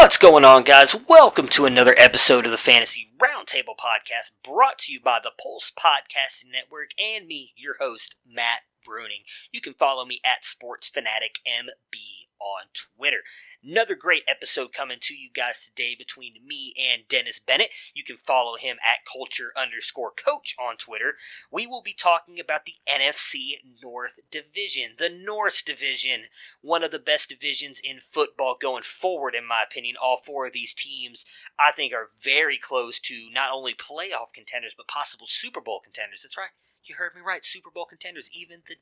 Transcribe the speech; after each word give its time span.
What's 0.00 0.16
going 0.16 0.46
on, 0.46 0.62
guys? 0.62 0.96
Welcome 0.96 1.46
to 1.48 1.66
another 1.66 1.94
episode 1.98 2.46
of 2.46 2.50
the 2.50 2.56
Fantasy 2.56 3.10
Roundtable 3.20 3.76
Podcast, 3.78 4.32
brought 4.42 4.78
to 4.78 4.92
you 4.94 4.98
by 4.98 5.18
the 5.22 5.30
Pulse 5.30 5.70
Podcasting 5.78 6.50
Network 6.50 6.92
and 6.98 7.26
me, 7.26 7.52
your 7.54 7.76
host, 7.78 8.16
Matt 8.26 8.60
Bruning. 8.82 9.24
You 9.52 9.60
can 9.60 9.74
follow 9.74 10.06
me 10.06 10.22
at 10.24 10.42
SportsFanaticMB 10.42 12.00
on 12.40 12.62
Twitter. 12.72 13.18
Another 13.62 13.94
great 13.94 14.22
episode 14.26 14.72
coming 14.72 14.96
to 15.02 15.14
you 15.14 15.28
guys 15.36 15.66
today 15.66 15.94
between 15.94 16.36
me 16.46 16.72
and 16.78 17.06
Dennis 17.06 17.38
Bennett. 17.38 17.68
You 17.92 18.02
can 18.02 18.16
follow 18.16 18.56
him 18.56 18.78
at 18.80 19.04
culture 19.04 19.52
underscore 19.54 20.12
coach 20.12 20.56
on 20.58 20.78
Twitter. 20.78 21.16
We 21.52 21.66
will 21.66 21.82
be 21.82 21.92
talking 21.92 22.40
about 22.40 22.64
the 22.64 22.76
NFC 22.88 23.56
North 23.82 24.18
Division, 24.30 24.94
the 24.98 25.10
North 25.10 25.62
Division, 25.62 26.24
one 26.62 26.82
of 26.82 26.90
the 26.90 26.98
best 26.98 27.28
divisions 27.28 27.82
in 27.84 28.00
football 28.00 28.56
going 28.58 28.82
forward, 28.82 29.34
in 29.34 29.46
my 29.46 29.62
opinion. 29.62 29.96
All 30.02 30.16
four 30.16 30.46
of 30.46 30.54
these 30.54 30.72
teams, 30.72 31.26
I 31.58 31.70
think, 31.70 31.92
are 31.92 32.08
very 32.24 32.56
close 32.56 32.98
to 33.00 33.28
not 33.30 33.52
only 33.52 33.74
playoff 33.74 34.32
contenders, 34.32 34.74
but 34.74 34.88
possible 34.88 35.26
Super 35.26 35.60
Bowl 35.60 35.80
contenders. 35.84 36.22
That's 36.22 36.38
right. 36.38 36.56
You 36.82 36.94
heard 36.94 37.14
me 37.14 37.20
right. 37.20 37.44
Super 37.44 37.70
Bowl 37.70 37.84
contenders, 37.84 38.30
even 38.32 38.62
the 38.66 38.76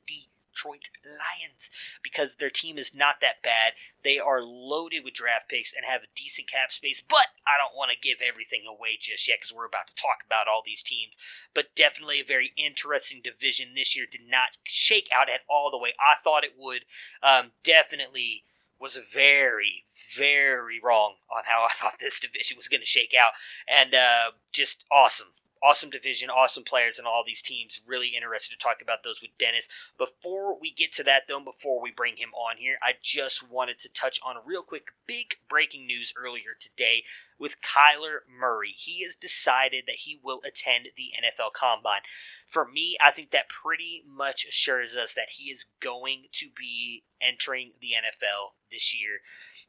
Detroit 0.59 0.89
Lions, 1.05 1.69
because 2.03 2.35
their 2.35 2.49
team 2.49 2.77
is 2.77 2.93
not 2.93 3.21
that 3.21 3.41
bad. 3.43 3.73
They 4.03 4.19
are 4.19 4.41
loaded 4.41 5.03
with 5.03 5.13
draft 5.13 5.49
picks 5.49 5.73
and 5.73 5.85
have 5.85 6.01
a 6.03 6.13
decent 6.15 6.49
cap 6.49 6.71
space, 6.71 7.01
but 7.07 7.27
I 7.47 7.57
don't 7.57 7.77
want 7.77 7.91
to 7.91 8.07
give 8.07 8.19
everything 8.21 8.63
away 8.67 8.97
just 8.99 9.27
yet 9.27 9.37
because 9.39 9.55
we're 9.55 9.65
about 9.65 9.87
to 9.87 9.95
talk 9.95 10.19
about 10.25 10.47
all 10.47 10.61
these 10.65 10.83
teams. 10.83 11.15
But 11.53 11.75
definitely 11.75 12.21
a 12.21 12.25
very 12.25 12.51
interesting 12.57 13.21
division 13.23 13.69
this 13.75 13.95
year. 13.95 14.05
Did 14.09 14.29
not 14.29 14.57
shake 14.63 15.09
out 15.17 15.29
at 15.29 15.41
all 15.49 15.71
the 15.71 15.77
way 15.77 15.93
I 15.99 16.15
thought 16.21 16.43
it 16.43 16.55
would. 16.57 16.83
Um, 17.23 17.51
definitely 17.63 18.43
was 18.79 18.97
very, 19.13 19.83
very 20.15 20.79
wrong 20.81 21.15
on 21.29 21.43
how 21.45 21.63
I 21.63 21.73
thought 21.73 21.99
this 21.99 22.19
division 22.19 22.57
was 22.57 22.69
going 22.69 22.81
to 22.81 22.85
shake 22.85 23.13
out, 23.17 23.33
and 23.67 23.93
uh, 23.93 24.31
just 24.51 24.85
awesome 24.91 25.33
awesome 25.63 25.89
division, 25.89 26.29
awesome 26.29 26.63
players, 26.63 26.97
and 26.97 27.07
all 27.07 27.23
these 27.25 27.41
teams. 27.41 27.81
Really 27.85 28.09
interested 28.15 28.57
to 28.57 28.63
talk 28.63 28.77
about 28.81 29.03
those 29.03 29.21
with 29.21 29.31
Dennis. 29.37 29.69
Before 29.97 30.59
we 30.59 30.71
get 30.71 30.93
to 30.93 31.03
that, 31.03 31.23
though, 31.27 31.39
before 31.39 31.81
we 31.81 31.91
bring 31.91 32.17
him 32.17 32.29
on 32.33 32.57
here, 32.57 32.77
I 32.81 32.93
just 33.01 33.49
wanted 33.49 33.79
to 33.79 33.89
touch 33.89 34.19
on 34.25 34.35
real 34.45 34.63
quick 34.63 34.87
big 35.07 35.37
breaking 35.49 35.85
news 35.85 36.13
earlier 36.17 36.55
today 36.59 37.03
with 37.39 37.55
Kyler 37.61 38.19
Murray. 38.27 38.73
He 38.75 39.03
has 39.03 39.15
decided 39.15 39.85
that 39.87 40.03
he 40.03 40.19
will 40.21 40.41
attend 40.45 40.89
the 40.95 41.11
NFL 41.17 41.53
Combine. 41.53 42.01
For 42.45 42.67
me, 42.67 42.97
I 43.03 43.11
think 43.11 43.31
that 43.31 43.49
pretty 43.49 44.03
much 44.05 44.45
assures 44.45 44.95
us 44.95 45.13
that 45.13 45.37
he 45.37 45.45
is 45.45 45.65
going 45.79 46.25
to 46.33 46.47
be 46.57 47.03
entering 47.21 47.73
the 47.81 47.95
NFL 47.95 48.59
this 48.71 48.95
year. 48.95 49.21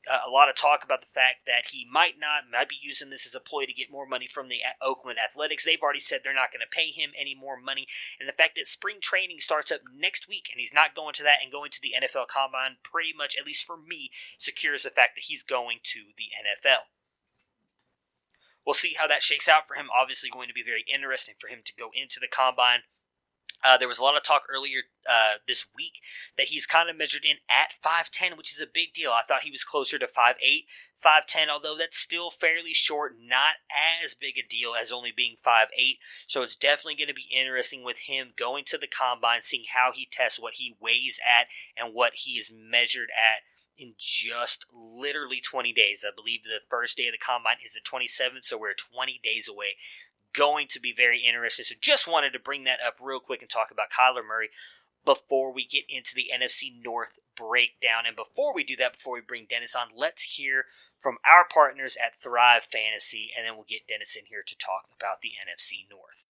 Uh, 0.08 0.24
a 0.26 0.30
lot 0.30 0.48
of 0.48 0.56
talk 0.56 0.80
about 0.82 1.00
the 1.00 1.12
fact 1.12 1.44
that 1.44 1.68
he 1.72 1.84
might 1.84 2.16
not 2.18 2.48
might 2.50 2.68
be 2.68 2.80
using 2.80 3.10
this 3.10 3.26
as 3.26 3.34
a 3.34 3.40
ploy 3.40 3.66
to 3.66 3.72
get 3.72 3.92
more 3.92 4.06
money 4.06 4.26
from 4.26 4.48
the 4.48 4.60
Oakland 4.80 5.18
Athletics. 5.20 5.64
They've 5.64 5.82
already 5.82 6.00
said 6.00 6.20
they're 6.24 6.32
not 6.32 6.50
going 6.50 6.64
to 6.64 6.74
pay 6.74 6.88
him 6.88 7.10
any 7.18 7.34
more 7.34 7.60
money, 7.60 7.86
and 8.18 8.28
the 8.28 8.36
fact 8.36 8.56
that 8.56 8.66
spring 8.66 8.96
training 9.00 9.40
starts 9.40 9.70
up 9.70 9.80
next 9.92 10.26
week 10.26 10.48
and 10.50 10.58
he's 10.58 10.72
not 10.72 10.96
going 10.96 11.12
to 11.14 11.22
that 11.24 11.44
and 11.44 11.52
going 11.52 11.70
to 11.70 11.82
the 11.82 11.92
NFL 11.92 12.28
Combine, 12.32 12.80
pretty 12.82 13.12
much, 13.12 13.36
at 13.38 13.44
least 13.44 13.66
for 13.66 13.76
me, 13.76 14.10
secures 14.38 14.84
the 14.84 14.90
fact 14.90 15.16
that 15.16 15.28
he's 15.28 15.42
going 15.42 15.78
to 15.92 16.16
the 16.16 16.32
NFL. 16.32 16.88
We'll 18.66 18.74
see 18.74 18.94
how 18.98 19.06
that 19.08 19.22
shakes 19.22 19.48
out 19.48 19.66
for 19.66 19.74
him. 19.74 19.88
Obviously, 19.90 20.30
going 20.30 20.48
to 20.48 20.54
be 20.54 20.62
very 20.62 20.84
interesting 20.92 21.34
for 21.38 21.48
him 21.48 21.60
to 21.64 21.72
go 21.78 21.90
into 21.94 22.20
the 22.20 22.28
combine. 22.28 22.80
Uh, 23.62 23.76
there 23.76 23.88
was 23.88 23.98
a 23.98 24.02
lot 24.02 24.16
of 24.16 24.22
talk 24.22 24.42
earlier 24.52 24.82
uh, 25.08 25.36
this 25.46 25.66
week 25.76 26.00
that 26.36 26.48
he's 26.48 26.66
kind 26.66 26.88
of 26.88 26.96
measured 26.96 27.24
in 27.24 27.36
at 27.50 27.72
5'10, 27.84 28.36
which 28.36 28.52
is 28.52 28.60
a 28.60 28.66
big 28.72 28.94
deal. 28.94 29.10
I 29.10 29.22
thought 29.26 29.42
he 29.42 29.50
was 29.50 29.64
closer 29.64 29.98
to 29.98 30.06
5'8, 30.06 30.64
5'10, 31.04 31.48
although 31.50 31.76
that's 31.76 31.98
still 31.98 32.30
fairly 32.30 32.72
short, 32.72 33.16
not 33.20 33.60
as 34.02 34.14
big 34.14 34.34
a 34.38 34.46
deal 34.48 34.72
as 34.80 34.92
only 34.92 35.12
being 35.14 35.34
5'8. 35.34 35.66
So 36.26 36.42
it's 36.42 36.56
definitely 36.56 36.96
going 36.96 37.08
to 37.08 37.14
be 37.14 37.28
interesting 37.30 37.84
with 37.84 38.00
him 38.06 38.32
going 38.38 38.64
to 38.68 38.78
the 38.78 38.88
combine, 38.88 39.42
seeing 39.42 39.64
how 39.74 39.90
he 39.94 40.08
tests, 40.10 40.40
what 40.40 40.54
he 40.54 40.76
weighs 40.80 41.20
at, 41.20 41.48
and 41.76 41.94
what 41.94 42.12
he 42.14 42.32
is 42.32 42.50
measured 42.52 43.10
at 43.10 43.42
in 43.80 43.94
just 43.96 44.66
literally 44.72 45.40
20 45.40 45.72
days. 45.72 46.04
I 46.06 46.14
believe 46.14 46.42
the 46.44 46.60
first 46.68 46.96
day 46.96 47.06
of 47.06 47.12
the 47.12 47.18
combine 47.18 47.56
is 47.64 47.72
the 47.72 47.80
27th, 47.80 48.44
so 48.44 48.58
we're 48.58 48.74
20 48.74 49.20
days 49.24 49.48
away 49.48 49.76
going 50.32 50.66
to 50.68 50.80
be 50.80 50.94
very 50.96 51.22
interesting. 51.26 51.64
So 51.64 51.74
just 51.80 52.06
wanted 52.06 52.32
to 52.32 52.38
bring 52.38 52.64
that 52.64 52.78
up 52.86 52.96
real 53.00 53.20
quick 53.20 53.42
and 53.42 53.50
talk 53.50 53.70
about 53.70 53.90
Kyler 53.90 54.26
Murray 54.26 54.50
before 55.04 55.52
we 55.52 55.66
get 55.66 55.84
into 55.88 56.14
the 56.14 56.30
NFC 56.32 56.70
North 56.84 57.18
breakdown. 57.36 58.04
And 58.06 58.16
before 58.16 58.54
we 58.54 58.64
do 58.64 58.76
that, 58.76 58.94
before 58.94 59.14
we 59.14 59.22
bring 59.26 59.46
Dennis 59.48 59.74
on, 59.74 59.88
let's 59.96 60.36
hear 60.36 60.66
from 60.98 61.16
our 61.24 61.46
partners 61.48 61.96
at 61.96 62.14
Thrive 62.14 62.64
Fantasy, 62.64 63.30
and 63.36 63.46
then 63.46 63.54
we'll 63.54 63.64
get 63.68 63.88
Dennis 63.88 64.16
in 64.16 64.26
here 64.26 64.44
to 64.46 64.54
talk 64.56 64.92
about 64.94 65.22
the 65.22 65.32
NFC 65.40 65.88
North. 65.90 66.26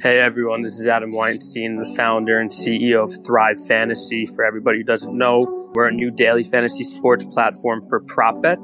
Hey 0.00 0.20
everyone, 0.20 0.62
this 0.62 0.78
is 0.78 0.86
Adam 0.86 1.10
Weinstein, 1.10 1.74
the 1.76 1.94
founder 1.96 2.38
and 2.38 2.50
CEO 2.50 3.02
of 3.02 3.24
Thrive 3.24 3.56
Fantasy. 3.66 4.26
For 4.26 4.44
everybody 4.44 4.78
who 4.78 4.84
doesn't 4.84 5.16
know, 5.16 5.70
we're 5.74 5.88
a 5.88 5.92
new 5.92 6.10
daily 6.10 6.44
fantasy 6.44 6.84
sports 6.84 7.24
platform 7.24 7.82
for 7.88 8.00
prop 8.00 8.40
bet. 8.42 8.58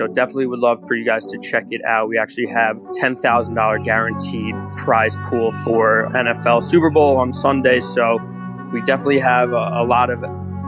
So 0.00 0.06
definitely 0.06 0.46
would 0.46 0.60
love 0.60 0.82
for 0.86 0.94
you 0.94 1.04
guys 1.04 1.30
to 1.30 1.38
check 1.38 1.64
it 1.70 1.82
out. 1.84 2.08
We 2.08 2.18
actually 2.18 2.46
have 2.46 2.76
$10,000 2.76 3.84
guaranteed 3.84 4.54
prize 4.84 5.16
pool 5.24 5.52
for 5.64 6.10
NFL 6.14 6.62
Super 6.64 6.90
Bowl 6.90 7.18
on 7.18 7.32
Sunday. 7.32 7.80
So 7.80 8.18
we 8.72 8.80
definitely 8.82 9.20
have 9.20 9.50
a, 9.52 9.82
a 9.82 9.84
lot 9.84 10.08
of 10.10 10.20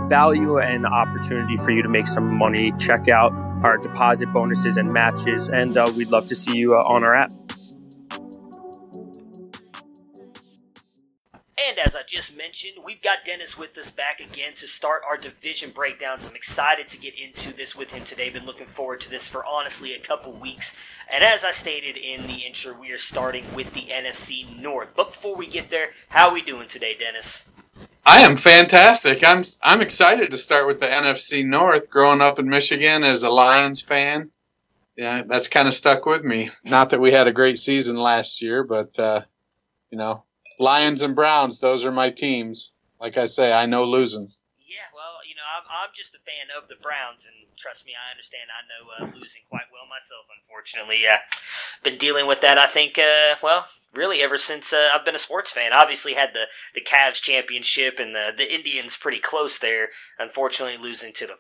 value 0.09 0.59
and 0.59 0.87
opportunity 0.87 1.57
for 1.57 1.71
you 1.71 1.83
to 1.83 1.89
make 1.89 2.09
some 2.09 2.37
money. 2.37 2.73
Check 2.79 3.09
out 3.09 3.33
our 3.65 3.79
deposit 3.79 4.31
bonuses 4.33 4.77
and 4.77 4.93
matches, 4.93 5.49
and 5.49 5.77
uh, 5.77 5.91
we'd 5.97 6.11
love 6.11 6.27
to 6.27 6.37
see 6.37 6.59
you 6.59 6.75
uh, 6.75 6.83
on 6.83 7.03
our 7.03 7.15
app. 7.15 7.31
And 11.66 11.78
as 11.78 11.96
I 11.96 12.02
just 12.06 12.37
mentioned, 12.37 12.75
we've 12.84 13.00
got 13.00 13.25
Dennis 13.25 13.56
with 13.56 13.78
us 13.78 13.90
back 13.90 14.20
again 14.20 14.52
to 14.56 14.69
start 14.69 15.02
our 15.08 15.16
division 15.16 15.70
breakdowns. 15.70 16.26
I'm 16.26 16.37
excited 16.37 16.88
to 16.88 16.99
get 16.99 17.14
into 17.19 17.55
this 17.55 17.75
with 17.75 17.93
him 17.93 18.05
today. 18.05 18.28
Been 18.28 18.44
looking 18.44 18.66
forward 18.66 19.00
to 19.02 19.11
this 19.11 19.28
for 19.28 19.46
honestly 19.46 19.94
a 19.94 19.99
couple 19.99 20.32
weeks. 20.32 20.76
And 21.11 21.25
as 21.25 21.43
I 21.43 21.52
stated 21.52 21.96
in 21.96 22.26
the 22.26 22.44
intro, 22.46 22.78
we 22.78 22.90
are 22.90 22.99
starting 22.99 23.44
with 23.55 23.72
the 23.72 23.87
NFC 23.90 24.61
North. 24.61 24.93
But 24.94 25.12
before 25.12 25.37
we 25.37 25.46
get 25.46 25.70
there, 25.70 25.90
how 26.08 26.28
are 26.28 26.34
we 26.34 26.43
doing 26.43 26.69
today, 26.69 26.96
Dennis? 26.99 27.46
I 28.05 28.20
am 28.22 28.37
fantastic. 28.37 29.26
I'm 29.26 29.43
I'm 29.62 29.81
excited 29.81 30.32
to 30.32 30.37
start 30.37 30.66
with 30.66 30.81
the 30.81 30.87
NFC 30.87 31.46
North. 31.46 31.88
Growing 31.88 32.20
up 32.20 32.38
in 32.38 32.49
Michigan 32.49 33.05
as 33.05 33.22
a 33.22 33.31
Lions 33.31 33.81
fan, 33.81 34.31
yeah, 34.96 35.22
that's 35.26 35.49
kind 35.49 35.66
of 35.66 35.72
stuck 35.72 36.05
with 36.05 36.25
me. 36.25 36.50
Not 36.64 36.90
that 36.90 37.00
we 37.00 37.12
had 37.12 37.26
a 37.26 37.32
great 37.32 37.56
season 37.56 37.96
last 37.96 38.43
year, 38.43 38.64
but 38.64 38.99
uh, 38.99 39.22
you 39.90 39.96
know, 39.96 40.25
Lions 40.59 41.03
and 41.03 41.15
Browns, 41.15 41.61
those 41.61 41.85
are 41.85 41.93
my 41.93 42.11
teams. 42.11 42.75
Like 43.01 43.19
I 43.19 43.27
say, 43.27 43.53
I 43.53 43.67
know 43.67 43.85
losing. 43.85 44.29
Yeah, 44.59 44.89
well, 44.95 45.19
you 45.29 45.35
know, 45.35 45.43
I'm, 45.56 45.65
I'm 45.69 45.91
just 45.95 46.15
a 46.15 46.19
fan 46.19 46.49
of 46.56 46.69
the 46.69 46.77
Browns, 46.81 47.27
and 47.27 47.35
trust 47.56 47.85
me, 47.85 47.93
I 47.93 48.11
understand. 48.11 48.49
I 48.49 48.62
know 48.67 49.06
uh, 49.06 49.11
losing 49.19 49.43
quite 49.49 49.69
well 49.73 49.87
myself. 49.89 50.27
Unfortunately, 50.41 51.03
yeah, 51.03 51.19
been 51.83 51.99
dealing 51.99 52.27
with 52.27 52.41
that. 52.41 52.59
I 52.59 52.67
think, 52.67 52.99
uh, 52.99 53.37
well, 53.43 53.67
really 53.95 54.23
ever 54.23 54.39
since 54.39 54.73
uh, 54.73 54.91
I've 54.95 55.05
been 55.05 55.15
a 55.15 55.19
sports 55.19 55.51
fan. 55.51 55.73
Obviously, 55.73 56.15
had 56.15 56.31
the 56.35 56.47
the 56.75 56.81
Cavs 56.81 57.21
championship 57.21 57.99
and 57.99 58.15
the 58.15 58.33
the 58.37 58.53
Indians 58.53 58.97
pretty 58.97 59.21
close 59.21 59.59
there. 59.59 59.89
Unfortunately, 60.19 60.77
losing 60.77 61.12
to 61.15 61.27
the 61.27 61.35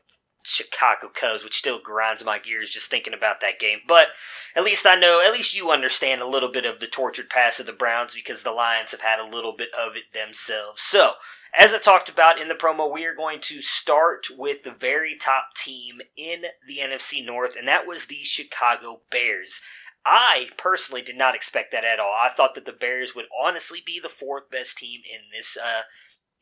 Chicago 0.44 1.08
Cubs, 1.08 1.42
which 1.42 1.56
still 1.56 1.80
grinds 1.80 2.24
my 2.24 2.38
gears 2.38 2.70
just 2.70 2.90
thinking 2.90 3.14
about 3.14 3.40
that 3.40 3.58
game. 3.58 3.78
But 3.88 4.08
at 4.54 4.62
least 4.62 4.86
I 4.86 4.94
know, 4.94 5.22
at 5.24 5.32
least 5.32 5.56
you 5.56 5.70
understand 5.70 6.20
a 6.20 6.28
little 6.28 6.52
bit 6.52 6.66
of 6.66 6.78
the 6.78 6.86
tortured 6.86 7.30
past 7.30 7.60
of 7.60 7.66
the 7.66 7.72
Browns 7.72 8.14
because 8.14 8.42
the 8.42 8.52
Lions 8.52 8.92
have 8.92 9.00
had 9.00 9.18
a 9.18 9.28
little 9.28 9.54
bit 9.56 9.70
of 9.74 9.96
it 9.96 10.12
themselves. 10.12 10.82
So, 10.82 11.14
as 11.56 11.72
I 11.72 11.78
talked 11.78 12.08
about 12.08 12.40
in 12.40 12.48
the 12.48 12.54
promo, 12.54 12.92
we 12.92 13.04
are 13.04 13.14
going 13.14 13.40
to 13.42 13.62
start 13.62 14.26
with 14.36 14.64
the 14.64 14.72
very 14.72 15.16
top 15.16 15.54
team 15.56 16.00
in 16.16 16.42
the 16.66 16.78
NFC 16.78 17.24
North, 17.24 17.56
and 17.56 17.66
that 17.68 17.86
was 17.86 18.06
the 18.06 18.22
Chicago 18.22 19.02
Bears. 19.10 19.60
I 20.04 20.48
personally 20.58 21.00
did 21.00 21.16
not 21.16 21.34
expect 21.34 21.72
that 21.72 21.84
at 21.84 22.00
all. 22.00 22.12
I 22.20 22.28
thought 22.28 22.54
that 22.56 22.66
the 22.66 22.72
Bears 22.72 23.14
would 23.14 23.26
honestly 23.42 23.78
be 23.84 23.98
the 24.02 24.08
fourth 24.08 24.50
best 24.50 24.76
team 24.76 25.00
in 25.04 25.20
this 25.32 25.56
uh, 25.56 25.82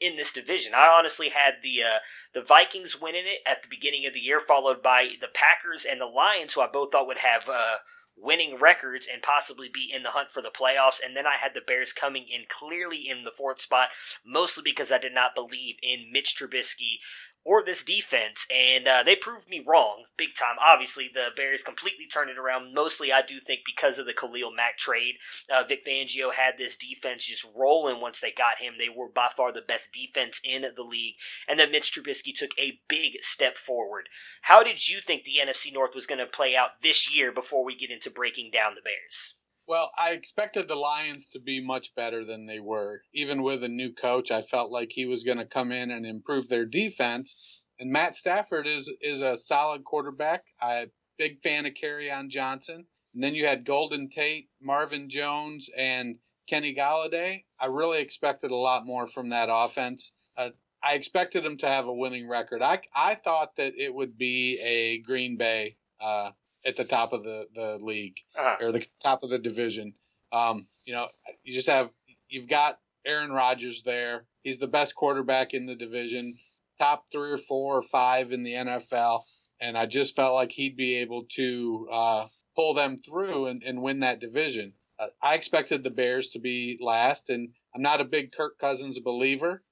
in 0.02 0.16
this 0.16 0.32
division. 0.32 0.74
I 0.74 0.88
honestly 0.88 1.30
had 1.30 1.62
the 1.62 1.82
uh, 1.82 1.98
the 2.34 2.42
Vikings 2.42 3.00
winning 3.00 3.24
it 3.26 3.40
at 3.46 3.62
the 3.62 3.68
beginning 3.68 4.06
of 4.06 4.14
the 4.14 4.20
year, 4.20 4.40
followed 4.40 4.82
by 4.82 5.10
the 5.20 5.28
Packers 5.32 5.86
and 5.88 6.00
the 6.00 6.06
Lions, 6.06 6.54
who 6.54 6.60
I 6.60 6.68
both 6.72 6.92
thought 6.92 7.06
would 7.06 7.18
have 7.18 7.48
uh, 7.48 7.76
winning 8.16 8.58
records 8.58 9.08
and 9.10 9.22
possibly 9.22 9.68
be 9.72 9.90
in 9.94 10.02
the 10.02 10.10
hunt 10.10 10.30
for 10.30 10.42
the 10.42 10.50
playoffs. 10.50 11.00
And 11.04 11.16
then 11.16 11.26
I 11.26 11.36
had 11.40 11.54
the 11.54 11.60
Bears 11.60 11.92
coming 11.92 12.26
in 12.32 12.44
clearly 12.48 13.08
in 13.08 13.22
the 13.22 13.32
fourth 13.36 13.60
spot, 13.60 13.88
mostly 14.24 14.62
because 14.64 14.92
I 14.92 14.98
did 14.98 15.14
not 15.14 15.34
believe 15.34 15.76
in 15.82 16.12
Mitch 16.12 16.36
Trubisky 16.36 16.98
or 17.44 17.64
this 17.64 17.82
defense, 17.82 18.46
and 18.54 18.86
uh, 18.86 19.02
they 19.02 19.16
proved 19.16 19.48
me 19.48 19.62
wrong 19.66 20.04
big 20.16 20.30
time. 20.38 20.56
Obviously, 20.64 21.10
the 21.12 21.28
Bears 21.36 21.62
completely 21.62 22.06
turned 22.06 22.30
it 22.30 22.38
around. 22.38 22.74
Mostly, 22.74 23.12
I 23.12 23.22
do 23.22 23.40
think 23.40 23.60
because 23.64 23.98
of 23.98 24.06
the 24.06 24.12
Khalil 24.12 24.52
Mack 24.52 24.76
trade. 24.76 25.16
Uh, 25.52 25.64
Vic 25.66 25.80
Fangio 25.86 26.32
had 26.32 26.56
this 26.56 26.76
defense 26.76 27.26
just 27.26 27.46
rolling 27.56 28.00
once 28.00 28.20
they 28.20 28.30
got 28.30 28.60
him. 28.60 28.74
They 28.78 28.88
were 28.88 29.08
by 29.08 29.28
far 29.34 29.52
the 29.52 29.60
best 29.60 29.92
defense 29.92 30.40
in 30.44 30.62
the 30.62 30.82
league, 30.82 31.14
and 31.48 31.58
then 31.58 31.70
Mitch 31.70 31.92
Trubisky 31.92 32.32
took 32.34 32.50
a 32.58 32.80
big 32.88 33.14
step 33.22 33.56
forward. 33.56 34.08
How 34.42 34.62
did 34.62 34.88
you 34.88 35.00
think 35.00 35.24
the 35.24 35.40
NFC 35.44 35.72
North 35.72 35.94
was 35.94 36.06
going 36.06 36.20
to 36.20 36.26
play 36.26 36.54
out 36.56 36.82
this 36.82 37.12
year 37.14 37.32
before 37.32 37.64
we 37.64 37.74
get 37.74 37.90
into 37.90 38.10
breaking 38.10 38.50
down 38.52 38.74
the 38.74 38.82
Bears? 38.82 39.34
Well, 39.66 39.90
I 39.96 40.10
expected 40.12 40.66
the 40.66 40.74
Lions 40.74 41.30
to 41.30 41.40
be 41.40 41.64
much 41.64 41.94
better 41.94 42.24
than 42.24 42.44
they 42.44 42.60
were. 42.60 43.02
Even 43.12 43.42
with 43.42 43.62
a 43.62 43.68
new 43.68 43.92
coach, 43.92 44.30
I 44.30 44.42
felt 44.42 44.72
like 44.72 44.90
he 44.90 45.06
was 45.06 45.22
going 45.22 45.38
to 45.38 45.46
come 45.46 45.72
in 45.72 45.90
and 45.90 46.04
improve 46.04 46.48
their 46.48 46.66
defense. 46.66 47.36
And 47.78 47.90
Matt 47.90 48.14
Stafford 48.14 48.66
is 48.66 48.94
is 49.00 49.22
a 49.22 49.36
solid 49.36 49.84
quarterback. 49.84 50.44
A 50.60 50.88
big 51.16 51.42
fan 51.42 51.66
of 51.66 51.74
Kerryon 51.74 52.28
Johnson. 52.28 52.86
And 53.14 53.22
then 53.22 53.34
you 53.34 53.46
had 53.46 53.64
Golden 53.64 54.08
Tate, 54.08 54.48
Marvin 54.60 55.08
Jones, 55.08 55.70
and 55.76 56.18
Kenny 56.48 56.74
Golladay. 56.74 57.44
I 57.58 57.66
really 57.66 58.00
expected 58.00 58.50
a 58.50 58.56
lot 58.56 58.86
more 58.86 59.06
from 59.06 59.28
that 59.28 59.48
offense. 59.50 60.12
Uh, 60.36 60.50
I 60.82 60.94
expected 60.94 61.44
them 61.44 61.58
to 61.58 61.68
have 61.68 61.86
a 61.86 61.92
winning 61.92 62.28
record. 62.28 62.62
I 62.62 62.80
I 62.94 63.14
thought 63.14 63.56
that 63.56 63.74
it 63.76 63.94
would 63.94 64.18
be 64.18 64.58
a 64.60 64.98
Green 64.98 65.36
Bay 65.36 65.76
uh, 66.00 66.32
at 66.64 66.76
the 66.76 66.84
top 66.84 67.12
of 67.12 67.24
the 67.24 67.46
the 67.54 67.78
league 67.80 68.18
uh-huh. 68.38 68.56
or 68.60 68.72
the 68.72 68.86
top 69.00 69.22
of 69.22 69.30
the 69.30 69.38
division. 69.38 69.94
Um, 70.32 70.66
you 70.84 70.94
know, 70.94 71.08
you 71.44 71.52
just 71.52 71.68
have 71.68 71.90
you've 72.28 72.48
got 72.48 72.78
Aaron 73.04 73.32
Rodgers 73.32 73.82
there. 73.82 74.26
He's 74.42 74.58
the 74.58 74.68
best 74.68 74.94
quarterback 74.94 75.54
in 75.54 75.66
the 75.66 75.74
division, 75.74 76.38
top 76.78 77.04
three 77.10 77.30
or 77.30 77.38
four 77.38 77.76
or 77.76 77.82
five 77.82 78.32
in 78.32 78.42
the 78.42 78.54
NFL, 78.54 79.20
and 79.60 79.76
I 79.76 79.86
just 79.86 80.16
felt 80.16 80.34
like 80.34 80.52
he'd 80.52 80.76
be 80.76 80.96
able 80.96 81.24
to 81.36 81.88
uh, 81.90 82.26
pull 82.56 82.74
them 82.74 82.96
through 82.96 83.46
and, 83.46 83.62
and 83.62 83.82
win 83.82 84.00
that 84.00 84.20
division. 84.20 84.72
Uh, 84.98 85.06
I 85.22 85.34
expected 85.34 85.84
the 85.84 85.90
Bears 85.90 86.30
to 86.30 86.38
be 86.38 86.78
last, 86.80 87.30
and 87.30 87.50
I'm 87.74 87.82
not 87.82 88.00
a 88.00 88.04
big 88.04 88.32
Kirk 88.32 88.58
Cousins 88.58 88.98
believer, 88.98 89.62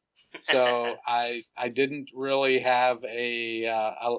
so 0.41 0.97
I 1.07 1.43
I 1.57 1.69
didn't 1.69 2.11
really 2.15 2.61
have 2.61 3.05
a, 3.05 3.67
uh, 3.67 3.93
a 4.03 4.17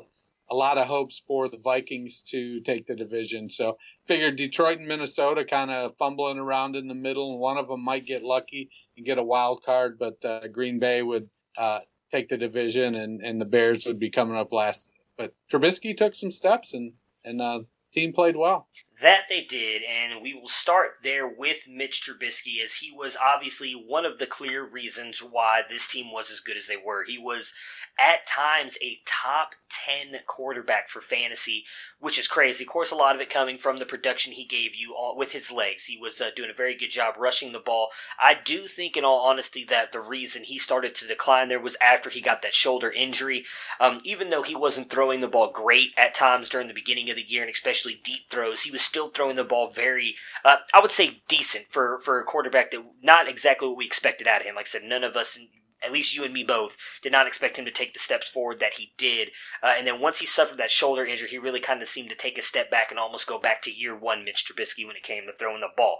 a 0.52 0.56
lot 0.56 0.78
of 0.78 0.86
hopes 0.86 1.24
for 1.26 1.48
the 1.48 1.58
Vikings 1.58 2.24
to 2.24 2.60
take 2.60 2.86
the 2.86 2.96
division. 2.96 3.50
So 3.50 3.78
figured 4.06 4.36
Detroit 4.36 4.80
and 4.80 4.88
Minnesota 4.88 5.46
kind 5.46 5.72
of 5.72 5.98
fumbling 5.98 6.38
around 6.38 6.76
in 6.76 6.90
the 6.90 6.94
middle, 6.94 7.32
and 7.32 7.40
one 7.40 7.58
of 7.58 7.70
them 7.70 7.82
might 7.82 8.06
get 8.06 8.22
lucky 8.22 8.70
and 8.98 9.06
get 9.06 9.18
a 9.18 9.24
wild 9.24 9.64
card, 9.64 9.98
but 9.98 10.24
uh, 10.26 10.48
Green 10.50 10.80
Bay 10.80 11.02
would 11.02 11.30
uh, 11.58 11.80
take 12.12 12.28
the 12.28 12.38
division, 12.38 12.96
and, 12.96 13.22
and 13.22 13.40
the 13.40 13.46
Bears 13.46 13.86
would 13.86 13.98
be 13.98 14.10
coming 14.10 14.36
up 14.36 14.52
last. 14.52 14.92
But 15.18 15.34
Trubisky 15.50 15.96
took 15.96 16.14
some 16.14 16.32
steps, 16.32 16.74
and 16.74 16.94
and 17.24 17.42
uh, 17.42 17.62
team 17.94 18.14
played 18.14 18.36
well. 18.36 18.68
That 19.02 19.24
they 19.30 19.42
did, 19.42 19.82
and 19.84 20.22
we 20.22 20.34
will 20.34 20.48
start 20.48 20.98
there 21.02 21.28
with 21.28 21.68
Mitch 21.68 22.04
Trubisky, 22.04 22.64
as 22.64 22.76
he 22.76 22.92
was 22.92 23.18
obviously 23.18 23.72
one 23.74 24.06
of 24.06 24.20
the 24.20 24.28
clear 24.28 24.64
reasons 24.64 25.20
why 25.20 25.62
this 25.68 25.88
team 25.88 26.12
was 26.12 26.30
as 26.30 26.40
good 26.40 26.56
as 26.56 26.68
they 26.68 26.78
were. 26.78 27.04
He 27.06 27.18
was 27.18 27.54
at 28.00 28.28
times 28.28 28.78
a 28.82 29.00
top 29.08 29.56
10 29.70 30.20
quarterback 30.28 30.88
for 30.88 31.02
fantasy, 31.02 31.66
which 32.00 32.20
is 32.20 32.28
crazy. 32.28 32.64
Of 32.64 32.70
course, 32.70 32.92
a 32.92 32.96
lot 32.96 33.16
of 33.16 33.22
it 33.22 33.30
coming 33.30 33.58
from 33.58 33.78
the 33.78 33.86
production 33.86 34.34
he 34.34 34.46
gave 34.46 34.76
you 34.76 34.96
all, 34.98 35.18
with 35.18 35.32
his 35.32 35.52
legs. 35.52 35.86
He 35.86 35.98
was 35.98 36.22
uh, 36.22 36.30
doing 36.36 36.50
a 36.50 36.56
very 36.56 36.78
good 36.78 36.90
job 36.90 37.16
rushing 37.18 37.52
the 37.52 37.60
ball. 37.60 37.90
I 38.20 38.36
do 38.36 38.68
think, 38.68 38.98
in 38.98 39.06
all 39.06 39.28
honesty, 39.28 39.64
that 39.66 39.92
the 39.92 40.02
reason 40.02 40.44
he 40.44 40.60
started 40.60 40.96
to 40.96 41.08
decline 41.08 41.48
there 41.48 41.60
was 41.60 41.78
after 41.82 42.10
he 42.10 42.22
got 42.22 42.42
that 42.42 42.54
shoulder 42.54 42.92
injury. 42.92 43.46
Um, 43.80 44.00
even 44.04 44.30
though 44.30 44.44
he 44.44 44.56
wasn't 44.56 44.90
throwing 44.90 45.22
the 45.22 45.28
ball 45.28 45.52
great 45.52 45.90
at 45.98 46.14
times 46.14 46.50
during 46.50 46.68
the 46.68 46.74
beginning 46.74 47.10
of 47.10 47.16
the 47.16 47.26
year, 47.28 47.44
and 47.44 47.52
especially 47.52 48.00
deep 48.04 48.30
throws, 48.30 48.64
he 48.64 48.72
was 48.72 48.82
still 48.92 49.08
throwing 49.08 49.38
the 49.38 49.46
ball 49.46 49.72
very, 49.72 50.16
uh, 50.44 50.58
I 50.74 50.82
would 50.82 50.92
say, 50.92 51.22
decent 51.30 51.68
for, 51.70 51.98
for 51.98 52.20
a 52.20 52.26
quarterback 52.26 52.72
that 52.72 52.84
not 53.02 53.30
exactly 53.30 53.70
what 53.70 53.78
we 53.78 53.86
expected 53.86 54.28
out 54.28 54.42
of 54.42 54.48
him. 54.48 54.56
Like 54.56 54.68
I 54.68 54.70
said, 54.70 54.84
none 54.84 55.06
of 55.06 55.16
us 55.16 55.40
at 55.84 55.92
least 55.92 56.16
you 56.16 56.24
and 56.24 56.34
me 56.34 56.44
both, 56.44 56.78
did 57.02 57.12
not 57.12 57.28
expect 57.28 57.58
him 57.58 57.66
to 57.66 57.72
take 57.72 57.94
the 57.94 58.00
steps 58.00 58.30
forward 58.30 58.60
that 58.60 58.76
he 58.76 58.94
did. 58.98 59.30
Uh, 59.64 59.74
and 59.78 59.88
then 59.88 60.00
once 60.00 60.20
he 60.20 60.26
suffered 60.26 60.58
that 60.58 60.72
shoulder 60.72 61.06
injury, 61.06 61.30
he 61.30 61.38
really 61.38 61.60
kind 61.60 61.82
of 61.82 61.88
seemed 61.88 62.10
to 62.10 62.16
take 62.16 62.38
a 62.38 62.42
step 62.42 62.70
back 62.70 62.92
and 62.92 63.00
almost 63.00 63.28
go 63.28 63.40
back 63.40 63.62
to 63.62 63.72
year 63.72 63.96
one 63.96 64.24
Mitch 64.24 64.46
Trubisky 64.46 64.86
when 64.86 64.96
it 64.96 65.04
came 65.04 65.26
to 65.26 65.34
throwing 65.34 65.62
the 65.62 65.70
ball. 65.76 65.98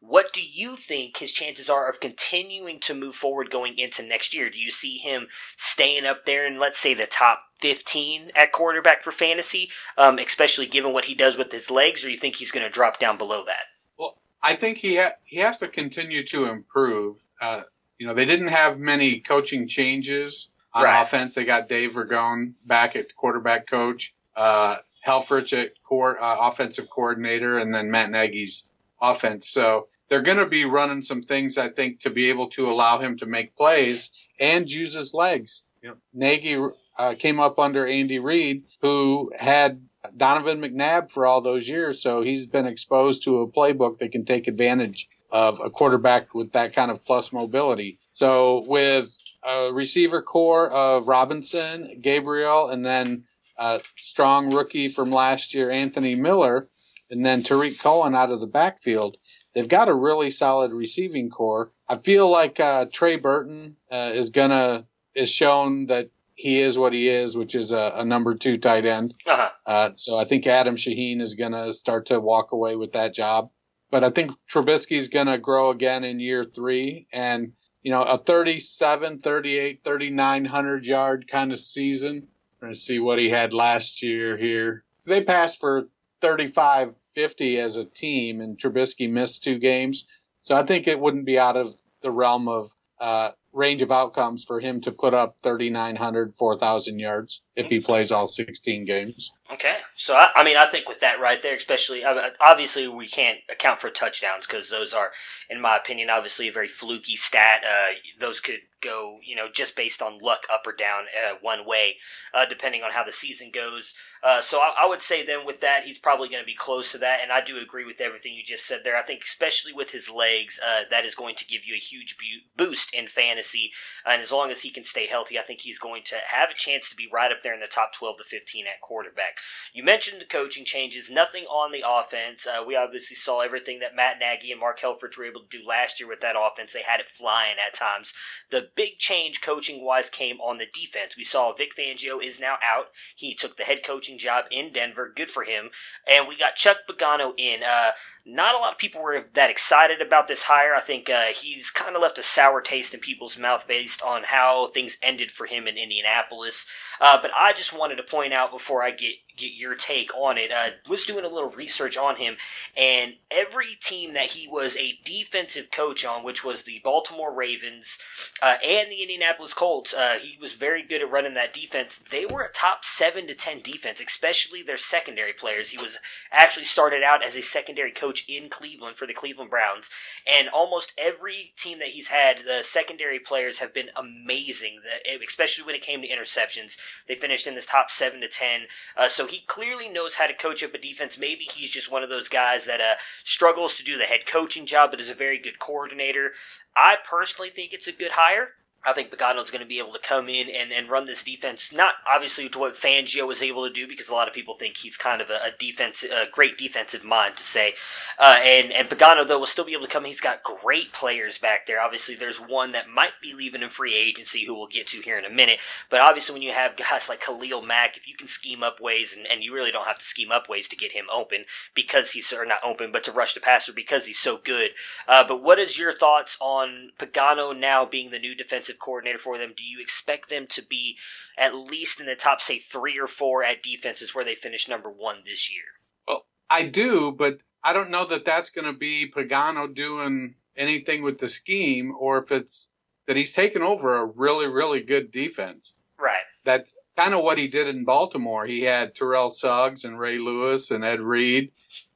What 0.00 0.32
do 0.32 0.42
you 0.42 0.76
think 0.76 1.18
his 1.18 1.32
chances 1.32 1.70
are 1.70 1.88
of 1.88 2.00
continuing 2.00 2.80
to 2.80 2.94
move 2.94 3.14
forward 3.14 3.50
going 3.50 3.78
into 3.78 4.02
next 4.02 4.34
year? 4.34 4.50
Do 4.50 4.58
you 4.58 4.70
see 4.70 4.98
him 4.98 5.28
staying 5.56 6.04
up 6.04 6.24
there 6.24 6.46
in, 6.46 6.58
let's 6.58 6.78
say, 6.78 6.94
the 6.94 7.06
top 7.06 7.40
15 7.60 8.32
at 8.34 8.52
quarterback 8.52 9.02
for 9.02 9.12
fantasy, 9.12 9.70
um, 9.96 10.18
especially 10.18 10.66
given 10.66 10.92
what 10.92 11.04
he 11.04 11.14
does 11.14 11.36
with 11.36 11.52
his 11.52 11.70
legs, 11.70 12.04
or 12.04 12.10
you 12.10 12.16
think 12.16 12.36
he's 12.36 12.50
going 12.50 12.66
to 12.66 12.70
drop 12.70 12.98
down 12.98 13.16
below 13.16 13.44
that? 13.44 13.66
Well, 13.96 14.18
I 14.42 14.54
think 14.54 14.78
he 14.78 14.96
ha- 14.96 15.14
he 15.24 15.36
has 15.38 15.58
to 15.58 15.68
continue 15.68 16.22
to 16.24 16.46
improve. 16.46 17.18
Uh, 17.40 17.62
you 18.02 18.08
know, 18.08 18.14
they 18.14 18.24
didn't 18.24 18.48
have 18.48 18.80
many 18.80 19.20
coaching 19.20 19.68
changes 19.68 20.50
on 20.74 20.82
right. 20.82 21.00
offense. 21.00 21.36
They 21.36 21.44
got 21.44 21.68
Dave 21.68 21.92
Ragone 21.92 22.54
back 22.66 22.96
at 22.96 23.14
quarterback 23.14 23.68
coach, 23.68 24.12
uh, 24.34 24.74
Helfrich 25.06 25.56
at 25.56 25.80
core, 25.84 26.20
uh, 26.20 26.48
offensive 26.48 26.90
coordinator, 26.90 27.60
and 27.60 27.72
then 27.72 27.92
Matt 27.92 28.10
Nagy's 28.10 28.66
offense. 29.00 29.48
So 29.48 29.86
they're 30.08 30.22
going 30.22 30.38
to 30.38 30.46
be 30.46 30.64
running 30.64 31.00
some 31.00 31.22
things, 31.22 31.58
I 31.58 31.68
think, 31.68 32.00
to 32.00 32.10
be 32.10 32.30
able 32.30 32.48
to 32.50 32.72
allow 32.72 32.98
him 32.98 33.18
to 33.18 33.26
make 33.26 33.54
plays 33.54 34.10
and 34.40 34.68
use 34.68 34.94
his 34.94 35.14
legs. 35.14 35.68
Know, 35.84 35.94
Nagy 36.12 36.56
uh, 36.98 37.14
came 37.16 37.38
up 37.38 37.60
under 37.60 37.86
Andy 37.86 38.18
Reid, 38.18 38.64
who 38.80 39.30
had 39.38 39.80
Donovan 40.16 40.60
McNabb 40.60 41.12
for 41.12 41.24
all 41.24 41.40
those 41.40 41.68
years, 41.68 42.02
so 42.02 42.22
he's 42.22 42.46
been 42.46 42.66
exposed 42.66 43.22
to 43.24 43.42
a 43.42 43.48
playbook 43.48 43.98
that 43.98 44.10
can 44.10 44.24
take 44.24 44.48
advantage 44.48 45.08
of 45.32 45.60
a 45.64 45.70
quarterback 45.70 46.34
with 46.34 46.52
that 46.52 46.74
kind 46.74 46.90
of 46.90 47.04
plus 47.04 47.32
mobility. 47.32 47.98
So 48.12 48.62
with 48.66 49.10
a 49.42 49.72
receiver 49.72 50.20
core 50.20 50.70
of 50.70 51.08
Robinson, 51.08 51.98
Gabriel, 52.00 52.68
and 52.68 52.84
then 52.84 53.24
a 53.56 53.80
strong 53.96 54.54
rookie 54.54 54.88
from 54.88 55.10
last 55.10 55.54
year, 55.54 55.70
Anthony 55.70 56.14
Miller, 56.14 56.68
and 57.10 57.24
then 57.24 57.42
Tarik 57.42 57.78
Cohen 57.78 58.14
out 58.14 58.30
of 58.30 58.40
the 58.40 58.46
backfield, 58.46 59.16
they've 59.54 59.68
got 59.68 59.88
a 59.88 59.94
really 59.94 60.30
solid 60.30 60.72
receiving 60.72 61.30
core. 61.30 61.72
I 61.88 61.96
feel 61.96 62.30
like 62.30 62.60
uh, 62.60 62.86
Trey 62.92 63.16
Burton 63.16 63.76
uh, 63.90 64.12
is 64.14 64.30
gonna 64.30 64.86
is 65.14 65.32
shown 65.32 65.86
that 65.86 66.10
he 66.34 66.60
is 66.60 66.78
what 66.78 66.92
he 66.92 67.08
is, 67.08 67.36
which 67.36 67.54
is 67.54 67.72
a, 67.72 67.92
a 67.96 68.04
number 68.04 68.34
two 68.34 68.56
tight 68.56 68.86
end. 68.86 69.14
Uh-huh. 69.26 69.50
Uh, 69.66 69.90
so 69.94 70.18
I 70.18 70.24
think 70.24 70.46
Adam 70.46 70.76
Shaheen 70.76 71.20
is 71.20 71.34
gonna 71.34 71.72
start 71.72 72.06
to 72.06 72.20
walk 72.20 72.52
away 72.52 72.76
with 72.76 72.92
that 72.92 73.14
job 73.14 73.50
but 73.92 74.02
I 74.02 74.08
think 74.08 74.32
Trubisky's 74.50 75.08
going 75.08 75.26
to 75.26 75.36
grow 75.36 75.68
again 75.68 76.02
in 76.02 76.18
year 76.18 76.42
three. 76.42 77.06
And 77.12 77.52
you 77.82 77.92
know, 77.92 78.02
a 78.02 78.16
37, 78.16 79.18
38, 79.18 79.84
3900 79.84 80.86
yard 80.86 81.28
kind 81.28 81.52
of 81.52 81.58
season. 81.58 82.26
We're 82.60 82.68
going 82.68 82.74
to 82.74 82.80
see 82.80 82.98
what 82.98 83.18
he 83.18 83.28
had 83.28 83.52
last 83.52 84.02
year 84.02 84.36
here. 84.36 84.82
So 84.96 85.10
they 85.10 85.22
passed 85.22 85.60
for 85.60 85.88
35 86.20 86.98
50 87.14 87.60
as 87.60 87.76
a 87.76 87.84
team, 87.84 88.40
and 88.40 88.56
Trubisky 88.56 89.10
missed 89.10 89.44
two 89.44 89.58
games. 89.58 90.06
So 90.40 90.54
I 90.54 90.62
think 90.62 90.88
it 90.88 90.98
wouldn't 90.98 91.26
be 91.26 91.38
out 91.38 91.58
of 91.58 91.74
the 92.00 92.10
realm 92.10 92.48
of 92.48 92.70
uh, 92.98 93.32
range 93.52 93.82
of 93.82 93.92
outcomes 93.92 94.44
for 94.44 94.60
him 94.60 94.80
to 94.80 94.92
put 94.92 95.14
up 95.14 95.36
3,900, 95.42 96.34
4,000 96.34 96.98
yards 96.98 97.42
if 97.54 97.66
he 97.66 97.80
plays 97.80 98.10
all 98.10 98.26
16 98.26 98.84
games. 98.84 99.32
Okay, 99.52 99.76
so 99.94 100.14
I, 100.14 100.28
I, 100.36 100.44
mean, 100.44 100.56
I 100.56 100.66
think 100.66 100.88
with 100.88 100.98
that 101.00 101.20
right 101.20 101.42
there, 101.42 101.54
especially 101.54 102.02
obviously 102.40 102.88
we 102.88 103.06
can't 103.06 103.38
account 103.50 103.80
for 103.80 103.90
touchdowns 103.90 104.46
because 104.46 104.70
those 104.70 104.94
are, 104.94 105.10
in 105.50 105.60
my 105.60 105.76
opinion, 105.76 106.10
obviously 106.10 106.48
a 106.48 106.52
very 106.52 106.68
fluky 106.68 107.16
stat. 107.16 107.62
Uh, 107.64 107.94
those 108.18 108.40
could 108.40 108.60
go, 108.82 109.18
you 109.24 109.36
know, 109.36 109.48
just 109.52 109.76
based 109.76 110.02
on 110.02 110.18
luck 110.20 110.42
up 110.52 110.66
or 110.66 110.72
down 110.72 111.04
uh, 111.26 111.34
one 111.40 111.66
way, 111.66 111.96
uh, 112.34 112.44
depending 112.46 112.82
on 112.82 112.92
how 112.92 113.04
the 113.04 113.12
season 113.12 113.50
goes. 113.52 113.94
Uh, 114.22 114.40
so 114.40 114.58
I, 114.58 114.84
I, 114.84 114.86
would 114.86 115.02
say 115.02 115.26
then 115.26 115.44
with 115.44 115.60
that, 115.62 115.82
he's 115.82 115.98
probably 115.98 116.28
going 116.28 116.42
to 116.42 116.46
be 116.46 116.54
close 116.54 116.92
to 116.92 116.98
that. 116.98 117.18
And 117.22 117.32
I 117.32 117.40
do 117.40 117.58
agree 117.58 117.84
with 117.84 118.00
everything 118.00 118.34
you 118.34 118.44
just 118.44 118.66
said 118.66 118.82
there. 118.84 118.96
I 118.96 119.02
think, 119.02 119.22
especially 119.24 119.72
with 119.72 119.90
his 119.90 120.08
legs, 120.08 120.60
uh, 120.64 120.82
that 120.90 121.04
is 121.04 121.16
going 121.16 121.34
to 121.36 121.44
give 121.44 121.64
you 121.66 121.74
a 121.74 121.78
huge 121.78 122.16
bu- 122.16 122.64
boost 122.64 122.94
in 122.94 123.08
fantasy. 123.08 123.72
And 124.06 124.22
as 124.22 124.30
long 124.30 124.52
as 124.52 124.62
he 124.62 124.70
can 124.70 124.84
stay 124.84 125.08
healthy, 125.08 125.40
I 125.40 125.42
think 125.42 125.62
he's 125.62 125.80
going 125.80 126.02
to 126.04 126.16
have 126.28 126.50
a 126.50 126.54
chance 126.54 126.88
to 126.88 126.96
be 126.96 127.08
right 127.12 127.32
up 127.32 127.42
there 127.42 127.52
in 127.52 127.58
the 127.58 127.66
top 127.66 127.94
12 127.94 128.18
to 128.18 128.24
15 128.24 128.66
at 128.66 128.80
quarterback. 128.80 129.38
You 129.72 129.82
mentioned 129.82 130.20
the 130.20 130.26
coaching 130.26 130.64
changes, 130.64 131.10
nothing 131.10 131.44
on 131.46 131.72
the 131.72 131.82
offense. 131.84 132.46
Uh, 132.46 132.62
we 132.64 132.76
obviously 132.76 133.16
saw 133.16 133.40
everything 133.40 133.80
that 133.80 133.96
Matt 133.96 134.20
Nagy 134.20 134.52
and 134.52 134.60
Mark 134.60 134.78
Helfrich 134.78 135.18
were 135.18 135.24
able 135.24 135.40
to 135.40 135.58
do 135.58 135.66
last 135.66 135.98
year 135.98 136.08
with 136.08 136.20
that 136.20 136.36
offense. 136.38 136.72
They 136.72 136.82
had 136.86 137.00
it 137.00 137.08
flying 137.08 137.56
at 137.58 137.74
times. 137.74 138.12
The 138.50 138.68
big 138.74 138.98
change 138.98 139.40
coaching 139.40 139.84
wise 139.84 140.10
came 140.10 140.40
on 140.40 140.58
the 140.58 140.66
defense. 140.72 141.16
We 141.16 141.24
saw 141.24 141.52
Vic 141.52 141.70
Fangio 141.78 142.22
is 142.22 142.40
now 142.40 142.56
out. 142.64 142.86
He 143.16 143.34
took 143.34 143.56
the 143.56 143.64
head 143.64 143.78
coaching 143.84 144.18
job 144.18 144.46
in 144.50 144.72
Denver. 144.72 145.12
Good 145.14 145.30
for 145.30 145.44
him. 145.44 145.70
And 146.10 146.28
we 146.28 146.36
got 146.36 146.56
Chuck 146.56 146.78
Pagano 146.88 147.32
in. 147.36 147.62
Uh, 147.62 147.90
not 148.24 148.54
a 148.54 148.58
lot 148.58 148.72
of 148.72 148.78
people 148.78 149.02
were 149.02 149.24
that 149.34 149.50
excited 149.50 150.00
about 150.00 150.28
this 150.28 150.44
hire. 150.44 150.74
I 150.74 150.80
think 150.80 151.10
uh, 151.10 151.32
he's 151.34 151.70
kind 151.70 151.96
of 151.96 152.02
left 152.02 152.18
a 152.18 152.22
sour 152.22 152.60
taste 152.60 152.94
in 152.94 153.00
people's 153.00 153.36
mouth 153.36 153.66
based 153.66 154.02
on 154.02 154.22
how 154.24 154.68
things 154.68 154.96
ended 155.02 155.30
for 155.30 155.46
him 155.46 155.66
in 155.66 155.76
Indianapolis. 155.76 156.66
Uh, 157.00 157.18
but 157.20 157.32
I 157.34 157.52
just 157.52 157.76
wanted 157.76 157.96
to 157.96 158.04
point 158.04 158.32
out 158.32 158.52
before 158.52 158.82
I 158.82 158.92
get 158.92 159.14
get 159.36 159.52
your 159.54 159.74
take 159.74 160.14
on 160.14 160.36
it. 160.36 160.52
Uh, 160.52 160.70
was 160.88 161.04
doing 161.04 161.24
a 161.24 161.28
little 161.28 161.50
research 161.50 161.96
on 161.96 162.16
him, 162.16 162.36
and 162.76 163.14
every 163.30 163.74
team 163.80 164.12
that 164.12 164.32
he 164.32 164.46
was 164.46 164.76
a 164.76 164.98
defensive 165.04 165.70
coach 165.70 166.04
on, 166.04 166.22
which 166.22 166.44
was 166.44 166.64
the 166.64 166.80
Baltimore 166.84 167.34
Ravens 167.34 167.98
uh, 168.42 168.56
and 168.62 168.90
the 168.90 169.00
Indianapolis 169.00 169.54
Colts, 169.54 169.94
uh, 169.94 170.18
he 170.20 170.36
was 170.40 170.52
very 170.52 170.82
good 170.82 171.00
at 171.00 171.10
running 171.10 171.34
that 171.34 171.54
defense. 171.54 171.98
They 171.98 172.26
were 172.26 172.42
a 172.42 172.52
top 172.52 172.84
seven 172.84 173.26
to 173.26 173.34
ten 173.34 173.62
defense, 173.62 174.00
especially 174.00 174.62
their 174.62 174.76
secondary 174.76 175.32
players. 175.32 175.70
He 175.70 175.82
was 175.82 175.98
actually 176.30 176.66
started 176.66 177.02
out 177.02 177.24
as 177.24 177.36
a 177.36 177.42
secondary 177.42 177.90
coach 177.90 178.11
in 178.28 178.48
Cleveland 178.48 178.96
for 178.96 179.06
the 179.06 179.14
Cleveland 179.14 179.50
Browns, 179.50 179.90
and 180.26 180.48
almost 180.48 180.92
every 180.98 181.52
team 181.56 181.78
that 181.78 181.88
he's 181.88 182.08
had, 182.08 182.38
the 182.38 182.62
secondary 182.62 183.18
players 183.18 183.58
have 183.58 183.72
been 183.72 183.88
amazing. 183.96 184.80
Especially 185.26 185.64
when 185.64 185.74
it 185.74 185.82
came 185.82 186.02
to 186.02 186.08
interceptions, 186.08 186.76
they 187.06 187.14
finished 187.14 187.46
in 187.46 187.54
this 187.54 187.66
top 187.66 187.90
seven 187.90 188.20
to 188.20 188.28
ten. 188.28 188.62
Uh, 188.96 189.08
so 189.08 189.26
he 189.26 189.42
clearly 189.46 189.88
knows 189.88 190.16
how 190.16 190.26
to 190.26 190.34
coach 190.34 190.62
up 190.62 190.74
a 190.74 190.78
defense. 190.78 191.18
Maybe 191.18 191.44
he's 191.44 191.72
just 191.72 191.90
one 191.90 192.02
of 192.02 192.08
those 192.08 192.28
guys 192.28 192.66
that 192.66 192.80
uh, 192.80 192.94
struggles 193.24 193.76
to 193.76 193.84
do 193.84 193.98
the 193.98 194.04
head 194.04 194.26
coaching 194.26 194.66
job, 194.66 194.90
but 194.90 195.00
is 195.00 195.08
a 195.08 195.14
very 195.14 195.38
good 195.38 195.58
coordinator. 195.58 196.32
I 196.76 196.96
personally 197.08 197.50
think 197.50 197.72
it's 197.72 197.88
a 197.88 197.92
good 197.92 198.12
hire. 198.12 198.50
I 198.84 198.92
think 198.92 199.10
Pagano's 199.10 199.50
going 199.50 199.62
to 199.62 199.68
be 199.68 199.78
able 199.78 199.92
to 199.92 199.98
come 200.00 200.28
in 200.28 200.48
and, 200.48 200.72
and 200.72 200.90
run 200.90 201.04
this 201.04 201.22
defense, 201.22 201.72
not 201.72 201.94
obviously 202.12 202.48
to 202.48 202.58
what 202.58 202.74
Fangio 202.74 203.26
was 203.26 203.42
able 203.42 203.66
to 203.66 203.72
do, 203.72 203.86
because 203.86 204.08
a 204.08 204.14
lot 204.14 204.26
of 204.26 204.34
people 204.34 204.56
think 204.56 204.76
he's 204.76 204.96
kind 204.96 205.20
of 205.20 205.30
a, 205.30 205.34
a 205.34 205.50
defense, 205.56 206.02
a 206.02 206.26
great 206.30 206.58
defensive 206.58 207.04
mind 207.04 207.36
to 207.36 207.44
say. 207.44 207.74
Uh, 208.18 208.40
and 208.42 208.72
and 208.72 208.88
Pagano 208.88 209.26
though 209.26 209.38
will 209.38 209.46
still 209.46 209.64
be 209.64 209.72
able 209.72 209.86
to 209.86 209.92
come. 209.92 210.04
He's 210.04 210.20
got 210.20 210.42
great 210.42 210.92
players 210.92 211.38
back 211.38 211.66
there. 211.66 211.80
Obviously, 211.80 212.16
there's 212.16 212.38
one 212.38 212.72
that 212.72 212.88
might 212.88 213.20
be 213.22 213.34
leaving 213.34 213.62
in 213.62 213.68
free 213.68 213.94
agency, 213.94 214.44
who 214.44 214.54
we'll 214.54 214.66
get 214.66 214.88
to 214.88 215.00
here 215.00 215.18
in 215.18 215.24
a 215.24 215.30
minute. 215.30 215.60
But 215.88 216.00
obviously, 216.00 216.32
when 216.34 216.42
you 216.42 216.52
have 216.52 216.76
guys 216.76 217.08
like 217.08 217.20
Khalil 217.20 217.62
Mack, 217.62 217.96
if 217.96 218.08
you 218.08 218.16
can 218.16 218.26
scheme 218.26 218.64
up 218.64 218.80
ways, 218.80 219.16
and, 219.16 219.26
and 219.26 219.44
you 219.44 219.54
really 219.54 219.70
don't 219.70 219.86
have 219.86 219.98
to 219.98 220.04
scheme 220.04 220.32
up 220.32 220.48
ways 220.48 220.66
to 220.68 220.76
get 220.76 220.92
him 220.92 221.06
open 221.12 221.44
because 221.74 222.12
he's 222.12 222.32
or 222.32 222.44
not 222.44 222.64
open, 222.64 222.90
but 222.90 223.04
to 223.04 223.12
rush 223.12 223.34
the 223.34 223.40
passer 223.40 223.72
because 223.72 224.06
he's 224.06 224.18
so 224.18 224.38
good. 224.42 224.70
Uh, 225.06 225.24
but 225.26 225.42
what 225.42 225.60
is 225.60 225.78
your 225.78 225.92
thoughts 225.92 226.36
on 226.40 226.90
Pagano 226.98 227.56
now 227.56 227.84
being 227.84 228.10
the 228.10 228.18
new 228.18 228.34
defensive 228.34 228.71
defensive 228.72 228.84
coordinator 228.84 229.18
for 229.18 229.38
them, 229.38 229.52
do 229.56 229.64
you 229.64 229.80
expect 229.80 230.28
them 230.28 230.46
to 230.48 230.62
be 230.62 230.96
at 231.38 231.54
least 231.54 232.00
in 232.00 232.06
the 232.06 232.14
top, 232.14 232.40
say, 232.40 232.58
three 232.58 232.98
or 232.98 233.06
four 233.06 233.44
at 233.44 233.62
defenses 233.62 234.14
where 234.14 234.24
they 234.24 234.34
finish 234.34 234.68
number 234.68 234.90
one 234.90 235.18
this 235.24 235.52
year? 235.52 235.64
Well, 236.06 236.26
I 236.50 236.64
do, 236.64 237.12
but 237.12 237.40
I 237.62 237.72
don't 237.72 237.90
know 237.90 238.04
that 238.06 238.24
that's 238.24 238.50
going 238.50 238.66
to 238.66 238.78
be 238.78 239.12
Pagano 239.14 239.72
doing 239.72 240.34
anything 240.56 241.02
with 241.02 241.18
the 241.18 241.28
scheme 241.28 241.94
or 241.98 242.18
if 242.18 242.32
it's 242.32 242.70
that 243.06 243.16
he's 243.16 243.32
taken 243.32 243.62
over 243.62 243.96
a 243.96 244.06
really, 244.06 244.48
really 244.48 244.82
good 244.82 245.10
defense. 245.10 245.76
Right. 245.98 246.22
That's 246.44 246.74
kind 246.96 247.14
of 247.14 247.24
what 247.24 247.38
he 247.38 247.48
did 247.48 247.68
in 247.68 247.84
Baltimore. 247.84 248.46
He 248.46 248.62
had 248.62 248.94
Terrell 248.94 249.28
Suggs 249.28 249.84
and 249.84 249.98
Ray 249.98 250.18
Lewis 250.18 250.70
and 250.70 250.84
Ed 250.84 251.00
Reed, 251.00 251.52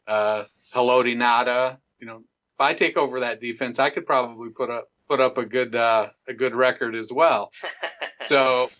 uh, 0.06 0.44
Haloti 0.74 1.14
Ngata. 1.14 1.78
You 2.00 2.06
know, 2.06 2.16
if 2.16 2.60
I 2.60 2.72
take 2.72 2.96
over 2.96 3.20
that 3.20 3.40
defense, 3.40 3.78
I 3.78 3.90
could 3.90 4.06
probably 4.06 4.50
put 4.50 4.70
up 4.70 4.88
put 5.08 5.20
up 5.20 5.38
a 5.38 5.44
good 5.44 5.74
uh, 5.74 6.08
a 6.26 6.34
good 6.34 6.54
record 6.54 6.94
as 6.94 7.12
well. 7.12 7.52
so, 8.18 8.70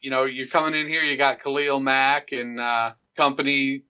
you 0.00 0.10
know, 0.10 0.24
you're 0.24 0.46
coming 0.46 0.78
in 0.78 0.88
here. 0.88 1.02
You 1.02 1.16
got 1.16 1.42
Khalil 1.42 1.80
Mack 1.80 2.32
and 2.32 2.58
uh, 2.60 2.92
company, 3.16 3.82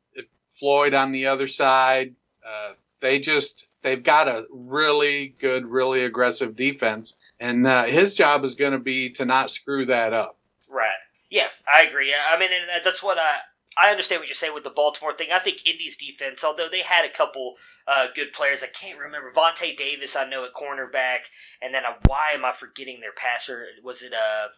Floyd 0.47 0.95
on 0.95 1.12
the 1.12 1.26
other 1.26 1.47
side. 1.47 2.14
Uh, 2.47 2.73
they 3.00 3.18
just 3.18 3.68
they've 3.83 4.02
got 4.02 4.28
a 4.28 4.47
really 4.50 5.28
good, 5.38 5.66
really 5.66 6.04
aggressive 6.04 6.57
defense, 6.57 7.14
and 7.38 7.66
uh, 7.66 7.85
his 7.85 8.14
job 8.14 8.45
is 8.45 8.54
going 8.54 8.73
to 8.73 8.78
be 8.78 9.11
to 9.11 9.25
not 9.25 9.50
screw 9.50 9.87
that 9.87 10.12
up. 10.12 10.37
Right. 10.71 10.88
Yeah, 11.30 11.49
I 11.73 11.83
agree. 11.83 12.12
I 12.12 12.38
mean, 12.38 12.50
and 12.52 12.85
that's 12.85 13.02
what 13.02 13.18
I 13.18 13.38
I 13.80 13.90
understand 13.90 14.20
what 14.20 14.28
you're 14.28 14.35
saying 14.35 14.54
with 14.54 14.64
the 14.64 14.70
Baltimore 14.70 15.12
thing. 15.12 15.28
I 15.32 15.38
think 15.38 15.66
Indy's 15.66 15.97
defense, 15.97 16.42
although 16.42 16.68
they 16.70 16.82
had 16.82 17.04
a 17.04 17.12
couple 17.12 17.54
uh, 17.87 18.08
good 18.14 18.32
players, 18.32 18.62
I 18.62 18.66
can't 18.66 18.99
remember 18.99 19.30
Vontae 19.30 19.76
Davis. 19.76 20.16
I 20.16 20.28
know 20.28 20.44
at 20.44 20.52
cornerback, 20.52 21.26
and 21.62 21.73
then 21.73 21.85
uh, 21.85 21.94
why 22.06 22.32
am 22.35 22.44
I 22.44 22.52
forgetting 22.52 23.00
their 23.00 23.12
passer? 23.12 23.66
Was 23.82 24.02
it 24.02 24.12
uh 24.12 24.49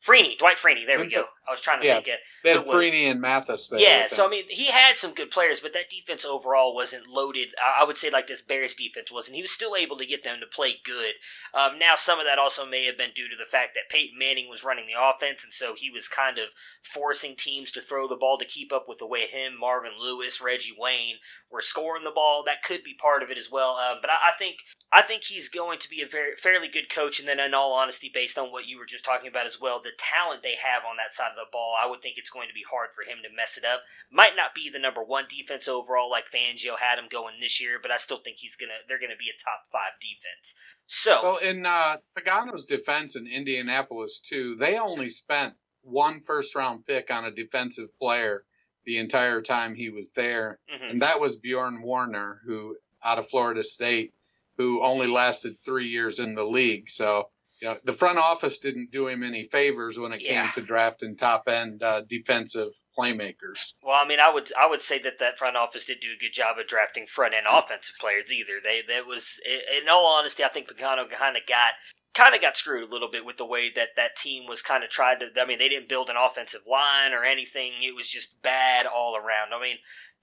Freeney, 0.00 0.38
Dwight 0.38 0.56
Freeney. 0.56 0.86
There 0.86 0.98
we 0.98 1.10
go. 1.10 1.24
I 1.48 1.52
was 1.52 1.60
trying 1.60 1.80
to 1.80 1.86
yeah, 1.86 1.94
think 1.94 2.08
it. 2.08 2.20
They 2.44 2.50
had 2.50 2.60
Freeney 2.60 3.10
and 3.10 3.20
Mathis 3.20 3.68
there. 3.68 3.80
Yeah, 3.80 4.06
so 4.06 4.26
I 4.26 4.28
mean, 4.28 4.44
he 4.48 4.66
had 4.66 4.96
some 4.96 5.14
good 5.14 5.30
players, 5.30 5.60
but 5.60 5.72
that 5.72 5.88
defense 5.90 6.24
overall 6.24 6.74
wasn't 6.74 7.08
loaded. 7.08 7.54
I 7.58 7.84
would 7.84 7.96
say 7.96 8.10
like 8.10 8.26
this 8.26 8.42
Bears 8.42 8.74
defense 8.74 9.10
was, 9.10 9.28
and 9.28 9.36
he 9.36 9.42
was 9.42 9.50
still 9.50 9.74
able 9.74 9.96
to 9.96 10.06
get 10.06 10.24
them 10.24 10.38
to 10.40 10.46
play 10.46 10.76
good. 10.84 11.14
Um, 11.54 11.78
now, 11.78 11.94
some 11.94 12.20
of 12.20 12.26
that 12.26 12.38
also 12.38 12.66
may 12.66 12.84
have 12.84 12.98
been 12.98 13.10
due 13.14 13.28
to 13.28 13.36
the 13.36 13.44
fact 13.44 13.74
that 13.74 13.88
Peyton 13.90 14.18
Manning 14.18 14.48
was 14.48 14.64
running 14.64 14.86
the 14.86 15.00
offense, 15.00 15.44
and 15.44 15.52
so 15.52 15.74
he 15.76 15.90
was 15.90 16.08
kind 16.08 16.38
of 16.38 16.48
forcing 16.82 17.34
teams 17.36 17.72
to 17.72 17.80
throw 17.80 18.06
the 18.06 18.16
ball 18.16 18.38
to 18.38 18.44
keep 18.44 18.72
up 18.72 18.86
with 18.88 18.98
the 18.98 19.06
way 19.06 19.26
him, 19.26 19.58
Marvin 19.58 19.92
Lewis, 19.98 20.40
Reggie 20.42 20.74
Wayne 20.76 21.16
were 21.50 21.60
scoring 21.60 22.04
the 22.04 22.10
ball. 22.10 22.42
That 22.44 22.62
could 22.62 22.82
be 22.84 22.94
part 22.94 23.22
of 23.22 23.30
it 23.30 23.38
as 23.38 23.50
well. 23.50 23.76
Um, 23.76 23.98
but 24.00 24.10
I, 24.10 24.28
I, 24.28 24.32
think 24.38 24.56
I 24.92 25.02
think 25.02 25.24
he's 25.24 25.48
going 25.48 25.78
to 25.80 25.88
be 25.88 26.02
a 26.02 26.08
very 26.08 26.36
fairly 26.36 26.68
good 26.68 26.90
coach. 26.90 27.18
And 27.18 27.28
then, 27.28 27.40
in 27.40 27.54
all 27.54 27.72
honesty, 27.72 28.10
based 28.12 28.38
on 28.38 28.52
what 28.52 28.66
you 28.66 28.78
were 28.78 28.86
just 28.86 29.04
talking 29.04 29.28
about 29.28 29.46
as 29.46 29.58
well, 29.60 29.80
the 29.80 29.90
talent 29.98 30.42
they 30.42 30.56
have 30.56 30.82
on 30.88 30.96
that 30.96 31.12
side 31.12 31.32
of 31.32 31.37
the 31.38 31.46
ball, 31.50 31.74
I 31.80 31.88
would 31.88 32.02
think 32.02 32.18
it's 32.18 32.30
going 32.30 32.48
to 32.48 32.54
be 32.54 32.66
hard 32.68 32.90
for 32.92 33.02
him 33.02 33.18
to 33.22 33.34
mess 33.34 33.56
it 33.56 33.64
up. 33.64 33.80
Might 34.10 34.34
not 34.36 34.54
be 34.54 34.68
the 34.68 34.78
number 34.82 35.02
one 35.02 35.24
defense 35.30 35.68
overall 35.68 36.10
like 36.10 36.26
Fangio 36.26 36.74
had 36.78 36.98
him 36.98 37.08
going 37.08 37.36
this 37.40 37.60
year, 37.60 37.78
but 37.80 37.90
I 37.90 37.96
still 37.96 38.18
think 38.18 38.38
he's 38.38 38.56
gonna 38.56 38.82
they're 38.88 39.00
gonna 39.00 39.18
be 39.18 39.30
a 39.30 39.38
top 39.38 39.62
five 39.70 39.94
defense. 40.02 40.54
So 40.86 41.20
well, 41.22 41.38
in 41.38 41.64
uh, 41.64 41.96
Pagano's 42.18 42.66
defense 42.66 43.16
in 43.16 43.26
Indianapolis 43.26 44.20
too, 44.20 44.56
they 44.56 44.78
only 44.78 45.08
spent 45.08 45.54
one 45.82 46.20
first 46.20 46.54
round 46.54 46.84
pick 46.84 47.10
on 47.10 47.24
a 47.24 47.30
defensive 47.30 47.96
player 47.98 48.44
the 48.84 48.98
entire 48.98 49.40
time 49.40 49.74
he 49.74 49.90
was 49.90 50.12
there, 50.12 50.58
mm-hmm. 50.72 50.90
and 50.90 51.02
that 51.02 51.20
was 51.20 51.38
Bjoern 51.38 51.82
Werner, 51.82 52.40
who 52.44 52.76
out 53.04 53.18
of 53.18 53.28
Florida 53.28 53.62
State, 53.62 54.12
who 54.56 54.82
only 54.82 55.06
lasted 55.06 55.56
three 55.64 55.86
years 55.86 56.18
in 56.18 56.34
the 56.34 56.46
league. 56.46 56.88
So 56.88 57.28
you 57.60 57.68
know, 57.68 57.76
the 57.84 57.92
front 57.92 58.18
office 58.18 58.58
didn't 58.58 58.92
do 58.92 59.08
him 59.08 59.22
any 59.22 59.42
favors 59.42 59.98
when 59.98 60.12
it 60.12 60.22
yeah. 60.22 60.42
came 60.42 60.52
to 60.52 60.60
drafting 60.62 61.16
top 61.16 61.48
end 61.48 61.82
uh, 61.82 62.02
defensive 62.08 62.68
playmakers. 62.96 63.74
Well, 63.82 63.98
I 64.00 64.06
mean, 64.06 64.20
I 64.20 64.32
would 64.32 64.50
I 64.58 64.68
would 64.68 64.80
say 64.80 64.98
that 65.00 65.18
that 65.18 65.36
front 65.38 65.56
office 65.56 65.84
did 65.84 65.98
do 66.00 66.08
a 66.16 66.20
good 66.20 66.32
job 66.32 66.58
of 66.58 66.68
drafting 66.68 67.06
front 67.06 67.34
end 67.34 67.46
offensive 67.50 67.96
players 68.00 68.32
either. 68.32 68.54
They 68.62 68.82
that 68.88 69.06
was, 69.06 69.40
in 69.46 69.88
all 69.88 70.06
honesty, 70.06 70.44
I 70.44 70.48
think 70.48 70.68
Pagano 70.68 71.10
kind 71.10 71.36
of 71.36 71.42
got 71.46 71.74
kind 72.14 72.34
of 72.34 72.40
got 72.40 72.56
screwed 72.56 72.88
a 72.88 72.92
little 72.92 73.10
bit 73.10 73.24
with 73.24 73.36
the 73.36 73.46
way 73.46 73.70
that 73.74 73.90
that 73.96 74.16
team 74.16 74.44
was 74.48 74.62
kind 74.62 74.84
of 74.84 74.90
tried 74.90 75.18
to. 75.20 75.40
I 75.40 75.46
mean, 75.46 75.58
they 75.58 75.68
didn't 75.68 75.88
build 75.88 76.10
an 76.10 76.16
offensive 76.16 76.62
line 76.70 77.12
or 77.12 77.24
anything. 77.24 77.72
It 77.82 77.94
was 77.94 78.08
just 78.08 78.40
bad 78.42 78.86
all 78.86 79.16
around. 79.16 79.52
I 79.52 79.60
mean, 79.60 79.76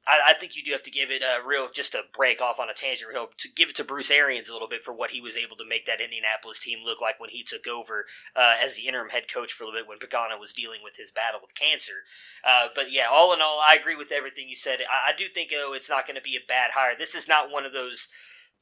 I, 0.07 0.31
I, 0.31 0.33
think 0.33 0.55
you 0.55 0.63
do 0.63 0.71
have 0.71 0.83
to 0.83 0.91
give 0.91 1.09
it 1.09 1.23
a 1.23 1.45
real, 1.45 1.67
just 1.73 1.95
a 1.95 2.03
break 2.13 2.41
off 2.41 2.59
on 2.59 2.69
a 2.69 2.73
tangent 2.73 3.09
real, 3.09 3.27
to 3.37 3.49
give 3.49 3.69
it 3.69 3.75
to 3.75 3.83
Bruce 3.83 4.11
Arians 4.11 4.49
a 4.49 4.53
little 4.53 4.67
bit 4.67 4.83
for 4.83 4.93
what 4.93 5.11
he 5.11 5.19
was 5.19 5.35
able 5.35 5.55
to 5.57 5.67
make 5.67 5.85
that 5.85 6.01
Indianapolis 6.01 6.59
team 6.59 6.79
look 6.85 7.01
like 7.01 7.19
when 7.19 7.31
he 7.31 7.43
took 7.43 7.67
over 7.67 8.05
uh, 8.35 8.55
as 8.63 8.75
the 8.75 8.87
interim 8.87 9.09
head 9.09 9.25
coach 9.31 9.51
for 9.51 9.63
a 9.63 9.67
little 9.67 9.81
bit 9.81 9.89
when 9.89 9.97
Pagano 9.97 10.39
was 10.39 10.53
dealing 10.53 10.81
with 10.83 10.97
his 10.97 11.11
battle 11.11 11.39
with 11.41 11.55
cancer. 11.55 12.05
Uh, 12.45 12.67
but 12.75 12.91
yeah, 12.91 13.07
all 13.11 13.33
in 13.33 13.41
all, 13.41 13.59
I 13.65 13.75
agree 13.75 13.95
with 13.95 14.11
everything 14.11 14.47
you 14.47 14.55
said. 14.55 14.79
I, 14.81 15.11
I 15.11 15.17
do 15.17 15.27
think, 15.27 15.49
oh, 15.55 15.73
it's 15.73 15.89
not 15.89 16.05
going 16.05 16.17
to 16.17 16.21
be 16.21 16.37
a 16.37 16.47
bad 16.47 16.71
hire. 16.75 16.93
This 16.97 17.15
is 17.15 17.27
not 17.27 17.51
one 17.51 17.65
of 17.65 17.73
those 17.73 18.07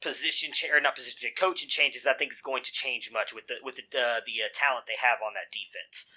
position 0.00 0.52
cha- 0.52 0.72
or 0.72 0.80
not 0.80 0.96
position 0.96 1.18
change, 1.20 1.36
coaching 1.38 1.68
changes. 1.68 2.06
I 2.06 2.14
think 2.14 2.32
is 2.32 2.42
going 2.42 2.62
to 2.64 2.72
change 2.72 3.10
much 3.12 3.34
with 3.34 3.48
the 3.48 3.56
with 3.62 3.76
the 3.76 3.84
uh, 3.92 4.24
the 4.24 4.44
uh, 4.44 4.50
talent 4.52 4.88
they 4.88 5.00
have 5.00 5.20
on 5.20 5.36
that 5.36 5.52
defense 5.52 6.08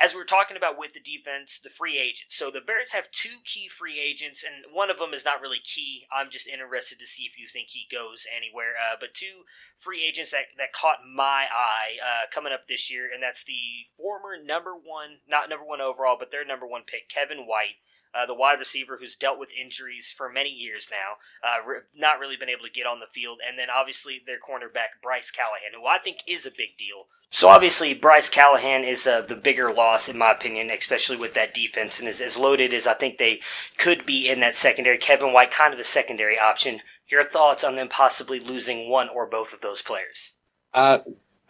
as 0.00 0.14
we 0.14 0.20
are 0.20 0.24
talking 0.24 0.56
about 0.56 0.78
with 0.78 0.92
the 0.92 1.00
defense, 1.00 1.60
the 1.62 1.70
free 1.70 1.98
agents. 1.98 2.36
So 2.36 2.50
the 2.50 2.60
Bears 2.60 2.92
have 2.92 3.10
two 3.10 3.44
key 3.44 3.68
free 3.68 4.00
agents, 4.00 4.42
and 4.42 4.74
one 4.74 4.90
of 4.90 4.98
them 4.98 5.14
is 5.14 5.24
not 5.24 5.40
really 5.40 5.60
key. 5.62 6.06
I'm 6.12 6.30
just 6.30 6.48
interested 6.48 6.98
to 6.98 7.06
see 7.06 7.24
if 7.24 7.38
you 7.38 7.46
think 7.46 7.68
he 7.70 7.86
goes 7.90 8.26
anywhere. 8.34 8.72
Uh, 8.74 8.96
but 8.98 9.14
two 9.14 9.44
free 9.76 10.04
agents 10.04 10.30
that, 10.32 10.56
that 10.58 10.72
caught 10.72 11.06
my 11.06 11.46
eye 11.52 12.00
uh, 12.00 12.26
coming 12.32 12.52
up 12.52 12.68
this 12.68 12.90
year, 12.90 13.08
and 13.12 13.22
that's 13.22 13.44
the 13.44 13.86
former 13.96 14.36
number 14.42 14.72
one, 14.72 15.22
not 15.28 15.48
number 15.48 15.64
one 15.64 15.80
overall, 15.80 16.16
but 16.18 16.30
their 16.30 16.44
number 16.44 16.66
one 16.66 16.82
pick, 16.86 17.08
Kevin 17.08 17.46
White. 17.46 17.78
Uh, 18.14 18.26
the 18.26 18.34
wide 18.34 18.58
receiver 18.58 18.98
who's 19.00 19.16
dealt 19.16 19.38
with 19.38 19.52
injuries 19.58 20.12
for 20.14 20.30
many 20.30 20.50
years 20.50 20.88
now, 20.90 21.16
uh, 21.42 21.66
re- 21.66 21.80
not 21.96 22.18
really 22.18 22.36
been 22.36 22.50
able 22.50 22.64
to 22.64 22.70
get 22.70 22.86
on 22.86 23.00
the 23.00 23.06
field, 23.06 23.38
and 23.46 23.58
then 23.58 23.68
obviously 23.74 24.20
their 24.24 24.36
cornerback 24.36 25.00
Bryce 25.02 25.30
Callahan, 25.30 25.72
who 25.80 25.86
I 25.86 25.98
think 25.98 26.18
is 26.28 26.44
a 26.44 26.50
big 26.50 26.76
deal. 26.78 27.06
So 27.30 27.48
obviously 27.48 27.94
Bryce 27.94 28.28
Callahan 28.28 28.84
is 28.84 29.06
uh, 29.06 29.22
the 29.22 29.34
bigger 29.36 29.72
loss 29.72 30.06
in 30.06 30.18
my 30.18 30.32
opinion, 30.32 30.70
especially 30.70 31.16
with 31.16 31.32
that 31.32 31.54
defense, 31.54 31.98
and 31.98 32.08
as, 32.08 32.20
as 32.20 32.36
loaded 32.36 32.74
as 32.74 32.86
I 32.86 32.92
think 32.92 33.16
they 33.16 33.40
could 33.78 34.04
be 34.04 34.28
in 34.28 34.40
that 34.40 34.54
secondary. 34.54 34.98
Kevin 34.98 35.32
White, 35.32 35.50
kind 35.50 35.72
of 35.72 35.80
a 35.80 35.84
secondary 35.84 36.38
option. 36.38 36.80
Your 37.08 37.24
thoughts 37.24 37.64
on 37.64 37.74
them 37.74 37.88
possibly 37.88 38.38
losing 38.38 38.90
one 38.90 39.08
or 39.08 39.26
both 39.26 39.54
of 39.54 39.62
those 39.62 39.80
players? 39.80 40.32
Uh, 40.74 40.98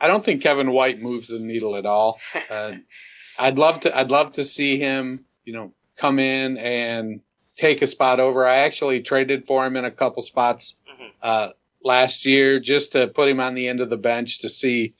I 0.01 0.07
don't 0.07 0.25
think 0.25 0.43
Kevin 0.43 0.71
White 0.71 1.01
moves 1.01 1.29
the 1.29 1.41
needle 1.41 1.77
at 1.77 1.87
all. 1.87 2.21
Uh, 2.51 2.77
I'd 3.39 3.57
love 3.57 3.81
to. 3.81 3.97
I'd 3.97 4.11
love 4.11 4.33
to 4.33 4.45
see 4.45 4.79
him. 4.79 5.25
You 5.45 5.55
know, 5.55 5.75
come 6.03 6.19
in 6.19 6.59
and 6.59 7.21
take 7.57 7.81
a 7.81 7.87
spot 7.87 8.19
over. 8.19 8.45
I 8.45 8.57
actually 8.59 9.03
traded 9.03 9.47
for 9.47 9.65
him 9.65 9.77
in 9.77 9.85
a 9.85 9.91
couple 9.91 10.23
spots 10.25 10.77
mm-hmm. 10.91 11.11
uh, 11.23 11.51
last 11.85 12.27
year 12.27 12.59
just 12.59 12.93
to 12.93 13.07
put 13.07 13.29
him 13.29 13.39
on 13.39 13.55
the 13.55 13.69
end 13.69 13.81
of 13.81 13.89
the 13.89 13.97
bench 13.97 14.41
to 14.41 14.49
see 14.49 14.95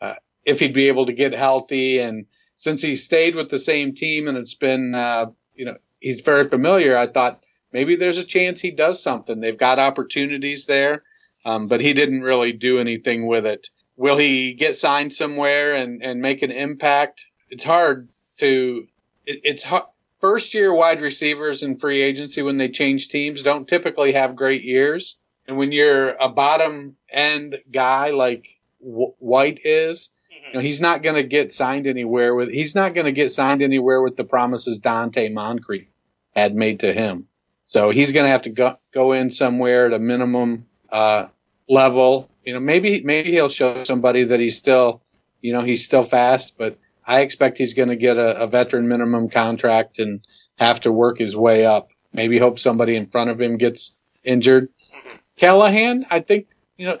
uh, 0.00 0.16
if 0.44 0.58
he'd 0.58 0.74
be 0.74 0.88
able 0.88 1.06
to 1.06 1.12
get 1.12 1.32
healthy. 1.32 2.00
And 2.00 2.26
since 2.56 2.82
he 2.82 2.96
stayed 2.96 3.36
with 3.36 3.50
the 3.50 3.58
same 3.58 3.94
team 3.94 4.26
and 4.26 4.36
it's 4.36 4.54
been, 4.54 4.96
uh, 4.96 5.26
you 5.54 5.64
know, 5.64 5.76
he's 6.00 6.22
very 6.22 6.48
familiar, 6.48 6.96
I 6.96 7.06
thought 7.06 7.46
maybe 7.72 7.94
there's 7.94 8.18
a 8.18 8.24
chance 8.24 8.60
he 8.60 8.72
does 8.72 9.00
something. 9.00 9.38
They've 9.38 9.56
got 9.56 9.78
opportunities 9.78 10.64
there, 10.64 11.04
um, 11.44 11.68
but 11.68 11.80
he 11.80 11.92
didn't 11.92 12.22
really 12.22 12.52
do 12.52 12.80
anything 12.80 13.28
with 13.28 13.46
it. 13.46 13.70
Will 13.96 14.16
he 14.16 14.54
get 14.54 14.74
signed 14.74 15.12
somewhere 15.12 15.76
and, 15.76 16.02
and 16.02 16.20
make 16.20 16.42
an 16.42 16.50
impact? 16.50 17.26
It's 17.48 17.64
hard 17.64 18.08
to, 18.38 18.88
it, 19.24 19.40
it's 19.44 19.62
hard 19.62 19.84
first 20.20 20.54
year 20.54 20.72
wide 20.72 21.00
receivers 21.00 21.62
in 21.62 21.76
free 21.76 22.02
agency 22.02 22.42
when 22.42 22.56
they 22.56 22.68
change 22.68 23.08
teams 23.08 23.42
don't 23.42 23.68
typically 23.68 24.12
have 24.12 24.36
great 24.36 24.62
years. 24.62 25.18
And 25.46 25.56
when 25.56 25.72
you're 25.72 26.10
a 26.10 26.28
bottom 26.28 26.96
end 27.10 27.58
guy 27.70 28.10
like 28.10 28.58
White 28.80 29.60
is, 29.64 30.10
you 30.30 30.54
know, 30.54 30.60
he's 30.60 30.80
not 30.80 31.02
going 31.02 31.16
to 31.16 31.22
get 31.22 31.52
signed 31.52 31.86
anywhere 31.86 32.34
with, 32.34 32.50
he's 32.50 32.74
not 32.74 32.94
going 32.94 33.06
to 33.06 33.12
get 33.12 33.32
signed 33.32 33.62
anywhere 33.62 34.02
with 34.02 34.16
the 34.16 34.24
promises 34.24 34.80
Donte 34.80 35.32
Moncrief 35.32 35.94
had 36.34 36.54
made 36.54 36.80
to 36.80 36.92
him. 36.92 37.26
So 37.62 37.90
he's 37.90 38.12
going 38.12 38.24
to 38.24 38.30
have 38.30 38.42
to 38.42 38.50
go, 38.50 38.78
go 38.92 39.12
in 39.12 39.30
somewhere 39.30 39.86
at 39.86 39.92
a 39.92 39.98
minimum, 39.98 40.66
uh, 40.90 41.26
level. 41.68 42.30
You 42.44 42.54
know, 42.54 42.60
maybe, 42.60 43.02
maybe 43.02 43.30
he'll 43.30 43.50
show 43.50 43.84
somebody 43.84 44.24
that 44.24 44.40
he's 44.40 44.56
still, 44.56 45.02
you 45.42 45.52
know, 45.52 45.62
he's 45.62 45.84
still 45.84 46.02
fast, 46.02 46.56
but 46.56 46.78
I 47.08 47.22
expect 47.22 47.58
he's 47.58 47.72
going 47.72 47.88
to 47.88 47.96
get 47.96 48.18
a, 48.18 48.42
a, 48.42 48.46
veteran 48.46 48.86
minimum 48.86 49.30
contract 49.30 49.98
and 49.98 50.20
have 50.58 50.80
to 50.80 50.92
work 50.92 51.18
his 51.18 51.34
way 51.34 51.64
up. 51.64 51.90
Maybe 52.12 52.38
hope 52.38 52.58
somebody 52.58 52.96
in 52.96 53.06
front 53.06 53.30
of 53.30 53.40
him 53.40 53.56
gets 53.56 53.96
injured. 54.22 54.68
Mm-hmm. 54.68 55.16
Callahan, 55.36 56.04
I 56.10 56.20
think, 56.20 56.48
you 56.76 56.86
know, 56.86 56.98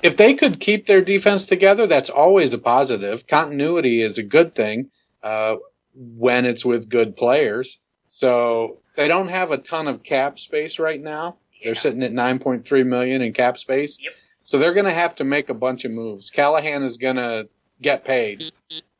if 0.00 0.16
they 0.16 0.34
could 0.34 0.60
keep 0.60 0.86
their 0.86 1.02
defense 1.02 1.46
together, 1.46 1.88
that's 1.88 2.08
always 2.08 2.54
a 2.54 2.58
positive. 2.58 3.26
Continuity 3.26 4.00
is 4.00 4.18
a 4.18 4.22
good 4.22 4.54
thing 4.54 4.90
uh, 5.24 5.56
when 5.92 6.44
it's 6.44 6.64
with 6.64 6.88
good 6.88 7.16
players. 7.16 7.80
So 8.06 8.78
they 8.94 9.08
don't 9.08 9.28
have 9.28 9.50
a 9.50 9.58
ton 9.58 9.88
of 9.88 10.04
cap 10.04 10.38
space 10.38 10.78
right 10.78 11.00
now. 11.00 11.36
Yeah. 11.52 11.66
They're 11.66 11.74
sitting 11.74 12.04
at 12.04 12.12
9.3 12.12 12.86
million 12.86 13.22
in 13.22 13.32
cap 13.32 13.58
space. 13.58 13.98
Yep. 14.00 14.12
So 14.44 14.58
they're 14.58 14.74
going 14.74 14.86
to 14.86 14.92
have 14.92 15.16
to 15.16 15.24
make 15.24 15.48
a 15.48 15.54
bunch 15.54 15.84
of 15.84 15.90
moves. 15.90 16.30
Callahan 16.30 16.84
is 16.84 16.96
going 16.96 17.16
to 17.16 17.48
get 17.82 18.04
paid. 18.04 18.44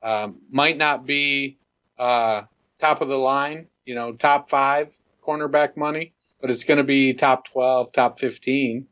Um, 0.02 0.40
might 0.50 0.76
not 0.76 1.06
be 1.06 1.58
uh, 1.98 2.42
top 2.78 3.00
of 3.00 3.08
the 3.08 3.18
line, 3.18 3.66
you 3.84 3.94
know, 3.94 4.12
top 4.12 4.48
five 4.48 4.94
cornerback 5.22 5.76
money, 5.76 6.12
but 6.40 6.50
it's 6.50 6.64
going 6.64 6.78
to 6.78 6.84
be 6.84 7.14
top 7.14 7.48
12, 7.48 7.92
top 7.92 8.18
15. 8.18 8.86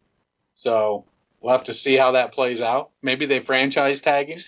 So 0.53 1.05
we'll 1.41 1.53
have 1.53 1.65
to 1.65 1.75
see 1.75 1.97
how 1.97 2.13
that 2.13 2.33
plays 2.33 2.61
out. 2.61 2.91
Maybe 3.03 3.27
they 3.27 3.39
franchise 3.39 4.01
tag 4.01 4.29
him. 4.29 4.41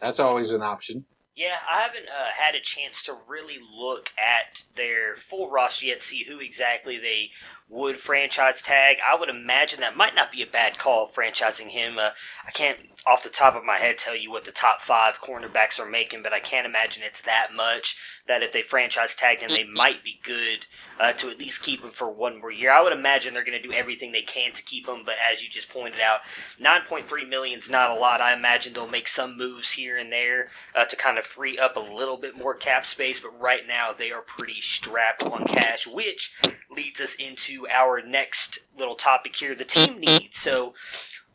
That's 0.00 0.20
always 0.20 0.52
an 0.52 0.62
option. 0.62 1.04
Yeah, 1.34 1.56
I 1.70 1.80
haven't 1.80 2.08
uh, 2.08 2.30
had 2.38 2.54
a 2.54 2.60
chance 2.60 3.02
to 3.04 3.16
really 3.26 3.58
look 3.74 4.10
at 4.18 4.64
their 4.76 5.14
full 5.16 5.50
roster 5.50 5.86
yet, 5.86 6.02
see 6.02 6.24
who 6.24 6.40
exactly 6.40 6.98
they 6.98 7.30
would 7.72 7.96
franchise 7.96 8.60
tag. 8.60 8.98
I 9.04 9.18
would 9.18 9.30
imagine 9.30 9.80
that 9.80 9.96
might 9.96 10.14
not 10.14 10.30
be 10.30 10.42
a 10.42 10.46
bad 10.46 10.76
call 10.76 11.08
franchising 11.08 11.68
him. 11.68 11.98
Uh, 11.98 12.10
I 12.46 12.50
can't 12.50 12.76
off 13.04 13.24
the 13.24 13.30
top 13.30 13.56
of 13.56 13.64
my 13.64 13.78
head 13.78 13.98
tell 13.98 14.16
you 14.16 14.30
what 14.30 14.44
the 14.44 14.52
top 14.52 14.80
five 14.80 15.20
cornerbacks 15.20 15.80
are 15.80 15.88
making, 15.88 16.22
but 16.22 16.32
I 16.32 16.38
can't 16.38 16.66
imagine 16.66 17.02
it's 17.04 17.22
that 17.22 17.48
much 17.54 17.96
that 18.28 18.42
if 18.42 18.52
they 18.52 18.62
franchise 18.62 19.16
tag 19.16 19.40
him, 19.40 19.48
they 19.48 19.64
might 19.64 20.04
be 20.04 20.20
good 20.22 20.66
uh, 21.00 21.12
to 21.14 21.28
at 21.28 21.38
least 21.38 21.62
keep 21.62 21.82
him 21.82 21.90
for 21.90 22.08
one 22.08 22.40
more 22.40 22.52
year. 22.52 22.70
I 22.70 22.80
would 22.80 22.92
imagine 22.92 23.34
they're 23.34 23.44
going 23.44 23.60
to 23.60 23.68
do 23.68 23.74
everything 23.74 24.12
they 24.12 24.22
can 24.22 24.52
to 24.52 24.62
keep 24.62 24.86
him, 24.86 25.02
but 25.04 25.16
as 25.32 25.42
you 25.42 25.50
just 25.50 25.68
pointed 25.68 26.00
out, 26.00 26.20
9.3 26.60 27.28
million 27.28 27.58
is 27.58 27.68
not 27.68 27.90
a 27.90 27.98
lot. 27.98 28.20
I 28.20 28.34
imagine 28.34 28.72
they'll 28.72 28.86
make 28.86 29.08
some 29.08 29.36
moves 29.36 29.72
here 29.72 29.96
and 29.96 30.12
there 30.12 30.50
uh, 30.76 30.84
to 30.84 30.94
kind 30.94 31.18
of 31.18 31.24
free 31.24 31.58
up 31.58 31.76
a 31.76 31.80
little 31.80 32.16
bit 32.16 32.38
more 32.38 32.54
cap 32.54 32.86
space, 32.86 33.18
but 33.18 33.38
right 33.40 33.66
now 33.66 33.92
they 33.92 34.12
are 34.12 34.22
pretty 34.22 34.60
strapped 34.60 35.24
on 35.24 35.44
cash, 35.46 35.88
which 35.88 36.32
leads 36.70 37.00
us 37.00 37.14
into 37.16 37.61
our 37.68 38.02
next 38.02 38.60
little 38.78 38.94
topic 38.94 39.36
here 39.36 39.54
the 39.54 39.64
team 39.64 39.94
mm-hmm. 39.94 40.00
needs. 40.00 40.38
So, 40.38 40.74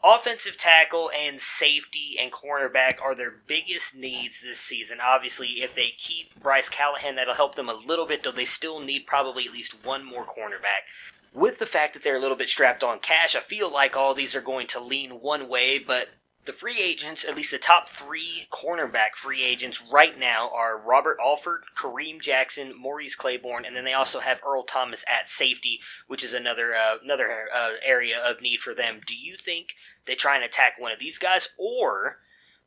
Offensive 0.03 0.57
tackle 0.57 1.09
and 1.17 1.39
safety 1.39 2.15
and 2.21 2.31
cornerback 2.31 3.01
are 3.01 3.15
their 3.15 3.33
biggest 3.47 3.95
needs 3.95 4.41
this 4.41 4.59
season. 4.59 4.99
Obviously, 5.03 5.47
if 5.47 5.73
they 5.73 5.89
keep 5.97 6.39
Bryce 6.39 6.69
Callahan, 6.69 7.15
that'll 7.15 7.33
help 7.33 7.55
them 7.55 7.67
a 7.67 7.73
little 7.73 8.05
bit, 8.05 8.23
though 8.23 8.31
they 8.31 8.45
still 8.45 8.79
need 8.79 9.07
probably 9.07 9.45
at 9.45 9.51
least 9.51 9.83
one 9.83 10.05
more 10.05 10.23
cornerback. 10.23 10.85
With 11.33 11.57
the 11.57 11.65
fact 11.65 11.93
that 11.93 12.03
they're 12.03 12.15
a 12.15 12.21
little 12.21 12.37
bit 12.37 12.47
strapped 12.47 12.83
on 12.83 12.99
cash, 12.99 13.35
I 13.35 13.39
feel 13.39 13.73
like 13.73 13.97
all 13.97 14.13
these 14.13 14.35
are 14.35 14.41
going 14.41 14.67
to 14.67 14.79
lean 14.79 15.11
one 15.11 15.49
way, 15.49 15.79
but 15.79 16.09
the 16.47 16.53
free 16.53 16.81
agents, 16.81 17.23
at 17.23 17.35
least 17.35 17.51
the 17.51 17.59
top 17.59 17.87
three 17.87 18.47
cornerback 18.49 19.15
free 19.15 19.43
agents 19.43 19.83
right 19.91 20.17
now, 20.17 20.49
are 20.51 20.81
Robert 20.81 21.17
Alford, 21.21 21.63
Kareem 21.77 22.19
Jackson, 22.19 22.73
Maurice 22.75 23.15
Claiborne, 23.15 23.65
and 23.65 23.75
then 23.75 23.85
they 23.85 23.93
also 23.93 24.21
have 24.21 24.41
Earl 24.47 24.63
Thomas 24.63 25.05
at 25.07 25.27
safety, 25.27 25.79
which 26.07 26.23
is 26.23 26.33
another 26.33 26.73
uh, 26.73 26.95
another 27.03 27.49
uh, 27.53 27.71
area 27.85 28.19
of 28.25 28.41
need 28.41 28.61
for 28.61 28.73
them. 28.73 29.01
Do 29.05 29.15
you 29.15 29.35
think 29.37 29.75
they 30.05 30.15
try 30.15 30.35
and 30.35 30.43
attack 30.43 30.79
one 30.79 30.91
of 30.91 30.99
these 30.99 31.19
guys, 31.19 31.49
or 31.59 32.17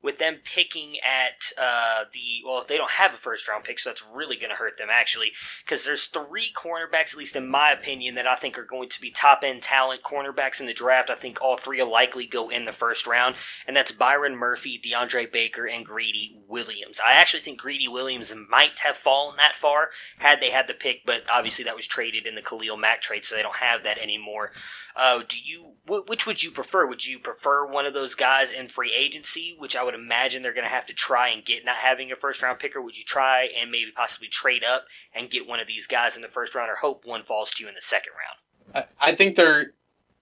with 0.03 0.19
them 0.19 0.39
picking 0.45 0.97
at 1.05 1.53
uh, 1.61 2.05
the 2.13 2.43
well, 2.45 2.61
if 2.61 2.67
they 2.67 2.77
don't 2.77 2.93
have 2.93 3.13
a 3.13 3.17
first 3.17 3.49
round 3.49 3.65
pick, 3.65 3.79
so 3.79 3.91
that's 3.91 4.03
really 4.15 4.37
going 4.37 4.51
to 4.51 4.57
hurt 4.57 4.79
them 4.79 4.89
actually, 4.91 5.33
because 5.65 5.85
there's 5.85 6.05
three 6.05 6.51
cornerbacks, 6.55 7.13
at 7.13 7.19
least 7.19 7.37
in 7.37 7.49
my 7.49 7.71
opinion, 7.71 8.15
that 8.15 8.27
I 8.27 8.37
think 8.37 8.59
are 8.59 8.65
going 8.65 8.89
to 8.89 9.01
be 9.01 9.11
top 9.11 9.41
end 9.45 9.63
talent 9.63 10.03
cornerbacks 10.03 10.61
in 10.61 10.67
the 10.67 10.73
draft. 10.73 11.11
I 11.11 11.15
think 11.15 11.41
all 11.43 11.57
three 11.57 11.83
will 11.83 11.91
likely 11.91 12.27
go 12.27 12.49
in 12.49 12.65
the 12.65 12.73
first 12.73 13.07
round, 13.07 13.37
and 13.67 13.77
that's 13.77 13.93
Byron 13.93 14.37
Murphy, 14.37 14.81
DeAndre 14.83 15.31
Baker, 15.31 15.67
and 15.67 15.85
Greedy 15.85 16.41
Williams. 16.49 17.01
I 17.05 17.13
actually 17.13 17.41
think 17.41 17.61
Greedy 17.61 17.89
Williams 17.89 18.35
might 18.49 18.81
have 18.81 18.97
fallen 18.97 19.37
that 19.37 19.55
far 19.55 19.91
had 20.19 20.41
they 20.41 20.51
had 20.51 20.67
the 20.67 20.75
pick, 20.75 21.03
but 21.05 21.25
obviously 21.31 21.65
that 21.65 21.77
was 21.77 21.87
traded 21.87 22.27
in 22.27 22.35
the 22.35 22.43
Khalil 22.43 22.77
Mack 22.77 23.01
trade, 23.01 23.25
so 23.25 23.37
they 23.37 23.43
don't 23.43 23.57
have 23.57 23.85
that 23.85 23.99
anymore. 23.99 24.53
Uh, 24.97 25.23
do 25.29 25.37
you? 25.39 25.73
Which 25.87 26.27
would 26.27 26.43
you 26.43 26.51
prefer? 26.51 26.87
Would 26.87 27.05
you 27.05 27.19
prefer 27.19 27.67
one 27.67 27.87
of 27.87 27.95
those 27.95 28.15
guys 28.15 28.51
in 28.51 28.69
free 28.69 28.93
agency, 28.97 29.57
which 29.59 29.75
I 29.75 29.83
would 29.83 29.95
imagine 29.95 30.43
they're 30.43 30.55
going 30.55 30.67
to 30.67 30.71
have 30.71 30.87
to 30.87 30.95
try 30.95 31.31
and 31.31 31.45
get, 31.45 31.65
not 31.65 31.79
having 31.79 32.13
a 32.13 32.17
first 32.17 32.43
round 32.43 32.59
picker? 32.59 32.81
Would 32.81 32.97
you 32.97 33.05
try 33.05 33.49
and 33.61 33.71
maybe 33.71 33.91
possibly 33.95 34.29
trade 34.29 34.63
up 34.63 34.85
and 35.15 35.31
get 35.31 35.49
one 35.49 35.59
of 35.59 35.67
these 35.67 35.87
guys 35.87 36.17
in 36.17 36.23
the 36.23 36.29
first 36.29 36.55
round, 36.55 36.71
or 36.71 36.77
hope 36.77 37.05
one 37.05 37.25
falls 37.25 37.51
to 37.53 37.63
you 37.63 37.69
in 37.69 37.75
the 37.75 37.81
second 37.81 38.13
round? 38.13 38.87
I 39.01 39.13
think 39.13 39.37
they're 39.37 39.73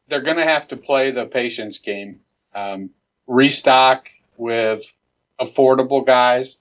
they're 0.09 0.23
going 0.23 0.39
to 0.39 0.45
have 0.45 0.69
to 0.69 0.77
play 0.77 1.11
the 1.11 1.27
patience 1.27 1.79
game, 1.79 2.21
um, 2.55 2.91
restock 3.27 4.09
with 4.37 4.97
affordable 5.39 6.07
guys. 6.07 6.59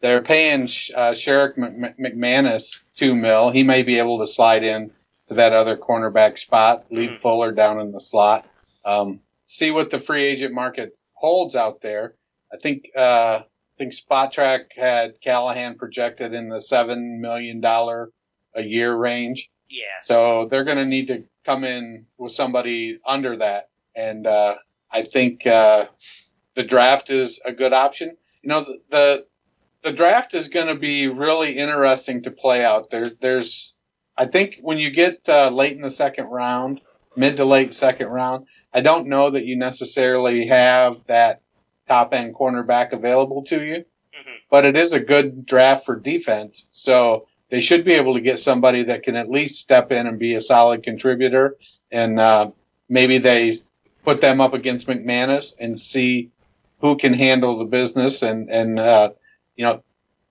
They're 0.00 0.22
paying 0.22 0.62
uh, 0.62 1.12
Sherrick 1.12 1.56
McManus 1.56 2.82
two 2.96 3.14
mil. 3.14 3.50
He 3.50 3.62
may 3.62 3.82
be 3.82 3.98
able 3.98 4.18
to 4.18 4.26
slide 4.26 4.64
in 4.64 4.90
to 5.28 5.34
that 5.34 5.52
other 5.52 5.76
cornerback 5.76 6.38
spot. 6.38 6.86
Leave 6.90 7.10
mm-hmm. 7.10 7.18
Fuller 7.18 7.52
down 7.52 7.80
in 7.80 7.92
the 7.92 8.00
slot. 8.00 8.46
Um, 8.84 9.20
see 9.44 9.70
what 9.70 9.90
the 9.90 9.98
free 9.98 10.24
agent 10.24 10.54
market 10.54 10.96
holds 11.12 11.56
out 11.56 11.80
there. 11.80 12.14
I 12.52 12.56
think 12.56 12.90
uh, 12.96 13.40
I 13.42 13.46
think 13.76 13.92
Spotrac 13.92 14.72
had 14.76 15.20
Callahan 15.20 15.76
projected 15.76 16.32
in 16.32 16.48
the 16.48 16.60
seven 16.60 17.20
million 17.20 17.60
dollar 17.60 18.10
a 18.54 18.62
year 18.62 18.94
range. 18.94 19.50
Yeah. 19.68 19.84
So 20.00 20.46
they're 20.46 20.64
going 20.64 20.78
to 20.78 20.86
need 20.86 21.08
to 21.08 21.24
come 21.44 21.64
in 21.64 22.06
with 22.16 22.32
somebody 22.32 22.98
under 23.04 23.36
that, 23.36 23.68
and 23.94 24.26
uh, 24.26 24.56
I 24.90 25.02
think 25.02 25.46
uh, 25.46 25.86
the 26.54 26.64
draft 26.64 27.10
is 27.10 27.40
a 27.44 27.52
good 27.52 27.72
option. 27.72 28.16
You 28.42 28.48
know, 28.48 28.60
the 28.60 28.80
the, 28.90 29.26
the 29.82 29.92
draft 29.92 30.34
is 30.34 30.48
going 30.48 30.68
to 30.68 30.74
be 30.74 31.08
really 31.08 31.56
interesting 31.56 32.22
to 32.22 32.30
play 32.30 32.64
out. 32.64 32.90
There, 32.90 33.04
there's, 33.20 33.74
I 34.18 34.26
think 34.26 34.58
when 34.60 34.78
you 34.78 34.90
get 34.90 35.28
uh, 35.28 35.48
late 35.50 35.72
in 35.72 35.80
the 35.80 35.90
second 35.90 36.26
round, 36.26 36.80
mid 37.14 37.36
to 37.36 37.44
late 37.44 37.72
second 37.72 38.08
round, 38.08 38.46
I 38.74 38.80
don't 38.80 39.06
know 39.06 39.30
that 39.30 39.44
you 39.44 39.56
necessarily 39.56 40.48
have 40.48 41.06
that 41.06 41.40
top 41.86 42.12
end 42.12 42.34
cornerback 42.34 42.92
available 42.92 43.44
to 43.44 43.64
you, 43.64 43.76
mm-hmm. 43.76 44.34
but 44.50 44.64
it 44.64 44.76
is 44.76 44.92
a 44.92 45.00
good 45.00 45.46
draft 45.46 45.86
for 45.86 45.94
defense. 45.94 46.66
So 46.70 47.28
they 47.48 47.60
should 47.60 47.84
be 47.84 47.94
able 47.94 48.14
to 48.14 48.20
get 48.20 48.40
somebody 48.40 48.82
that 48.84 49.04
can 49.04 49.14
at 49.14 49.30
least 49.30 49.60
step 49.60 49.92
in 49.92 50.08
and 50.08 50.18
be 50.18 50.34
a 50.34 50.40
solid 50.40 50.82
contributor. 50.82 51.56
And 51.92 52.18
uh, 52.18 52.50
maybe 52.88 53.18
they 53.18 53.52
put 54.04 54.20
them 54.20 54.40
up 54.40 54.52
against 54.52 54.88
McManus 54.88 55.54
and 55.60 55.78
see 55.78 56.30
who 56.80 56.96
can 56.96 57.14
handle 57.14 57.56
the 57.56 57.64
business. 57.64 58.22
And, 58.22 58.50
and 58.50 58.80
uh, 58.80 59.10
you 59.54 59.64
know, 59.64 59.82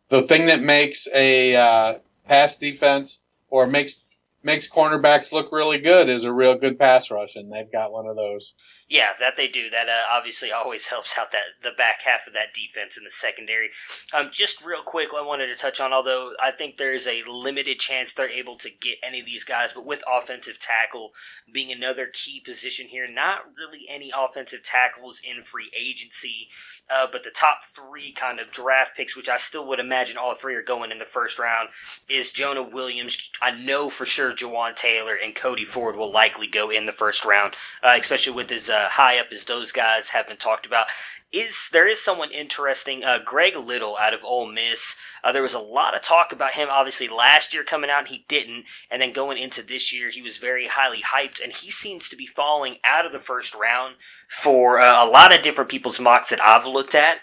the 0.09 0.23
thing 0.23 0.47
that 0.47 0.61
makes 0.61 1.07
a 1.13 1.55
uh, 1.55 1.99
pass 2.27 2.57
defense 2.57 3.21
or 3.49 3.67
makes 3.67 4.03
makes 4.43 4.69
cornerbacks 4.69 5.31
look 5.31 5.51
really 5.51 5.79
good 5.79 6.09
is 6.09 6.23
a 6.23 6.33
real 6.33 6.55
good 6.55 6.79
pass 6.79 7.11
rush, 7.11 7.35
and 7.35 7.51
they've 7.51 7.71
got 7.71 7.91
one 7.91 8.07
of 8.07 8.15
those. 8.15 8.55
Yeah, 8.89 9.09
that 9.19 9.35
they 9.35 9.49
do. 9.49 9.69
That 9.69 9.89
uh, 9.89 10.03
obviously 10.09 10.51
always 10.55 10.87
helps 10.87 11.17
out 11.17 11.31
that 11.31 11.61
the 11.61 11.71
back 11.77 12.03
half 12.03 12.27
of 12.27 12.33
that 12.33 12.53
defense 12.53 12.97
in 12.97 13.03
the 13.03 13.11
secondary. 13.11 13.69
Um, 14.13 14.29
just 14.31 14.65
real 14.65 14.81
quick, 14.81 15.09
I 15.15 15.21
wanted 15.21 15.47
to 15.47 15.55
touch 15.55 15.81
on. 15.81 15.93
Although 15.93 16.33
I 16.41 16.51
think 16.51 16.75
there's 16.75 17.07
a 17.07 17.23
limited 17.27 17.79
chance 17.79 18.13
they're 18.13 18.29
able 18.29 18.55
to 18.57 18.69
get 18.69 18.97
any 19.03 19.19
of 19.19 19.25
these 19.25 19.43
guys, 19.43 19.73
but 19.73 19.85
with 19.85 20.03
offensive 20.07 20.59
tackle 20.59 21.11
being 21.51 21.71
another 21.71 22.07
key 22.11 22.39
position 22.39 22.87
here, 22.87 23.07
not 23.09 23.41
really 23.57 23.85
any 23.89 24.11
offensive 24.17 24.63
tackles 24.63 25.21
in 25.23 25.43
free 25.43 25.69
agency, 25.77 26.47
uh, 26.93 27.07
but 27.11 27.23
the 27.23 27.29
top 27.29 27.59
three 27.63 28.11
kind 28.11 28.39
of 28.39 28.51
draft 28.51 28.95
picks, 28.95 29.15
which 29.15 29.29
I 29.29 29.37
still 29.37 29.67
would 29.67 29.79
imagine 29.79 30.17
all 30.17 30.33
three 30.33 30.55
are 30.55 30.61
going 30.61 30.91
in 30.91 30.97
the 30.97 31.05
first 31.05 31.39
round, 31.39 31.69
is 32.07 32.31
Jonah 32.31 32.63
Williams. 32.63 33.31
I 33.41 33.51
know 33.51 33.89
for 33.89 34.05
sure 34.05 34.33
Jawaan 34.33 34.75
Taylor 34.75 35.15
and 35.21 35.35
Cody 35.35 35.65
Ford 35.65 35.95
will 35.95 36.11
likely 36.11 36.47
go 36.47 36.69
in 36.69 36.85
the 36.85 36.91
first 36.91 37.25
round, 37.25 37.55
uh, 37.83 37.97
especially 37.99 38.33
with 38.33 38.49
his 38.49 38.69
uh, 38.77 38.89
high 38.89 39.19
up 39.19 39.27
as 39.31 39.43
those 39.45 39.71
guys 39.71 40.09
have 40.09 40.27
been 40.27 40.37
talked 40.37 40.65
about. 40.65 40.87
Is 41.31 41.69
there 41.73 41.87
is 41.87 42.01
someone 42.01 42.31
interesting? 42.31 43.03
Uh, 43.03 43.19
Greg 43.23 43.55
Little 43.55 43.97
out 43.99 44.13
of 44.13 44.23
Ole 44.23 44.51
Miss. 44.51 44.95
Uh, 45.23 45.31
there 45.31 45.41
was 45.41 45.53
a 45.53 45.59
lot 45.59 45.95
of 45.95 46.01
talk 46.01 46.31
about 46.31 46.53
him. 46.53 46.69
Obviously, 46.71 47.09
last 47.09 47.53
year 47.53 47.63
coming 47.63 47.89
out, 47.89 48.07
he 48.07 48.25
didn't, 48.29 48.65
and 48.89 49.01
then 49.01 49.11
going 49.11 49.37
into 49.37 49.61
this 49.61 49.93
year, 49.93 50.09
he 50.09 50.21
was 50.21 50.37
very 50.37 50.67
highly 50.67 51.01
hyped, 51.01 51.43
and 51.43 51.51
he 51.51 51.69
seems 51.69 52.07
to 52.07 52.15
be 52.15 52.25
falling 52.25 52.77
out 52.85 53.05
of 53.05 53.11
the 53.11 53.19
first 53.19 53.53
round 53.55 53.95
for 54.29 54.79
uh, 54.79 55.05
a 55.05 55.09
lot 55.09 55.35
of 55.35 55.41
different 55.41 55.69
people's 55.69 55.99
mocks 55.99 56.29
that 56.29 56.41
I've 56.41 56.65
looked 56.65 56.95
at 56.95 57.19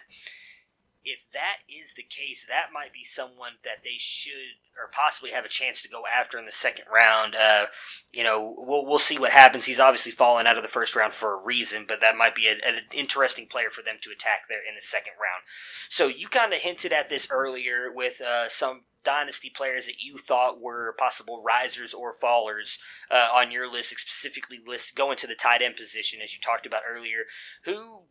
if 1.04 1.30
that 1.32 1.58
is 1.68 1.94
the 1.94 2.02
case, 2.02 2.46
that 2.48 2.72
might 2.72 2.92
be 2.92 3.04
someone 3.04 3.52
that 3.62 3.82
they 3.84 3.96
should 3.96 4.58
or 4.76 4.90
possibly 4.90 5.30
have 5.30 5.44
a 5.44 5.48
chance 5.48 5.82
to 5.82 5.88
go 5.88 6.02
after 6.06 6.38
in 6.38 6.46
the 6.46 6.52
second 6.52 6.86
round. 6.92 7.34
Uh, 7.34 7.66
you 8.12 8.24
know, 8.24 8.54
we'll 8.56 8.84
we'll 8.84 8.98
see 8.98 9.18
what 9.18 9.32
happens. 9.32 9.66
He's 9.66 9.80
obviously 9.80 10.12
fallen 10.12 10.46
out 10.46 10.56
of 10.56 10.62
the 10.62 10.68
first 10.68 10.96
round 10.96 11.12
for 11.12 11.34
a 11.34 11.44
reason, 11.44 11.84
but 11.86 12.00
that 12.00 12.16
might 12.16 12.34
be 12.34 12.48
a, 12.48 12.52
an 12.66 12.80
interesting 12.92 13.46
player 13.46 13.70
for 13.70 13.82
them 13.82 13.96
to 14.02 14.10
attack 14.10 14.48
there 14.48 14.66
in 14.66 14.74
the 14.74 14.82
second 14.82 15.12
round. 15.20 15.42
So 15.88 16.08
you 16.08 16.28
kind 16.28 16.52
of 16.52 16.60
hinted 16.60 16.92
at 16.92 17.08
this 17.08 17.28
earlier 17.30 17.92
with 17.94 18.20
uh, 18.20 18.48
some 18.48 18.82
dynasty 19.04 19.50
players 19.50 19.86
that 19.86 20.02
you 20.02 20.16
thought 20.16 20.60
were 20.60 20.94
possible 20.98 21.42
risers 21.42 21.94
or 21.94 22.12
fallers 22.12 22.78
uh, 23.10 23.28
on 23.34 23.52
your 23.52 23.70
list, 23.70 23.90
specifically 23.90 24.58
list 24.66 24.96
going 24.96 25.16
to 25.18 25.26
the 25.26 25.34
tight 25.34 25.62
end 25.62 25.76
position, 25.76 26.20
as 26.22 26.32
you 26.32 26.40
talked 26.40 26.66
about 26.66 26.82
earlier. 26.90 27.24
Who 27.64 28.04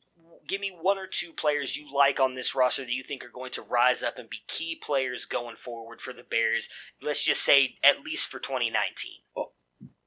give 0.47 0.61
me 0.61 0.75
one 0.79 0.97
or 0.97 1.07
two 1.07 1.31
players 1.31 1.77
you 1.77 1.93
like 1.93 2.19
on 2.19 2.35
this 2.35 2.55
roster 2.55 2.83
that 2.83 2.91
you 2.91 3.03
think 3.03 3.23
are 3.23 3.31
going 3.33 3.51
to 3.51 3.61
rise 3.61 4.03
up 4.03 4.17
and 4.17 4.29
be 4.29 4.37
key 4.47 4.75
players 4.75 5.25
going 5.25 5.55
forward 5.55 6.01
for 6.01 6.13
the 6.13 6.23
Bears. 6.23 6.69
Let's 7.01 7.23
just 7.23 7.43
say 7.43 7.75
at 7.83 8.01
least 8.01 8.29
for 8.29 8.39
2019. 8.39 9.11
Well, 9.35 9.53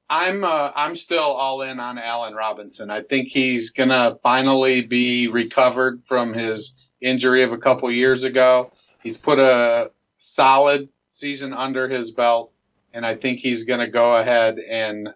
I'm 0.09 0.45
uh, 0.45 0.73
I'm 0.75 0.97
still 0.97 1.21
all 1.23 1.63
in 1.63 1.81
on 1.81 1.99
Allen 1.99 2.35
Robinson. 2.35 2.91
I 2.91 3.03
think 3.03 3.29
he's 3.29 3.71
gonna 3.71 4.17
finally 4.23 4.83
be 4.83 5.29
recovered 5.29 6.05
from 6.05 6.33
his 6.33 6.77
injury 7.01 7.43
of 7.43 7.53
a 7.53 7.59
couple 7.59 7.91
years 7.91 8.25
ago. 8.25 8.73
He's 9.03 9.19
put 9.19 9.39
a 9.39 9.91
solid 10.19 10.89
season 11.09 11.53
under 11.53 11.89
his 11.89 12.13
belt, 12.13 12.53
and 12.93 13.05
I 13.05 13.17
think 13.17 13.41
he's 13.41 13.65
gonna 13.65 13.91
go 13.91 14.17
ahead 14.17 14.59
and 14.59 15.09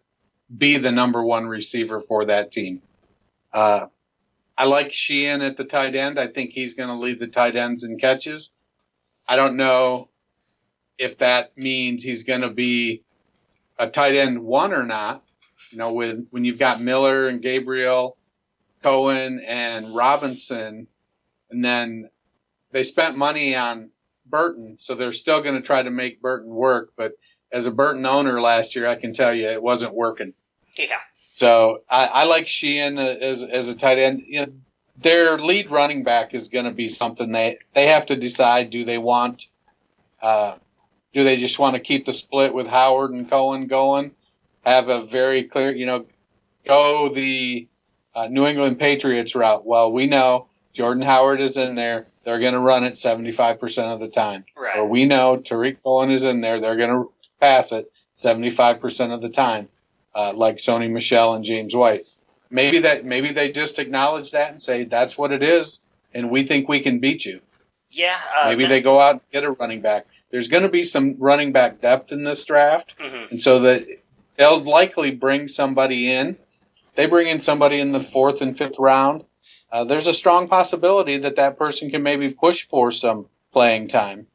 be 0.56 0.78
the 0.78 0.90
number 0.90 1.22
one 1.22 1.46
receiver 1.46 2.00
for 2.00 2.24
that 2.24 2.50
team. 2.50 2.82
Uh, 3.52 3.86
I 4.60 4.64
like 4.64 4.88
Shaheen 4.88 5.40
at 5.40 5.56
the 5.56 5.64
tight 5.64 5.94
end. 5.94 6.18
I 6.18 6.26
think 6.26 6.50
he's 6.50 6.74
going 6.74 6.90
to 6.90 6.96
lead 6.96 7.18
the 7.18 7.28
tight 7.28 7.56
ends 7.56 7.82
in 7.82 7.98
catches. 7.98 8.52
I 9.26 9.36
don't 9.36 9.56
know 9.56 10.10
if 10.98 11.16
that 11.18 11.56
means 11.56 12.02
he's 12.02 12.24
going 12.24 12.42
to 12.42 12.50
be 12.50 13.02
a 13.78 13.88
tight 13.88 14.16
end 14.16 14.38
one 14.38 14.74
or 14.74 14.84
not. 14.84 15.24
You 15.70 15.78
know, 15.78 15.94
with 15.94 16.28
when 16.28 16.44
you've 16.44 16.58
got 16.58 16.78
Miller 16.78 17.26
and 17.26 17.40
Gabriel, 17.40 18.18
Cohen 18.82 19.40
and 19.46 19.94
Robinson, 19.94 20.88
and 21.50 21.64
then 21.64 22.10
they 22.70 22.82
spent 22.82 23.16
money 23.16 23.56
on 23.56 23.88
Burton, 24.26 24.76
so 24.76 24.94
they're 24.94 25.12
still 25.12 25.40
going 25.40 25.54
to 25.54 25.62
try 25.62 25.82
to 25.82 25.90
make 25.90 26.20
Burton 26.20 26.50
work. 26.50 26.92
But 26.98 27.12
as 27.50 27.66
a 27.66 27.70
Burton 27.70 28.04
owner 28.04 28.38
last 28.42 28.76
year, 28.76 28.86
I 28.86 28.96
can 28.96 29.14
tell 29.14 29.32
you 29.32 29.48
it 29.48 29.62
wasn't 29.62 29.94
working. 29.94 30.34
Yeah. 30.76 31.00
So 31.40 31.80
I, 31.88 32.04
I 32.04 32.24
like 32.24 32.44
Shaheen 32.44 32.98
as 32.98 33.42
as 33.42 33.68
a 33.68 33.74
tight 33.74 33.96
end. 33.96 34.24
You 34.26 34.40
know, 34.40 34.52
their 34.98 35.38
lead 35.38 35.70
running 35.70 36.02
back 36.02 36.34
is 36.34 36.48
going 36.48 36.66
to 36.66 36.70
be 36.70 36.90
something 36.90 37.32
they 37.32 37.56
they 37.72 37.86
have 37.86 38.04
to 38.06 38.16
decide. 38.16 38.68
Do 38.68 38.84
they 38.84 38.98
want? 38.98 39.46
Uh, 40.20 40.56
do 41.14 41.24
they 41.24 41.38
just 41.38 41.58
want 41.58 41.76
to 41.76 41.80
keep 41.80 42.04
the 42.04 42.12
split 42.12 42.52
with 42.52 42.66
Howard 42.66 43.12
and 43.12 43.26
Cohen 43.26 43.68
going? 43.68 44.10
Have 44.66 44.90
a 44.90 45.00
very 45.00 45.44
clear, 45.44 45.74
you 45.74 45.86
know, 45.86 46.04
go 46.66 47.08
the 47.08 47.66
uh, 48.14 48.28
New 48.28 48.44
England 48.44 48.78
Patriots 48.78 49.34
route. 49.34 49.64
Well, 49.64 49.90
we 49.92 50.08
know 50.08 50.46
Jordan 50.74 51.02
Howard 51.02 51.40
is 51.40 51.56
in 51.56 51.74
there. 51.74 52.06
They're 52.24 52.38
going 52.38 52.52
to 52.52 52.60
run 52.60 52.84
it 52.84 52.92
75% 52.92 53.94
of 53.94 53.98
the 53.98 54.08
time. 54.08 54.44
Right. 54.54 54.76
Or 54.76 54.86
we 54.86 55.06
know 55.06 55.38
Tarik 55.38 55.82
Cohen 55.82 56.10
is 56.10 56.26
in 56.26 56.42
there. 56.42 56.60
They're 56.60 56.76
going 56.76 56.90
to 56.90 57.10
pass 57.40 57.72
it 57.72 57.90
75% 58.14 59.14
of 59.14 59.22
the 59.22 59.30
time 59.30 59.70
uh, 60.14 60.32
like 60.34 60.56
Sony 60.56 60.90
Michel 60.90 61.34
and 61.34 61.44
James 61.44 61.74
White. 61.74 62.06
Maybe 62.50 62.80
that 62.80 63.04
maybe 63.04 63.28
they 63.28 63.50
just 63.50 63.78
acknowledge 63.78 64.32
that 64.32 64.50
and 64.50 64.60
say 64.60 64.84
that's 64.84 65.16
what 65.16 65.32
it 65.32 65.42
is, 65.42 65.80
and 66.12 66.30
we 66.30 66.42
think 66.42 66.68
we 66.68 66.80
can 66.80 66.98
beat 66.98 67.24
you. 67.24 67.40
Yeah. 67.90 68.18
Uh, 68.36 68.48
maybe 68.48 68.66
they 68.66 68.80
go 68.80 68.98
out 68.98 69.12
and 69.12 69.20
get 69.32 69.44
a 69.44 69.50
running 69.50 69.80
back. 69.80 70.06
There's 70.30 70.48
going 70.48 70.62
to 70.62 70.68
be 70.68 70.84
some 70.84 71.16
running 71.18 71.52
back 71.52 71.80
depth 71.80 72.12
in 72.12 72.24
this 72.24 72.44
draft, 72.44 72.98
mm-hmm. 72.98 73.32
and 73.32 73.40
so 73.40 73.60
that 73.60 73.86
they'll 74.36 74.60
likely 74.60 75.14
bring 75.14 75.48
somebody 75.48 76.12
in. 76.12 76.36
They 76.94 77.06
bring 77.06 77.28
in 77.28 77.40
somebody 77.40 77.80
in 77.80 77.92
the 77.92 78.00
fourth 78.00 78.42
and 78.42 78.56
fifth 78.56 78.78
round. 78.78 79.24
Uh, 79.72 79.84
there's 79.84 80.08
a 80.08 80.12
strong 80.12 80.48
possibility 80.48 81.18
that 81.18 81.36
that 81.36 81.56
person 81.56 81.90
can 81.90 82.02
maybe 82.02 82.32
push 82.32 82.64
for 82.64 82.90
some 82.90 83.26
playing 83.52 83.88
time. 83.88 84.26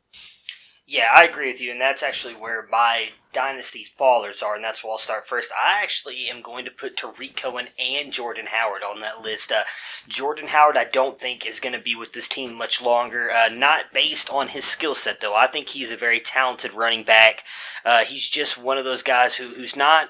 Yeah, 0.88 1.08
I 1.14 1.26
agree 1.26 1.52
with 1.52 1.62
you, 1.62 1.72
and 1.72 1.82
that's 1.82 2.04
actually 2.04 2.36
where 2.36 2.68
my 2.72 3.10
dynasty 3.36 3.86
fallers 4.00 4.42
are, 4.42 4.56
and 4.56 4.64
that's 4.64 4.82
where 4.82 4.94
I'll 4.94 4.98
start 4.98 5.28
first. 5.28 5.52
I 5.62 5.84
actually 5.84 6.30
am 6.30 6.42
going 6.42 6.64
to 6.64 6.72
put 6.72 6.96
Tarik 6.96 7.36
Cohen 7.36 7.68
and 7.78 8.14
Jordan 8.14 8.46
Howard 8.48 8.82
on 8.82 9.02
that 9.02 9.22
list. 9.22 9.52
Uh, 9.52 9.64
Jordan 10.08 10.48
Howard, 10.48 10.78
I 10.78 10.86
don't 10.86 11.18
think 11.18 11.46
is 11.46 11.60
going 11.60 11.74
to 11.74 11.82
be 11.82 11.96
with 11.96 12.14
this 12.14 12.30
team 12.30 12.54
much 12.54 12.82
longer. 12.82 13.30
Uh, 13.30 13.50
not 13.50 13.92
based 13.94 14.30
on 14.30 14.48
his 14.48 14.64
skill 14.64 14.96
set, 14.96 15.20
though. 15.20 15.36
I 15.36 15.48
think 15.48 15.70
he's 15.70 15.92
a 15.92 15.98
very 15.98 16.22
talented 16.22 16.74
running 16.74 17.04
back. 17.04 17.44
Uh, 17.84 18.06
he's 18.06 18.30
just 18.30 18.58
one 18.58 18.78
of 18.78 18.86
those 18.86 19.04
guys 19.04 19.36
who, 19.36 19.50
who's 19.50 19.76
not 19.76 20.08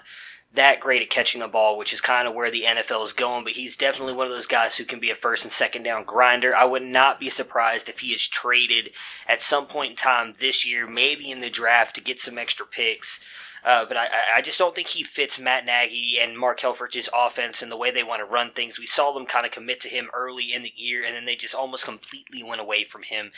that 0.55 0.79
great 0.79 1.01
at 1.01 1.09
catching 1.09 1.41
the 1.41 1.47
ball, 1.47 1.77
which 1.77 1.93
is 1.93 2.01
kind 2.01 2.27
of 2.27 2.33
where 2.33 2.51
the 2.51 2.63
NFL 2.63 3.03
is 3.03 3.13
going, 3.13 3.43
but 3.43 3.53
he's 3.53 3.77
definitely 3.77 4.13
one 4.13 4.27
of 4.27 4.33
those 4.33 4.47
guys 4.47 4.77
who 4.77 4.85
can 4.85 4.99
be 4.99 5.09
a 5.09 5.15
first 5.15 5.43
and 5.43 5.51
second 5.51 5.83
down 5.83 6.03
grinder. 6.03 6.55
I 6.55 6.65
would 6.65 6.83
not 6.83 7.19
be 7.19 7.29
surprised 7.29 7.89
if 7.89 7.99
he 7.99 8.13
is 8.13 8.27
traded 8.27 8.91
at 9.27 9.41
some 9.41 9.65
point 9.65 9.91
in 9.91 9.95
time 9.95 10.33
this 10.39 10.67
year, 10.67 10.87
maybe 10.87 11.31
in 11.31 11.39
the 11.39 11.49
draft 11.49 11.95
to 11.95 12.01
get 12.01 12.19
some 12.19 12.37
extra 12.37 12.65
picks. 12.65 13.19
Uh, 13.63 13.83
but 13.83 13.97
I, 13.97 14.07
I 14.37 14.41
just 14.43 14.59
don't 14.59 14.75
think 14.75 14.89
he 14.89 15.03
fits 15.03 15.39
Matt 15.39 15.65
Nagy 15.65 16.19
and 16.21 16.37
Mark 16.37 16.59
Helfrich's 16.59 17.09
offense 17.11 17.63
and 17.63 17.71
the 17.71 17.77
way 17.77 17.89
they 17.89 18.03
want 18.03 18.19
to 18.19 18.31
run 18.31 18.51
things. 18.51 18.77
We 18.77 18.85
saw 18.85 19.11
them 19.11 19.25
kind 19.25 19.43
of 19.43 19.51
commit 19.51 19.79
to 19.81 19.89
him 19.89 20.09
early 20.13 20.53
in 20.53 20.61
the 20.61 20.73
year, 20.75 21.03
and 21.03 21.15
then 21.15 21.25
they 21.25 21.35
just 21.35 21.55
almost 21.55 21.83
completely 21.83 22.43
went 22.43 22.61
away 22.61 22.83
from 22.83 23.01
him 23.01 23.31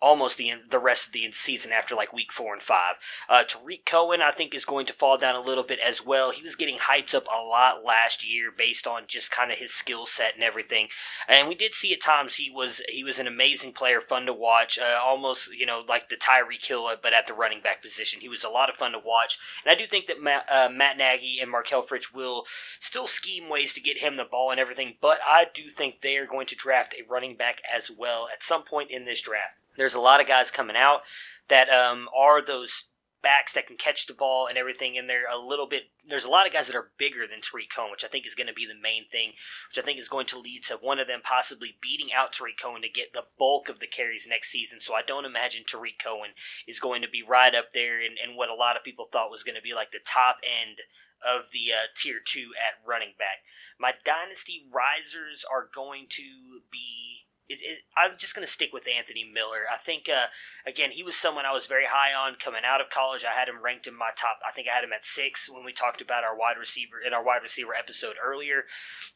almost 0.00 0.38
the 0.38 0.52
the 0.68 0.78
rest 0.78 1.06
of 1.06 1.12
the 1.12 1.30
season 1.32 1.72
after 1.72 1.94
like 1.94 2.12
week 2.12 2.32
four 2.32 2.52
and 2.52 2.62
five. 2.62 2.96
Uh, 3.28 3.42
Tarik 3.44 3.86
Cohen, 3.86 4.20
I 4.20 4.30
think, 4.30 4.54
is 4.54 4.64
going 4.64 4.86
to 4.86 4.92
fall 4.92 5.16
down 5.18 5.34
a 5.34 5.40
little 5.40 5.64
bit 5.64 5.78
as 5.84 6.04
well. 6.04 6.30
He 6.30 6.42
was 6.42 6.56
getting 6.56 6.78
hyped 6.78 7.14
up 7.14 7.26
a 7.26 7.42
lot 7.42 7.84
last 7.84 8.28
year 8.28 8.50
based 8.56 8.86
on 8.86 9.04
just 9.06 9.30
kind 9.30 9.50
of 9.50 9.58
his 9.58 9.72
skill 9.72 10.06
set 10.06 10.34
and 10.34 10.42
everything. 10.42 10.88
And 11.28 11.48
we 11.48 11.54
did 11.54 11.74
see 11.74 11.92
at 11.92 12.00
times 12.00 12.36
he 12.36 12.50
was 12.50 12.82
he 12.88 13.04
was 13.04 13.18
an 13.18 13.26
amazing 13.26 13.72
player, 13.72 14.00
fun 14.00 14.26
to 14.26 14.32
watch, 14.32 14.78
uh, 14.78 14.98
almost 15.02 15.54
you 15.54 15.66
know 15.66 15.82
like 15.88 16.08
the 16.08 16.16
Tyreek 16.16 16.66
Hill, 16.66 16.90
but 17.02 17.14
at 17.14 17.26
the 17.26 17.34
running 17.34 17.60
back 17.60 17.82
position. 17.82 18.20
He 18.20 18.28
was 18.28 18.44
a 18.44 18.48
lot 18.48 18.68
of 18.68 18.76
fun 18.76 18.92
to 18.92 18.98
watch, 18.98 19.38
and 19.64 19.72
I 19.72 19.78
do 19.78 19.86
think 19.86 20.06
that 20.06 20.22
Matt, 20.22 20.46
uh, 20.50 20.68
Matt 20.70 20.96
Nagy 20.96 21.38
and 21.40 21.50
Markel 21.50 21.74
Helfrich 21.74 22.14
will 22.14 22.44
still 22.78 23.06
scheme 23.06 23.48
ways 23.48 23.74
to 23.74 23.80
get 23.80 23.98
him 23.98 24.16
the 24.16 24.24
ball 24.24 24.50
and 24.50 24.60
everything. 24.60 24.96
But 25.00 25.18
I 25.26 25.46
do 25.52 25.68
think 25.68 26.00
they 26.00 26.16
are 26.16 26.26
going 26.26 26.46
to 26.46 26.56
draft 26.56 26.94
a 26.94 27.10
running 27.10 27.36
back 27.36 27.60
as 27.74 27.90
well 27.96 28.28
at 28.32 28.42
some 28.42 28.62
point 28.62 28.90
in 28.90 29.04
this 29.04 29.22
draft. 29.22 29.58
There's 29.76 29.94
a 29.94 30.00
lot 30.00 30.20
of 30.20 30.26
guys 30.26 30.50
coming 30.50 30.76
out 30.76 31.00
that 31.48 31.68
um, 31.68 32.08
are 32.16 32.44
those 32.44 32.86
backs 33.24 33.54
that 33.54 33.66
can 33.66 33.76
catch 33.76 34.06
the 34.06 34.12
ball 34.12 34.46
and 34.46 34.58
everything, 34.58 34.98
and 34.98 35.08
they're 35.08 35.26
a 35.26 35.38
little 35.38 35.66
bit. 35.66 35.84
There's 36.06 36.26
a 36.26 36.30
lot 36.30 36.46
of 36.46 36.52
guys 36.52 36.66
that 36.66 36.76
are 36.76 36.92
bigger 36.98 37.26
than 37.26 37.40
Tarik 37.40 37.70
Cohen, 37.74 37.90
which 37.90 38.04
I 38.04 38.08
think 38.08 38.26
is 38.26 38.34
going 38.34 38.46
to 38.46 38.52
be 38.52 38.66
the 38.66 38.78
main 38.78 39.06
thing, 39.06 39.32
which 39.68 39.82
I 39.82 39.84
think 39.84 39.98
is 39.98 40.10
going 40.10 40.26
to 40.26 40.38
lead 40.38 40.62
to 40.64 40.74
one 40.74 40.98
of 40.98 41.08
them 41.08 41.20
possibly 41.24 41.78
beating 41.80 42.08
out 42.14 42.34
Tarik 42.34 42.58
Cohen 42.62 42.82
to 42.82 42.88
get 42.88 43.14
the 43.14 43.24
bulk 43.38 43.70
of 43.70 43.80
the 43.80 43.86
carries 43.86 44.28
next 44.28 44.50
season. 44.50 44.80
So 44.80 44.94
I 44.94 45.00
don't 45.00 45.24
imagine 45.24 45.64
Tarik 45.66 45.98
Cohen 45.98 46.36
is 46.68 46.78
going 46.78 47.00
to 47.00 47.08
be 47.08 47.24
right 47.26 47.54
up 47.54 47.70
there 47.72 47.98
in, 47.98 48.12
in 48.22 48.36
what 48.36 48.50
a 48.50 48.54
lot 48.54 48.76
of 48.76 48.84
people 48.84 49.06
thought 49.10 49.30
was 49.30 49.42
going 49.42 49.56
to 49.56 49.62
be 49.62 49.74
like 49.74 49.90
the 49.90 50.04
top 50.04 50.36
end 50.44 50.84
of 51.24 51.48
the 51.52 51.72
uh, 51.72 51.88
tier 51.96 52.20
two 52.22 52.52
at 52.60 52.86
running 52.86 53.14
back. 53.18 53.40
My 53.80 53.92
dynasty 54.04 54.68
risers 54.70 55.44
are 55.50 55.68
going 55.74 56.06
to 56.10 56.60
be 56.70 57.23
is, 57.48 57.62
I'm 57.96 58.12
just 58.18 58.34
going 58.34 58.46
to 58.46 58.50
stick 58.50 58.72
with 58.72 58.86
Anthony 58.88 59.24
Miller. 59.24 59.64
I 59.72 59.76
think, 59.76 60.08
uh, 60.08 60.26
again, 60.66 60.90
he 60.92 61.02
was 61.02 61.16
someone 61.16 61.44
I 61.44 61.52
was 61.52 61.66
very 61.66 61.84
high 61.88 62.14
on 62.14 62.36
coming 62.36 62.62
out 62.66 62.80
of 62.80 62.90
college. 62.90 63.24
I 63.24 63.38
had 63.38 63.48
him 63.48 63.62
ranked 63.62 63.86
in 63.86 63.96
my 63.96 64.10
top. 64.16 64.38
I 64.46 64.52
think 64.52 64.68
I 64.68 64.74
had 64.74 64.84
him 64.84 64.92
at 64.92 65.04
six 65.04 65.50
when 65.50 65.64
we 65.64 65.72
talked 65.72 66.00
about 66.00 66.24
our 66.24 66.36
wide 66.36 66.56
receiver 66.58 66.96
in 67.04 67.12
our 67.12 67.24
wide 67.24 67.42
receiver 67.42 67.74
episode 67.74 68.16
earlier, 68.24 68.64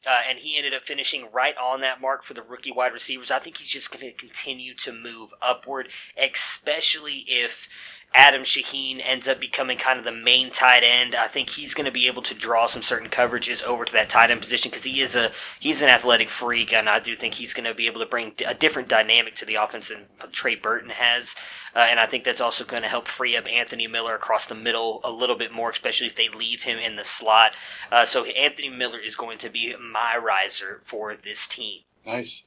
uh, 0.06 0.20
and 0.28 0.38
he 0.38 0.56
ended 0.56 0.74
up 0.74 0.82
finishing 0.82 1.28
right 1.32 1.54
on 1.56 1.80
that 1.80 2.00
mark 2.00 2.22
for 2.22 2.34
the 2.34 2.42
rookie 2.42 2.72
wide 2.72 2.92
receivers. 2.92 3.30
I 3.30 3.38
think 3.38 3.56
he's 3.56 3.70
just 3.70 3.90
going 3.90 4.04
to 4.04 4.16
continue 4.16 4.74
to 4.74 4.92
move 4.92 5.30
upward, 5.40 5.88
especially 6.16 7.24
if 7.26 7.68
Adam 8.14 8.42
Shaheen 8.42 9.00
ends 9.04 9.28
up 9.28 9.38
becoming 9.38 9.78
kind 9.78 9.98
of 9.98 10.04
the 10.04 10.12
main 10.12 10.50
tight 10.50 10.82
end. 10.82 11.14
I 11.14 11.28
think 11.28 11.50
he's 11.50 11.74
going 11.74 11.84
to 11.84 11.92
be 11.92 12.06
able 12.06 12.22
to 12.22 12.34
draw 12.34 12.66
some 12.66 12.82
certain 12.82 13.10
coverages 13.10 13.62
over 13.62 13.84
to 13.84 13.92
that 13.92 14.08
tight 14.08 14.30
end 14.30 14.40
position 14.40 14.70
because 14.70 14.84
he 14.84 15.00
is 15.00 15.14
a 15.14 15.30
he's 15.60 15.82
an 15.82 15.88
athletic 15.88 16.30
freak, 16.30 16.72
and 16.72 16.88
I 16.88 17.00
do 17.00 17.14
think 17.14 17.34
he's 17.34 17.54
going 17.54 17.68
to 17.68 17.74
be 17.74 17.86
able 17.86 18.00
to 18.00 18.06
bring 18.06 18.32
a 18.46 18.54
different 18.54 18.88
dynamic 18.88 19.34
to 19.36 19.44
the 19.44 19.56
offense 19.56 19.88
than 19.88 20.06
Trey 20.32 20.56
Burton 20.56 20.90
has. 20.90 21.36
Uh, 21.76 21.86
and 21.90 22.00
I 22.00 22.06
think 22.06 22.24
that's 22.24 22.40
also 22.40 22.64
going 22.64 22.82
to 22.82 22.88
help 22.88 23.06
free 23.06 23.36
up 23.36 23.46
Anthony 23.48 23.86
Miller 23.86 24.14
across 24.14 24.46
the 24.46 24.54
middle 24.54 25.00
a 25.04 25.12
little 25.12 25.36
bit 25.36 25.52
more, 25.52 25.70
especially 25.70 26.06
if 26.06 26.16
they 26.16 26.28
leave 26.28 26.62
him 26.62 26.78
in 26.78 26.96
the 26.96 27.04
slot. 27.04 27.54
Uh, 27.92 28.04
so 28.04 28.24
Anthony 28.24 28.70
Miller 28.70 28.98
is 28.98 29.16
going 29.16 29.38
to 29.38 29.50
be 29.50 29.74
my 29.76 30.16
riser 30.16 30.78
for 30.80 31.14
this 31.14 31.46
team. 31.46 31.82
Nice. 32.06 32.46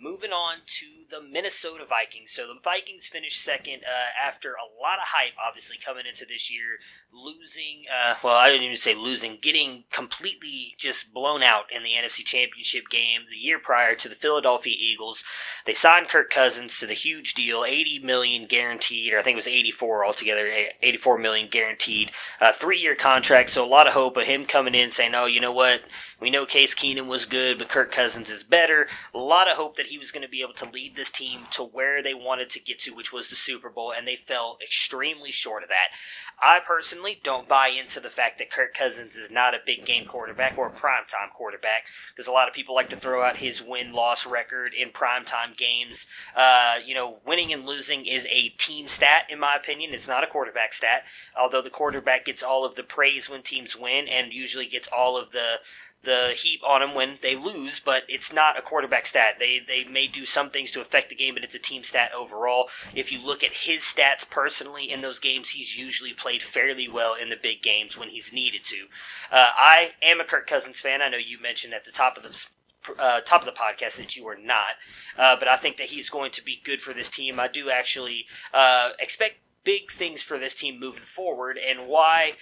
Moving 0.00 0.30
on 0.30 0.58
to 0.66 0.86
the 1.12 1.22
Minnesota 1.22 1.84
Vikings. 1.86 2.32
So 2.32 2.46
the 2.46 2.58
Vikings 2.64 3.06
finished 3.06 3.40
second 3.40 3.82
uh, 3.84 4.26
after 4.26 4.52
a 4.52 4.66
lot 4.82 4.96
of 4.96 5.08
hype, 5.08 5.34
obviously 5.46 5.76
coming 5.76 6.06
into 6.08 6.24
this 6.24 6.50
year, 6.50 6.78
losing. 7.12 7.84
Uh, 7.92 8.14
well, 8.24 8.36
I 8.36 8.48
didn't 8.48 8.64
even 8.64 8.76
say 8.76 8.94
losing, 8.94 9.38
getting 9.40 9.84
completely 9.92 10.74
just 10.78 11.12
blown 11.12 11.42
out 11.42 11.64
in 11.70 11.82
the 11.82 11.90
NFC 11.90 12.24
Championship 12.24 12.88
game 12.88 13.20
the 13.30 13.36
year 13.36 13.58
prior 13.58 13.94
to 13.94 14.08
the 14.08 14.14
Philadelphia 14.14 14.74
Eagles. 14.76 15.22
They 15.66 15.74
signed 15.74 16.08
Kirk 16.08 16.30
Cousins 16.30 16.78
to 16.80 16.86
the 16.86 16.94
huge 16.94 17.34
deal, 17.34 17.64
eighty 17.64 17.98
million 17.98 18.46
guaranteed, 18.46 19.12
or 19.12 19.18
I 19.18 19.22
think 19.22 19.34
it 19.34 19.36
was 19.36 19.48
eighty-four 19.48 20.06
altogether, 20.06 20.50
eighty-four 20.82 21.18
million 21.18 21.48
guaranteed, 21.50 22.10
uh, 22.40 22.52
three-year 22.52 22.96
contract. 22.96 23.50
So 23.50 23.62
a 23.62 23.68
lot 23.68 23.86
of 23.86 23.92
hope 23.92 24.16
of 24.16 24.24
him 24.24 24.46
coming 24.46 24.74
in 24.74 24.90
saying, 24.90 25.14
"Oh, 25.14 25.26
you 25.26 25.40
know 25.40 25.52
what? 25.52 25.82
We 26.18 26.30
know 26.30 26.46
Case 26.46 26.74
Keenum 26.74 27.06
was 27.06 27.26
good, 27.26 27.58
but 27.58 27.68
Kirk 27.68 27.92
Cousins 27.92 28.30
is 28.30 28.42
better." 28.42 28.88
A 29.12 29.18
lot 29.18 29.50
of 29.50 29.58
hope 29.58 29.76
that 29.76 29.86
he 29.86 29.98
was 29.98 30.10
going 30.10 30.22
to 30.22 30.28
be 30.30 30.40
able 30.40 30.54
to 30.54 30.70
lead 30.70 30.96
this 30.96 31.01
team 31.10 31.40
to 31.52 31.62
where 31.62 32.02
they 32.02 32.14
wanted 32.14 32.50
to 32.50 32.60
get 32.60 32.78
to, 32.80 32.94
which 32.94 33.12
was 33.12 33.30
the 33.30 33.36
Super 33.36 33.70
Bowl, 33.70 33.92
and 33.96 34.06
they 34.06 34.16
fell 34.16 34.58
extremely 34.62 35.30
short 35.30 35.62
of 35.62 35.68
that. 35.68 35.88
I 36.40 36.60
personally 36.64 37.20
don't 37.22 37.48
buy 37.48 37.68
into 37.68 38.00
the 38.00 38.10
fact 38.10 38.38
that 38.38 38.50
Kirk 38.50 38.74
Cousins 38.74 39.14
is 39.14 39.30
not 39.30 39.54
a 39.54 39.60
big 39.64 39.84
game 39.84 40.06
quarterback 40.06 40.58
or 40.58 40.66
a 40.66 40.70
primetime 40.70 41.30
quarterback 41.32 41.86
because 42.10 42.26
a 42.26 42.32
lot 42.32 42.48
of 42.48 42.54
people 42.54 42.74
like 42.74 42.90
to 42.90 42.96
throw 42.96 43.22
out 43.22 43.36
his 43.36 43.62
win 43.62 43.92
loss 43.92 44.26
record 44.26 44.72
in 44.74 44.90
primetime 44.90 45.56
games. 45.56 46.06
Uh, 46.36 46.76
you 46.84 46.94
know, 46.94 47.20
winning 47.24 47.52
and 47.52 47.64
losing 47.64 48.06
is 48.06 48.26
a 48.26 48.48
team 48.50 48.88
stat, 48.88 49.26
in 49.30 49.38
my 49.38 49.54
opinion. 49.54 49.94
It's 49.94 50.08
not 50.08 50.24
a 50.24 50.26
quarterback 50.26 50.72
stat, 50.72 51.04
although 51.38 51.62
the 51.62 51.70
quarterback 51.70 52.24
gets 52.24 52.42
all 52.42 52.64
of 52.64 52.74
the 52.74 52.82
praise 52.82 53.30
when 53.30 53.42
teams 53.42 53.76
win 53.76 54.08
and 54.08 54.32
usually 54.32 54.66
gets 54.66 54.88
all 54.88 55.16
of 55.16 55.30
the 55.30 55.56
the 56.04 56.32
heap 56.36 56.60
on 56.66 56.80
them 56.80 56.94
when 56.94 57.18
they 57.22 57.36
lose, 57.36 57.78
but 57.78 58.02
it's 58.08 58.32
not 58.32 58.58
a 58.58 58.62
quarterback 58.62 59.06
stat. 59.06 59.36
They 59.38 59.60
they 59.60 59.84
may 59.84 60.06
do 60.06 60.24
some 60.24 60.50
things 60.50 60.70
to 60.72 60.80
affect 60.80 61.10
the 61.10 61.16
game, 61.16 61.34
but 61.34 61.44
it's 61.44 61.54
a 61.54 61.60
team 61.60 61.84
stat 61.84 62.10
overall. 62.16 62.66
If 62.94 63.12
you 63.12 63.24
look 63.24 63.44
at 63.44 63.52
his 63.52 63.82
stats 63.82 64.28
personally 64.28 64.90
in 64.90 65.00
those 65.00 65.18
games, 65.18 65.50
he's 65.50 65.76
usually 65.76 66.12
played 66.12 66.42
fairly 66.42 66.88
well 66.88 67.14
in 67.14 67.30
the 67.30 67.36
big 67.40 67.62
games 67.62 67.96
when 67.96 68.08
he's 68.08 68.32
needed 68.32 68.64
to. 68.64 68.86
Uh, 69.30 69.50
I 69.56 69.92
am 70.02 70.20
a 70.20 70.24
Kirk 70.24 70.46
Cousins 70.46 70.80
fan. 70.80 71.02
I 71.02 71.08
know 71.08 71.18
you 71.18 71.40
mentioned 71.40 71.74
at 71.74 71.84
the 71.84 71.92
top 71.92 72.16
of 72.16 72.24
the 72.24 72.46
uh, 72.98 73.20
top 73.20 73.42
of 73.42 73.46
the 73.46 73.52
podcast 73.52 73.96
that 73.98 74.16
you 74.16 74.26
are 74.26 74.36
not, 74.36 74.74
uh, 75.16 75.36
but 75.38 75.46
I 75.46 75.56
think 75.56 75.76
that 75.76 75.88
he's 75.88 76.10
going 76.10 76.32
to 76.32 76.44
be 76.44 76.60
good 76.64 76.80
for 76.80 76.92
this 76.92 77.08
team. 77.08 77.38
I 77.38 77.46
do 77.46 77.70
actually 77.70 78.26
uh, 78.52 78.90
expect 78.98 79.36
big 79.64 79.92
things 79.92 80.20
for 80.20 80.36
this 80.38 80.56
team 80.56 80.80
moving 80.80 81.04
forward, 81.04 81.58
and 81.58 81.86
why 81.86 82.32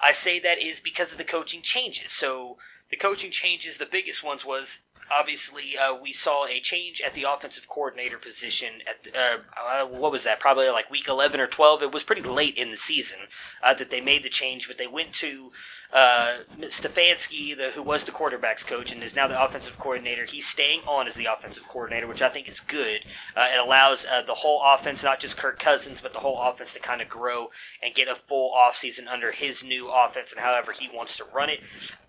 I 0.00 0.12
say 0.12 0.38
that 0.38 0.60
is 0.60 0.78
because 0.78 1.10
of 1.10 1.18
the 1.18 1.24
coaching 1.24 1.62
changes. 1.62 2.12
So 2.12 2.58
the 2.90 2.96
coaching 2.96 3.30
changes, 3.30 3.78
the 3.78 3.86
biggest 3.86 4.24
ones 4.24 4.44
was 4.44 4.80
obviously 5.12 5.76
uh, 5.76 5.94
we 5.94 6.12
saw 6.12 6.46
a 6.46 6.60
change 6.60 7.00
at 7.04 7.14
the 7.14 7.24
offensive 7.28 7.68
coordinator 7.68 8.18
position 8.18 8.74
at 8.88 9.02
the, 9.04 9.18
uh, 9.18 9.38
uh, 9.56 9.86
what 9.86 10.12
was 10.12 10.24
that 10.24 10.40
probably 10.40 10.68
like 10.68 10.90
week 10.90 11.08
11 11.08 11.40
or 11.40 11.46
12 11.46 11.82
it 11.82 11.92
was 11.92 12.02
pretty 12.02 12.22
late 12.22 12.56
in 12.56 12.70
the 12.70 12.76
season 12.76 13.20
uh, 13.62 13.74
that 13.74 13.90
they 13.90 14.00
made 14.00 14.22
the 14.22 14.28
change 14.28 14.68
but 14.68 14.78
they 14.78 14.86
went 14.86 15.12
to 15.12 15.50
uh, 15.90 16.40
Stefanski, 16.60 17.56
the, 17.56 17.70
who 17.74 17.82
was 17.82 18.04
the 18.04 18.12
quarterbacks 18.12 18.66
coach 18.66 18.92
and 18.92 19.02
is 19.02 19.16
now 19.16 19.26
the 19.26 19.42
offensive 19.42 19.78
coordinator, 19.78 20.26
he's 20.26 20.46
staying 20.46 20.80
on 20.80 21.08
as 21.08 21.14
the 21.14 21.24
offensive 21.24 21.66
coordinator, 21.66 22.06
which 22.06 22.20
I 22.20 22.28
think 22.28 22.46
is 22.46 22.60
good. 22.60 23.00
Uh, 23.34 23.46
it 23.54 23.58
allows 23.58 24.04
the 24.26 24.34
whole 24.34 24.60
offense, 24.62 25.02
not 25.02 25.18
just 25.18 25.38
Kirk 25.38 25.58
Cousins, 25.58 26.02
but 26.02 26.12
the 26.12 26.18
whole 26.18 26.42
offense 26.42 26.74
to 26.74 26.78
kind 26.78 27.00
of 27.00 27.08
grow 27.08 27.48
and 27.82 27.94
get 27.94 28.06
a 28.06 28.14
full 28.14 28.52
offseason 28.54 29.06
under 29.06 29.32
his 29.32 29.64
new 29.64 29.90
offense 29.90 30.30
and 30.30 30.42
however 30.42 30.72
he 30.72 30.90
wants 30.94 31.16
to 31.16 31.24
run 31.24 31.48
it. 31.48 31.60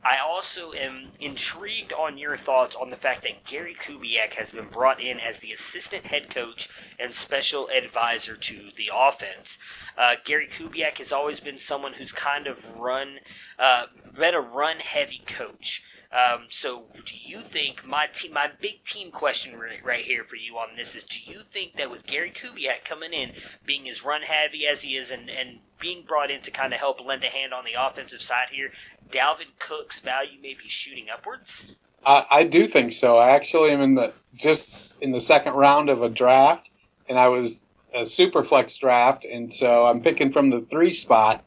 I 0.03 0.17
also 0.17 0.71
am 0.71 1.09
intrigued 1.19 1.91
on 1.91 2.17
your 2.17 2.37
thoughts 2.37 2.75
on 2.79 2.89
the 2.89 2.95
fact 2.95 3.23
that 3.23 3.43
Gary 3.43 3.75
Kubiak 3.75 4.33
has 4.35 4.51
been 4.51 4.69
brought 4.69 5.01
in 5.01 5.19
as 5.19 5.39
the 5.39 5.51
assistant 5.51 6.05
head 6.05 6.29
coach 6.29 6.69
and 6.99 7.13
special 7.13 7.69
advisor 7.69 8.35
to 8.35 8.69
the 8.75 8.89
offense. 8.93 9.57
Uh, 9.97 10.15
Gary 10.23 10.47
Kubiak 10.47 10.97
has 10.97 11.11
always 11.11 11.39
been 11.39 11.59
someone 11.59 11.93
who's 11.93 12.11
kind 12.11 12.47
of 12.47 12.77
run 12.77 13.19
uh, 13.57 13.85
been 14.15 14.33
a 14.33 14.41
run 14.41 14.77
heavy 14.79 15.21
coach. 15.25 15.83
Um, 16.11 16.45
so, 16.47 16.85
do 17.05 17.13
you 17.23 17.41
think 17.41 17.85
my 17.85 18.07
team, 18.07 18.33
my 18.33 18.49
big 18.59 18.83
team 18.83 19.11
question 19.11 19.59
right, 19.59 19.83
right, 19.85 20.03
here 20.03 20.23
for 20.23 20.37
you 20.37 20.55
on 20.55 20.75
this 20.75 20.95
is: 20.95 21.03
Do 21.03 21.19
you 21.23 21.43
think 21.43 21.75
that 21.75 21.91
with 21.91 22.07
Gary 22.07 22.31
Kubiak 22.31 22.83
coming 22.83 23.13
in, 23.13 23.33
being 23.63 23.87
as 23.87 24.03
run 24.03 24.23
heavy 24.23 24.65
as 24.65 24.81
he 24.81 24.95
is, 24.95 25.11
and, 25.11 25.29
and 25.29 25.59
being 25.79 26.03
brought 26.07 26.31
in 26.31 26.41
to 26.41 26.51
kind 26.51 26.73
of 26.73 26.79
help 26.79 27.05
lend 27.05 27.23
a 27.23 27.27
hand 27.27 27.53
on 27.53 27.63
the 27.63 27.79
offensive 27.79 28.21
side 28.21 28.49
here, 28.51 28.71
Dalvin 29.07 29.59
Cook's 29.59 29.99
value 29.99 30.41
may 30.41 30.55
be 30.55 30.67
shooting 30.67 31.11
upwards? 31.13 31.75
I, 32.05 32.25
I 32.31 32.43
do 32.43 32.67
think 32.67 32.93
so. 32.93 33.17
I 33.17 33.31
actually 33.31 33.71
am 33.71 33.81
in 33.81 33.95
the 33.95 34.13
just 34.35 35.01
in 35.01 35.11
the 35.11 35.19
second 35.19 35.53
round 35.53 35.89
of 35.89 36.03
a 36.03 36.09
draft, 36.09 36.69
and 37.07 37.17
I 37.17 37.29
was 37.29 37.65
a 37.93 38.05
super 38.05 38.43
flex 38.43 38.77
draft, 38.77 39.25
and 39.25 39.51
so 39.51 39.85
I'm 39.85 40.01
picking 40.01 40.31
from 40.31 40.49
the 40.49 40.61
three 40.61 40.91
spot, 40.91 41.43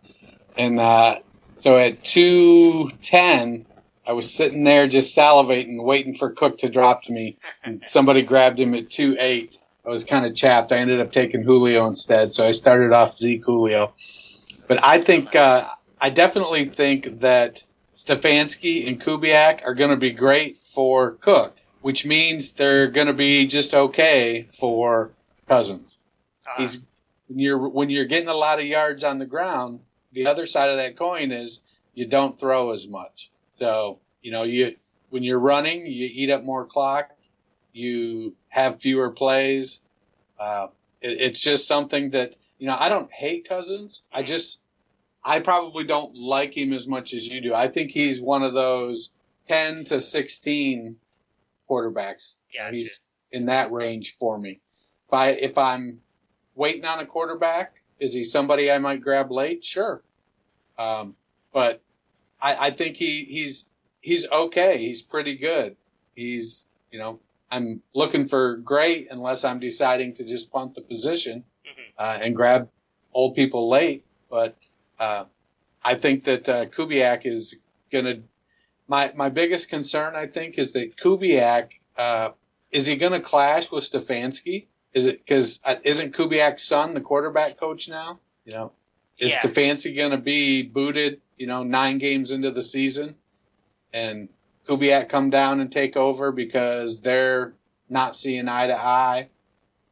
and 0.57 0.81
uh, 0.81 1.17
so 1.55 1.79
at 1.79 2.03
210, 2.03 3.67
I 4.07 4.13
was 4.13 4.33
sitting 4.33 4.65
there 4.65 4.89
just 4.89 5.17
salivating, 5.17 5.83
waiting 5.83 6.15
for 6.15 6.31
Cook 6.31 6.59
to 6.59 6.69
drop 6.69 7.03
to 7.05 7.13
me. 7.13 7.37
And 7.63 7.83
somebody 7.87 8.23
grabbed 8.23 8.59
him 8.59 8.75
at 8.75 8.91
two 8.91 9.17
eight. 9.19 9.59
I 9.87 9.91
was 9.91 10.05
kind 10.05 10.27
of 10.27 10.35
chapped. 10.35 10.73
I 10.73 10.79
ended 10.79 11.01
up 11.01 11.13
taking 11.13 11.43
Julio 11.43 11.87
instead. 11.87 12.33
So 12.33 12.47
I 12.47 12.51
started 12.53 12.93
off 12.93 13.15
Zeke 13.15 13.45
Julio. 13.45 13.95
But 14.67 14.83
I 14.85 15.01
think, 15.01 15.35
uh, 15.37 15.69
I 16.01 16.11
definitely 16.11 16.67
think 16.67 17.21
that 17.21 17.65
Stefanski 17.95 18.87
and 18.87 19.01
Kubiak 19.01 19.65
are 19.65 19.75
going 19.75 19.91
to 19.91 19.97
be 19.97 20.13
great 20.13 20.59
for 20.63 21.13
Cook, 21.13 21.57
which 21.83 22.07
means 22.07 22.53
they're 22.55 22.89
going 22.89 23.09
to 23.09 23.13
be 23.13 23.47
just 23.47 23.75
okay 23.75 24.47
for 24.59 25.11
Cousins. 25.47 25.99
Uh-huh. 26.47 26.63
He's 26.63 26.87
when 27.29 27.39
you're 27.39 27.69
when 27.69 27.91
you're 27.91 28.07
getting 28.07 28.29
a 28.29 28.35
lot 28.35 28.59
of 28.59 28.65
yards 28.65 29.05
on 29.05 29.19
the 29.19 29.27
ground, 29.27 29.81
the 30.13 30.27
other 30.27 30.47
side 30.47 30.71
of 30.71 30.77
that 30.77 30.97
coin 30.97 31.33
is 31.33 31.63
you 31.95 32.07
don't 32.07 32.39
throw 32.39 32.71
as 32.71 32.89
much. 32.89 33.31
So 33.49 33.99
you 34.23 34.33
know 34.33 34.43
you 34.45 34.75
when 35.11 35.23
you're 35.23 35.39
running, 35.39 35.87
you 35.87 36.09
eat 36.11 36.31
up 36.31 36.43
more 36.43 36.65
clock, 36.65 37.11
you 37.73 38.35
have 38.49 38.81
fewer 38.81 39.11
plays. 39.11 39.83
Uh, 40.39 40.69
it, 41.01 41.21
it's 41.21 41.43
just 41.43 41.69
something 41.69 42.11
that 42.11 42.37
you 42.59 42.67
know. 42.67 42.77
I 42.79 42.89
don't 42.89 43.13
hate 43.13 43.49
Cousins. 43.49 44.05
I 44.13 44.23
just 44.23 44.62
I 45.25 45.41
probably 45.41 45.85
don't 45.85 46.17
like 46.17 46.57
him 46.57 46.73
as 46.73 46.89
much 46.89 47.15
as 47.15 47.29
you 47.29 47.41
do. 47.41 47.55
I 47.55 47.69
think 47.69 47.91
he's 47.91 48.21
one 48.21 48.43
of 48.43 48.53
those 48.53 49.13
ten 49.47 49.85
to 49.87 50.01
sixteen 50.01 50.97
quarterbacks. 51.69 52.39
Yeah, 52.53 52.71
he's 52.71 53.01
in 53.31 53.47
that 53.47 53.73
range 53.73 54.17
for 54.17 54.39
me. 54.39 54.61
If 55.09 55.15
I 55.15 55.29
if 55.31 55.59
I'm 55.59 56.01
waiting 56.55 56.85
on 56.85 56.99
a 56.99 57.07
quarterback, 57.07 57.81
is 57.99 58.13
he 58.15 58.25
somebody 58.25 58.71
I 58.71 58.79
might 58.79 59.01
grab 59.01 59.31
late? 59.31 59.65
Sure, 59.65 60.03
um, 60.79 61.17
but 61.53 61.81
I, 62.41 62.67
I 62.67 62.71
think 62.71 62.97
he 62.97 63.25
he's 63.25 63.69
he's 64.01 64.29
okay. 64.31 64.79
He's 64.79 65.03
pretty 65.03 65.37
good. 65.37 65.77
He's 66.17 66.69
you 66.91 66.99
know 66.99 67.21
I'm 67.51 67.83
looking 67.95 68.27
for 68.27 68.57
great 68.57 69.09
unless 69.11 69.45
I'm 69.45 69.61
deciding 69.61 70.15
to 70.15 70.25
just 70.25 70.51
punt 70.51 70.75
the 70.75 70.83
position 70.83 71.45
uh, 71.99 72.19
and 72.23 72.35
grab 72.35 72.71
old 73.13 73.35
people 73.35 73.69
late. 73.69 74.05
But 74.31 74.57
uh, 74.99 75.25
I 75.85 75.95
think 75.95 76.25
that 76.25 76.49
uh, 76.49 76.67
Kubiak 76.67 77.27
is 77.27 77.61
going 77.91 78.05
to. 78.05 78.23
My 78.89 79.13
my 79.15 79.31
biggest 79.31 79.69
concern, 79.69 80.15
I 80.15 80.27
think, 80.27 80.59
is 80.59 80.73
that 80.73 80.97
Kubiak 80.97 81.71
uh, 81.97 82.31
is 82.71 82.87
he 82.87 82.97
going 82.97 83.13
to 83.13 83.21
clash 83.21 83.71
with 83.71 83.85
Stefanski? 83.85 84.67
Is 84.93 85.07
it 85.07 85.19
because 85.19 85.61
uh, 85.65 85.77
isn't 85.85 86.15
Kubiak's 86.15 86.63
son 86.65 86.95
the 86.95 87.01
quarterback 87.01 87.59
coach 87.59 87.89
now? 87.89 88.21
You 88.45 88.53
know, 88.53 88.73
is 89.19 89.33
Yeah. 89.33 89.41
Stefanski 89.41 89.97
going 89.97 90.11
to 90.11 90.19
be 90.19 90.63
booted? 90.63 91.21
You 91.37 91.47
know, 91.47 91.63
nine 91.63 91.99
games 91.99 92.31
into 92.31 92.51
the 92.51 92.63
season, 92.63 93.15
and 93.93 94.29
Kubiak 94.67 95.09
come 95.09 95.31
down 95.31 95.61
and 95.61 95.71
take 95.73 95.97
over 95.97 96.33
because 96.33 97.01
they're 97.01 97.55
not 97.89 98.17
seeing 98.17 98.49
eye 98.49 98.69
to 98.69 98.77
eye. 98.77 99.29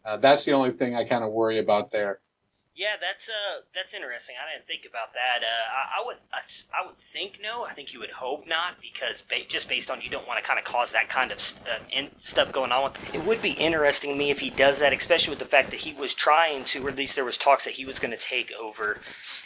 Uh, 0.04 0.16
that's 0.16 0.44
the 0.44 0.52
only 0.52 0.72
thing 0.72 0.94
I 0.94 1.04
kind 1.04 1.24
of 1.24 1.32
worry 1.32 1.58
about 1.58 1.90
there. 1.90 2.20
Yeah, 2.80 2.96
that's 2.98 3.28
uh, 3.28 3.60
that's 3.74 3.92
interesting. 3.92 4.36
I 4.42 4.50
didn't 4.50 4.64
think 4.64 4.86
about 4.88 5.12
that. 5.12 5.42
Uh, 5.42 5.46
I, 5.46 6.00
I 6.00 6.06
would, 6.06 6.16
I, 6.32 6.40
I 6.82 6.86
would 6.86 6.96
think 6.96 7.38
no. 7.42 7.66
I 7.66 7.74
think 7.74 7.92
you 7.92 8.00
would 8.00 8.10
hope 8.10 8.48
not 8.48 8.80
because 8.80 9.20
ba- 9.20 9.44
just 9.46 9.68
based 9.68 9.90
on 9.90 10.00
you 10.00 10.08
don't 10.08 10.26
want 10.26 10.42
to 10.42 10.48
kind 10.48 10.58
of 10.58 10.64
cause 10.64 10.90
that 10.92 11.10
kind 11.10 11.30
of 11.30 11.38
st- 11.38 11.68
uh, 11.68 11.78
in- 11.92 12.08
stuff 12.20 12.52
going 12.52 12.72
on. 12.72 12.84
With 12.84 13.14
it 13.14 13.26
would 13.26 13.42
be 13.42 13.50
interesting 13.50 14.12
to 14.12 14.16
me 14.16 14.30
if 14.30 14.40
he 14.40 14.48
does 14.48 14.80
that, 14.80 14.94
especially 14.94 15.32
with 15.32 15.40
the 15.40 15.44
fact 15.44 15.70
that 15.72 15.80
he 15.80 15.92
was 15.92 16.14
trying 16.14 16.64
to, 16.64 16.86
or 16.86 16.88
at 16.88 16.96
least 16.96 17.16
there 17.16 17.24
was 17.26 17.36
talks 17.36 17.66
that 17.66 17.74
he 17.74 17.84
was 17.84 17.98
going 17.98 18.12
to 18.12 18.16
take 18.16 18.50
over 18.58 19.00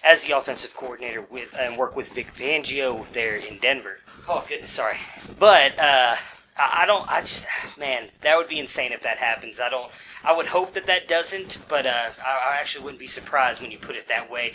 as 0.04 0.22
the 0.22 0.30
offensive 0.30 0.76
coordinator 0.76 1.22
with 1.22 1.56
and 1.58 1.76
work 1.76 1.96
with 1.96 2.10
Vic 2.10 2.28
Fangio 2.28 3.04
there 3.08 3.34
in 3.34 3.58
Denver. 3.58 3.98
Oh 4.28 4.44
goodness, 4.48 4.70
sorry, 4.70 4.98
but 5.40 5.76
uh, 5.76 6.14
I, 6.56 6.86
don't. 6.86 7.08
I 7.08 7.20
just 7.20 7.46
man, 7.78 8.10
that 8.20 8.36
would 8.36 8.48
be 8.48 8.58
insane 8.58 8.92
if 8.92 9.02
that 9.02 9.18
happens. 9.18 9.60
I 9.60 9.68
don't. 9.68 9.90
I 10.22 10.36
would 10.36 10.46
hope 10.46 10.72
that 10.74 10.86
that 10.86 11.08
doesn't, 11.08 11.58
but 11.68 11.86
uh, 11.86 12.10
I, 12.24 12.52
I 12.52 12.56
actually 12.60 12.84
wouldn't 12.84 13.00
be 13.00 13.06
surprised 13.06 13.60
when 13.60 13.70
you 13.70 13.78
put 13.78 13.96
it 13.96 14.08
that 14.08 14.30
way. 14.30 14.52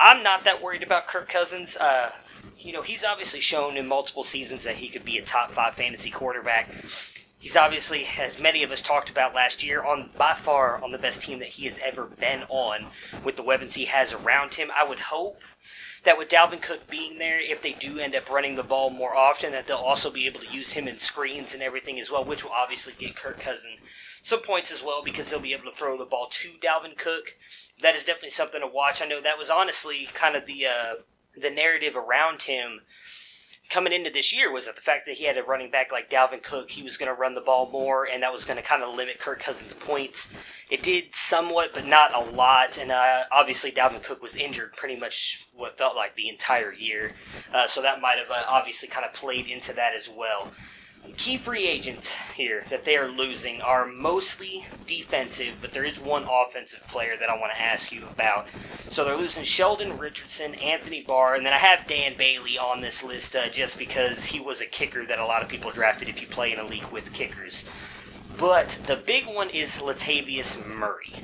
I'm 0.00 0.22
not 0.22 0.44
that 0.44 0.62
worried 0.62 0.82
about 0.82 1.06
Kirk 1.06 1.28
Cousins. 1.28 1.76
Uh, 1.76 2.10
you 2.58 2.72
know, 2.72 2.82
he's 2.82 3.04
obviously 3.04 3.40
shown 3.40 3.76
in 3.76 3.86
multiple 3.86 4.24
seasons 4.24 4.64
that 4.64 4.76
he 4.76 4.88
could 4.88 5.04
be 5.04 5.18
a 5.18 5.22
top 5.24 5.50
five 5.52 5.74
fantasy 5.74 6.10
quarterback. 6.10 6.72
He's 7.38 7.56
obviously, 7.56 8.06
as 8.18 8.40
many 8.40 8.64
of 8.64 8.72
us 8.72 8.82
talked 8.82 9.08
about 9.08 9.34
last 9.34 9.62
year, 9.62 9.84
on 9.84 10.10
by 10.18 10.34
far 10.34 10.82
on 10.82 10.90
the 10.90 10.98
best 10.98 11.22
team 11.22 11.38
that 11.38 11.48
he 11.48 11.66
has 11.66 11.78
ever 11.84 12.06
been 12.06 12.42
on 12.48 12.86
with 13.22 13.36
the 13.36 13.42
weapons 13.42 13.74
he 13.74 13.84
has 13.84 14.12
around 14.12 14.54
him. 14.54 14.70
I 14.74 14.88
would 14.88 14.98
hope 14.98 15.42
that 16.06 16.16
with 16.16 16.28
Dalvin 16.28 16.62
Cook 16.62 16.88
being 16.88 17.18
there, 17.18 17.38
if 17.38 17.60
they 17.60 17.72
do 17.72 17.98
end 17.98 18.14
up 18.14 18.30
running 18.30 18.56
the 18.56 18.62
ball 18.62 18.90
more 18.90 19.14
often, 19.14 19.52
that 19.52 19.66
they'll 19.66 19.76
also 19.76 20.10
be 20.10 20.26
able 20.26 20.40
to 20.40 20.50
use 20.50 20.72
him 20.72 20.88
in 20.88 20.98
screens 20.98 21.52
and 21.52 21.62
everything 21.62 22.00
as 22.00 22.10
well, 22.10 22.24
which 22.24 22.42
will 22.42 22.52
obviously 22.52 22.94
get 22.96 23.14
Kirk 23.14 23.38
Cousins 23.40 23.80
some 24.22 24.40
points 24.40 24.72
as 24.72 24.82
well 24.82 25.02
because 25.04 25.30
they'll 25.30 25.38
be 25.38 25.52
able 25.52 25.66
to 25.66 25.70
throw 25.70 25.96
the 25.96 26.04
ball 26.04 26.26
to 26.28 26.54
Dalvin 26.60 26.98
Cook. 26.98 27.36
That 27.80 27.94
is 27.94 28.04
definitely 28.04 28.30
something 28.30 28.60
to 28.60 28.66
watch. 28.66 29.00
I 29.00 29.06
know 29.06 29.20
that 29.20 29.38
was 29.38 29.50
honestly 29.50 30.08
kind 30.14 30.34
of 30.34 30.46
the 30.46 30.66
uh, 30.66 30.94
the 31.36 31.50
narrative 31.50 31.94
around 31.96 32.42
him 32.42 32.80
coming 33.68 33.92
into 33.92 34.10
this 34.10 34.34
year 34.34 34.52
was 34.52 34.66
that 34.66 34.76
the 34.76 34.82
fact 34.82 35.06
that 35.06 35.16
he 35.16 35.24
had 35.24 35.36
a 35.36 35.42
running 35.42 35.70
back 35.70 35.90
like 35.92 36.10
Dalvin 36.10 36.42
Cook, 36.42 36.70
he 36.70 36.82
was 36.82 36.96
going 36.96 37.10
to 37.10 37.18
run 37.18 37.34
the 37.34 37.40
ball 37.40 37.70
more, 37.70 38.06
and 38.06 38.22
that 38.22 38.32
was 38.32 38.44
going 38.44 38.56
to 38.56 38.62
kind 38.62 38.82
of 38.82 38.94
limit 38.94 39.18
Kirk 39.18 39.40
Cousins' 39.40 39.74
points. 39.74 40.28
It 40.70 40.82
did 40.82 41.14
somewhat, 41.14 41.72
but 41.74 41.86
not 41.86 42.14
a 42.14 42.30
lot. 42.30 42.78
And 42.78 42.90
uh, 42.90 43.24
obviously, 43.32 43.72
Dalvin 43.72 44.02
Cook 44.02 44.22
was 44.22 44.36
injured 44.36 44.72
pretty 44.74 44.96
much 44.96 45.46
what 45.54 45.78
felt 45.78 45.96
like 45.96 46.14
the 46.14 46.28
entire 46.28 46.72
year, 46.72 47.12
uh, 47.52 47.66
so 47.66 47.82
that 47.82 48.00
might 48.00 48.18
have 48.18 48.30
uh, 48.30 48.44
obviously 48.48 48.88
kind 48.88 49.04
of 49.04 49.12
played 49.12 49.46
into 49.46 49.72
that 49.72 49.94
as 49.94 50.08
well. 50.08 50.52
Key 51.16 51.36
free 51.36 51.68
agents 51.68 52.16
here 52.34 52.64
that 52.70 52.84
they 52.84 52.96
are 52.96 53.08
losing 53.08 53.60
are 53.60 53.86
mostly 53.86 54.66
defensive, 54.86 55.58
but 55.60 55.72
there 55.72 55.84
is 55.84 56.00
one 56.00 56.24
offensive 56.30 56.86
player 56.88 57.16
that 57.18 57.28
I 57.28 57.38
want 57.38 57.52
to 57.52 57.60
ask 57.60 57.92
you 57.92 58.06
about. 58.06 58.46
So 58.90 59.04
they're 59.04 59.16
losing 59.16 59.44
Sheldon 59.44 59.98
Richardson, 59.98 60.54
Anthony 60.56 61.02
Barr, 61.02 61.34
and 61.34 61.44
then 61.44 61.52
I 61.52 61.58
have 61.58 61.86
Dan 61.86 62.16
Bailey 62.16 62.58
on 62.58 62.80
this 62.80 63.02
list 63.02 63.34
uh, 63.34 63.48
just 63.48 63.78
because 63.78 64.26
he 64.26 64.40
was 64.40 64.60
a 64.60 64.66
kicker 64.66 65.06
that 65.06 65.18
a 65.18 65.26
lot 65.26 65.42
of 65.42 65.48
people 65.48 65.70
drafted 65.70 66.08
if 66.08 66.20
you 66.20 66.26
play 66.26 66.52
in 66.52 66.58
a 66.58 66.64
league 66.64 66.90
with 66.92 67.12
kickers. 67.12 67.64
But 68.38 68.80
the 68.86 68.96
big 68.96 69.26
one 69.26 69.50
is 69.50 69.78
Latavius 69.78 70.64
Murray. 70.66 71.14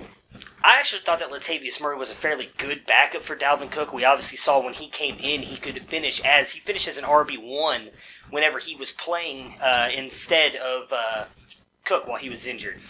I 0.64 0.78
actually 0.78 1.02
thought 1.02 1.18
that 1.18 1.30
Latavius 1.30 1.80
Murray 1.80 1.96
was 1.96 2.12
a 2.12 2.16
fairly 2.16 2.50
good 2.56 2.86
backup 2.86 3.22
for 3.22 3.36
Dalvin 3.36 3.70
Cook. 3.70 3.92
We 3.92 4.04
obviously 4.04 4.36
saw 4.36 4.62
when 4.62 4.74
he 4.74 4.88
came 4.88 5.16
in, 5.18 5.42
he 5.42 5.56
could 5.56 5.86
finish 5.86 6.20
as 6.24 6.52
he 6.52 6.60
finished 6.60 6.88
as 6.88 6.98
an 6.98 7.04
RB 7.04 7.36
one 7.42 7.90
whenever 8.32 8.58
he 8.58 8.74
was 8.74 8.90
playing 8.90 9.54
uh, 9.62 9.90
instead 9.94 10.56
of 10.56 10.90
uh, 10.90 11.24
Cook 11.84 12.08
while 12.08 12.18
he 12.18 12.30
was 12.30 12.46
injured. 12.46 12.80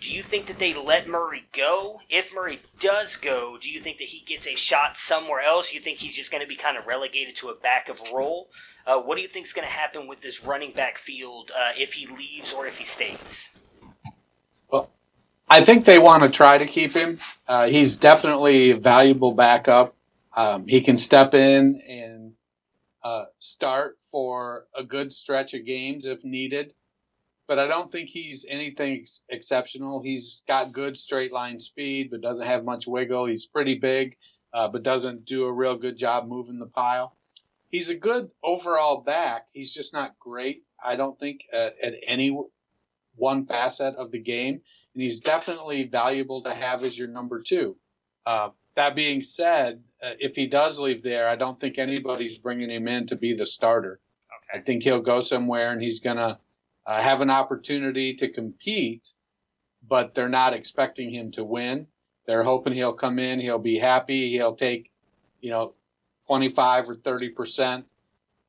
Do 0.00 0.12
you 0.12 0.22
think 0.22 0.46
that 0.46 0.58
they 0.58 0.74
let 0.74 1.08
Murray 1.08 1.44
go? 1.52 2.00
If 2.10 2.34
Murray 2.34 2.60
does 2.78 3.16
go, 3.16 3.58
do 3.60 3.70
you 3.70 3.80
think 3.80 3.98
that 3.98 4.08
he 4.08 4.24
gets 4.24 4.46
a 4.46 4.56
shot 4.56 4.96
somewhere 4.96 5.40
else? 5.40 5.72
You 5.72 5.80
think 5.80 5.98
he's 5.98 6.16
just 6.16 6.30
going 6.30 6.42
to 6.42 6.48
be 6.48 6.56
kind 6.56 6.76
of 6.76 6.86
relegated 6.86 7.36
to 7.36 7.48
a 7.48 7.54
backup 7.54 7.96
role? 8.12 8.48
Uh, 8.86 8.98
what 8.98 9.16
do 9.16 9.22
you 9.22 9.28
think 9.28 9.46
is 9.46 9.52
going 9.52 9.66
to 9.66 9.72
happen 9.72 10.08
with 10.08 10.20
this 10.20 10.44
running 10.44 10.72
back 10.72 10.98
field 10.98 11.50
uh, 11.56 11.72
if 11.76 11.94
he 11.94 12.06
leaves 12.06 12.52
or 12.52 12.66
if 12.66 12.78
he 12.78 12.84
stays? 12.84 13.50
Well, 14.70 14.90
I 15.48 15.62
think 15.62 15.84
they 15.84 15.98
want 15.98 16.24
to 16.24 16.28
try 16.28 16.58
to 16.58 16.66
keep 16.66 16.92
him. 16.92 17.18
Uh, 17.46 17.68
he's 17.68 17.96
definitely 17.96 18.72
a 18.72 18.76
valuable 18.76 19.32
backup. 19.32 19.94
Um, 20.34 20.66
he 20.66 20.80
can 20.80 20.98
step 20.98 21.34
in 21.34 21.80
and 21.88 22.32
uh, 23.02 23.24
start 23.38 23.97
for 24.10 24.66
a 24.74 24.84
good 24.84 25.12
stretch 25.12 25.54
of 25.54 25.64
games 25.64 26.06
if 26.06 26.24
needed. 26.24 26.74
But 27.46 27.58
I 27.58 27.66
don't 27.66 27.90
think 27.90 28.10
he's 28.10 28.44
anything 28.46 29.00
ex- 29.00 29.24
exceptional. 29.28 30.02
He's 30.02 30.42
got 30.46 30.72
good 30.72 30.98
straight 30.98 31.32
line 31.32 31.60
speed, 31.60 32.10
but 32.10 32.20
doesn't 32.20 32.46
have 32.46 32.64
much 32.64 32.86
wiggle. 32.86 33.24
He's 33.24 33.46
pretty 33.46 33.76
big, 33.76 34.16
uh, 34.52 34.68
but 34.68 34.82
doesn't 34.82 35.24
do 35.24 35.44
a 35.44 35.52
real 35.52 35.76
good 35.76 35.96
job 35.96 36.26
moving 36.26 36.58
the 36.58 36.66
pile. 36.66 37.16
He's 37.70 37.90
a 37.90 37.96
good 37.96 38.30
overall 38.42 39.00
back. 39.00 39.46
He's 39.52 39.72
just 39.72 39.94
not 39.94 40.18
great, 40.18 40.64
I 40.82 40.96
don't 40.96 41.18
think, 41.18 41.44
uh, 41.52 41.70
at 41.82 41.94
any 42.06 42.38
one 43.14 43.46
facet 43.46 43.96
of 43.96 44.10
the 44.10 44.20
game. 44.20 44.60
And 44.94 45.02
he's 45.02 45.20
definitely 45.20 45.84
valuable 45.84 46.42
to 46.42 46.52
have 46.52 46.82
as 46.84 46.96
your 46.98 47.08
number 47.08 47.40
two. 47.40 47.76
Uh, 48.26 48.50
that 48.74 48.94
being 48.94 49.22
said, 49.22 49.82
if 50.00 50.36
he 50.36 50.46
does 50.46 50.78
leave 50.78 51.02
there, 51.02 51.28
I 51.28 51.36
don't 51.36 51.58
think 51.58 51.78
anybody's 51.78 52.38
bringing 52.38 52.70
him 52.70 52.88
in 52.88 53.06
to 53.08 53.16
be 53.16 53.34
the 53.34 53.46
starter. 53.46 54.00
I 54.52 54.58
think 54.58 54.82
he'll 54.82 55.00
go 55.00 55.20
somewhere 55.20 55.72
and 55.72 55.82
he's 55.82 56.00
going 56.00 56.16
to 56.16 56.38
uh, 56.86 57.02
have 57.02 57.20
an 57.20 57.30
opportunity 57.30 58.14
to 58.14 58.28
compete, 58.28 59.12
but 59.86 60.14
they're 60.14 60.28
not 60.28 60.54
expecting 60.54 61.10
him 61.10 61.32
to 61.32 61.44
win. 61.44 61.86
They're 62.26 62.42
hoping 62.42 62.72
he'll 62.72 62.94
come 62.94 63.18
in, 63.18 63.40
he'll 63.40 63.58
be 63.58 63.78
happy, 63.78 64.30
he'll 64.30 64.54
take, 64.54 64.90
you 65.40 65.50
know, 65.50 65.74
25 66.26 66.90
or 66.90 66.94
30 66.94 67.30
percent 67.30 67.86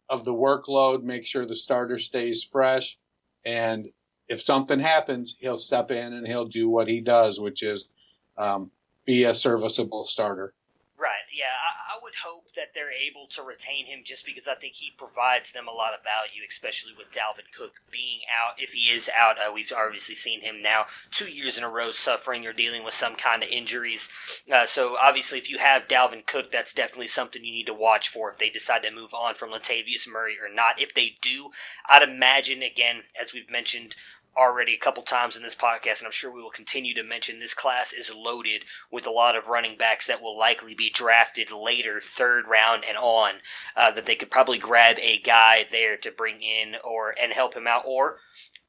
of 0.10 0.26
the 0.26 0.34
workload, 0.34 1.04
make 1.04 1.26
sure 1.26 1.46
the 1.46 1.56
starter 1.56 1.98
stays 1.98 2.44
fresh, 2.44 2.98
and 3.46 3.88
if 4.28 4.42
something 4.42 4.80
happens, 4.80 5.36
he'll 5.40 5.58
step 5.58 5.92
in 5.92 6.14
and 6.14 6.26
he'll 6.26 6.46
do 6.46 6.70
what 6.70 6.88
he 6.88 7.02
does, 7.02 7.40
which 7.40 7.64
is 7.64 7.94
um, 8.38 8.72
be 9.06 9.24
a 9.24 9.34
serviceable 9.34 10.04
starter. 10.04 10.54
Right. 11.00 11.26
Yeah, 11.38 11.46
I, 11.46 11.96
I 11.96 12.00
would 12.04 12.09
hope 12.24 12.54
that 12.56 12.74
they're 12.74 12.92
able 12.92 13.28
to 13.32 13.42
retain 13.42 13.86
him 13.86 14.02
just 14.04 14.26
because 14.26 14.48
I 14.48 14.56
think 14.56 14.76
he 14.76 14.92
provides 14.98 15.52
them 15.52 15.68
a 15.68 15.74
lot 15.76 15.94
of 15.94 16.04
value, 16.04 16.44
especially 16.48 16.94
with 16.98 17.12
Dalvin 17.12 17.52
Cook 17.56 17.82
being 17.92 18.22
out. 18.30 18.56
If 18.58 18.74
he 18.74 18.92
is 18.92 19.10
out, 19.16 19.38
uh, 19.38 19.52
we've 19.54 19.72
obviously 19.76 20.16
seen 20.16 20.42
him 20.42 20.58
now 20.58 20.86
two 21.12 21.30
years 21.30 21.58
in 21.58 21.64
a 21.64 21.70
row 21.70 21.92
suffering 21.92 22.46
or 22.46 22.54
dealing 22.54 22.84
with 22.84 22.94
some 22.94 23.16
kind 23.16 23.44
of 23.44 23.50
injuries. 23.50 24.10
Uh, 24.52 24.66
so 24.66 24.98
obviously, 25.02 25.38
if 25.38 25.50
you 25.50 25.60
have 25.60 25.88
Dalvin 25.88 26.26
Cook, 26.26 26.52
that's 26.52 26.74
definitely 26.74 27.08
something 27.08 27.44
you 27.44 27.52
need 27.52 27.68
to 27.68 27.74
watch 27.74 28.10
for 28.10 28.30
if 28.30 28.38
they 28.38 28.50
decide 28.50 28.84
to 28.84 28.92
move 28.92 29.14
on 29.14 29.36
from 29.36 29.52
Latavius 29.52 30.08
Murray 30.08 30.36
or 30.42 30.54
not. 30.54 30.80
If 30.80 30.94
they 30.94 31.18
do, 31.22 31.52
I'd 31.88 32.08
imagine 32.08 32.62
again, 32.62 33.04
as 33.20 33.34
we've 33.34 33.50
mentioned 33.50 33.96
already 34.40 34.74
a 34.74 34.78
couple 34.78 35.04
times 35.04 35.36
in 35.36 35.44
this 35.44 35.56
podcast, 35.56 36.00
and 36.00 36.06
I'm 36.06 36.12
sure 36.12 36.34
we 36.34 36.42
will 36.42 36.50
continue 36.50 36.94
to 36.96 37.04
mention 37.04 37.40
this 37.40 37.54
class 37.54 37.92
is 37.92 38.12
loaded 38.16 38.64
with 38.92 39.06
a 39.06 39.12
lot 39.12 39.36
of 39.36 39.48
running 39.48 39.78
backs 39.78 40.08
that 40.08 40.22
will 40.22 40.38
likely 40.38 40.74
be 40.74 40.90
drafted 40.90 41.52
later, 41.52 42.00
third 42.02 42.46
round 42.50 42.84
and 42.88 42.98
on. 42.98 43.36
Uh, 43.76 43.92
that 43.92 44.06
they 44.06 44.16
could 44.16 44.32
probably 44.32 44.58
grab 44.58 44.98
a 45.00 45.20
guy 45.20 45.66
there 45.70 45.98
to 45.98 46.12
bring 46.12 46.42
in 46.42 46.76
or 46.84 47.14
and 47.22 47.34
help 47.34 47.56
him 47.56 47.68
out, 47.68 47.84
or 47.86 48.18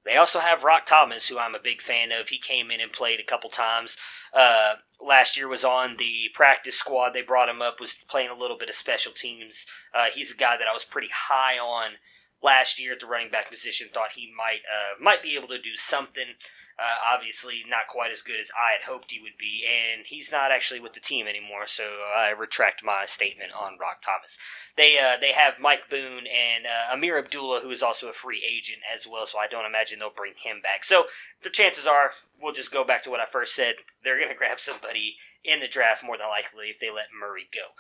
they 0.04 0.16
also 0.16 0.40
have 0.40 0.64
Roc 0.64 0.86
Thomas, 0.86 1.28
who 1.28 1.38
I'm 1.38 1.54
a 1.54 1.60
big 1.60 1.80
fan 1.80 2.10
of. 2.10 2.28
He 2.28 2.38
came 2.38 2.70
in 2.70 2.80
and 2.80 2.92
played 2.92 3.20
a 3.20 3.24
couple 3.24 3.50
times. 3.50 3.96
Uh, 4.32 4.74
last 5.00 5.36
year 5.36 5.46
was 5.46 5.64
on 5.64 5.96
the 5.98 6.30
practice 6.34 6.76
squad. 6.76 7.12
They 7.12 7.22
brought 7.22 7.48
him 7.48 7.60
up, 7.60 7.80
was 7.80 7.96
playing 8.08 8.30
a 8.30 8.38
little 8.38 8.56
bit 8.56 8.70
of 8.70 8.74
special 8.74 9.12
teams. 9.12 9.66
Uh, 9.94 10.06
he's 10.12 10.32
a 10.32 10.36
guy 10.36 10.56
that 10.56 10.68
I 10.68 10.74
was 10.74 10.84
pretty 10.84 11.08
high 11.12 11.58
on 11.58 11.92
last 12.42 12.80
year 12.80 12.92
at 12.92 13.00
the 13.00 13.06
running 13.06 13.30
back 13.30 13.50
position. 13.50 13.88
Thought 13.92 14.12
he 14.16 14.32
might 14.36 14.62
uh, 14.64 15.02
might 15.02 15.22
be 15.22 15.36
able 15.36 15.48
to 15.48 15.60
do 15.60 15.76
something. 15.76 16.36
Uh, 16.78 17.14
obviously, 17.14 17.62
not 17.68 17.88
quite 17.88 18.10
as 18.10 18.22
good 18.22 18.40
as 18.40 18.50
I 18.56 18.72
had 18.72 18.90
hoped 18.90 19.10
he 19.10 19.20
would 19.20 19.36
be, 19.38 19.64
and 19.68 20.06
he's 20.06 20.32
not 20.32 20.50
actually 20.50 20.80
with 20.80 20.94
the 20.94 21.00
team 21.00 21.26
anymore. 21.26 21.66
So 21.66 21.84
I 22.16 22.30
retract 22.30 22.82
my 22.82 23.04
statement 23.06 23.52
on 23.52 23.76
Roc 23.78 24.00
Thomas. 24.00 24.38
They 24.76 24.98
uh, 24.98 25.18
they 25.20 25.32
have 25.32 25.60
Mike 25.60 25.90
Boone 25.90 26.24
and 26.26 26.64
uh, 26.66 26.94
Ameer 26.94 27.18
Abdullah, 27.18 27.60
who 27.62 27.70
is 27.70 27.82
also 27.82 28.08
a 28.08 28.12
free 28.12 28.42
agent 28.44 28.80
as 28.92 29.06
well. 29.10 29.26
So 29.26 29.38
I 29.38 29.46
don't 29.46 29.66
imagine 29.66 29.98
they'll 29.98 30.10
bring 30.10 30.34
him 30.42 30.60
back. 30.62 30.84
So 30.84 31.04
the 31.42 31.50
chances 31.50 31.86
are 31.86 32.12
we'll 32.40 32.54
just 32.54 32.72
go 32.72 32.84
back 32.84 33.02
to 33.02 33.10
what 33.10 33.20
I 33.20 33.26
first 33.26 33.54
said. 33.54 33.76
They're 34.02 34.18
going 34.18 34.28
to 34.32 34.34
grab 34.34 34.58
somebody 34.58 35.16
in 35.44 35.60
the 35.60 35.68
draft 35.68 36.04
more 36.04 36.16
than 36.16 36.28
likely 36.28 36.68
if 36.68 36.80
they 36.80 36.90
let 36.90 37.08
Murray 37.18 37.48
go 37.52 37.72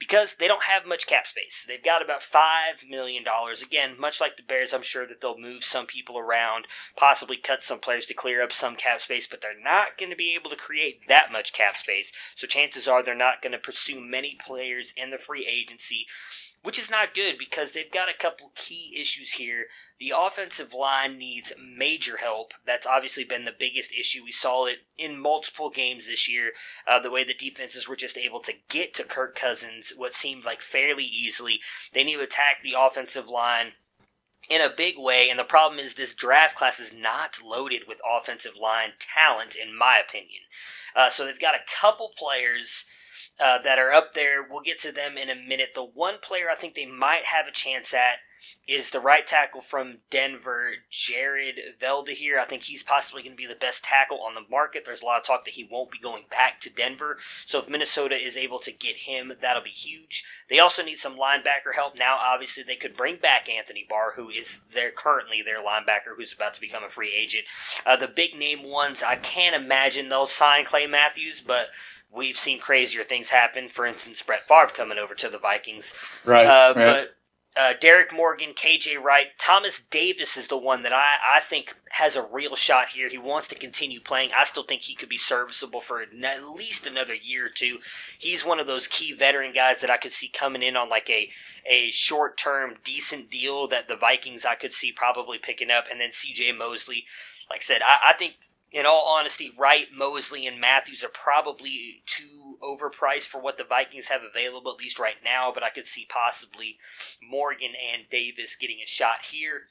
because 0.00 0.36
they 0.36 0.48
don't 0.48 0.64
have 0.64 0.86
much 0.86 1.06
cap 1.06 1.26
space. 1.26 1.64
They've 1.68 1.84
got 1.84 2.02
about 2.02 2.20
$5 2.20 2.88
million. 2.88 3.22
Again, 3.62 4.00
much 4.00 4.20
like 4.20 4.38
the 4.38 4.42
Bears, 4.42 4.72
I'm 4.72 4.82
sure 4.82 5.06
that 5.06 5.20
they'll 5.20 5.38
move 5.38 5.62
some 5.62 5.86
people 5.86 6.18
around, 6.18 6.66
possibly 6.96 7.36
cut 7.36 7.62
some 7.62 7.78
players 7.78 8.06
to 8.06 8.14
clear 8.14 8.42
up 8.42 8.50
some 8.50 8.76
cap 8.76 9.02
space, 9.02 9.28
but 9.28 9.42
they're 9.42 9.62
not 9.62 9.98
going 9.98 10.10
to 10.10 10.16
be 10.16 10.34
able 10.34 10.48
to 10.50 10.56
create 10.56 11.06
that 11.06 11.30
much 11.30 11.52
cap 11.52 11.76
space. 11.76 12.12
So 12.34 12.46
chances 12.46 12.88
are 12.88 13.04
they're 13.04 13.14
not 13.14 13.42
going 13.42 13.52
to 13.52 13.58
pursue 13.58 14.00
many 14.00 14.38
players 14.44 14.94
in 14.96 15.10
the 15.10 15.18
free 15.18 15.46
agency, 15.46 16.06
which 16.62 16.78
is 16.78 16.90
not 16.90 17.14
good 17.14 17.36
because 17.38 17.72
they've 17.72 17.90
got 17.90 18.08
a 18.08 18.18
couple 18.18 18.52
key 18.54 18.96
issues 18.98 19.32
here 19.32 19.66
the 20.00 20.14
offensive 20.16 20.72
line 20.72 21.18
needs 21.18 21.52
major 21.62 22.16
help. 22.16 22.54
That's 22.64 22.86
obviously 22.86 23.22
been 23.22 23.44
the 23.44 23.54
biggest 23.56 23.92
issue. 23.92 24.24
We 24.24 24.32
saw 24.32 24.64
it 24.64 24.78
in 24.96 25.20
multiple 25.20 25.68
games 25.68 26.06
this 26.06 26.26
year. 26.26 26.52
Uh, 26.88 26.98
the 27.00 27.10
way 27.10 27.22
the 27.22 27.34
defenses 27.34 27.86
were 27.86 27.96
just 27.96 28.16
able 28.16 28.40
to 28.40 28.54
get 28.70 28.94
to 28.94 29.04
Kirk 29.04 29.36
Cousins, 29.36 29.92
what 29.94 30.14
seemed 30.14 30.46
like 30.46 30.62
fairly 30.62 31.04
easily. 31.04 31.60
They 31.92 32.02
need 32.02 32.16
to 32.16 32.22
attack 32.22 32.62
the 32.62 32.74
offensive 32.78 33.28
line 33.28 33.72
in 34.48 34.62
a 34.62 34.74
big 34.74 34.94
way. 34.96 35.28
And 35.28 35.38
the 35.38 35.44
problem 35.44 35.78
is 35.78 35.94
this 35.94 36.14
draft 36.14 36.56
class 36.56 36.80
is 36.80 36.94
not 36.94 37.38
loaded 37.44 37.82
with 37.86 38.00
offensive 38.10 38.56
line 38.60 38.92
talent, 38.98 39.54
in 39.54 39.76
my 39.76 40.00
opinion. 40.02 40.40
Uh, 40.96 41.10
so 41.10 41.26
they've 41.26 41.38
got 41.38 41.54
a 41.54 41.80
couple 41.80 42.10
players. 42.16 42.86
Uh, 43.42 43.58
that 43.62 43.78
are 43.78 43.90
up 43.90 44.12
there. 44.12 44.44
We'll 44.48 44.60
get 44.60 44.78
to 44.80 44.92
them 44.92 45.16
in 45.16 45.30
a 45.30 45.34
minute. 45.34 45.70
The 45.74 45.82
one 45.82 46.16
player 46.20 46.50
I 46.50 46.54
think 46.54 46.74
they 46.74 46.84
might 46.86 47.26
have 47.26 47.46
a 47.46 47.52
chance 47.52 47.94
at 47.94 48.18
is 48.66 48.90
the 48.90 49.00
right 49.00 49.26
tackle 49.26 49.60
from 49.60 49.98
Denver, 50.10 50.72
Jared 50.90 51.58
Veldheer. 51.80 52.38
I 52.38 52.44
think 52.44 52.64
he's 52.64 52.82
possibly 52.82 53.22
going 53.22 53.32
to 53.32 53.36
be 53.36 53.46
the 53.46 53.54
best 53.54 53.84
tackle 53.84 54.20
on 54.22 54.34
the 54.34 54.48
market. 54.50 54.84
There's 54.84 55.02
a 55.02 55.06
lot 55.06 55.18
of 55.18 55.26
talk 55.26 55.44
that 55.44 55.54
he 55.54 55.68
won't 55.70 55.90
be 55.90 55.98
going 55.98 56.24
back 56.30 56.60
to 56.60 56.70
Denver. 56.70 57.18
So 57.46 57.58
if 57.58 57.68
Minnesota 57.68 58.14
is 58.14 58.36
able 58.36 58.58
to 58.60 58.72
get 58.72 58.96
him, 58.96 59.32
that'll 59.40 59.62
be 59.62 59.70
huge. 59.70 60.24
They 60.48 60.58
also 60.58 60.82
need 60.82 60.96
some 60.96 61.18
linebacker 61.18 61.74
help. 61.74 61.98
Now, 61.98 62.18
obviously, 62.20 62.62
they 62.62 62.76
could 62.76 62.96
bring 62.96 63.16
back 63.16 63.48
Anthony 63.48 63.86
Barr, 63.88 64.14
who 64.16 64.28
is 64.28 64.60
their 64.72 64.90
currently 64.90 65.42
their 65.42 65.62
linebacker, 65.62 66.16
who's 66.16 66.32
about 66.32 66.54
to 66.54 66.60
become 66.60 66.84
a 66.84 66.88
free 66.88 67.12
agent. 67.14 67.44
Uh, 67.84 67.96
the 67.96 68.08
big 68.08 68.34
name 68.34 68.62
ones, 68.62 69.02
I 69.02 69.16
can't 69.16 69.60
imagine 69.60 70.08
they'll 70.08 70.26
sign 70.26 70.64
Clay 70.64 70.86
Matthews, 70.86 71.42
but 71.44 71.68
we've 72.14 72.36
seen 72.36 72.58
crazier 72.60 73.04
things 73.04 73.30
happen. 73.30 73.68
For 73.68 73.86
instance, 73.86 74.22
Brett 74.22 74.40
Favre 74.40 74.72
coming 74.74 74.98
over 74.98 75.14
to 75.14 75.28
the 75.28 75.38
Vikings. 75.38 75.94
Right. 76.24 76.46
Uh, 76.46 76.74
right. 76.74 76.84
But 76.84 77.14
uh, 77.56 77.72
Derrick 77.80 78.12
Morgan, 78.14 78.50
KJ 78.54 79.02
Wright, 79.02 79.26
Thomas 79.36 79.80
Davis 79.80 80.36
is 80.36 80.48
the 80.48 80.56
one 80.56 80.82
that 80.82 80.92
I, 80.92 81.16
I 81.36 81.40
think 81.40 81.74
has 81.90 82.14
a 82.14 82.22
real 82.22 82.54
shot 82.54 82.90
here. 82.90 83.08
He 83.08 83.18
wants 83.18 83.48
to 83.48 83.56
continue 83.56 84.00
playing. 84.00 84.30
I 84.36 84.44
still 84.44 84.62
think 84.62 84.82
he 84.82 84.94
could 84.94 85.08
be 85.08 85.16
serviceable 85.16 85.80
for 85.80 86.00
at 86.00 86.14
least 86.14 86.86
another 86.86 87.14
year 87.14 87.46
or 87.46 87.50
two. 87.50 87.78
He's 88.18 88.46
one 88.46 88.60
of 88.60 88.68
those 88.68 88.86
key 88.86 89.12
veteran 89.12 89.52
guys 89.52 89.80
that 89.80 89.90
I 89.90 89.96
could 89.96 90.12
see 90.12 90.28
coming 90.28 90.62
in 90.62 90.76
on 90.76 90.88
like 90.88 91.10
a 91.10 91.28
a 91.68 91.90
short 91.90 92.38
term 92.38 92.76
decent 92.84 93.30
deal 93.30 93.66
that 93.68 93.88
the 93.88 93.96
Vikings 93.96 94.46
I 94.46 94.54
could 94.54 94.72
see 94.72 94.92
probably 94.92 95.38
picking 95.38 95.70
up, 95.70 95.84
and 95.90 96.00
then 96.00 96.12
C.J. 96.12 96.52
Mosley. 96.52 97.04
Like 97.50 97.58
I 97.58 97.62
said, 97.62 97.80
I, 97.84 98.10
I 98.10 98.12
think 98.16 98.34
in 98.72 98.86
all 98.86 99.08
honesty, 99.08 99.50
Wright, 99.56 99.86
Mosley, 99.92 100.46
and 100.46 100.60
Matthews 100.60 101.02
are 101.02 101.08
probably 101.08 102.02
too 102.06 102.56
overpriced 102.62 103.26
for 103.26 103.40
what 103.40 103.58
the 103.58 103.64
Vikings 103.64 104.08
have 104.08 104.22
available, 104.22 104.72
at 104.72 104.80
least 104.80 104.98
right 104.98 105.16
now, 105.24 105.50
but 105.52 105.62
I 105.62 105.70
could 105.70 105.86
see 105.86 106.06
possibly 106.08 106.78
Morgan 107.22 107.72
and 107.92 108.08
Davis 108.08 108.56
getting 108.56 108.78
a 108.82 108.86
shot 108.86 109.22
here. 109.30 109.62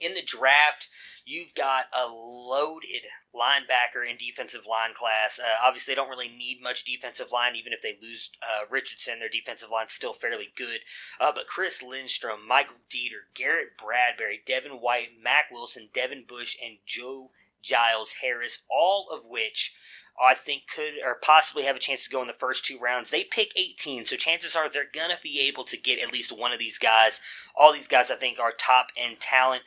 In 0.00 0.14
the 0.14 0.22
draft, 0.22 0.88
you've 1.24 1.54
got 1.54 1.86
a 1.92 2.06
loaded 2.06 3.02
linebacker 3.34 4.08
and 4.08 4.16
defensive 4.18 4.62
line 4.68 4.94
class. 4.94 5.40
Uh, 5.40 5.66
obviously, 5.66 5.92
they 5.92 5.96
don't 5.96 6.08
really 6.08 6.28
need 6.28 6.62
much 6.62 6.84
defensive 6.84 7.32
line, 7.32 7.56
even 7.56 7.72
if 7.72 7.82
they 7.82 7.96
lose 8.00 8.30
uh, 8.42 8.64
Richardson. 8.70 9.18
Their 9.18 9.28
defensive 9.28 9.70
line's 9.70 9.92
still 9.92 10.12
fairly 10.12 10.48
good. 10.56 10.80
Uh, 11.20 11.32
but 11.34 11.48
Chris 11.48 11.82
Lindstrom, 11.82 12.46
Michael 12.46 12.76
Deiter, 12.88 13.26
Garrett 13.34 13.76
Bradbury, 13.76 14.40
Devin 14.46 14.78
White, 14.78 15.08
Mack 15.20 15.50
Wilson, 15.50 15.88
Devin 15.92 16.24
Bush, 16.28 16.56
and 16.64 16.78
Joe 16.86 17.30
Giles 17.62 18.16
Harris, 18.22 18.62
all 18.70 19.08
of 19.12 19.22
which 19.28 19.74
I 20.20 20.34
think 20.34 20.64
could 20.74 20.94
or 21.04 21.14
possibly 21.14 21.64
have 21.64 21.76
a 21.76 21.80
chance 21.80 22.04
to 22.04 22.10
go 22.10 22.20
in 22.20 22.26
the 22.26 22.32
first 22.32 22.64
two 22.64 22.78
rounds. 22.78 23.10
They 23.10 23.24
pick 23.24 23.52
18, 23.56 24.04
so 24.04 24.16
chances 24.16 24.56
are 24.56 24.68
they're 24.68 24.84
going 24.92 25.10
to 25.10 25.22
be 25.22 25.46
able 25.46 25.64
to 25.64 25.76
get 25.76 26.00
at 26.00 26.12
least 26.12 26.36
one 26.36 26.52
of 26.52 26.58
these 26.58 26.78
guys. 26.78 27.20
All 27.54 27.72
these 27.72 27.86
guys, 27.86 28.10
I 28.10 28.16
think, 28.16 28.38
are 28.38 28.52
top 28.52 28.88
end 28.96 29.20
talent. 29.20 29.62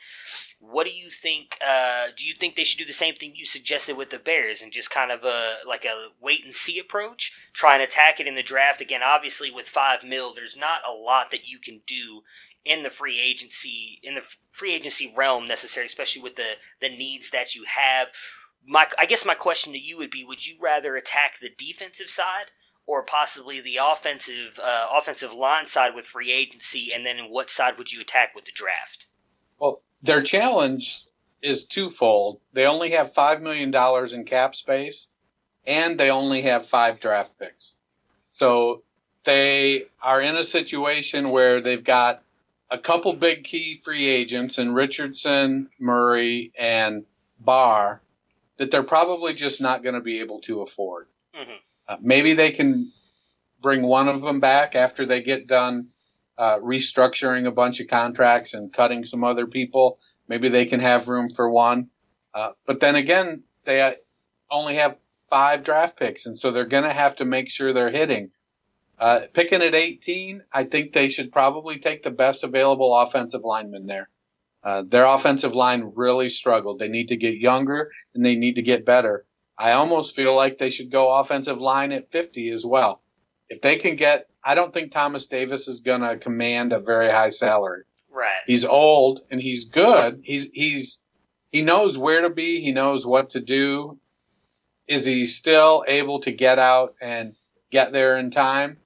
What 0.60 0.86
do 0.86 0.92
you 0.92 1.10
think? 1.10 1.58
Uh, 1.66 2.08
do 2.16 2.26
you 2.26 2.34
think 2.34 2.54
they 2.54 2.64
should 2.64 2.78
do 2.78 2.84
the 2.84 2.92
same 2.92 3.14
thing 3.14 3.32
you 3.34 3.46
suggested 3.46 3.96
with 3.96 4.10
the 4.10 4.18
Bears 4.18 4.62
and 4.62 4.72
just 4.72 4.90
kind 4.90 5.10
of 5.10 5.24
a 5.24 5.56
like 5.66 5.84
a 5.84 6.08
wait 6.20 6.44
and 6.44 6.54
see 6.54 6.78
approach? 6.78 7.36
Try 7.52 7.74
and 7.74 7.82
attack 7.82 8.20
it 8.20 8.28
in 8.28 8.36
the 8.36 8.42
draft 8.42 8.80
again. 8.80 9.00
Obviously, 9.02 9.50
with 9.50 9.66
five 9.66 10.04
mil, 10.04 10.32
there's 10.34 10.56
not 10.56 10.80
a 10.88 10.92
lot 10.92 11.30
that 11.30 11.48
you 11.48 11.58
can 11.58 11.80
do 11.86 12.22
in 12.64 12.82
the 12.82 12.90
free 12.90 13.20
agency 13.20 13.98
in 14.02 14.14
the 14.14 14.22
free 14.50 14.74
agency 14.74 15.12
realm 15.16 15.46
necessary, 15.46 15.86
especially 15.86 16.22
with 16.22 16.36
the 16.36 16.52
the 16.80 16.88
needs 16.88 17.30
that 17.30 17.54
you 17.54 17.64
have 17.64 18.08
my 18.66 18.86
I 18.98 19.06
guess 19.06 19.24
my 19.24 19.34
question 19.34 19.72
to 19.72 19.78
you 19.78 19.96
would 19.98 20.10
be: 20.10 20.24
Would 20.24 20.46
you 20.46 20.56
rather 20.60 20.96
attack 20.96 21.34
the 21.40 21.50
defensive 21.56 22.08
side 22.08 22.46
or 22.86 23.02
possibly 23.02 23.60
the 23.60 23.78
offensive 23.82 24.58
uh, 24.62 24.86
offensive 24.92 25.32
line 25.32 25.66
side 25.66 25.94
with 25.94 26.04
free 26.04 26.32
agency, 26.32 26.90
and 26.94 27.04
then 27.04 27.30
what 27.30 27.50
side 27.50 27.78
would 27.78 27.92
you 27.92 28.00
attack 28.00 28.34
with 28.34 28.44
the 28.44 28.52
draft? 28.52 29.06
Well, 29.58 29.82
their 30.02 30.22
challenge 30.22 31.04
is 31.40 31.64
twofold. 31.64 32.40
They 32.52 32.66
only 32.66 32.90
have 32.90 33.12
five 33.12 33.42
million 33.42 33.70
dollars 33.70 34.12
in 34.12 34.24
cap 34.24 34.54
space, 34.54 35.08
and 35.66 35.98
they 35.98 36.10
only 36.10 36.42
have 36.42 36.66
five 36.66 37.00
draft 37.00 37.38
picks. 37.38 37.78
So 38.28 38.82
they 39.24 39.84
are 40.00 40.20
in 40.20 40.36
a 40.36 40.44
situation 40.44 41.30
where 41.30 41.60
they've 41.60 41.82
got 41.82 42.22
a 42.72 42.78
couple 42.78 43.12
big 43.12 43.44
key 43.44 43.74
free 43.74 44.08
agents 44.08 44.58
in 44.58 44.72
Richardson, 44.72 45.68
Murray, 45.78 46.52
and 46.58 47.04
Barr 47.38 48.02
that 48.56 48.70
they're 48.70 48.82
probably 48.82 49.34
just 49.34 49.60
not 49.60 49.82
going 49.82 49.94
to 49.94 50.00
be 50.00 50.20
able 50.20 50.40
to 50.40 50.62
afford. 50.62 51.06
Mm-hmm. 51.38 51.52
Uh, 51.86 51.96
maybe 52.00 52.32
they 52.32 52.50
can 52.50 52.90
bring 53.60 53.82
one 53.82 54.08
of 54.08 54.22
them 54.22 54.40
back 54.40 54.74
after 54.74 55.04
they 55.04 55.20
get 55.20 55.46
done 55.46 55.88
uh, 56.38 56.58
restructuring 56.58 57.46
a 57.46 57.52
bunch 57.52 57.80
of 57.80 57.88
contracts 57.88 58.54
and 58.54 58.72
cutting 58.72 59.04
some 59.04 59.22
other 59.22 59.46
people. 59.46 59.98
Maybe 60.26 60.48
they 60.48 60.64
can 60.64 60.80
have 60.80 61.08
room 61.08 61.28
for 61.28 61.50
one. 61.50 61.90
Uh, 62.32 62.52
but 62.64 62.80
then 62.80 62.94
again, 62.94 63.44
they 63.64 63.94
only 64.50 64.76
have 64.76 64.96
five 65.28 65.62
draft 65.62 65.98
picks, 65.98 66.24
and 66.24 66.38
so 66.38 66.50
they're 66.50 66.64
going 66.64 66.84
to 66.84 66.90
have 66.90 67.16
to 67.16 67.26
make 67.26 67.50
sure 67.50 67.72
they're 67.72 67.90
hitting. 67.90 68.30
Uh, 69.02 69.18
picking 69.32 69.62
at 69.62 69.74
18, 69.74 70.42
I 70.52 70.62
think 70.62 70.92
they 70.92 71.08
should 71.08 71.32
probably 71.32 71.80
take 71.80 72.04
the 72.04 72.12
best 72.12 72.44
available 72.44 72.96
offensive 72.96 73.42
lineman 73.42 73.86
there. 73.86 74.08
Uh, 74.62 74.84
their 74.86 75.06
offensive 75.06 75.56
line 75.56 75.94
really 75.96 76.28
struggled. 76.28 76.78
They 76.78 76.86
need 76.86 77.08
to 77.08 77.16
get 77.16 77.34
younger 77.34 77.90
and 78.14 78.24
they 78.24 78.36
need 78.36 78.54
to 78.56 78.62
get 78.62 78.84
better. 78.84 79.26
I 79.58 79.72
almost 79.72 80.14
feel 80.14 80.36
like 80.36 80.56
they 80.56 80.70
should 80.70 80.92
go 80.92 81.18
offensive 81.18 81.60
line 81.60 81.90
at 81.90 82.12
50 82.12 82.50
as 82.50 82.64
well. 82.64 83.02
If 83.48 83.60
they 83.60 83.74
can 83.74 83.96
get, 83.96 84.28
I 84.44 84.54
don't 84.54 84.72
think 84.72 84.92
Thomas 84.92 85.26
Davis 85.26 85.66
is 85.66 85.80
going 85.80 86.02
to 86.02 86.16
command 86.16 86.72
a 86.72 86.78
very 86.78 87.10
high 87.10 87.30
salary. 87.30 87.82
Right. 88.08 88.30
He's 88.46 88.64
old 88.64 89.22
and 89.32 89.42
he's 89.42 89.64
good. 89.64 90.20
He's, 90.22 90.48
he's, 90.52 91.02
he 91.50 91.62
knows 91.62 91.98
where 91.98 92.22
to 92.22 92.30
be. 92.30 92.60
He 92.60 92.70
knows 92.70 93.04
what 93.04 93.30
to 93.30 93.40
do. 93.40 93.98
Is 94.86 95.04
he 95.04 95.26
still 95.26 95.84
able 95.88 96.20
to 96.20 96.30
get 96.30 96.60
out 96.60 96.94
and 97.02 97.34
get 97.68 97.90
there 97.90 98.16
in 98.16 98.30
time? 98.30 98.78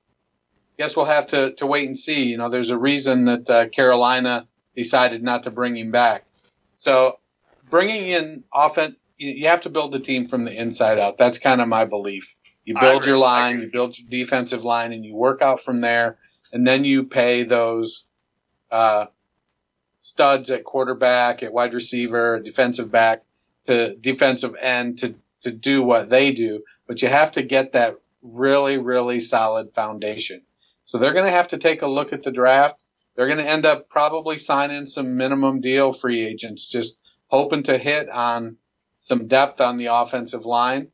Guess 0.78 0.96
we'll 0.96 1.06
have 1.06 1.28
to, 1.28 1.52
to 1.54 1.66
wait 1.66 1.86
and 1.86 1.98
see. 1.98 2.30
You 2.30 2.38
know, 2.38 2.50
there's 2.50 2.70
a 2.70 2.78
reason 2.78 3.24
that 3.26 3.50
uh, 3.50 3.68
Carolina 3.68 4.46
decided 4.74 5.22
not 5.22 5.44
to 5.44 5.50
bring 5.50 5.76
him 5.76 5.90
back. 5.90 6.24
So 6.74 7.18
bringing 7.70 8.06
in 8.06 8.44
offense, 8.52 9.00
you, 9.16 9.30
you 9.30 9.46
have 9.48 9.62
to 9.62 9.70
build 9.70 9.92
the 9.92 10.00
team 10.00 10.26
from 10.26 10.44
the 10.44 10.54
inside 10.54 10.98
out. 10.98 11.16
That's 11.18 11.38
kind 11.38 11.60
of 11.60 11.68
my 11.68 11.86
belief. 11.86 12.36
You 12.64 12.74
build 12.78 13.06
your 13.06 13.16
line, 13.16 13.60
you 13.60 13.70
build 13.70 13.96
your 13.96 14.08
defensive 14.10 14.64
line, 14.64 14.92
and 14.92 15.04
you 15.04 15.14
work 15.14 15.40
out 15.40 15.60
from 15.60 15.80
there. 15.80 16.18
And 16.52 16.66
then 16.66 16.84
you 16.84 17.04
pay 17.04 17.44
those 17.44 18.08
uh, 18.72 19.06
studs 20.00 20.50
at 20.50 20.64
quarterback, 20.64 21.44
at 21.44 21.52
wide 21.52 21.74
receiver, 21.74 22.40
defensive 22.40 22.90
back, 22.90 23.22
to 23.64 23.94
defensive 23.94 24.56
end 24.60 24.98
to 24.98 25.14
to 25.42 25.52
do 25.52 25.84
what 25.84 26.08
they 26.08 26.32
do. 26.32 26.64
But 26.86 27.02
you 27.02 27.08
have 27.08 27.32
to 27.32 27.42
get 27.42 27.72
that 27.72 27.98
really, 28.22 28.78
really 28.78 29.20
solid 29.20 29.72
foundation. 29.72 30.42
So 30.86 30.98
they're 30.98 31.12
going 31.12 31.26
to 31.26 31.32
have 31.32 31.48
to 31.48 31.58
take 31.58 31.82
a 31.82 31.88
look 31.88 32.12
at 32.12 32.22
the 32.22 32.30
draft. 32.30 32.82
They're 33.14 33.26
going 33.26 33.44
to 33.44 33.50
end 33.50 33.66
up 33.66 33.90
probably 33.90 34.38
signing 34.38 34.86
some 34.86 35.16
minimum 35.16 35.60
deal 35.60 35.92
free 35.92 36.24
agents, 36.24 36.70
just 36.70 37.00
hoping 37.26 37.64
to 37.64 37.76
hit 37.76 38.08
on 38.08 38.56
some 38.96 39.26
depth 39.26 39.60
on 39.60 39.78
the 39.78 39.86
offensive 39.86 40.46
line. 40.46 40.88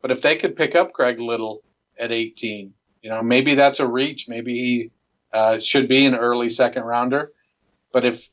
But 0.00 0.10
if 0.10 0.22
they 0.22 0.36
could 0.36 0.56
pick 0.56 0.74
up 0.74 0.92
Greg 0.92 1.20
Little 1.20 1.62
at 1.98 2.10
18, 2.10 2.72
you 3.02 3.10
know, 3.10 3.22
maybe 3.22 3.54
that's 3.54 3.80
a 3.80 3.86
reach. 3.86 4.28
Maybe 4.28 4.54
he 4.54 4.90
uh, 5.30 5.58
should 5.58 5.88
be 5.88 6.06
an 6.06 6.14
early 6.14 6.48
second 6.48 6.84
rounder. 6.84 7.30
But 7.92 8.06
if 8.06 8.30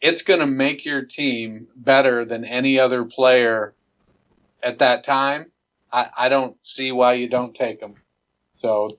it's 0.00 0.22
going 0.22 0.40
to 0.40 0.46
make 0.46 0.84
your 0.84 1.02
team 1.02 1.66
better 1.74 2.24
than 2.24 2.44
any 2.44 2.78
other 2.78 3.04
player 3.04 3.74
at 4.62 4.78
that 4.78 5.02
time, 5.02 5.50
I, 5.92 6.08
I 6.16 6.28
don't 6.28 6.56
see 6.64 6.92
why 6.92 7.14
you 7.14 7.28
don't 7.28 7.54
take 7.54 7.80
them. 7.80 7.94
So 8.54 8.90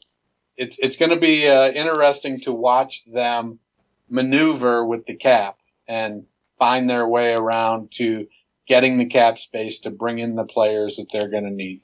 it's 0.57 0.77
it's 0.79 0.97
going 0.97 1.11
to 1.11 1.19
be 1.19 1.47
uh, 1.47 1.69
interesting 1.69 2.39
to 2.41 2.53
watch 2.53 3.03
them 3.05 3.59
maneuver 4.09 4.85
with 4.85 5.05
the 5.05 5.15
cap 5.15 5.59
and 5.87 6.25
find 6.59 6.89
their 6.89 7.07
way 7.07 7.33
around 7.33 7.91
to 7.91 8.27
getting 8.67 8.97
the 8.97 9.05
cap 9.05 9.37
space 9.37 9.79
to 9.79 9.91
bring 9.91 10.19
in 10.19 10.35
the 10.35 10.45
players 10.45 10.97
that 10.97 11.11
they're 11.11 11.29
going 11.29 11.43
to 11.43 11.51
need. 11.51 11.81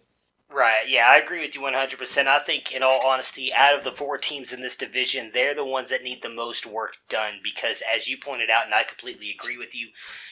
Right. 0.51 0.85
Yeah, 0.87 1.05
I 1.07 1.17
agree 1.17 1.41
with 1.41 1.53
you 1.53 1.61
100%. 1.61 2.25
I 2.25 2.39
think, 2.39 2.71
in 2.71 2.81
all 2.81 3.05
honesty, 3.05 3.51
out 3.55 3.77
of 3.77 3.83
the 3.83 3.91
four 3.91 4.17
teams 4.17 4.51
in 4.51 4.61
this 4.61 4.75
division, 4.75 5.29
they're 5.31 5.53
the 5.53 5.63
ones 5.63 5.91
that 5.91 6.01
need 6.01 6.23
the 6.23 6.29
most 6.29 6.65
work 6.65 6.93
done 7.07 7.33
because, 7.43 7.83
as 7.95 8.09
you 8.09 8.17
pointed 8.17 8.49
out, 8.49 8.65
and 8.65 8.73
I 8.73 8.81
completely 8.83 9.29
agree 9.29 9.57
with 9.59 9.75
you, 9.75 9.89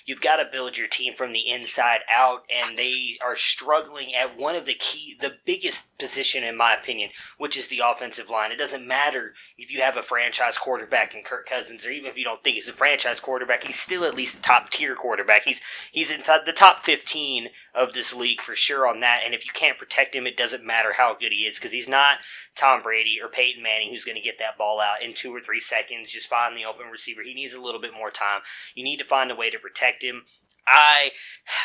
you've 0.08 0.22
got 0.22 0.38
to 0.38 0.50
build 0.52 0.76
your 0.76 0.88
team 0.88 1.14
from 1.14 1.34
the 1.34 1.48
inside 1.48 2.00
out, 2.12 2.42
and 2.52 2.76
they 2.80 3.20
are 3.24 3.36
struggling 3.36 4.16
at 4.20 4.36
one 4.36 4.56
of 4.56 4.66
the 4.66 4.74
key, 4.74 5.16
the 5.22 5.34
biggest 5.46 5.96
position, 6.00 6.44
in 6.44 6.58
my 6.58 6.74
opinion, 6.74 7.12
which 7.38 7.56
is 7.56 7.68
the 7.68 7.84
offensive 7.86 8.32
line. 8.32 8.52
It 8.52 8.58
doesn't 8.58 8.88
matter 8.88 9.36
if 9.56 9.72
you 9.72 9.82
have 9.82 9.98
a 9.98 10.02
franchise 10.02 10.58
quarterback 10.58 11.14
in 11.14 11.22
Kirk 11.22 11.48
Cousins, 11.48 11.86
or 11.86 11.92
even 11.92 12.10
if 12.10 12.18
you 12.18 12.24
don't 12.24 12.42
think 12.42 12.56
he's 12.56 12.68
a 12.68 12.74
franchise 12.74 13.20
quarterback, 13.20 13.64
he's 13.66 13.80
still 13.80 14.04
at 14.04 14.16
least 14.16 14.40
a 14.40 14.42
top 14.42 14.72
tier 14.72 14.96
quarterback. 14.96 15.44
He's 15.44 15.62
he's 15.92 16.10
in 16.10 16.24
top, 16.24 16.46
the 16.46 16.54
top 16.54 16.80
15 16.80 17.50
of 17.76 17.94
this 17.94 18.16
league 18.16 18.42
for 18.42 18.56
sure 18.56 18.88
on 18.88 19.02
that. 19.02 19.22
And 19.24 19.36
if 19.36 19.46
you 19.46 19.52
can't 19.54 19.78
protect 19.78 20.07
him, 20.16 20.28
it 20.28 20.38
doesn't 20.38 20.66
matter 20.66 20.94
how 20.94 21.16
good 21.16 21.32
he 21.32 21.46
is 21.46 21.58
because 21.58 21.72
he's 21.72 21.90
not 21.90 22.18
Tom 22.56 22.82
Brady 22.82 23.18
or 23.22 23.30
Peyton 23.30 23.64
Manning 23.64 23.90
who's 23.90 24.06
going 24.06 24.18
to 24.18 24.22
get 24.22 24.40
that 24.40 24.58
ball 24.58 24.80
out 24.80 25.02
in 25.02 25.14
two 25.14 25.34
or 25.34 25.40
three 25.40 25.60
seconds. 25.60 26.12
Just 26.12 26.30
find 26.30 26.56
the 26.56 26.66
open 26.66 26.88
receiver. 26.88 27.22
He 27.24 27.34
needs 27.34 27.54
a 27.54 27.62
little 27.62 27.82
bit 27.82 27.94
more 27.94 28.12
time. 28.12 28.42
You 28.76 28.84
need 28.84 28.98
to 28.98 29.06
find 29.06 29.32
a 29.32 29.36
way 29.36 29.50
to 29.50 29.60
protect 29.60 30.04
him. 30.04 30.24
I, 30.68 31.12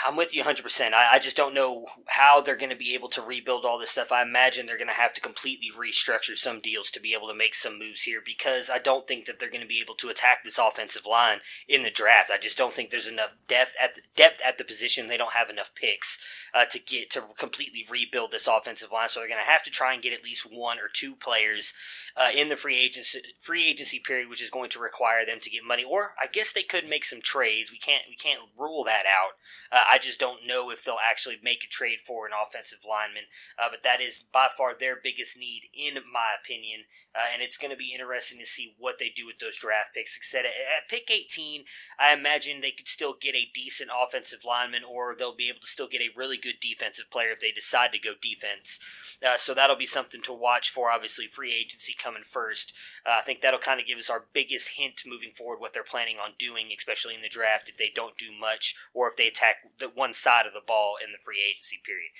I'm 0.07 0.17
with 0.17 0.35
you 0.35 0.45
100%. 0.45 0.93
I, 0.93 1.15
I 1.15 1.19
just 1.19 1.37
don't 1.37 1.55
know 1.55 1.87
how 2.07 2.41
they're 2.41 2.57
going 2.57 2.71
to 2.71 2.77
be 2.77 2.95
able 2.95 3.09
to 3.11 3.23
rebuild 3.23 3.65
all 3.65 3.79
this 3.79 3.91
stuff. 3.91 4.13
I 4.13 4.23
imagine 4.23 4.67
they're 4.67 4.77
going 4.77 4.89
to 4.89 4.95
have 4.95 5.13
to 5.15 5.21
completely 5.21 5.71
restructure 5.77 6.37
some 6.37 6.61
deals 6.61 6.91
to 6.93 7.01
be 7.01 7.13
able 7.15 7.27
to 7.29 7.35
make 7.35 7.55
some 7.55 7.79
moves 7.79 8.03
here 8.03 8.21
because 8.25 8.71
I 8.71 8.79
don't 8.79 9.09
think 9.09 9.27
that 9.27 9.39
they're 9.39 9.51
going 9.51 9.63
to 9.63 9.67
be 9.67 9.81
able 9.81 9.95
to 9.97 10.09
attack 10.09 10.45
this 10.45 10.59
offensive 10.59 11.05
line 11.05 11.39
in 11.69 11.83
the 11.83 11.91
draft. 11.91 12.31
I 12.33 12.39
just 12.39 12.57
don't 12.57 12.73
think 12.73 12.91
there's 12.91 13.09
enough 13.09 13.35
depth 13.49 13.75
at 13.83 13.95
the, 13.95 14.03
depth 14.17 14.41
at 14.47 14.59
the 14.59 14.65
position. 14.65 15.09
They 15.09 15.17
don't 15.17 15.33
have 15.33 15.51
enough 15.51 15.73
picks 15.75 16.19
uh, 16.55 16.65
to 16.71 16.79
get 16.79 17.11
to 17.11 17.23
completely 17.39 17.85
rebuild 17.91 18.31
this 18.31 18.47
offensive 18.47 18.93
line. 18.93 19.09
So 19.09 19.19
they're 19.21 19.29
going 19.29 19.45
to 19.45 19.51
have 19.51 19.65
to 19.65 19.71
try 19.71 19.95
and 19.95 20.03
get 20.03 20.13
at 20.13 20.25
least 20.25 20.47
one 20.49 20.79
or 20.79 20.89
two 20.93 21.17
players 21.17 21.75
uh, 22.17 22.29
in 22.35 22.49
the 22.49 22.57
free 22.57 22.79
agency 22.79 23.21
free 23.41 23.69
agency 23.69 23.99
period, 23.99 24.29
which 24.29 24.43
is 24.43 24.51
going 24.51 24.71
to 24.71 24.79
require 24.79 25.27
them 25.27 25.41
to 25.41 25.51
get 25.51 25.65
money. 25.65 25.83
Or 25.83 26.13
I 26.23 26.27
guess 26.27 26.53
they 26.53 26.63
could 26.63 26.89
make 26.89 27.05
some 27.05 27.21
trades. 27.21 27.73
We 27.73 27.79
can't 27.79 28.05
we 28.09 28.17
can't 28.17 28.41
rule 28.59 28.85
that 28.85 28.92
out. 29.07 29.41
Uh, 29.73 29.85
I 29.89 29.99
just 29.99 30.21
don't 30.21 30.47
know 30.47 30.71
if 30.71 30.85
they'll 30.85 31.01
actually 31.03 31.39
make 31.43 31.65
a 31.65 31.69
trade 31.69 32.01
for 32.01 32.27
an 32.27 32.33
offensive 32.37 32.85
lineman. 32.85 33.25
Uh, 33.59 33.69
but 33.71 33.83
that 33.83 34.01
is 34.01 34.25
by 34.33 34.49
far 34.53 34.77
their 34.77 34.97
biggest 35.01 35.39
need, 35.39 35.63
in 35.73 35.95
my 36.13 36.37
opinion. 36.37 36.85
Uh, 37.15 37.29
and 37.33 37.43
it's 37.43 37.57
going 37.57 37.71
to 37.71 37.77
be 37.77 37.93
interesting 37.93 38.39
to 38.39 38.47
see 38.47 38.75
what 38.79 38.99
they 38.99 39.09
do 39.09 39.27
with 39.27 39.39
those 39.39 39.59
draft 39.59 39.95
picks. 39.95 40.17
Except 40.17 40.45
at, 40.45 40.53
at 40.53 40.89
pick 40.89 41.11
18, 41.11 41.65
I 41.99 42.13
imagine 42.13 42.61
they 42.61 42.71
could 42.73 42.89
still 42.89 43.15
get 43.19 43.35
a 43.35 43.51
decent 43.55 43.91
offensive 43.93 44.45
lineman, 44.47 44.83
or 44.85 45.15
they'll 45.17 45.37
be 45.37 45.49
able 45.49 45.61
to 45.61 45.67
still 45.67 45.89
get 45.89 46.01
a 46.01 46.13
really 46.17 46.37
good 46.37 46.61
defensive 46.61 47.11
player 47.11 47.33
if 47.33 47.41
they 47.41 47.53
decide 47.53 47.93
to 47.93 47.99
go 47.99 48.13
defense. 48.21 48.79
Uh, 49.25 49.37
so 49.37 49.55
that'll 49.55 49.77
be 49.77 49.87
something 49.87 50.23
to 50.23 50.33
watch 50.33 50.71
for. 50.71 50.91
Obviously, 50.91 51.27
free 51.27 51.55
agency 51.55 51.95
coming 51.97 52.23
first. 52.25 52.73
Uh, 53.07 53.17
I 53.19 53.23
think 53.23 53.41
that'll 53.41 53.61
kind 53.61 53.81
of 53.81 53.87
give 53.87 53.99
us 53.99 54.11
our 54.11 54.25
biggest 54.33 54.77
hint 54.77 55.03
moving 55.07 55.31
forward 55.31 55.61
what 55.61 55.73
they're 55.73 55.85
planning 55.85 56.17
on 56.17 56.33
doing, 56.39 56.69
especially 56.77 57.15
in 57.15 57.23
the 57.23 57.29
draft 57.29 57.69
if 57.69 57.77
they 57.77 57.91
don't 57.95 58.17
do 58.17 58.33
much 58.33 58.75
or 58.95 59.09
if 59.09 59.17
they 59.17 59.27
attack 59.27 59.57
the 59.79 59.91
one 59.95 60.13
side 60.15 60.47
of 60.47 60.53
the 60.53 60.63
ball 60.67 60.95
in 61.05 61.13
the 61.13 61.19
free 61.19 61.41
agency 61.41 61.81
period. 61.85 62.11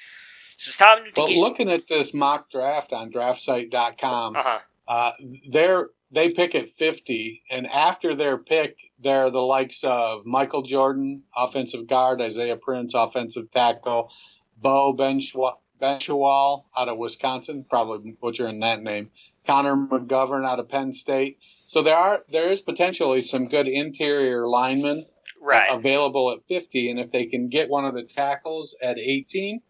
So 0.57 0.69
it's 0.69 0.77
time 0.77 1.05
to 1.05 1.11
But 1.15 1.29
get. 1.29 1.39
looking 1.39 1.71
at 1.71 1.87
this 1.87 2.15
mock 2.15 2.51
draft 2.51 2.93
on 2.93 3.11
draftsite.com, 3.11 4.37
uh-huh. 4.37 4.59
uh, 4.89 5.13
they're 5.51 5.89
they 6.13 6.31
pick 6.31 6.55
at 6.55 6.69
50, 6.69 7.43
and 7.51 7.67
after 7.67 8.15
their 8.15 8.37
pick, 8.37 8.79
they're 9.01 9.31
the 9.31 9.41
likes 9.43 9.83
of 9.83 10.27
Michael 10.27 10.61
Jordan, 10.61 11.23
offensive 11.35 11.87
guard, 11.87 12.21
Isaiah 12.21 12.57
Prince, 12.57 12.93
offensive 12.93 13.51
tackle, 13.51 14.13
Bo 14.59 14.95
Benchwa- 14.95 15.57
Benchwal 15.81 16.65
out 16.77 16.89
of 16.89 16.99
Wisconsin, 16.99 17.65
probably 17.69 18.13
butchering 18.13 18.61
that 18.61 18.83
name, 18.83 19.11
Connor 19.47 19.75
McGovern 19.75 20.47
out 20.47 20.61
of 20.61 20.69
Penn 20.69 20.93
State. 20.93 21.39
So 21.65 21.81
there 21.81 21.97
are 21.97 22.23
there 22.29 22.49
is 22.49 22.61
potentially 22.61 23.23
some 23.23 23.49
good 23.49 23.67
interior 23.67 24.47
linemen 24.47 25.07
Right. 25.43 25.69
available 25.71 26.31
at 26.31 26.47
50, 26.47 26.91
and 26.91 27.01
if 27.01 27.11
they 27.11 27.27
can 27.27 27.49
get 27.49 27.69
one 27.69 27.85
of 27.85 27.95
the 27.95 28.05
tackles 28.05 28.77
at 28.81 28.99
18, 28.99 29.61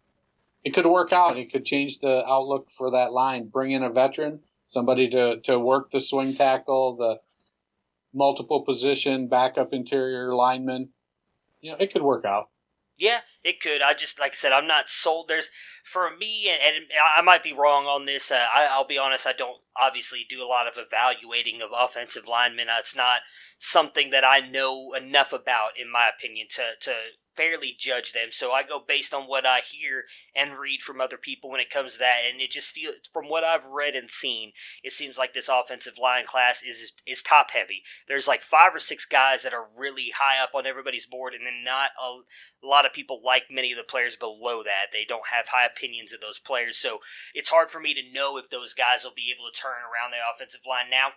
it 0.65 0.71
could 0.71 0.87
work 0.87 1.13
out. 1.13 1.39
It 1.39 1.51
could 1.51 1.65
change 1.65 1.99
the 2.01 2.25
outlook 2.29 2.71
for 2.71 2.93
that 2.93 3.13
line. 3.13 3.49
Bring 3.49 3.73
in 3.73 3.83
a 3.83 3.91
veteran, 3.91 4.41
somebody 4.67 5.09
to, 5.09 5.41
to 5.41 5.59
work 5.59 5.91
the 5.91 5.99
swing 5.99 6.35
tackle, 6.35 6.97
the 6.97 7.21
multiple 8.15 8.63
position 8.63 9.29
backup 9.29 9.73
interior 9.73 10.35
lineman. 10.35 10.91
You 11.61 11.73
know, 11.73 11.79
it 11.81 11.93
could 11.93 12.03
work 12.03 12.25
out. 12.25 12.51
Yeah, 12.99 13.21
it 13.43 13.61
could. 13.61 13.83
I 13.83 13.95
just, 13.95 14.21
like 14.21 14.33
I 14.33 14.35
said, 14.35 14.53
I'm 14.53 14.67
not 14.67 14.89
sold. 14.89 15.27
There's, 15.29 15.51
for 15.83 16.15
me, 16.17 16.49
and, 16.49 16.77
and 16.77 16.85
I 17.17 17.23
might 17.23 17.43
be 17.43 17.53
wrong 17.53 17.87
on 17.87 18.07
this. 18.07 18.31
Uh, 18.31 18.45
I, 18.55 18.69
I'll 18.71 18.87
be 18.87 18.99
honest, 18.99 19.27
I 19.27 19.33
don't 19.33 19.59
obviously 19.81 20.27
do 20.29 20.43
a 20.43 20.47
lot 20.47 20.69
of 20.69 20.75
evaluating 20.77 21.61
of 21.63 21.71
offensive 21.77 22.29
linemen. 22.29 22.67
It's 22.79 22.95
not 22.95 23.21
something 23.59 24.11
that 24.11 24.25
I 24.25 24.41
know 24.41 24.93
enough 24.95 25.33
about, 25.33 25.71
in 25.81 25.91
my 25.91 26.11
opinion, 26.15 26.47
to, 26.51 26.63
to 26.83 26.93
fairly 27.35 27.75
judge 27.79 28.13
them. 28.13 28.29
So 28.31 28.53
I 28.53 28.63
go 28.63 28.81
based 28.87 29.15
on 29.15 29.25
what 29.25 29.47
I 29.47 29.61
hear 29.61 30.05
and 30.35 30.59
read 30.59 30.83
from 30.83 31.01
other 31.01 31.17
people 31.17 31.51
when 31.51 31.61
it 31.61 31.71
comes 31.71 31.95
to 31.95 31.99
that. 32.01 32.21
And 32.31 32.41
it 32.41 32.51
just 32.51 32.73
feels, 32.73 32.95
from 33.13 33.29
what 33.29 33.45
I've 33.45 33.65
read 33.67 33.95
and 33.95 34.11
seen, 34.11 34.53
it 34.83 34.93
seems 34.93 35.19
like 35.19 35.35
this 35.35 35.49
offensive 35.49 35.95
line 36.01 36.25
class 36.27 36.63
is 36.63 36.93
is 37.07 37.23
top 37.23 37.51
heavy. 37.53 37.83
There's 38.09 38.29
like 38.29 38.43
five 38.43 38.75
or 38.75 38.79
six 38.79 39.05
guys 39.05 39.43
that 39.43 39.55
are 39.55 39.67
really 39.77 40.11
high 40.19 40.43
up 40.43 40.51
on 40.55 40.67
everybody's 40.67 41.07
board, 41.07 41.35
and 41.35 41.47
then 41.47 41.65
not 41.65 41.91
a, 42.01 42.21
a 42.65 42.67
lot 42.67 42.87
of 42.87 42.93
people 42.93 43.21
like 43.25 43.45
many 43.51 43.73
of 43.73 43.79
the 43.79 43.85
players 43.89 44.17
below 44.17 44.63
that. 44.63 44.93
They 44.93 45.05
don't 45.07 45.33
have 45.33 45.49
high 45.49 45.67
opinions 45.67 46.13
of 46.13 46.21
those 46.21 46.39
players, 46.39 46.77
so 46.77 46.99
it's 47.35 47.51
hard 47.51 47.71
for 47.71 47.81
me 47.81 47.95
to 47.95 48.13
know 48.13 48.39
if 48.39 48.51
those 48.51 48.75
guys 48.75 49.05
will 49.05 49.17
be 49.17 49.33
able 49.35 49.51
to 49.51 49.61
turn 49.61 49.83
around 49.83 50.13
the 50.13 50.23
offensive 50.23 50.63
line 50.69 50.91
now 50.91 51.13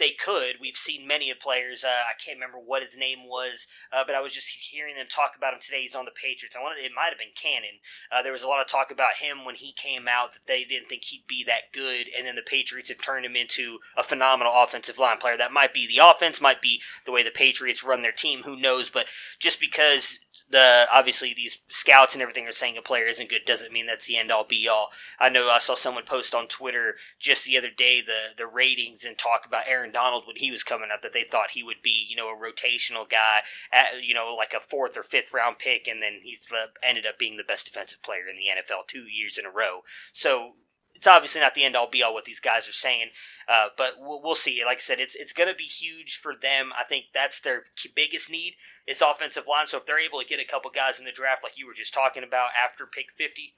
they 0.00 0.10
could. 0.10 0.56
We've 0.60 0.76
seen 0.76 1.06
many 1.06 1.30
of 1.30 1.38
players. 1.38 1.84
Uh, 1.84 2.08
I 2.08 2.18
can't 2.18 2.36
remember 2.36 2.58
what 2.58 2.82
his 2.82 2.96
name 2.96 3.28
was, 3.28 3.68
uh, 3.92 4.02
but 4.04 4.16
I 4.16 4.20
was 4.20 4.34
just 4.34 4.48
hearing 4.48 4.96
them 4.96 5.06
talk 5.06 5.32
about 5.36 5.54
him 5.54 5.60
today. 5.62 5.82
He's 5.82 5.94
on 5.94 6.06
the 6.06 6.10
Patriots. 6.10 6.56
I 6.58 6.62
wanted, 6.62 6.82
it 6.82 6.90
might 6.96 7.14
have 7.14 7.18
been 7.18 7.36
Cannon. 7.36 7.78
Uh, 8.10 8.22
there 8.22 8.32
was 8.32 8.42
a 8.42 8.48
lot 8.48 8.60
of 8.60 8.66
talk 8.66 8.90
about 8.90 9.20
him 9.20 9.44
when 9.44 9.54
he 9.54 9.72
came 9.76 10.08
out 10.08 10.32
that 10.32 10.48
they 10.48 10.64
didn't 10.64 10.88
think 10.88 11.04
he'd 11.04 11.28
be 11.28 11.44
that 11.46 11.70
good, 11.72 12.08
and 12.16 12.26
then 12.26 12.34
the 12.34 12.42
Patriots 12.42 12.88
have 12.88 12.98
turned 13.04 13.24
him 13.24 13.36
into 13.36 13.78
a 13.96 14.02
phenomenal 14.02 14.52
offensive 14.56 14.98
line 14.98 15.18
player. 15.18 15.36
That 15.36 15.52
might 15.52 15.74
be 15.74 15.86
the 15.86 16.02
offense, 16.02 16.40
might 16.40 16.62
be 16.62 16.80
the 17.06 17.12
way 17.12 17.22
the 17.22 17.30
Patriots 17.30 17.84
run 17.84 18.00
their 18.00 18.10
team. 18.10 18.42
Who 18.42 18.58
knows? 18.58 18.90
But 18.90 19.06
just 19.38 19.60
because 19.60 20.18
the 20.50 20.86
obviously 20.92 21.32
these 21.34 21.58
scouts 21.68 22.14
and 22.14 22.22
everything 22.22 22.46
are 22.46 22.52
saying 22.52 22.76
a 22.76 22.82
player 22.82 23.04
isn't 23.04 23.30
good 23.30 23.44
doesn't 23.46 23.72
mean 23.72 23.86
that's 23.86 24.06
the 24.06 24.16
end 24.16 24.30
all 24.30 24.44
be 24.44 24.68
all. 24.68 24.88
I 25.18 25.28
know 25.28 25.48
I 25.48 25.58
saw 25.58 25.74
someone 25.74 26.04
post 26.04 26.34
on 26.34 26.48
Twitter 26.48 26.96
just 27.18 27.44
the 27.44 27.56
other 27.56 27.70
day 27.70 28.02
the 28.04 28.34
the 28.36 28.46
ratings 28.46 29.04
and 29.04 29.16
talk 29.16 29.46
about 29.46 29.64
Aaron 29.68 29.92
Donald 29.92 30.24
when 30.26 30.36
he 30.36 30.50
was 30.50 30.64
coming 30.64 30.90
up 30.92 31.02
that 31.02 31.12
they 31.12 31.24
thought 31.24 31.50
he 31.52 31.62
would 31.62 31.82
be 31.82 32.06
you 32.08 32.16
know 32.16 32.28
a 32.28 32.36
rotational 32.36 33.08
guy 33.08 33.40
at, 33.72 34.02
you 34.02 34.14
know 34.14 34.34
like 34.36 34.52
a 34.56 34.60
fourth 34.60 34.96
or 34.96 35.02
fifth 35.02 35.32
round 35.32 35.58
pick 35.58 35.86
and 35.86 36.02
then 36.02 36.20
he's 36.22 36.48
ended 36.82 37.06
up 37.06 37.18
being 37.18 37.36
the 37.36 37.44
best 37.44 37.66
defensive 37.66 38.02
player 38.02 38.28
in 38.28 38.36
the 38.36 38.50
NFL 38.60 38.88
two 38.88 39.04
years 39.04 39.38
in 39.38 39.46
a 39.46 39.50
row. 39.50 39.80
So 40.12 40.54
it's 41.00 41.06
obviously 41.06 41.40
not 41.40 41.54
the 41.54 41.64
end 41.64 41.76
all 41.76 41.88
be 41.88 42.02
all 42.02 42.12
what 42.12 42.26
these 42.26 42.40
guys 42.40 42.68
are 42.68 42.72
saying, 42.72 43.08
uh, 43.48 43.68
but 43.74 43.94
we'll, 43.98 44.20
we'll, 44.22 44.34
see. 44.34 44.60
Like 44.62 44.76
I 44.76 44.80
said, 44.80 45.00
it's 45.00 45.16
it's 45.16 45.32
going 45.32 45.48
to 45.48 45.54
be 45.54 45.64
huge 45.64 46.20
for 46.20 46.34
them. 46.36 46.72
I 46.78 46.84
think 46.84 47.06
that's 47.14 47.40
their 47.40 47.62
biggest 47.96 48.30
need 48.30 48.56
is 48.86 49.00
offensive 49.00 49.44
line. 49.48 49.66
So 49.66 49.78
if 49.78 49.86
they're 49.86 49.98
able 49.98 50.20
to 50.20 50.26
get 50.26 50.40
a 50.40 50.44
couple 50.44 50.70
guys 50.70 50.98
in 50.98 51.06
the 51.06 51.10
draft, 51.10 51.42
like 51.42 51.56
you 51.56 51.66
were 51.66 51.72
just 51.72 51.94
talking 51.94 52.22
about, 52.22 52.50
after 52.52 52.84
pick 52.84 53.06
fifty, 53.16 53.56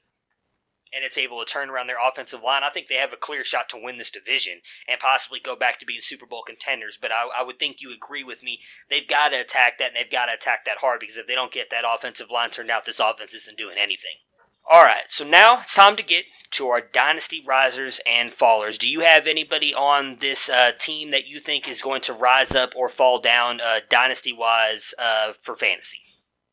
and 0.94 1.02
it's 1.02 1.18
able 1.18 1.40
to 1.40 1.44
turn 1.44 1.68
around 1.68 1.88
their 1.88 1.98
offensive 1.98 2.44
line, 2.44 2.62
I 2.62 2.70
think 2.70 2.86
they 2.86 3.02
have 3.02 3.12
a 3.12 3.16
clear 3.16 3.42
shot 3.42 3.68
to 3.70 3.80
win 3.82 3.98
this 3.98 4.12
division 4.12 4.60
and 4.86 5.00
possibly 5.00 5.40
go 5.42 5.56
back 5.56 5.80
to 5.80 5.84
being 5.84 6.00
Super 6.00 6.26
Bowl 6.26 6.44
contenders. 6.46 6.96
But 7.02 7.10
I, 7.10 7.26
I 7.40 7.42
would 7.42 7.58
think 7.58 7.78
you 7.80 7.92
agree 7.92 8.22
with 8.22 8.44
me. 8.44 8.60
They've 8.88 9.08
got 9.08 9.30
to 9.30 9.40
attack 9.40 9.78
that, 9.78 9.88
and 9.88 9.96
they've 9.96 10.12
got 10.12 10.26
to 10.26 10.34
attack 10.34 10.64
that 10.66 10.78
hard 10.78 11.00
because 11.00 11.16
if 11.16 11.26
they 11.26 11.34
don't 11.34 11.52
get 11.52 11.70
that 11.70 11.82
offensive 11.82 12.30
line 12.30 12.50
turned 12.50 12.70
out, 12.70 12.86
this 12.86 13.00
offense 13.00 13.34
isn't 13.34 13.58
doing 13.58 13.78
anything. 13.80 14.22
All 14.70 14.84
right, 14.84 15.10
so 15.10 15.26
now 15.26 15.62
it's 15.62 15.74
time 15.74 15.96
to 15.96 16.04
get 16.04 16.22
to 16.52 16.68
our 16.68 16.80
dynasty 16.80 17.42
risers 17.46 18.00
and 18.06 18.30
fallers. 18.30 18.78
Do 18.78 18.88
you 18.88 19.00
have 19.00 19.26
anybody 19.26 19.74
on 19.74 20.16
this 20.20 20.48
uh, 20.48 20.72
team 20.78 21.10
that 21.10 21.26
you 21.26 21.38
think 21.38 21.68
is 21.68 21.82
going 21.82 22.02
to 22.02 22.12
rise 22.12 22.54
up 22.54 22.74
or 22.76 22.88
fall 22.88 23.20
down 23.20 23.60
uh, 23.60 23.80
dynasty 23.88 24.32
wise 24.32 24.94
uh, 24.98 25.32
for 25.38 25.54
fantasy? 25.54 25.98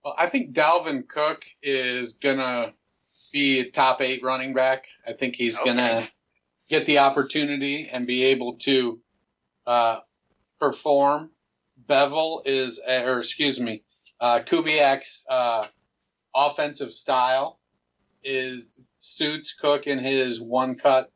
Well, 0.03 0.15
I 0.17 0.27
think 0.27 0.53
Dalvin 0.53 1.07
Cook 1.07 1.43
is 1.61 2.13
gonna 2.13 2.73
be 3.31 3.59
a 3.59 3.69
top 3.69 4.01
eight 4.01 4.23
running 4.23 4.53
back. 4.53 4.85
I 5.05 5.13
think 5.13 5.35
he's 5.35 5.59
okay. 5.59 5.69
gonna 5.69 6.03
get 6.69 6.85
the 6.85 6.99
opportunity 6.99 7.89
and 7.91 8.07
be 8.07 8.25
able 8.25 8.53
to 8.59 8.99
uh, 9.67 9.99
perform. 10.59 11.31
Bevell 11.85 12.41
is, 12.45 12.79
or 12.87 13.19
excuse 13.19 13.59
me, 13.59 13.83
uh, 14.19 14.39
Kubiak's 14.39 15.25
uh, 15.29 15.65
offensive 16.35 16.91
style 16.91 17.59
is 18.23 18.81
suits 18.99 19.53
Cook 19.53 19.87
in 19.87 19.99
his 19.99 20.41
one 20.41 20.75
cut 20.75 21.11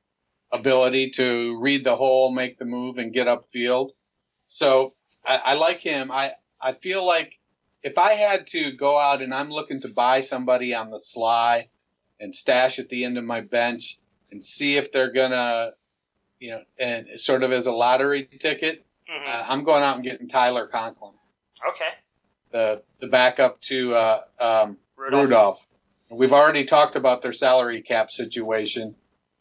ability 0.52 1.10
to 1.12 1.60
read 1.60 1.84
the 1.84 1.96
hole, 1.96 2.32
make 2.32 2.58
the 2.58 2.66
move, 2.66 2.98
and 2.98 3.14
get 3.14 3.28
upfield. 3.28 3.92
So 4.46 4.94
I, 5.26 5.42
I 5.46 5.54
like 5.56 5.80
him. 5.80 6.12
I, 6.12 6.32
I 6.62 6.74
feel 6.74 7.06
like 7.06 7.40
if 7.82 7.98
I 7.98 8.14
had 8.14 8.48
to 8.48 8.72
go 8.72 8.98
out 8.98 9.22
and 9.22 9.34
I'm 9.34 9.50
looking 9.50 9.82
to 9.82 9.90
buy 9.90 10.22
somebody 10.22 10.74
on 10.74 10.90
the 10.90 11.00
sly 11.00 11.70
and 12.20 12.34
stash 12.34 12.80
at 12.80 12.90
the 12.90 13.04
end 13.04 13.18
of 13.18 13.24
my 13.24 13.42
bench 13.42 14.00
and 14.32 14.42
see 14.42 14.78
if 14.78 14.92
they're 14.92 15.12
gonna, 15.12 15.72
you 16.40 16.52
know, 16.52 16.62
and 16.80 17.08
sort 17.20 17.44
of 17.44 17.52
as 17.52 17.68
a 17.68 17.72
lottery 17.72 18.24
ticket, 18.24 18.86
mm-hmm. 19.10 19.28
uh, 19.28 19.44
I'm 19.48 19.64
going 19.64 19.84
out 19.84 19.96
and 19.96 20.04
getting 20.04 20.28
Tyler 20.30 20.68
Conklin. 20.68 21.14
Okay. 21.70 21.90
The 22.52 22.84
the 23.00 23.08
backup 23.08 23.60
to 23.62 23.94
uh, 23.94 24.20
um, 24.40 24.78
Rudolph. 24.98 25.24
Rudolph. 25.24 25.68
We've 26.10 26.34
already 26.34 26.66
talked 26.66 26.96
about 26.96 27.22
their 27.22 27.32
salary 27.32 27.82
cap 27.82 28.12
situation. 28.12 28.96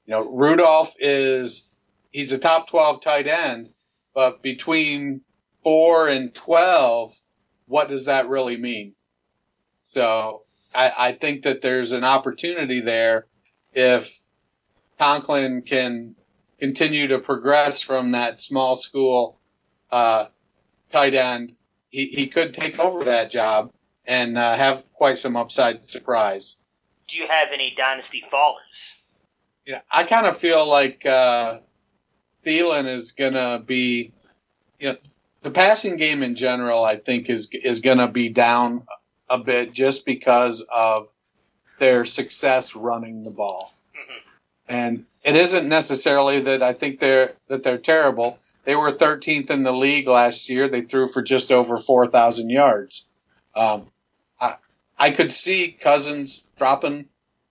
You 0.07 0.13
know, 0.13 0.31
Rudolph 0.31 0.95
is 0.99 1.69
he's 2.11 2.33
a 2.33 2.39
top 2.39 2.69
12 2.69 3.01
tight 3.01 3.27
end, 3.27 3.71
but 4.15 4.43
between 4.43 5.23
4 5.63 6.09
and 6.09 6.35
12, 6.35 7.13
what 7.67 7.89
does 7.89 8.07
that 8.07 8.29
really 8.29 8.57
mean? 8.57 8.95
So 9.83 10.43
I, 10.75 10.93
I 10.99 11.13
think 11.13 11.43
that 11.43 11.61
there's 11.61 11.93
an 11.93 12.05
opportunity 12.05 12.81
there 12.81 13.27
if 13.73 14.19
Conklin 14.99 15.63
can 15.63 16.15
continue 16.59 17.09
to 17.09 17.19
progress 17.19 17.81
from 17.81 18.13
that 18.13 18.41
small 18.41 18.77
school 18.77 19.39
uh, 19.91 20.27
tight 20.89 21.15
end. 21.15 21.55
He, 21.91 22.07
he 22.07 22.27
could 22.29 22.55
take 22.55 22.79
over 22.79 23.05
that 23.05 23.31
job 23.31 23.73
and 24.07 24.37
uh, 24.37 24.57
have 24.57 24.85
quite 24.95 25.19
some 25.19 25.37
upside 25.37 25.89
surprise 25.89 26.59
do 27.13 27.19
you 27.19 27.29
have 27.29 27.49
any 27.53 27.73
dynasty 27.75 28.23
fallers? 28.23 28.95
Yeah, 29.67 29.83
I 29.91 30.05
kind 30.05 30.27
of 30.27 30.37
feel 30.37 30.67
like 30.67 31.05
uh, 31.07 31.59
Thielen 32.43 32.87
is 32.87 33.13
gonna 33.13 33.63
be, 33.65 34.13
you 34.81 34.89
know, 34.89 34.97
the 35.43 35.51
passing 35.51 35.97
game 35.97 36.23
in 36.23 36.35
general. 36.35 36.83
I 36.83 36.97
think 36.97 37.29
is 37.29 37.49
is 37.53 37.81
gonna 37.81 38.09
be 38.09 38.31
down 38.31 38.87
a 39.29 39.39
bit 39.39 39.73
just 39.73 40.07
because 40.07 40.67
of 40.73 41.13
their 41.79 42.05
success 42.05 42.75
running 42.75 43.23
the 43.23 43.31
ball, 43.31 43.75
mm-hmm. 43.95 44.19
and 44.69 45.07
it 45.23 45.37
isn't 45.37 45.69
necessarily 45.69 46.41
that 46.41 46.63
I 46.63 46.73
think 46.73 46.99
they're 46.99 47.33
that 47.49 47.63
they're 47.63 47.79
terrible. 47.79 48.39
They 48.65 48.77
were 48.77 48.91
13th 48.91 49.51
in 49.51 49.65
the 49.65 49.73
league 49.73 50.07
last 50.07 50.49
year. 50.49 50.69
They 50.69 50.83
threw 50.83 51.09
for 51.09 51.21
just 51.21 51.51
over 51.51 51.77
4,000 51.77 52.49
yards. 52.49 53.05
Um, 53.55 53.89
I 55.03 55.11
could 55.11 55.33
see 55.33 55.73
Cousins 55.73 56.49
dropping 56.57 57.09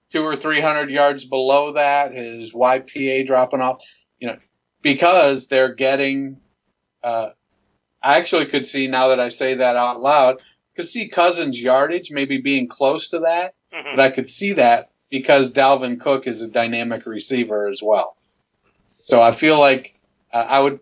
two 0.09 0.23
or 0.23 0.37
three 0.37 0.61
hundred 0.61 0.89
yards 0.89 1.25
below 1.25 1.73
that, 1.73 2.13
his 2.13 2.53
YPA 2.53 3.25
dropping 3.25 3.59
off, 3.59 3.83
you 4.21 4.27
know, 4.27 4.37
because 4.81 5.47
they're 5.47 5.73
getting. 5.73 6.39
Uh, 7.03 7.31
I 8.01 8.19
actually 8.19 8.45
could 8.45 8.65
see 8.65 8.87
now 8.87 9.09
that 9.09 9.19
I 9.19 9.27
say 9.27 9.55
that 9.55 9.75
out 9.75 9.99
loud, 9.99 10.41
could 10.77 10.87
see 10.87 11.09
Cousins' 11.09 11.61
yardage 11.61 12.09
maybe 12.09 12.37
being 12.37 12.69
close 12.69 13.09
to 13.09 13.19
that, 13.19 13.51
mm-hmm. 13.73 13.97
but 13.97 13.99
I 13.99 14.11
could 14.11 14.29
see 14.29 14.53
that 14.53 14.89
because 15.09 15.51
Dalvin 15.51 15.99
Cook 15.99 16.27
is 16.27 16.41
a 16.41 16.49
dynamic 16.49 17.05
receiver 17.05 17.67
as 17.67 17.81
well. 17.83 18.15
So 19.01 19.21
I 19.21 19.31
feel 19.31 19.59
like 19.59 19.99
uh, 20.31 20.47
I 20.49 20.61
would 20.61 20.79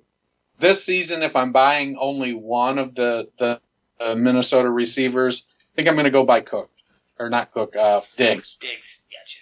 this 0.60 0.86
season 0.86 1.24
if 1.24 1.36
I'm 1.36 1.52
buying 1.52 1.98
only 1.98 2.36
one 2.36 2.78
of 2.78 2.94
the 2.94 3.28
the 3.38 3.60
uh, 4.00 4.16
Minnesota 4.16 4.70
receivers, 4.70 5.48
I 5.74 5.76
think 5.76 5.88
I'm 5.88 5.96
going 5.96 6.06
to 6.06 6.12
go 6.12 6.26
by 6.26 6.42
Cook, 6.42 6.72
or 7.20 7.30
not 7.30 7.52
Cook, 7.52 7.76
uh, 7.76 8.02
Diggs. 8.16 8.56
Diggs, 8.56 9.02
gotcha. 9.12 9.40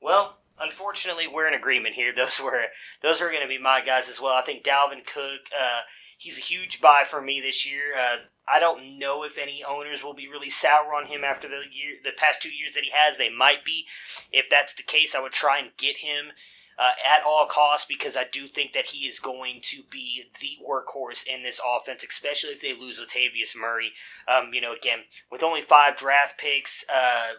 Well, 0.00 0.38
unfortunately, 0.60 1.26
we're 1.28 1.48
in 1.48 1.54
agreement 1.54 1.94
here. 1.94 2.12
Those 2.16 2.40
were 2.42 2.64
those 3.02 3.20
are 3.20 3.30
going 3.30 3.42
to 3.42 3.48
be 3.48 3.58
my 3.58 3.80
guys 3.84 4.08
as 4.08 4.20
well. 4.20 4.34
I 4.34 4.42
think 4.42 4.62
Dalvin 4.62 5.04
Cook, 5.06 5.40
uh, 5.58 5.80
he's 6.18 6.38
a 6.38 6.42
huge 6.42 6.80
buy 6.80 7.02
for 7.04 7.20
me 7.20 7.40
this 7.40 7.70
year. 7.70 7.94
Uh, 7.96 8.16
I 8.48 8.58
don't 8.58 8.98
know 8.98 9.24
if 9.24 9.38
any 9.38 9.62
owners 9.68 10.02
will 10.02 10.14
be 10.14 10.28
really 10.28 10.50
sour 10.50 10.94
on 10.94 11.06
him 11.06 11.22
after 11.24 11.48
the 11.48 11.62
year, 11.72 11.96
the 12.04 12.10
past 12.16 12.42
two 12.42 12.54
years 12.54 12.74
that 12.74 12.84
he 12.84 12.90
has. 12.94 13.18
They 13.18 13.30
might 13.30 13.64
be. 13.64 13.86
If 14.30 14.46
that's 14.50 14.74
the 14.74 14.82
case, 14.82 15.14
I 15.14 15.20
would 15.20 15.32
try 15.32 15.58
and 15.58 15.70
get 15.76 15.98
him 15.98 16.32
uh, 16.82 16.90
at 17.06 17.22
all 17.24 17.46
costs 17.46 17.86
because 17.88 18.16
I 18.16 18.24
do 18.24 18.48
think 18.48 18.72
that 18.72 18.86
he 18.86 19.06
is 19.06 19.20
going 19.20 19.60
to 19.62 19.82
be 19.88 20.24
the 20.40 20.58
workhorse 20.66 21.24
in 21.24 21.44
this 21.44 21.60
offense, 21.64 22.04
especially 22.08 22.50
if 22.50 22.60
they 22.60 22.72
lose 22.72 23.00
Latavius 23.00 23.56
Murray. 23.58 23.92
Um, 24.26 24.52
you 24.52 24.60
know, 24.60 24.72
again, 24.72 25.00
with 25.30 25.44
only 25.44 25.60
five 25.60 25.96
draft 25.96 26.40
picks, 26.40 26.84
uh, 26.92 27.34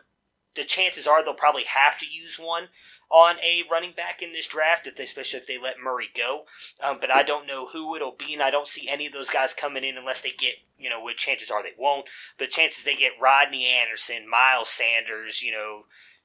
the 0.56 0.64
chances 0.64 1.08
are 1.08 1.24
they'll 1.24 1.34
probably 1.34 1.66
have 1.66 2.00
to 2.00 2.06
use 2.06 2.38
one 2.40 2.70
on 3.10 3.36
a 3.40 3.64
running 3.70 3.92
back 3.92 4.22
in 4.22 4.32
this 4.32 4.48
draft, 4.48 4.88
if 4.88 4.96
they, 4.96 5.04
especially 5.04 5.40
if 5.40 5.48
they 5.48 5.60
let 5.62 5.76
Murray 5.84 6.10
go. 6.16 6.46
Um, 6.82 6.98
but 7.02 7.12
I 7.12 7.22
don't 7.22 7.46
know 7.46 7.68
who 7.68 7.96
it'll 7.96 8.16
be, 8.18 8.34
and 8.34 8.42
I 8.42 8.50
don't 8.50 8.68
see 8.68 8.88
any 8.90 9.08
of 9.08 9.14
those 9.14 9.30
guys 9.30 9.54
coming 9.54 9.84
in 9.84 9.98
unless 9.98 10.22
they 10.22 10.32
get, 10.32 10.54
you 10.78 10.90
know, 10.90 11.04
which 11.04 11.18
chances 11.18 11.52
are 11.52 11.62
they 11.62 11.74
won't. 11.78 12.06
But 12.40 12.50
chances 12.50 12.86
they 12.86 12.96
get 12.96 13.12
Rodney 13.22 13.66
Anderson, 13.66 14.30
Miles 14.30 14.70
Sanders, 14.70 15.44
you 15.44 15.52
know, 15.52 15.84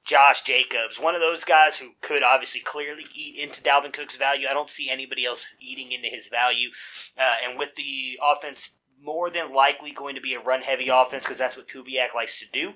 Josh 0.08 0.40
Jacobs, 0.40 0.98
one 0.98 1.14
of 1.14 1.20
those 1.20 1.44
guys 1.44 1.76
who 1.76 1.90
could 2.00 2.22
obviously 2.22 2.62
clearly 2.62 3.04
eat 3.14 3.36
into 3.36 3.62
Dalvin 3.62 3.92
Cook's 3.92 4.16
value. 4.16 4.46
I 4.50 4.54
don't 4.54 4.70
see 4.70 4.88
anybody 4.88 5.26
else 5.26 5.44
eating 5.60 5.92
into 5.92 6.08
his 6.08 6.28
value. 6.28 6.70
Uh, 7.18 7.34
and 7.46 7.58
with 7.58 7.74
the 7.74 8.18
offense 8.24 8.70
more 9.02 9.28
than 9.28 9.52
likely 9.52 9.92
going 9.92 10.14
to 10.14 10.20
be 10.22 10.32
a 10.32 10.40
run 10.40 10.62
heavy 10.62 10.88
offense 10.88 11.24
because 11.24 11.36
that's 11.36 11.58
what 11.58 11.68
Kubiak 11.68 12.14
likes 12.14 12.40
to 12.40 12.46
do. 12.50 12.72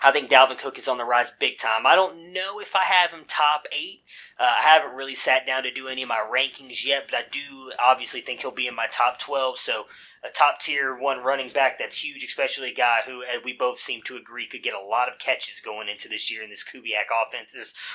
I 0.00 0.12
think 0.12 0.30
Dalvin 0.30 0.58
Cook 0.58 0.78
is 0.78 0.86
on 0.86 0.96
the 0.96 1.04
rise 1.04 1.32
big 1.40 1.58
time. 1.58 1.84
I 1.84 1.96
don't 1.96 2.32
know 2.32 2.60
if 2.60 2.76
I 2.76 2.84
have 2.84 3.10
him 3.10 3.24
top 3.26 3.64
eight. 3.72 4.02
Uh, 4.38 4.54
I 4.60 4.62
haven't 4.62 4.94
really 4.94 5.16
sat 5.16 5.44
down 5.44 5.64
to 5.64 5.72
do 5.72 5.88
any 5.88 6.02
of 6.02 6.08
my 6.08 6.24
rankings 6.24 6.86
yet, 6.86 7.08
but 7.10 7.16
I 7.18 7.22
do 7.30 7.72
obviously 7.82 8.20
think 8.20 8.40
he'll 8.40 8.52
be 8.52 8.68
in 8.68 8.76
my 8.76 8.86
top 8.86 9.18
12. 9.18 9.58
So 9.58 9.86
a 10.22 10.28
top 10.30 10.60
tier 10.60 10.96
one 10.96 11.24
running 11.24 11.50
back 11.50 11.78
that's 11.78 12.04
huge, 12.04 12.22
especially 12.22 12.70
a 12.70 12.74
guy 12.74 13.00
who 13.06 13.22
uh, 13.22 13.40
we 13.44 13.52
both 13.52 13.78
seem 13.78 14.02
to 14.02 14.16
agree 14.16 14.46
could 14.46 14.62
get 14.62 14.74
a 14.74 14.80
lot 14.80 15.08
of 15.08 15.18
catches 15.18 15.60
going 15.60 15.88
into 15.88 16.08
this 16.08 16.30
year 16.30 16.42
in 16.42 16.50
this 16.50 16.64
Kubiak 16.64 17.06
offense. 17.10 17.54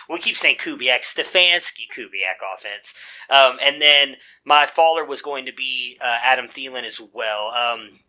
We 0.09 0.19
keep 0.19 0.35
saying 0.35 0.57
Kubiak, 0.57 1.01
Stefanski 1.03 1.87
Kubiak 1.89 2.43
offense. 2.53 2.93
Um, 3.29 3.57
and 3.63 3.81
then 3.81 4.15
my 4.45 4.65
faller 4.65 5.05
was 5.05 5.21
going 5.21 5.45
to 5.45 5.53
be 5.53 5.97
uh, 6.01 6.17
Adam 6.23 6.45
Thielen 6.45 6.83
as 6.83 6.99
well. 7.13 7.51
Um, 7.51 7.99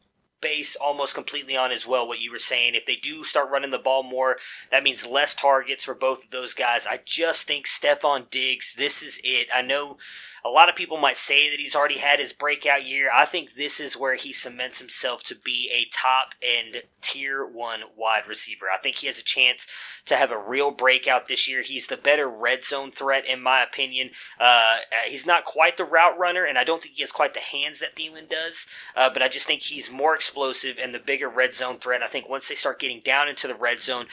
base 0.45 0.77
almost 0.77 1.15
completely 1.15 1.57
on 1.57 1.73
as 1.73 1.87
well 1.87 2.07
what 2.07 2.21
you 2.21 2.31
were 2.31 2.39
saying. 2.39 2.75
If 2.75 2.85
they 2.85 2.97
do 2.97 3.25
start 3.25 3.51
running 3.51 3.71
the 3.71 3.79
ball 3.79 4.03
more, 4.03 4.37
that 4.71 4.83
means 4.83 5.07
less 5.07 5.35
targets 5.35 5.85
for 5.85 5.95
both 5.95 6.25
of 6.25 6.31
those 6.31 6.53
guys. 6.53 6.87
I 6.87 7.01
just 7.03 7.47
think 7.47 7.67
Stefon 7.67 8.29
Diggs, 8.29 8.75
this 8.77 9.03
is 9.03 9.19
it. 9.25 9.49
I 9.53 9.63
know 9.63 9.97
a 10.45 10.51
lot 10.51 10.69
of 10.69 10.77
people 10.77 10.99
might 10.99 11.17
say 11.17 11.49
that 11.49 11.59
he's 11.59 11.75
already 11.75 11.99
had 11.99 12.21
his 12.21 12.35
breakout 12.35 12.85
year. 12.85 13.11
I 13.13 13.25
think 13.25 13.55
this 13.55 13.81
is 13.81 13.97
where 13.97 14.15
he 14.17 14.31
cements 14.31 14.79
himself 14.79 15.25
to 15.25 15.35
be 15.35 15.71
a 15.73 15.89
top 15.91 16.35
end 16.43 16.83
tier 17.01 17.47
one 17.47 17.81
wide 17.97 18.29
receiver. 18.29 18.67
I 18.73 18.77
think 18.77 18.97
he 18.97 19.07
has 19.07 19.19
a 19.19 19.25
chance 19.25 19.67
to 20.05 20.17
have 20.17 20.31
a 20.31 20.39
real 20.39 20.71
breakout 20.71 21.27
this 21.27 21.49
year. 21.49 21.63
He's 21.63 21.87
the 21.87 21.97
better 21.97 22.29
red 22.29 22.63
zone 22.63 22.91
threat, 22.91 23.25
in 23.27 23.43
my 23.43 23.63
opinion. 23.63 24.11
Uh, 24.39 24.79
he's 25.07 25.27
not 25.27 25.47
quite 25.47 25.79
the 25.79 25.85
route 25.85 26.19
runner, 26.19 26.45
and 26.45 26.59
I 26.59 26.65
don't 26.65 26.83
think 26.83 26.97
he 26.97 27.03
has 27.03 27.13
quite 27.13 27.33
the 27.33 27.41
hands 27.41 27.81
that 27.81 27.97
Thielen 27.97 28.29
does, 28.29 28.67
uh, 28.95 29.09
but 29.11 29.23
I 29.23 29.29
just 29.29 29.47
think 29.47 29.63
he's 29.63 29.91
more 29.91 30.15
explosive 30.15 30.77
and 30.79 30.95
the 30.95 30.99
bigger 30.99 31.29
red 31.29 31.55
zone 31.55 31.79
threat. 31.79 32.03
I 32.03 32.07
think 32.07 32.29
once 32.29 32.49
they 32.49 32.55
start 32.55 32.81
getting 32.81 33.01
down 33.01 33.29
into 33.29 33.49
the 33.49 33.55
red 33.55 33.83
zone, 33.83 34.07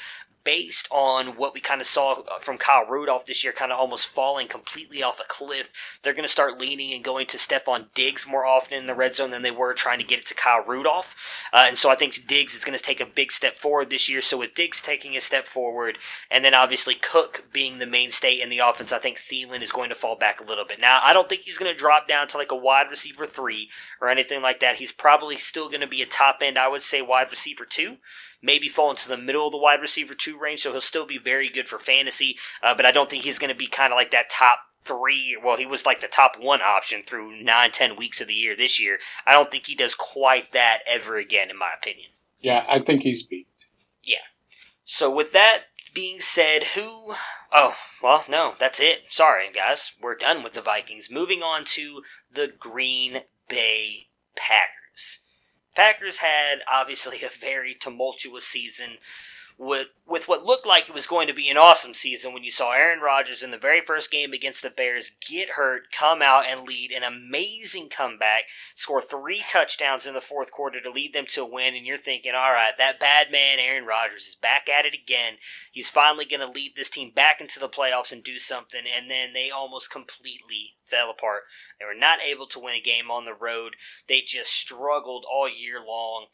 based 0.43 0.87
on 0.91 1.37
what 1.37 1.53
we 1.53 1.59
kind 1.59 1.81
of 1.81 1.87
saw 1.87 2.15
from 2.39 2.57
Kyle 2.57 2.85
Rudolph 2.85 3.25
this 3.25 3.43
year, 3.43 3.53
kind 3.53 3.71
of 3.71 3.79
almost 3.79 4.07
falling 4.07 4.47
completely 4.47 5.03
off 5.03 5.19
a 5.19 5.23
cliff, 5.27 5.71
they're 6.01 6.13
going 6.13 6.23
to 6.23 6.29
start 6.29 6.59
leaning 6.59 6.93
and 6.93 7.03
going 7.03 7.27
to 7.27 7.37
Stefon 7.37 7.85
Diggs 7.93 8.27
more 8.27 8.45
often 8.45 8.77
in 8.77 8.87
the 8.87 8.95
red 8.95 9.15
zone 9.15 9.29
than 9.29 9.43
they 9.43 9.51
were 9.51 9.73
trying 9.73 9.99
to 9.99 10.05
get 10.05 10.19
it 10.19 10.25
to 10.27 10.33
Kyle 10.33 10.63
Rudolph. 10.63 11.15
Uh, 11.53 11.65
and 11.67 11.77
so 11.77 11.89
I 11.91 11.95
think 11.95 12.27
Diggs 12.27 12.55
is 12.55 12.65
going 12.65 12.77
to 12.77 12.83
take 12.83 13.01
a 13.01 13.05
big 13.05 13.31
step 13.31 13.55
forward 13.55 13.89
this 13.89 14.09
year. 14.09 14.21
So 14.21 14.37
with 14.37 14.55
Diggs 14.55 14.81
taking 14.81 15.15
a 15.15 15.21
step 15.21 15.47
forward, 15.47 15.97
and 16.29 16.43
then 16.43 16.53
obviously 16.53 16.95
Cook 16.95 17.45
being 17.51 17.79
the 17.79 17.85
mainstay 17.85 18.39
in 18.39 18.49
the 18.49 18.59
offense, 18.59 18.91
I 18.91 18.99
think 18.99 19.17
Thielen 19.17 19.61
is 19.61 19.71
going 19.71 19.89
to 19.89 19.95
fall 19.95 20.15
back 20.15 20.41
a 20.41 20.47
little 20.47 20.65
bit. 20.65 20.79
Now, 20.79 20.99
I 21.03 21.13
don't 21.13 21.29
think 21.29 21.41
he's 21.41 21.57
going 21.57 21.71
to 21.71 21.77
drop 21.77 22.07
down 22.07 22.27
to 22.29 22.37
like 22.37 22.51
a 22.51 22.55
wide 22.55 22.89
receiver 22.89 23.25
three 23.25 23.69
or 23.99 24.09
anything 24.09 24.41
like 24.41 24.59
that. 24.61 24.77
He's 24.77 24.91
probably 24.91 25.37
still 25.37 25.69
going 25.69 25.81
to 25.81 25.87
be 25.87 26.01
a 26.01 26.05
top 26.05 26.39
end, 26.41 26.57
I 26.57 26.67
would 26.67 26.81
say, 26.81 27.01
wide 27.01 27.29
receiver 27.29 27.65
two 27.65 27.97
maybe 28.41 28.67
fall 28.67 28.89
into 28.89 29.07
the 29.07 29.17
middle 29.17 29.45
of 29.45 29.51
the 29.51 29.57
wide 29.57 29.81
receiver 29.81 30.13
two 30.13 30.37
range, 30.39 30.61
so 30.61 30.71
he'll 30.71 30.81
still 30.81 31.05
be 31.05 31.17
very 31.17 31.49
good 31.49 31.67
for 31.67 31.79
fantasy. 31.79 32.37
Uh, 32.63 32.75
but 32.75 32.85
I 32.85 32.91
don't 32.91 33.09
think 33.09 33.23
he's 33.23 33.39
going 33.39 33.53
to 33.53 33.57
be 33.57 33.67
kind 33.67 33.93
of 33.93 33.97
like 33.97 34.11
that 34.11 34.29
top 34.29 34.59
three. 34.83 35.37
Well, 35.43 35.57
he 35.57 35.65
was 35.65 35.85
like 35.85 36.01
the 36.01 36.07
top 36.07 36.35
one 36.39 36.61
option 36.61 37.03
through 37.05 37.43
nine, 37.43 37.71
ten 37.71 37.95
weeks 37.95 38.21
of 38.21 38.27
the 38.27 38.33
year 38.33 38.55
this 38.55 38.81
year. 38.81 38.99
I 39.25 39.33
don't 39.33 39.51
think 39.51 39.67
he 39.67 39.75
does 39.75 39.95
quite 39.95 40.51
that 40.53 40.79
ever 40.87 41.17
again, 41.17 41.49
in 41.49 41.57
my 41.57 41.71
opinion. 41.77 42.09
Yeah, 42.39 42.65
I 42.67 42.79
think 42.79 43.03
he's 43.03 43.23
peaked. 43.23 43.67
Yeah. 44.03 44.17
So 44.85 45.13
with 45.13 45.31
that 45.33 45.65
being 45.93 46.19
said, 46.19 46.63
who? 46.75 47.13
Oh, 47.51 47.75
well, 48.01 48.23
no, 48.29 48.55
that's 48.59 48.79
it. 48.79 49.03
Sorry, 49.09 49.51
guys, 49.53 49.93
we're 50.01 50.15
done 50.15 50.41
with 50.43 50.53
the 50.53 50.61
Vikings. 50.61 51.09
Moving 51.11 51.41
on 51.41 51.65
to 51.65 52.01
the 52.33 52.51
Green 52.57 53.21
Bay 53.47 54.07
Packers. 54.35 54.80
Packers 55.75 56.19
had 56.19 56.59
obviously 56.71 57.19
a 57.23 57.29
very 57.29 57.73
tumultuous 57.73 58.45
season 58.45 58.97
with 59.61 59.89
with 60.07 60.27
what 60.27 60.43
looked 60.43 60.65
like 60.65 60.89
it 60.89 60.95
was 60.95 61.05
going 61.05 61.27
to 61.27 61.35
be 61.35 61.47
an 61.47 61.55
awesome 61.55 61.93
season 61.93 62.33
when 62.33 62.43
you 62.43 62.49
saw 62.49 62.73
Aaron 62.73 62.99
Rodgers 62.99 63.43
in 63.43 63.51
the 63.51 63.59
very 63.59 63.79
first 63.79 64.09
game 64.09 64.33
against 64.33 64.63
the 64.63 64.71
Bears 64.71 65.11
get 65.29 65.49
hurt, 65.51 65.83
come 65.97 66.23
out 66.23 66.45
and 66.47 66.67
lead 66.67 66.89
an 66.91 67.03
amazing 67.03 67.87
comeback, 67.87 68.45
score 68.73 69.01
three 69.01 69.41
touchdowns 69.51 70.07
in 70.07 70.15
the 70.15 70.19
fourth 70.19 70.51
quarter 70.51 70.81
to 70.81 70.89
lead 70.89 71.13
them 71.13 71.25
to 71.29 71.43
a 71.43 71.45
win, 71.45 71.75
and 71.75 71.85
you're 71.85 71.95
thinking, 71.95 72.33
all 72.35 72.51
right, 72.51 72.73
that 72.79 72.99
bad 72.99 73.31
man 73.31 73.59
Aaron 73.59 73.85
Rodgers 73.85 74.29
is 74.29 74.35
back 74.35 74.67
at 74.67 74.85
it 74.85 74.95
again. 74.95 75.33
He's 75.71 75.91
finally 75.91 76.25
going 76.25 76.41
to 76.41 76.51
lead 76.51 76.71
this 76.75 76.89
team 76.89 77.11
back 77.15 77.39
into 77.39 77.59
the 77.59 77.69
playoffs 77.69 78.11
and 78.11 78.23
do 78.23 78.39
something, 78.39 78.81
and 78.81 79.11
then 79.11 79.33
they 79.33 79.51
almost 79.51 79.91
completely 79.91 80.73
fell 80.79 81.11
apart. 81.11 81.43
They 81.79 81.85
were 81.85 81.93
not 81.93 82.17
able 82.19 82.47
to 82.47 82.59
win 82.59 82.73
a 82.73 82.81
game 82.81 83.11
on 83.11 83.25
the 83.25 83.35
road. 83.39 83.75
They 84.09 84.21
just 84.25 84.51
struggled 84.51 85.23
all 85.31 85.47
year 85.47 85.79
long. 85.85 86.25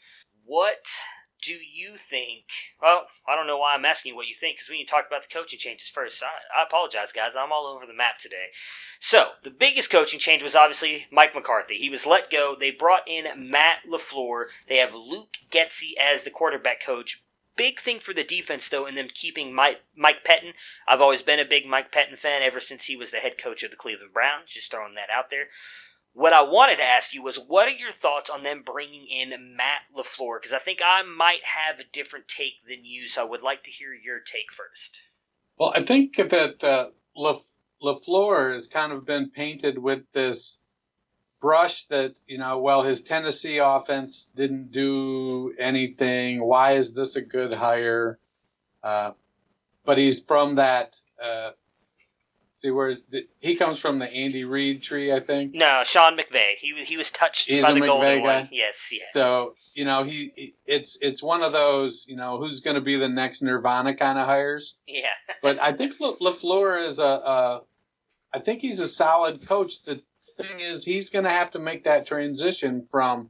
What 0.45 0.88
do 1.41 1.53
you 1.53 1.95
think? 1.95 2.45
Well, 2.81 3.07
I 3.27 3.35
don't 3.35 3.47
know 3.47 3.57
why 3.57 3.75
I'm 3.75 3.85
asking 3.85 4.11
you 4.11 4.15
what 4.15 4.27
you 4.27 4.35
think 4.35 4.57
because 4.57 4.69
we 4.69 4.77
need 4.77 4.85
to 4.85 4.91
talk 4.91 5.05
about 5.07 5.21
the 5.21 5.33
coaching 5.33 5.59
changes 5.59 5.88
first. 5.88 6.23
I, 6.23 6.61
I, 6.61 6.63
apologize, 6.63 7.11
guys. 7.11 7.35
I'm 7.35 7.51
all 7.51 7.67
over 7.67 7.85
the 7.85 7.93
map 7.93 8.17
today. 8.17 8.47
So, 8.99 9.31
the 9.43 9.51
biggest 9.51 9.91
coaching 9.91 10.19
change 10.19 10.43
was 10.43 10.55
obviously 10.55 11.07
Mike 11.11 11.35
McCarthy. 11.35 11.75
He 11.75 11.89
was 11.89 12.05
let 12.05 12.31
go. 12.31 12.55
They 12.59 12.71
brought 12.71 13.07
in 13.07 13.49
Matt 13.49 13.79
LaFleur. 13.89 14.45
They 14.67 14.77
have 14.77 14.93
Luke 14.93 15.38
Getsy 15.51 15.91
as 16.01 16.23
the 16.23 16.31
quarterback 16.31 16.83
coach. 16.83 17.23
Big 17.55 17.79
thing 17.79 17.99
for 17.99 18.13
the 18.13 18.23
defense, 18.23 18.69
though, 18.69 18.85
in 18.85 18.95
them 18.95 19.07
keeping 19.11 19.53
Mike, 19.53 19.81
Mike 19.95 20.23
Pettine. 20.23 20.53
I've 20.88 21.01
always 21.01 21.23
been 21.23 21.39
a 21.39 21.45
big 21.45 21.65
Mike 21.65 21.91
Pettine 21.91 22.17
fan 22.17 22.43
ever 22.43 22.59
since 22.59 22.85
he 22.85 22.95
was 22.95 23.11
the 23.11 23.17
head 23.17 23.38
coach 23.38 23.63
of 23.63 23.71
the 23.71 23.77
Cleveland 23.77 24.13
Browns. 24.13 24.53
Just 24.53 24.69
throwing 24.69 24.93
that 24.93 25.09
out 25.09 25.31
there. 25.31 25.47
What 26.18 26.34
I 26.34 26.41
wanted 26.41 26.78
to 26.78 26.84
ask 26.84 27.13
you 27.13 27.22
was, 27.22 27.38
what 27.38 27.68
are 27.68 27.78
your 27.78 27.91
thoughts 27.91 28.32
on 28.32 28.41
them 28.41 28.63
bringing 28.65 29.05
in 29.05 29.30
Matt 29.55 29.82
LaFleur? 29.95 30.41
Because 30.41 30.51
I 30.51 30.57
think 30.57 30.80
I 30.84 31.03
might 31.03 31.41
have 31.43 31.80
a 31.80 31.84
different 31.93 32.28
take 32.28 32.65
than 32.68 32.84
you, 32.84 33.07
so 33.07 33.22
I 33.22 33.30
would 33.30 33.43
like 33.43 33.61
to 33.65 33.70
hear 33.70 33.93
your 33.93 34.20
take 34.20 34.51
first. 34.51 35.03
Well, 35.59 35.72
I 35.76 35.84
think 35.84 36.15
that 36.15 36.63
uh, 36.63 36.89
LaFleur 37.84 38.53
has 38.53 38.65
kind 38.65 38.93
of 38.93 39.05
been 39.05 39.30
painted 39.30 39.78
with 39.78 40.11
this 40.11 40.59
brush 41.39 41.84
that, 41.86 42.20
you 42.26 42.39
know, 42.39 42.57
well, 42.57 42.82
his 42.82 43.03
Tennessee 43.03 43.59
offense 43.59 44.26
didn't 44.26 44.72
do 44.72 45.53
anything. 45.59 46.43
Why 46.43 46.72
is 46.72 46.95
this 46.95 47.15
a 47.15 47.22
good 47.22 47.53
hire? 47.53 48.18
Uh, 48.82 49.11
but 49.86 49.99
he's 49.99 50.24
from 50.24 50.55
that 50.55 50.99
uh, 51.24 51.51
See, 52.57 52.71
where's 52.71 53.03
he 53.39 53.55
comes 53.55 53.77
from 53.79 53.99
the 53.99 54.11
Andy 54.11 54.43
Reid 54.43 54.81
tree, 54.81 55.13
I 55.13 55.19
think. 55.19 55.53
No, 55.53 55.83
Sean 55.85 56.17
McVay. 56.17 56.55
He 56.57 56.73
he 56.85 56.97
was 56.97 57.11
touched 57.11 57.47
He's 57.47 57.63
by 57.63 57.71
the 57.71 57.81
McVay 57.81 57.85
golden 57.85 58.17
guy? 58.17 58.39
one. 58.39 58.49
Yes, 58.51 58.89
yes. 58.91 59.13
So 59.13 59.53
you 59.75 59.85
know 59.85 60.01
he 60.01 60.55
it's 60.65 60.97
it's 60.99 61.21
one 61.21 61.43
of 61.43 61.53
those 61.53 62.07
you 62.09 62.15
know 62.15 62.39
who's 62.39 62.61
going 62.61 62.73
to 62.73 62.81
be 62.81 62.95
the 62.95 63.09
next 63.09 63.43
Nirvana 63.43 63.95
kind 63.95 64.17
of 64.17 64.25
hires. 64.25 64.79
Yeah. 64.87 65.03
But 65.43 65.59
I 65.61 65.73
think 65.73 65.99
La- 65.99 66.15
Lafleur 66.15 66.83
is 66.83 66.97
a, 66.97 67.03
a 67.03 67.61
I 68.33 68.39
think 68.39 68.61
he's 68.61 68.79
a 68.79 68.87
solid 68.87 69.47
coach. 69.47 69.83
The 69.83 70.01
thing 70.35 70.59
is, 70.59 70.83
he's 70.83 71.11
going 71.11 71.25
to 71.25 71.29
have 71.29 71.51
to 71.51 71.59
make 71.59 71.83
that 71.83 72.07
transition 72.07 72.87
from 72.87 73.29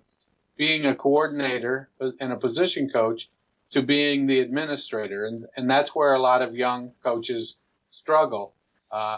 being 0.55 0.85
a 0.85 0.95
coordinator 0.95 1.89
and 1.99 2.31
a 2.31 2.37
position 2.37 2.89
coach 2.89 3.29
to 3.71 3.83
being 3.83 4.25
the 4.25 4.39
administrator, 4.39 5.25
and 5.25 5.45
and 5.57 5.69
that's 5.69 5.93
where 5.93 6.13
a 6.13 6.19
lot 6.19 6.41
of 6.41 6.55
young 6.55 6.93
coaches 7.03 7.59
struggle. 7.89 8.53
Uh, 8.91 9.17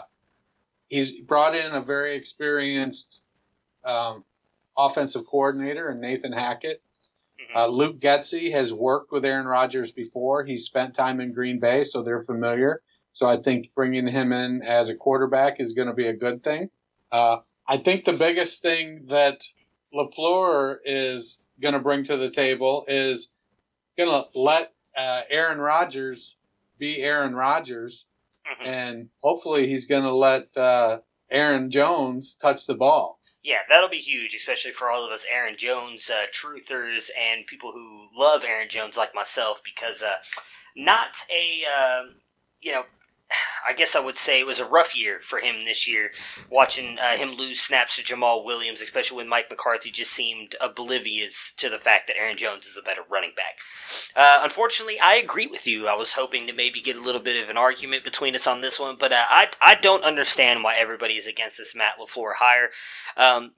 he's 0.88 1.20
brought 1.20 1.54
in 1.54 1.72
a 1.72 1.80
very 1.80 2.16
experienced 2.16 3.22
um, 3.84 4.24
offensive 4.76 5.26
coordinator 5.26 5.88
and 5.88 6.00
Nathan 6.00 6.32
Hackett. 6.32 6.82
Uh, 7.54 7.66
Luke 7.66 7.98
Getsy 7.98 8.52
has 8.52 8.72
worked 8.72 9.10
with 9.10 9.24
Aaron 9.24 9.46
Rodgers 9.46 9.90
before. 9.90 10.44
He's 10.44 10.64
spent 10.64 10.94
time 10.94 11.20
in 11.20 11.32
Green 11.32 11.58
Bay, 11.58 11.82
so 11.82 12.02
they're 12.02 12.20
familiar. 12.20 12.80
So 13.12 13.26
I 13.26 13.36
think 13.36 13.72
bringing 13.74 14.06
him 14.06 14.32
in 14.32 14.62
as 14.62 14.88
a 14.88 14.94
quarterback 14.94 15.58
is 15.58 15.72
going 15.72 15.88
to 15.88 15.94
be 15.94 16.06
a 16.06 16.12
good 16.12 16.44
thing. 16.44 16.70
Uh, 17.10 17.38
I 17.66 17.78
think 17.78 18.04
the 18.04 18.12
biggest 18.12 18.62
thing 18.62 19.06
that 19.06 19.42
Lafleur 19.92 20.76
is 20.84 21.42
going 21.60 21.74
to 21.74 21.80
bring 21.80 22.04
to 22.04 22.16
the 22.16 22.30
table 22.30 22.84
is 22.86 23.32
going 23.96 24.10
to 24.10 24.38
let 24.38 24.72
uh, 24.96 25.22
Aaron 25.28 25.58
Rodgers 25.58 26.36
be 26.78 27.02
Aaron 27.02 27.34
Rodgers, 27.34 28.06
and 28.64 29.08
hopefully 29.22 29.66
he's 29.66 29.86
going 29.86 30.02
to 30.02 30.14
let 30.14 30.56
uh, 30.56 30.98
Aaron 31.30 31.70
Jones 31.70 32.36
touch 32.40 32.66
the 32.66 32.74
ball. 32.74 33.20
Yeah, 33.42 33.60
that'll 33.68 33.88
be 33.88 33.98
huge, 33.98 34.34
especially 34.34 34.72
for 34.72 34.90
all 34.90 35.04
of 35.04 35.12
us 35.12 35.24
Aaron 35.30 35.56
Jones 35.56 36.10
uh, 36.10 36.26
truthers 36.30 37.08
and 37.18 37.46
people 37.46 37.72
who 37.72 38.08
love 38.14 38.44
Aaron 38.44 38.68
Jones 38.68 38.98
like 38.98 39.14
myself, 39.14 39.62
because 39.64 40.02
uh, 40.02 40.16
not 40.76 41.16
a 41.32 41.62
uh, 41.64 42.02
you 42.60 42.72
know. 42.72 42.82
I 43.66 43.72
guess 43.72 43.94
I 43.94 44.00
would 44.00 44.16
say 44.16 44.40
it 44.40 44.46
was 44.46 44.60
a 44.60 44.64
rough 44.64 44.96
year 44.96 45.20
for 45.20 45.38
him 45.38 45.64
this 45.64 45.88
year, 45.88 46.10
watching 46.50 46.98
uh, 46.98 47.16
him 47.16 47.36
lose 47.36 47.60
snaps 47.60 47.96
to 47.96 48.04
Jamal 48.04 48.44
Williams, 48.44 48.80
especially 48.80 49.18
when 49.18 49.28
Mike 49.28 49.50
McCarthy 49.50 49.90
just 49.90 50.12
seemed 50.12 50.56
oblivious 50.60 51.52
to 51.56 51.68
the 51.68 51.78
fact 51.78 52.06
that 52.06 52.16
Aaron 52.16 52.36
Jones 52.36 52.66
is 52.66 52.76
a 52.76 52.82
better 52.82 53.02
running 53.08 53.32
back. 53.36 53.58
Uh, 54.16 54.42
unfortunately, 54.42 54.98
I 55.00 55.14
agree 55.14 55.46
with 55.46 55.66
you. 55.66 55.88
I 55.88 55.94
was 55.94 56.14
hoping 56.14 56.46
to 56.46 56.52
maybe 56.52 56.80
get 56.80 56.96
a 56.96 57.02
little 57.02 57.20
bit 57.20 57.42
of 57.42 57.48
an 57.48 57.56
argument 57.56 58.04
between 58.04 58.34
us 58.34 58.46
on 58.46 58.60
this 58.60 58.78
one, 58.80 58.96
but 58.98 59.12
uh, 59.12 59.24
I 59.28 59.48
I 59.60 59.74
don't 59.74 60.04
understand 60.04 60.62
why 60.62 60.76
everybody 60.76 61.14
is 61.14 61.26
against 61.26 61.58
this 61.58 61.74
Matt 61.74 61.98
Lafleur 62.00 62.34
hire. 62.38 62.70
Um, 63.16 63.52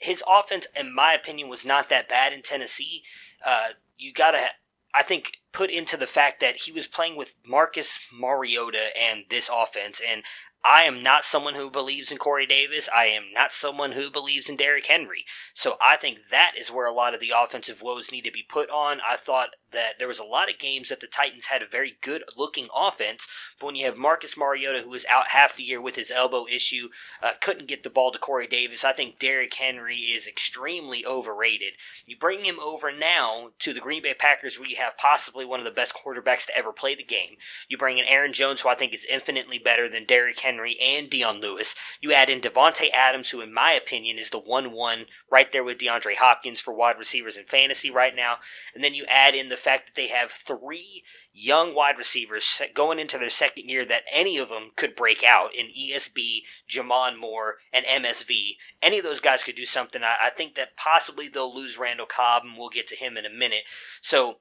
his 0.00 0.22
offense, 0.28 0.66
in 0.78 0.94
my 0.94 1.14
opinion, 1.14 1.48
was 1.48 1.64
not 1.64 1.88
that 1.88 2.08
bad 2.08 2.32
in 2.32 2.42
Tennessee. 2.42 3.02
Uh, 3.44 3.68
you 3.96 4.12
gotta, 4.12 4.46
I 4.94 5.02
think, 5.02 5.38
put 5.52 5.70
into 5.70 5.96
the 5.96 6.06
fact 6.06 6.40
that 6.40 6.56
he 6.56 6.72
was 6.72 6.86
playing 6.86 7.16
with 7.16 7.34
Marcus 7.46 7.98
Mariota 8.12 8.88
and 8.98 9.24
this 9.30 9.50
offense, 9.52 10.00
and 10.06 10.22
I 10.64 10.82
am 10.82 11.02
not 11.02 11.24
someone 11.24 11.54
who 11.54 11.70
believes 11.70 12.12
in 12.12 12.18
Corey 12.18 12.46
Davis. 12.46 12.88
I 12.94 13.06
am 13.06 13.24
not 13.32 13.52
someone 13.52 13.92
who 13.92 14.10
believes 14.10 14.48
in 14.48 14.56
Derrick 14.56 14.86
Henry. 14.86 15.24
So 15.54 15.76
I 15.82 15.96
think 15.96 16.18
that 16.30 16.52
is 16.58 16.70
where 16.70 16.86
a 16.86 16.92
lot 16.92 17.14
of 17.14 17.20
the 17.20 17.32
offensive 17.36 17.82
woes 17.82 18.12
need 18.12 18.22
to 18.22 18.30
be 18.30 18.44
put 18.48 18.70
on. 18.70 19.00
I 19.00 19.16
thought 19.16 19.56
that 19.72 19.98
there 19.98 20.08
was 20.08 20.18
a 20.18 20.24
lot 20.24 20.50
of 20.50 20.58
games 20.58 20.88
that 20.88 21.00
the 21.00 21.06
Titans 21.06 21.46
had 21.46 21.62
a 21.62 21.66
very 21.66 21.96
good 22.00 22.22
looking 22.36 22.68
offense, 22.74 23.28
but 23.58 23.66
when 23.66 23.76
you 23.76 23.86
have 23.86 23.96
Marcus 23.96 24.36
Mariota, 24.36 24.82
who 24.82 24.90
was 24.90 25.06
out 25.06 25.28
half 25.28 25.56
the 25.56 25.62
year 25.62 25.80
with 25.80 25.96
his 25.96 26.10
elbow 26.10 26.46
issue, 26.46 26.88
uh, 27.22 27.32
couldn't 27.40 27.68
get 27.68 27.82
the 27.82 27.90
ball 27.90 28.10
to 28.12 28.18
Corey 28.18 28.46
Davis, 28.46 28.84
I 28.84 28.92
think 28.92 29.18
Derrick 29.18 29.54
Henry 29.54 29.96
is 29.96 30.26
extremely 30.26 31.04
overrated. 31.04 31.74
You 32.06 32.16
bring 32.16 32.44
him 32.44 32.58
over 32.60 32.90
now 32.92 33.50
to 33.60 33.72
the 33.72 33.80
Green 33.80 34.02
Bay 34.02 34.14
Packers, 34.14 34.58
where 34.58 34.68
you 34.68 34.76
have 34.76 34.96
possibly 34.96 35.44
one 35.44 35.60
of 35.60 35.64
the 35.64 35.70
best 35.70 35.94
quarterbacks 35.94 36.46
to 36.46 36.56
ever 36.56 36.72
play 36.72 36.94
the 36.94 37.02
game. 37.02 37.36
You 37.68 37.78
bring 37.78 37.98
in 37.98 38.04
Aaron 38.06 38.32
Jones, 38.32 38.60
who 38.60 38.68
I 38.68 38.74
think 38.74 38.94
is 38.94 39.06
infinitely 39.10 39.58
better 39.58 39.88
than 39.88 40.04
Derrick 40.04 40.40
Henry 40.40 40.76
and 40.80 41.08
Dion 41.08 41.40
Lewis. 41.40 41.74
You 42.00 42.12
add 42.12 42.30
in 42.30 42.40
Davante 42.40 42.90
Adams, 42.92 43.30
who, 43.30 43.40
in 43.40 43.52
my 43.52 43.72
opinion, 43.72 44.18
is 44.18 44.30
the 44.30 44.38
1 44.38 44.72
1 44.72 45.06
right 45.30 45.50
there 45.52 45.64
with 45.64 45.78
DeAndre 45.78 46.16
Hopkins 46.16 46.60
for 46.60 46.74
wide 46.74 46.98
receivers 46.98 47.36
in 47.36 47.44
fantasy 47.44 47.90
right 47.90 48.14
now. 48.14 48.36
And 48.74 48.82
then 48.82 48.94
you 48.94 49.04
add 49.08 49.34
in 49.34 49.48
the 49.48 49.56
fact 49.62 49.86
that 49.86 49.94
they 49.94 50.08
have 50.08 50.30
three 50.30 51.02
young 51.32 51.74
wide 51.74 51.96
receivers 51.98 52.60
going 52.74 52.98
into 52.98 53.18
their 53.18 53.30
second 53.30 53.68
year 53.68 53.84
that 53.84 54.02
any 54.12 54.38
of 54.38 54.48
them 54.48 54.70
could 54.76 54.94
break 54.94 55.24
out 55.24 55.54
in 55.54 55.66
ESB, 55.66 56.42
J'Mon 56.68 57.18
Moore, 57.18 57.56
and 57.72 57.86
MSV. 57.86 58.56
Any 58.82 58.98
of 58.98 59.04
those 59.04 59.20
guys 59.20 59.44
could 59.44 59.56
do 59.56 59.64
something. 59.64 60.02
I, 60.02 60.16
I 60.26 60.30
think 60.30 60.54
that 60.54 60.76
possibly 60.76 61.28
they'll 61.28 61.54
lose 61.54 61.78
Randall 61.78 62.06
Cobb, 62.06 62.42
and 62.44 62.56
we'll 62.56 62.68
get 62.68 62.86
to 62.88 62.96
him 62.96 63.16
in 63.16 63.24
a 63.24 63.30
minute. 63.30 63.62
So 64.00 64.38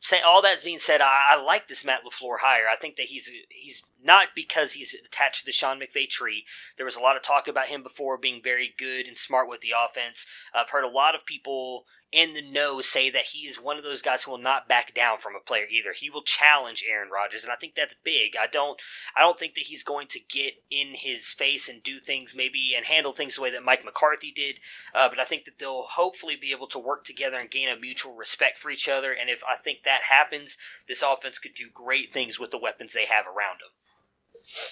say 0.00 0.20
all 0.20 0.42
that's 0.42 0.64
being 0.64 0.78
said, 0.78 1.00
I, 1.00 1.34
I 1.34 1.42
like 1.42 1.68
this 1.68 1.84
Matt 1.84 2.00
Lafleur 2.04 2.38
hire. 2.40 2.64
I 2.70 2.76
think 2.76 2.96
that 2.96 3.06
he's 3.06 3.30
he's 3.50 3.82
not 4.02 4.28
because 4.34 4.72
he's 4.72 4.94
attached 4.94 5.40
to 5.40 5.46
the 5.46 5.52
Sean 5.52 5.80
McVay 5.80 6.08
tree. 6.08 6.44
There 6.76 6.86
was 6.86 6.96
a 6.96 7.00
lot 7.00 7.16
of 7.16 7.22
talk 7.22 7.48
about 7.48 7.68
him 7.68 7.82
before 7.82 8.16
being 8.16 8.40
very 8.42 8.74
good 8.78 9.06
and 9.06 9.18
smart 9.18 9.48
with 9.48 9.60
the 9.60 9.72
offense. 9.72 10.26
I've 10.54 10.70
heard 10.70 10.84
a 10.84 10.88
lot 10.88 11.14
of 11.14 11.26
people 11.26 11.84
in 12.10 12.32
the 12.32 12.42
know 12.42 12.80
say 12.80 13.10
that 13.10 13.26
he's 13.32 13.56
one 13.56 13.76
of 13.76 13.84
those 13.84 14.00
guys 14.00 14.22
who 14.22 14.30
will 14.30 14.38
not 14.38 14.68
back 14.68 14.94
down 14.94 15.18
from 15.18 15.34
a 15.36 15.44
player 15.44 15.66
either. 15.70 15.92
He 15.92 16.08
will 16.08 16.22
challenge 16.22 16.84
Aaron 16.88 17.10
Rodgers, 17.10 17.44
and 17.44 17.52
I 17.52 17.56
think 17.56 17.74
that's 17.74 17.94
big. 18.02 18.32
I 18.40 18.46
don't 18.46 18.80
I 19.16 19.20
don't 19.20 19.38
think 19.38 19.54
that 19.54 19.66
he's 19.66 19.84
going 19.84 20.06
to 20.08 20.20
get 20.20 20.54
in 20.70 20.94
his 20.94 21.32
face 21.32 21.68
and 21.68 21.82
do 21.82 22.00
things 22.00 22.34
maybe 22.34 22.72
and 22.76 22.86
handle 22.86 23.12
things 23.12 23.36
the 23.36 23.42
way 23.42 23.52
that 23.52 23.64
Mike 23.64 23.84
McCarthy 23.84 24.32
did. 24.34 24.58
Uh, 24.94 25.08
but 25.08 25.20
I 25.20 25.24
think 25.24 25.44
that 25.44 25.58
they'll 25.58 25.86
hopefully 25.90 26.36
be 26.40 26.52
able 26.52 26.66
to 26.68 26.78
work 26.78 27.04
together 27.04 27.38
and 27.38 27.50
gain 27.50 27.68
a 27.68 27.78
mutual 27.78 28.14
respect 28.14 28.58
for 28.58 28.70
each 28.70 28.88
other. 28.88 29.12
And 29.12 29.28
if 29.28 29.42
I 29.46 29.56
think 29.56 29.82
that 29.82 30.02
happens, 30.08 30.56
this 30.86 31.02
offense 31.02 31.38
could 31.38 31.54
do 31.54 31.68
great 31.72 32.10
things 32.10 32.40
with 32.40 32.50
the 32.50 32.58
weapons 32.58 32.94
they 32.94 33.06
have 33.06 33.26
around 33.26 33.60
them. 33.60 33.70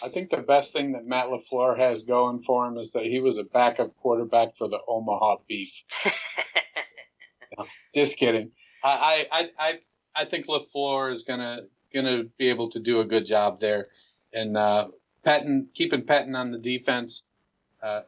I 0.03 0.09
think 0.09 0.31
the 0.31 0.39
best 0.39 0.73
thing 0.73 0.93
that 0.93 1.07
Matt 1.07 1.27
LaFleur 1.27 1.79
has 1.79 2.05
going 2.05 2.41
for 2.41 2.67
him 2.67 2.79
is 2.79 2.93
that 2.93 3.05
he 3.05 3.21
was 3.21 3.37
a 3.37 3.45
backup 3.45 3.95
quarterback 3.97 4.57
for 4.57 4.69
the 4.69 4.81
Omaha 4.89 5.37
Beef. 5.47 5.85
Just 7.95 8.17
kidding. 8.19 8.51
I, 8.85 9.25
I, 9.33 9.51
I, 9.59 9.81
I 10.15 10.25
think 10.25 10.47
LaFleur 10.47 11.13
is 11.13 11.23
gonna 11.23 11.63
gonna 11.95 12.25
be 12.39 12.51
able 12.51 12.71
to 12.71 12.81
do 12.81 13.01
a 13.01 13.05
good 13.05 13.27
job 13.27 13.59
there, 13.59 13.89
and 14.33 14.57
uh, 14.57 14.89
Pettine 15.25 15.67
keeping 15.75 16.03
Pettine 16.03 16.37
on 16.37 16.51
the 16.51 16.59
defense. 16.59 17.25
Uh, 17.83 18.03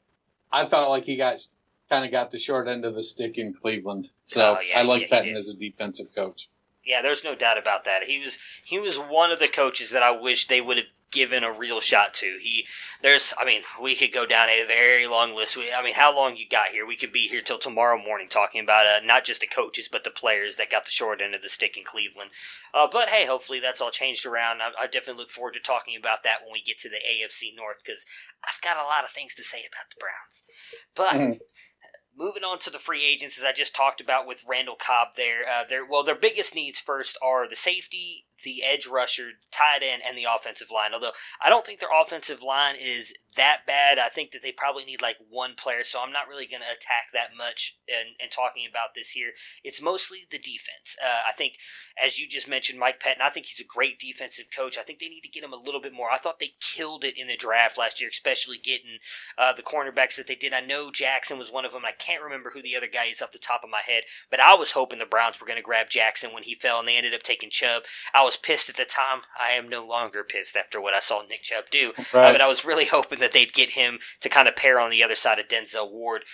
I 0.53 0.67
felt 0.67 0.91
like 0.91 1.05
he 1.05 1.17
got 1.17 1.47
kind 1.89 2.05
of 2.05 2.11
got 2.11 2.31
the 2.31 2.39
short 2.39 2.69
end 2.69 2.85
of 2.85 2.95
the 2.95 3.03
stick 3.03 3.39
in 3.39 3.55
Cleveland, 3.55 4.09
so 4.25 4.57
Oh, 4.59 4.61
yeah, 4.61 4.81
I 4.81 4.83
like 4.83 5.11
yeah, 5.11 5.23
did. 5.23 5.37
as 5.37 5.49
a 5.49 5.57
defensive 5.57 6.15
coach. 6.15 6.49
Yeah, 6.85 7.03
there's 7.03 7.25
no 7.25 7.35
doubt 7.35 7.59
about 7.59 7.85
that. 7.85 8.05
He 8.05 8.19
was 8.21 8.39
he 8.65 8.79
was 8.79 8.97
one 8.99 9.31
of 9.31 9.39
the 9.39 9.49
coaches 9.49 9.91
that 9.91 10.03
I 10.03 10.11
wish 10.11 10.47
they 10.49 10.61
would 10.61 10.77
have 10.79 10.87
given 11.11 11.45
a 11.45 11.53
real 11.53 11.81
shot 11.81 12.15
to. 12.15 12.39
He 12.43 12.67
there's 13.03 13.33
I 13.39 13.45
mean, 13.45 13.63
we 13.81 13.95
could 13.95 14.13
go 14.13 14.27
down 14.27 14.49
a 14.49 14.65
very 14.67 15.07
long 15.07 15.35
list. 15.35 15.57
We, 15.57 15.73
I 15.73 15.83
mean, 15.83 15.95
how 15.95 16.15
long 16.15 16.37
you 16.37 16.47
got 16.49 16.69
here? 16.69 16.87
We 16.87 16.97
could 16.97 17.13
be 17.13 17.29
here 17.29 17.41
till 17.41 17.59
tomorrow 17.59 17.99
morning 17.99 18.29
talking 18.29 18.63
about 18.63 18.87
uh, 18.87 19.05
not 19.05 19.25
just 19.25 19.41
the 19.41 19.47
coaches 19.47 19.89
but 19.91 20.05
the 20.05 20.11
players 20.11 20.57
that 20.57 20.71
got 20.71 20.85
the 20.85 20.91
short 20.91 21.21
end 21.21 21.35
of 21.35 21.43
the 21.43 21.49
stick 21.49 21.77
in 21.77 21.85
Cleveland. 21.85 22.31
Uh, 22.75 22.89
but 22.91 23.09
hey, 23.09 23.27
hopefully 23.27 23.61
that's 23.61 23.81
all 23.81 23.91
changed 23.91 24.27
around. 24.27 24.61
I, 24.63 24.71
I 24.83 24.87
definitely 24.87 25.21
look 25.21 25.31
forward 25.31 25.55
to 25.55 25.61
talking 25.61 25.97
about 25.97 26.23
that 26.25 26.39
when 26.43 26.53
we 26.53 26.63
get 26.63 26.79
to 26.79 26.89
the 26.89 26.97
AFC 26.97 27.57
North 27.57 27.79
because 27.85 28.05
I've 28.45 28.61
got 28.63 28.77
a 28.77 28.89
lot 28.89 29.05
of 29.05 29.11
things 29.11 29.35
to 29.37 29.45
say 29.45 29.59
about 29.59 29.89
the 29.91 30.01
Browns. 30.01 30.45
But 30.95 31.41
moving 32.19 32.43
on 32.43 32.59
to 32.59 32.71
the 32.71 32.79
free 32.79 33.05
agents, 33.05 33.39
as 33.39 33.45
I 33.45 33.53
just 33.53 33.75
talked 33.75 34.01
about 34.01 34.27
with 34.27 34.45
Randall 34.49 34.77
Cobb, 34.77 35.09
there, 35.17 35.43
uh, 35.49 35.65
their 35.69 35.87
well, 35.87 36.03
their 36.03 36.19
biggest 36.19 36.55
needs 36.55 36.79
first 36.79 37.17
are 37.23 37.49
the 37.49 37.57
safety, 37.57 38.27
the 38.45 38.63
edge 38.63 38.87
rusher, 38.87 39.31
tight 39.51 39.83
end, 39.83 40.03
and 40.07 40.17
the 40.17 40.27
offensive 40.29 40.69
line. 40.75 40.95
Although 40.95 41.13
I 41.43 41.49
don't 41.49 41.65
think 41.65 41.81
their 41.81 41.89
offensive 41.95 42.43
line 42.43 42.77
is 42.81 43.15
that 43.37 43.67
bad. 43.67 43.99
I 43.99 44.09
think 44.09 44.33
that 44.33 44.41
they 44.43 44.53
probably 44.53 44.85
need 44.85 45.01
like 45.01 45.17
one 45.31 45.55
player, 45.55 45.85
so 45.85 46.01
I'm 46.01 46.13
not 46.13 46.29
really 46.29 46.47
going 46.47 46.63
to 46.63 46.75
attack 46.75 47.15
that 47.15 47.37
much 47.37 47.79
in 47.87 48.29
talking 48.31 48.67
about 48.69 48.95
this 48.95 49.11
here. 49.11 49.33
It's 49.63 49.81
mostly 49.81 50.19
the 50.31 50.39
defense. 50.39 50.97
Uh, 51.03 51.23
I 51.29 51.33
think, 51.33 51.55
as 52.03 52.19
you 52.19 52.29
just 52.29 52.49
mentioned, 52.49 52.79
Mike 52.79 53.01
Pettin, 53.01 53.23
I 53.23 53.31
think 53.31 53.47
he's 53.47 53.61
a 53.61 53.69
great 53.69 53.99
defensive 53.99 54.47
coach. 54.55 54.77
I 54.77 54.83
think 54.83 54.99
they 54.99 55.09
need 55.09 55.23
to 55.23 55.31
get 55.31 55.45
him 55.45 55.53
a 55.53 55.57
little 55.57 55.81
bit 55.81 55.93
more. 55.93 56.11
I 56.13 56.19
thought 56.19 56.39
they 56.39 56.53
killed 56.61 57.05
it 57.05 57.19
in 57.19 57.29
the 57.29 57.37
draft 57.37 57.79
last 57.79 58.01
year, 58.01 58.11
especially 58.11 58.59
getting 58.59 58.99
uh, 59.39 59.53
the 59.53 59.63
cornerbacks 59.63 60.17
that 60.17 60.27
they 60.27 60.35
did. 60.35 60.53
I 60.53 60.61
know 60.61 60.91
Jackson 60.91 61.39
was 61.39 61.53
one 61.53 61.65
of 61.65 61.73
them. 61.73 61.85
I 61.85 61.93
can't 61.93 62.23
remember 62.23 62.51
who 62.53 62.63
the 62.63 62.77
other 62.77 62.89
guy 62.93 63.07
is 63.07 63.23
off 63.23 63.33
the 63.33 63.39
top 63.39 63.63
of 63.63 63.71
my 63.71 63.83
head, 63.87 64.03
but 64.31 64.41
I 64.41 64.55
was 64.55 64.73
hoping 64.73 64.99
the 64.99 65.07
Browns 65.07 65.41
were 65.41 65.47
going 65.47 65.59
to 65.59 65.63
grab 65.63 65.89
Jackson 65.91 66.33
when 66.33 66.43
he 66.43 66.55
fell, 66.55 66.79
and 66.79 66.89
they 66.89 66.97
ended 66.97 67.15
up 67.15 67.23
taking 67.23 67.51
Chubb. 67.51 67.83
I 68.15 68.25
was 68.29 68.37
pissed 68.37 68.69
at 68.69 68.77
the 68.77 68.85
time. 68.85 69.23
I 69.41 69.53
am 69.53 69.71
no 69.71 69.87
longer 69.87 70.23
pissed 70.23 70.55
after 70.55 70.81
what 70.83 70.93
I 70.93 71.01
saw 71.01 71.23
Nick 71.23 71.43
Chubb 71.43 71.65
do, 71.71 71.93
uh, 71.97 72.03
but 72.13 72.43
I 72.43 72.49
was 72.49 72.63
really 72.63 72.85
hoping 72.91 73.21
that 73.21 73.33
they'd 73.33 73.55
get 73.55 73.71
him 73.71 74.01
to 74.21 74.29
kind 74.29 74.47
of 74.47 74.55
pair 74.55 74.79
on 74.79 74.91
the 74.91 75.03
other 75.03 75.15
side 75.15 75.39
of 75.39 75.49
Denzel 75.49 75.91
Ward. 75.91 76.25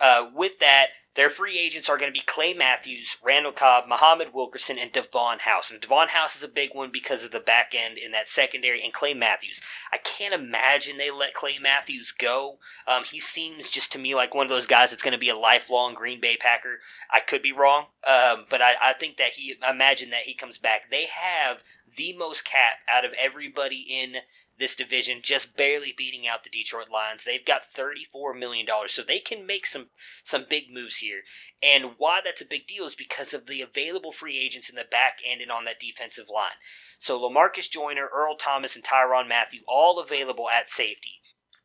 Uh, 0.00 0.28
with 0.32 0.60
that, 0.60 0.86
their 1.20 1.28
free 1.28 1.58
agents 1.58 1.90
are 1.90 1.98
going 1.98 2.10
to 2.10 2.18
be 2.18 2.24
Clay 2.24 2.54
Matthews, 2.54 3.18
Randall 3.22 3.52
Cobb, 3.52 3.84
Muhammad 3.86 4.28
Wilkerson, 4.32 4.78
and 4.78 4.90
Davon 4.90 5.40
House. 5.40 5.70
And 5.70 5.78
Davon 5.78 6.08
House 6.08 6.34
is 6.34 6.42
a 6.42 6.48
big 6.48 6.70
one 6.72 6.90
because 6.90 7.22
of 7.22 7.30
the 7.30 7.40
back 7.40 7.74
end 7.76 7.98
in 7.98 8.10
that 8.12 8.26
secondary 8.26 8.82
and 8.82 8.90
Clay 8.90 9.12
Matthews. 9.12 9.60
I 9.92 9.98
can't 9.98 10.32
imagine 10.32 10.96
they 10.96 11.10
let 11.10 11.34
Clay 11.34 11.58
Matthews 11.60 12.10
go. 12.10 12.56
Um, 12.88 13.04
he 13.04 13.20
seems 13.20 13.68
just 13.68 13.92
to 13.92 13.98
me 13.98 14.14
like 14.14 14.34
one 14.34 14.46
of 14.46 14.50
those 14.50 14.66
guys 14.66 14.88
that's 14.88 15.02
going 15.02 15.12
to 15.12 15.18
be 15.18 15.28
a 15.28 15.36
lifelong 15.36 15.92
Green 15.92 16.22
Bay 16.22 16.38
Packer. 16.40 16.78
I 17.12 17.20
could 17.20 17.42
be 17.42 17.52
wrong, 17.52 17.88
um, 18.06 18.46
but 18.48 18.62
I, 18.62 18.72
I 18.82 18.94
think 18.94 19.18
that 19.18 19.32
he, 19.32 19.56
I 19.62 19.72
imagine 19.72 20.08
that 20.10 20.22
he 20.22 20.32
comes 20.32 20.56
back. 20.56 20.88
They 20.90 21.04
have 21.20 21.62
the 21.98 22.14
most 22.14 22.46
cap 22.46 22.78
out 22.88 23.04
of 23.04 23.12
everybody 23.22 23.84
in 23.90 24.22
this 24.60 24.76
division, 24.76 25.20
just 25.22 25.56
barely 25.56 25.92
beating 25.96 26.28
out 26.28 26.44
the 26.44 26.50
Detroit 26.50 26.88
Lions. 26.92 27.24
They've 27.24 27.44
got 27.44 27.62
$34 27.62 28.38
million, 28.38 28.66
so 28.86 29.02
they 29.02 29.18
can 29.18 29.46
make 29.46 29.66
some, 29.66 29.86
some 30.22 30.44
big 30.48 30.64
moves 30.72 30.98
here. 30.98 31.22
And 31.62 31.92
why 31.98 32.20
that's 32.24 32.42
a 32.42 32.46
big 32.46 32.66
deal 32.66 32.84
is 32.84 32.94
because 32.94 33.34
of 33.34 33.46
the 33.46 33.62
available 33.62 34.12
free 34.12 34.38
agents 34.38 34.68
in 34.68 34.76
the 34.76 34.84
back 34.88 35.18
end 35.28 35.40
and 35.40 35.50
on 35.50 35.64
that 35.64 35.80
defensive 35.80 36.26
line. 36.32 36.60
So 36.98 37.18
Lamarcus 37.18 37.70
Joyner, 37.70 38.08
Earl 38.14 38.36
Thomas, 38.36 38.76
and 38.76 38.84
Tyrann 38.84 39.28
Mathieu 39.28 39.60
all 39.66 39.98
available 39.98 40.48
at 40.48 40.68
safety. 40.68 41.20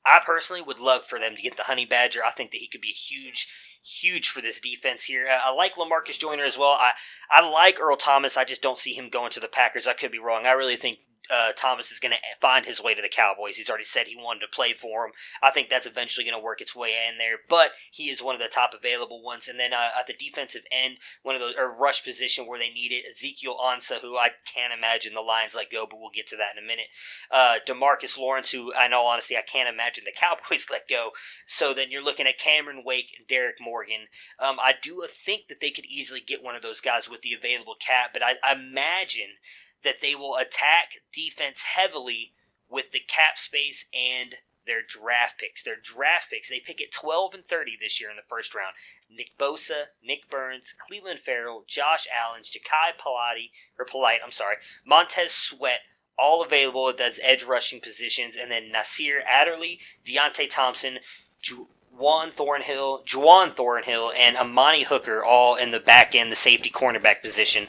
I 0.06 0.22
personally 0.26 0.62
would 0.62 0.80
love 0.80 1.04
for 1.04 1.20
them 1.20 1.36
to 1.36 1.42
get 1.42 1.58
the 1.58 1.64
Honey 1.64 1.86
Badger. 1.86 2.22
I 2.26 2.32
think 2.32 2.52
that 2.52 2.60
he 2.60 2.70
could 2.70 2.82
be 2.82 2.94
huge, 2.94 3.52
huge 3.84 4.30
for 4.30 4.42
this 4.42 4.60
defense 4.60 5.06
here. 5.06 5.26
Uh, 5.28 5.40
I 5.44 5.54
like 5.54 5.76
Lamarcus 5.76 6.20
Joyner 6.20 6.44
as 6.44 6.58
well. 6.58 6.78
I, 6.80 6.92
I 7.30 7.50
like 7.50 7.80
Earl 7.80 7.98
Thomas. 7.98 8.38
I 8.38 8.46
just 8.46 8.62
don't 8.62 8.80
see 8.80 8.94
him 8.94 9.10
going 9.10 9.32
to 9.32 9.40
the 9.40 9.48
Packers. 9.48 9.88
I 9.88 9.94
could 9.94 10.12
be 10.12 10.20
wrong. 10.20 10.46
I 10.46 10.52
really 10.52 10.76
think 10.76 11.00
uh, 11.32 11.52
Thomas 11.56 11.92
is 11.92 12.00
going 12.00 12.12
to 12.12 12.40
find 12.42 12.66
his 12.66 12.82
way 12.82 12.94
to 12.94 13.02
the 13.02 13.10
Cowboys. 13.10 13.58
He's 13.58 13.70
already 13.70 13.86
said 13.86 14.08
he 14.08 14.16
wanted 14.16 14.42
to 14.42 14.48
play 14.48 14.74
for 14.74 15.06
them. 15.06 15.12
I 15.42 15.52
think 15.52 15.70
that's 15.70 15.86
eventually 15.86 16.26
going 16.26 16.38
to 16.38 16.44
work 16.44 16.62
its 16.62 16.76
way 16.76 16.94
in 17.10 17.18
there. 17.18 17.38
But 17.48 17.72
he 17.92 18.06
is 18.10 18.22
one 18.22 18.36
of 18.36 18.42
the 18.42 18.48
top 18.48 18.72
available 18.74 19.24
ones. 19.24 19.48
And 19.48 19.60
then 19.60 19.74
uh, 19.74 19.90
at 20.00 20.08
the 20.08 20.14
defensive 20.14 20.64
end, 20.72 20.98
one 21.24 21.36
of 21.36 21.42
those 21.42 21.56
or 21.58 21.76
rush 21.76 22.04
position 22.04 22.46
where 22.46 22.60
they 22.60 22.70
need 22.70 22.92
it, 22.92 23.06
Ezekiel 23.10 23.58
Ansah, 23.64 24.02
who 24.02 24.18
I 24.18 24.30
can't 24.46 24.74
imagine 24.74 25.14
the 25.14 25.22
Lions 25.22 25.56
let 25.56 25.72
go, 25.72 25.86
but 25.90 26.00
we'll 26.00 26.10
get 26.14 26.28
to 26.28 26.38
that 26.38 26.58
in 26.58 26.64
a 26.64 26.68
minute. 26.68 26.88
Uh, 27.32 27.56
Demarcus 27.68 28.18
Lawrence, 28.18 28.52
who 28.52 28.72
in 28.74 28.94
all 28.94 29.08
honesty 29.08 29.36
I 29.36 29.42
can't 29.42 29.70
imagine 29.70 30.04
the 30.06 30.12
Cowboys 30.20 30.68
let 30.72 30.88
go. 30.88 31.12
So 31.46 31.74
then 31.74 31.92
you're 31.92 32.04
looking 32.04 32.28
at 32.28 32.38
Cameron 32.38 32.84
Wake 32.86 33.14
and 33.18 33.28
Derrick 33.28 33.58
Morgan. 33.60 34.08
Um, 34.40 34.58
I 34.60 34.74
do 34.82 35.04
think 35.10 35.48
that 35.50 35.60
they 35.62 35.72
could 35.72 35.86
easily 35.86 36.22
get 36.22 36.44
one 36.44 36.56
of 36.56 36.62
those 36.62 36.82
guys 36.82 37.10
with 37.10 37.22
the 37.22 37.34
available 37.34 37.76
cap, 37.76 38.12
but 38.14 38.24
I, 38.24 38.34
I 38.44 38.54
imagine 38.54 39.38
that 39.86 40.02
they 40.02 40.14
will 40.16 40.36
attack 40.36 40.90
defense 41.14 41.64
heavily 41.76 42.34
with 42.70 42.92
the 42.92 43.00
cap 43.00 43.38
space 43.38 43.86
and 43.94 44.36
their 44.66 44.82
draft 44.86 45.40
picks. 45.40 45.64
Their 45.64 45.78
draft 45.82 46.30
picks, 46.30 46.50
they 46.50 46.60
pick 46.60 46.82
at 46.82 46.92
12 46.92 47.36
and 47.36 47.44
30 47.44 47.74
this 47.80 48.02
year 48.02 48.10
in 48.10 48.18
the 48.18 48.22
first 48.28 48.54
round. 48.54 48.74
Nick 49.10 49.38
Bosa, 49.38 49.86
Nick 50.04 50.30
Burns, 50.30 50.74
Cleveland 50.78 51.20
Farrell, 51.20 51.64
Josh 51.68 52.08
Allen, 52.12 52.42
Jachai 52.42 52.98
Polite, 52.98 53.52
or 53.80 53.86
Polite, 53.86 54.20
I'm 54.24 54.32
sorry, 54.32 54.56
Montez 54.86 55.32
Sweat, 55.32 55.82
all 56.18 56.44
available 56.44 56.90
at 56.90 56.98
those 56.98 57.20
edge 57.24 57.44
rushing 57.44 57.80
positions, 57.80 58.36
and 58.36 58.50
then 58.50 58.70
Nasir 58.72 59.22
Adderley, 59.28 59.80
Deionte 60.06 60.50
Thompson, 60.50 61.00
Ju- 61.42 61.68
Juan 61.96 62.32
Thornhill, 62.32 63.04
Juwan 63.06 63.54
Thornhill, 63.54 64.12
and 64.18 64.36
Amani 64.36 64.84
Hooker, 64.84 65.24
all 65.24 65.56
in 65.56 65.72
the 65.72 65.80
back 65.80 66.16
end, 66.16 66.32
the 66.32 66.36
safety 66.36 66.70
cornerback 66.70 67.22
position. 67.22 67.68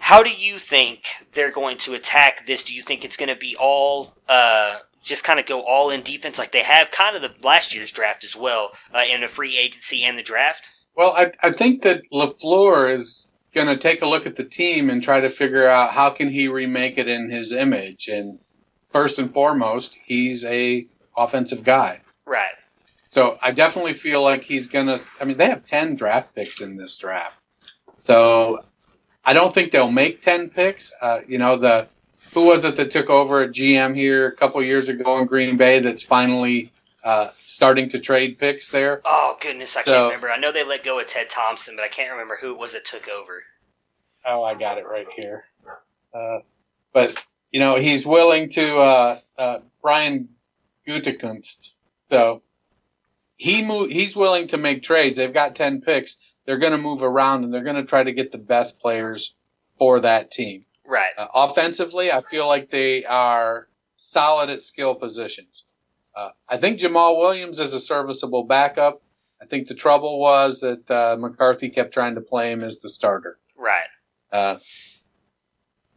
How 0.00 0.22
do 0.22 0.30
you 0.30 0.58
think 0.58 1.04
they're 1.32 1.50
going 1.50 1.78
to 1.78 1.94
attack 1.94 2.46
this? 2.46 2.62
Do 2.62 2.74
you 2.74 2.82
think 2.82 3.04
it's 3.04 3.16
going 3.16 3.28
to 3.28 3.36
be 3.36 3.56
all 3.56 4.14
uh, 4.28 4.78
just 5.02 5.24
kind 5.24 5.40
of 5.40 5.46
go 5.46 5.62
all 5.62 5.90
in 5.90 6.02
defense 6.02 6.38
like 6.38 6.52
they 6.52 6.62
have 6.62 6.90
kind 6.90 7.16
of 7.16 7.22
the 7.22 7.34
last 7.46 7.74
year's 7.74 7.92
draft 7.92 8.24
as 8.24 8.36
well 8.36 8.72
uh, 8.94 9.02
in 9.10 9.20
the 9.20 9.28
free 9.28 9.58
agency 9.58 10.04
and 10.04 10.16
the 10.16 10.22
draft? 10.22 10.70
Well, 10.94 11.12
I, 11.16 11.32
I 11.42 11.52
think 11.52 11.82
that 11.82 12.02
Lafleur 12.12 12.92
is 12.92 13.30
going 13.54 13.68
to 13.68 13.76
take 13.76 14.02
a 14.02 14.08
look 14.08 14.26
at 14.26 14.36
the 14.36 14.44
team 14.44 14.90
and 14.90 15.02
try 15.02 15.20
to 15.20 15.28
figure 15.28 15.66
out 15.66 15.90
how 15.90 16.10
can 16.10 16.28
he 16.28 16.48
remake 16.48 16.98
it 16.98 17.08
in 17.08 17.30
his 17.30 17.52
image. 17.52 18.08
And 18.08 18.38
first 18.90 19.18
and 19.18 19.32
foremost, 19.32 19.96
he's 20.04 20.44
a 20.44 20.82
offensive 21.16 21.64
guy. 21.64 22.00
Right. 22.26 22.54
So 23.06 23.38
I 23.42 23.52
definitely 23.52 23.94
feel 23.94 24.22
like 24.22 24.44
he's 24.44 24.66
going 24.66 24.86
to. 24.86 25.02
I 25.20 25.24
mean, 25.24 25.38
they 25.38 25.46
have 25.46 25.64
ten 25.64 25.94
draft 25.94 26.34
picks 26.34 26.60
in 26.60 26.76
this 26.76 26.98
draft, 26.98 27.40
so 27.96 28.64
I 29.28 29.34
don't 29.34 29.52
think 29.52 29.72
they'll 29.72 29.90
make 29.92 30.22
ten 30.22 30.48
picks. 30.48 30.90
Uh, 31.02 31.20
you 31.28 31.36
know, 31.36 31.56
the 31.58 31.86
who 32.32 32.46
was 32.46 32.64
it 32.64 32.76
that 32.76 32.90
took 32.90 33.10
over 33.10 33.42
at 33.42 33.50
GM 33.50 33.94
here 33.94 34.26
a 34.26 34.32
couple 34.32 34.62
years 34.62 34.88
ago 34.88 35.18
in 35.18 35.26
Green 35.26 35.58
Bay? 35.58 35.80
That's 35.80 36.02
finally 36.02 36.72
uh, 37.04 37.28
starting 37.40 37.90
to 37.90 37.98
trade 37.98 38.38
picks 38.38 38.70
there. 38.70 39.02
Oh 39.04 39.36
goodness, 39.40 39.76
I 39.76 39.82
So- 39.82 39.92
can't 39.92 40.04
remember. 40.06 40.30
I 40.30 40.38
know 40.38 40.50
they 40.50 40.64
let 40.64 40.82
go 40.82 40.98
of 40.98 41.08
Ted 41.08 41.28
Thompson, 41.28 41.76
but 41.76 41.84
I 41.84 41.88
can't 41.88 42.10
remember 42.10 42.38
who 42.40 42.52
it 42.52 42.58
was 42.58 42.72
that 42.72 42.86
took 42.86 43.06
over. 43.08 43.42
Oh, 44.24 44.42
I 44.42 44.54
got 44.54 44.78
it 44.78 44.84
right 44.86 45.06
here. 45.14 45.44
Uh, 46.14 46.38
but 46.94 47.22
you 47.52 47.60
know, 47.60 47.76
he's 47.76 48.06
willing 48.06 48.48
to 48.50 48.78
uh, 48.78 49.18
uh, 49.36 49.58
Brian 49.82 50.30
Gutekunst. 50.86 51.74
So 52.08 52.40
he 53.36 53.62
move, 53.66 53.90
he's 53.90 54.16
willing 54.16 54.46
to 54.48 54.56
make 54.56 54.82
trades. 54.82 55.18
They've 55.18 55.32
got 55.34 55.54
ten 55.54 55.82
picks. 55.82 56.16
They're 56.48 56.56
going 56.56 56.72
to 56.72 56.78
move 56.78 57.02
around 57.02 57.44
and 57.44 57.52
they're 57.52 57.62
going 57.62 57.76
to 57.76 57.84
try 57.84 58.02
to 58.02 58.10
get 58.10 58.32
the 58.32 58.38
best 58.38 58.80
players 58.80 59.34
for 59.78 60.00
that 60.00 60.30
team. 60.30 60.64
Right. 60.82 61.10
Uh, 61.18 61.26
offensively, 61.34 62.10
I 62.10 62.22
feel 62.22 62.48
like 62.48 62.70
they 62.70 63.04
are 63.04 63.68
solid 63.96 64.48
at 64.48 64.62
skill 64.62 64.94
positions. 64.94 65.66
Uh, 66.16 66.30
I 66.48 66.56
think 66.56 66.78
Jamal 66.78 67.18
Williams 67.18 67.60
is 67.60 67.74
a 67.74 67.78
serviceable 67.78 68.44
backup. 68.44 69.02
I 69.42 69.44
think 69.44 69.66
the 69.66 69.74
trouble 69.74 70.18
was 70.18 70.62
that 70.62 70.90
uh, 70.90 71.18
McCarthy 71.20 71.68
kept 71.68 71.92
trying 71.92 72.14
to 72.14 72.22
play 72.22 72.50
him 72.50 72.64
as 72.64 72.80
the 72.80 72.88
starter. 72.88 73.38
Right. 73.54 73.82
Uh, 74.32 74.56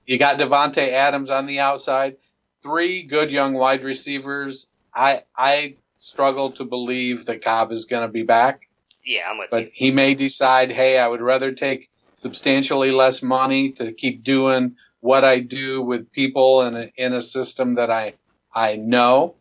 you 0.06 0.18
got 0.18 0.38
Davante 0.38 0.90
Adams 0.90 1.32
on 1.32 1.46
the 1.46 1.62
outside. 1.62 2.18
Three 2.62 3.04
good 3.04 3.32
young 3.32 3.54
wide 3.54 3.86
receivers. 3.86 4.68
I 4.94 5.22
I 5.34 5.78
struggle 5.96 6.52
to 6.52 6.66
believe 6.66 7.28
that 7.28 7.42
Cobb 7.42 7.72
is 7.72 7.86
going 7.86 8.06
to 8.06 8.12
be 8.12 8.24
back. 8.24 8.68
Yeah, 9.06 9.30
I'm 9.30 9.38
with 9.38 9.50
but 9.50 9.64
you. 9.66 9.72
he 9.74 9.92
may 9.92 10.14
decide, 10.14 10.72
hey, 10.72 10.98
I 10.98 11.08
would 11.08 11.22
rather 11.22 11.52
take 11.52 11.90
substantially 12.14 12.92
less 12.92 13.24
money 13.24 13.72
to 13.74 13.92
keep 13.92 14.24
doing 14.24 14.76
what 15.00 15.24
I 15.24 15.40
do 15.40 15.82
with 15.82 16.12
people 16.12 16.62
in 16.64 16.76
a, 16.76 16.92
in 16.96 17.14
a 17.14 17.22
system 17.22 17.76
that 17.76 17.90
I 17.90 18.14
I 18.54 18.76
know. 18.76 19.36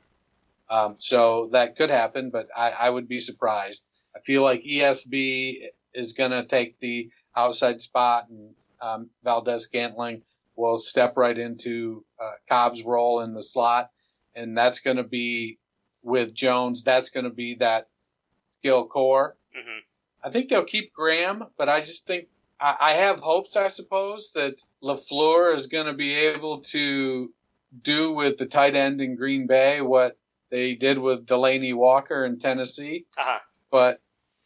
Um, 0.69 0.95
so 0.99 1.49
that 1.49 1.77
could 1.77 1.91
happen, 1.91 2.31
but 2.31 2.49
I, 2.57 2.73
I 2.81 2.91
would 2.91 3.09
be 3.09 3.19
surprised. 3.19 3.89
I 4.15 4.21
feel 4.21 4.43
like 4.43 4.63
ESB 4.63 5.57
is 5.93 6.13
going 6.13 6.31
to 6.31 6.45
take 6.45 6.79
the 6.79 7.11
outside 7.37 7.81
spot, 7.81 8.29
and 8.31 8.57
um, 8.81 9.11
Valdes-Scantling 9.25 10.23
will 10.55 10.79
step 10.79 11.17
right 11.17 11.37
into 11.37 12.05
uh, 12.21 12.31
Cobb's 12.49 12.85
role 12.85 13.21
in 13.21 13.33
the 13.33 13.43
slot, 13.43 13.91
and 14.35 14.57
that's 14.57 14.79
going 14.79 14.99
to 14.99 15.05
be 15.05 15.59
with 16.03 16.33
Jones. 16.33 16.85
That's 16.85 17.11
going 17.11 17.25
to 17.25 17.31
be 17.31 17.55
that 17.55 17.89
skill 18.45 18.87
core. 18.87 19.37
Hmm 19.55 19.81
I 20.23 20.31
think 20.31 20.49
they'll 20.49 20.65
keep 20.65 20.93
Graham, 20.93 21.45
but 21.57 21.69
I 21.69 21.81
just 21.81 22.07
think 22.07 22.29
I, 22.61 22.77
I 22.81 22.93
have 22.93 23.21
hopes, 23.21 23.57
I 23.57 23.69
suppose, 23.69 24.33
that 24.33 24.63
Lafleur 24.83 25.55
is 25.55 25.67
going 25.67 25.87
to 25.87 25.95
be 25.95 26.15
able 26.15 26.59
to 26.59 27.33
do 27.83 28.13
with 28.13 28.37
the 28.37 28.47
tight 28.47 28.75
end 28.75 29.01
in 29.01 29.17
Green 29.17 29.47
Bay 29.47 29.81
what 29.81 30.19
they 30.51 30.75
did 30.75 30.99
with 30.99 31.27
Delanie 31.27 31.75
Walker 31.75 32.25
in 32.25 32.39
Tennessee. 32.39 33.07
Uh 33.17 33.23
huh. 33.25 33.39
But 33.71 34.01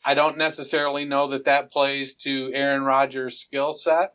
I 0.04 0.14
don't 0.14 0.36
necessarily 0.36 1.06
know 1.06 1.28
that 1.28 1.46
that 1.46 1.72
plays 1.72 2.14
to 2.16 2.52
Aaron 2.52 2.82
Rodgers' 2.82 3.38
skill 3.38 3.72
set. 3.72 4.14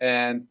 And 0.00 0.46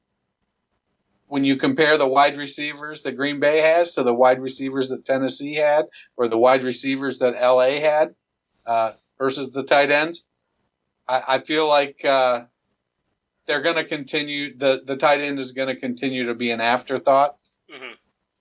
when 1.28 1.44
you 1.44 1.56
compare 1.56 1.98
the 1.98 2.08
wide 2.08 2.38
receivers 2.38 3.04
that 3.04 3.18
Green 3.18 3.40
Bay 3.40 3.60
has 3.60 3.96
to 3.96 4.04
the 4.04 4.14
wide 4.14 4.42
receivers 4.42 4.90
that 4.90 5.04
Tennessee 5.04 5.56
had, 5.56 5.88
or 6.16 6.28
the 6.28 6.38
wide 6.38 6.64
receivers 6.64 7.20
that 7.20 7.34
LA 7.34 7.80
had, 7.82 8.14
uh, 8.68 8.92
versus 9.18 9.52
the 9.52 9.64
tight 9.64 9.92
ends, 9.92 10.26
I, 11.08 11.24
I 11.28 11.40
feel 11.40 11.68
like 11.68 12.04
uh, 12.06 12.46
they're 13.46 13.62
going 13.62 13.76
to 13.76 13.84
continue. 13.86 14.58
The 14.58 14.82
the 14.86 14.98
tight 14.98 15.22
end 15.22 15.40
is 15.40 15.52
going 15.52 15.68
to 15.74 15.76
continue 15.80 16.28
to 16.28 16.36
be 16.36 16.52
an 16.52 16.62
afterthought. 16.62 17.38
hmm 17.70 17.94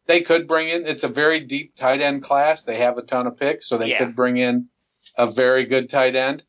They 0.06 0.20
could 0.20 0.46
bring 0.46 0.68
in. 0.68 0.86
It's 0.86 1.04
a 1.04 1.08
very 1.08 1.40
deep 1.40 1.74
tight 1.76 2.00
end 2.00 2.22
class. 2.22 2.62
They 2.62 2.76
have 2.76 2.98
a 2.98 3.02
ton 3.02 3.26
of 3.26 3.36
picks, 3.36 3.68
so 3.68 3.78
they 3.78 3.90
Yeah. 3.90 3.98
could 3.98 4.14
bring 4.14 4.36
in 4.36 4.68
a 5.16 5.26
very 5.26 5.64
good 5.64 5.90
tight 5.90 6.16
end. 6.16 6.44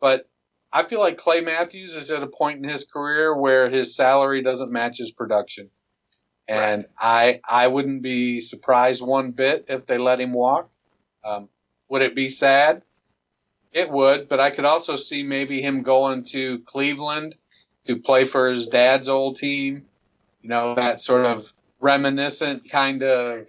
But 0.00 0.28
I 0.72 0.82
feel 0.84 1.00
like 1.00 1.16
Clay 1.18 1.40
Matthews 1.40 1.96
is 1.96 2.10
at 2.10 2.22
a 2.22 2.26
point 2.28 2.62
in 2.62 2.68
his 2.68 2.84
career 2.84 3.36
where 3.36 3.68
his 3.68 3.94
salary 3.96 4.40
doesn't 4.40 4.70
match 4.72 4.98
his 4.98 5.10
production. 5.10 5.70
And 6.48 6.86
I 6.98 7.40
I 7.48 7.68
wouldn't 7.68 8.02
be 8.02 8.40
surprised 8.40 9.02
one 9.06 9.30
bit 9.32 9.66
if 9.68 9.86
they 9.86 9.98
let 9.98 10.20
him 10.20 10.32
walk. 10.32 10.70
Um, 11.24 11.48
would 11.88 12.02
it 12.02 12.14
be 12.14 12.28
sad? 12.28 12.82
It 13.72 13.90
would, 13.90 14.28
but 14.28 14.40
I 14.40 14.50
could 14.50 14.64
also 14.64 14.96
see 14.96 15.22
maybe 15.22 15.60
him 15.60 15.82
going 15.82 16.24
to 16.30 16.58
Cleveland 16.60 17.36
to 17.84 17.96
play 17.96 18.24
for 18.24 18.48
his 18.48 18.68
dad's 18.68 19.08
old 19.08 19.36
team. 19.36 19.86
You 20.42 20.48
know, 20.48 20.74
that 20.74 21.00
sort 21.00 21.26
of 21.26 21.52
reminiscent 21.80 22.68
kind 22.70 23.02
of 23.02 23.48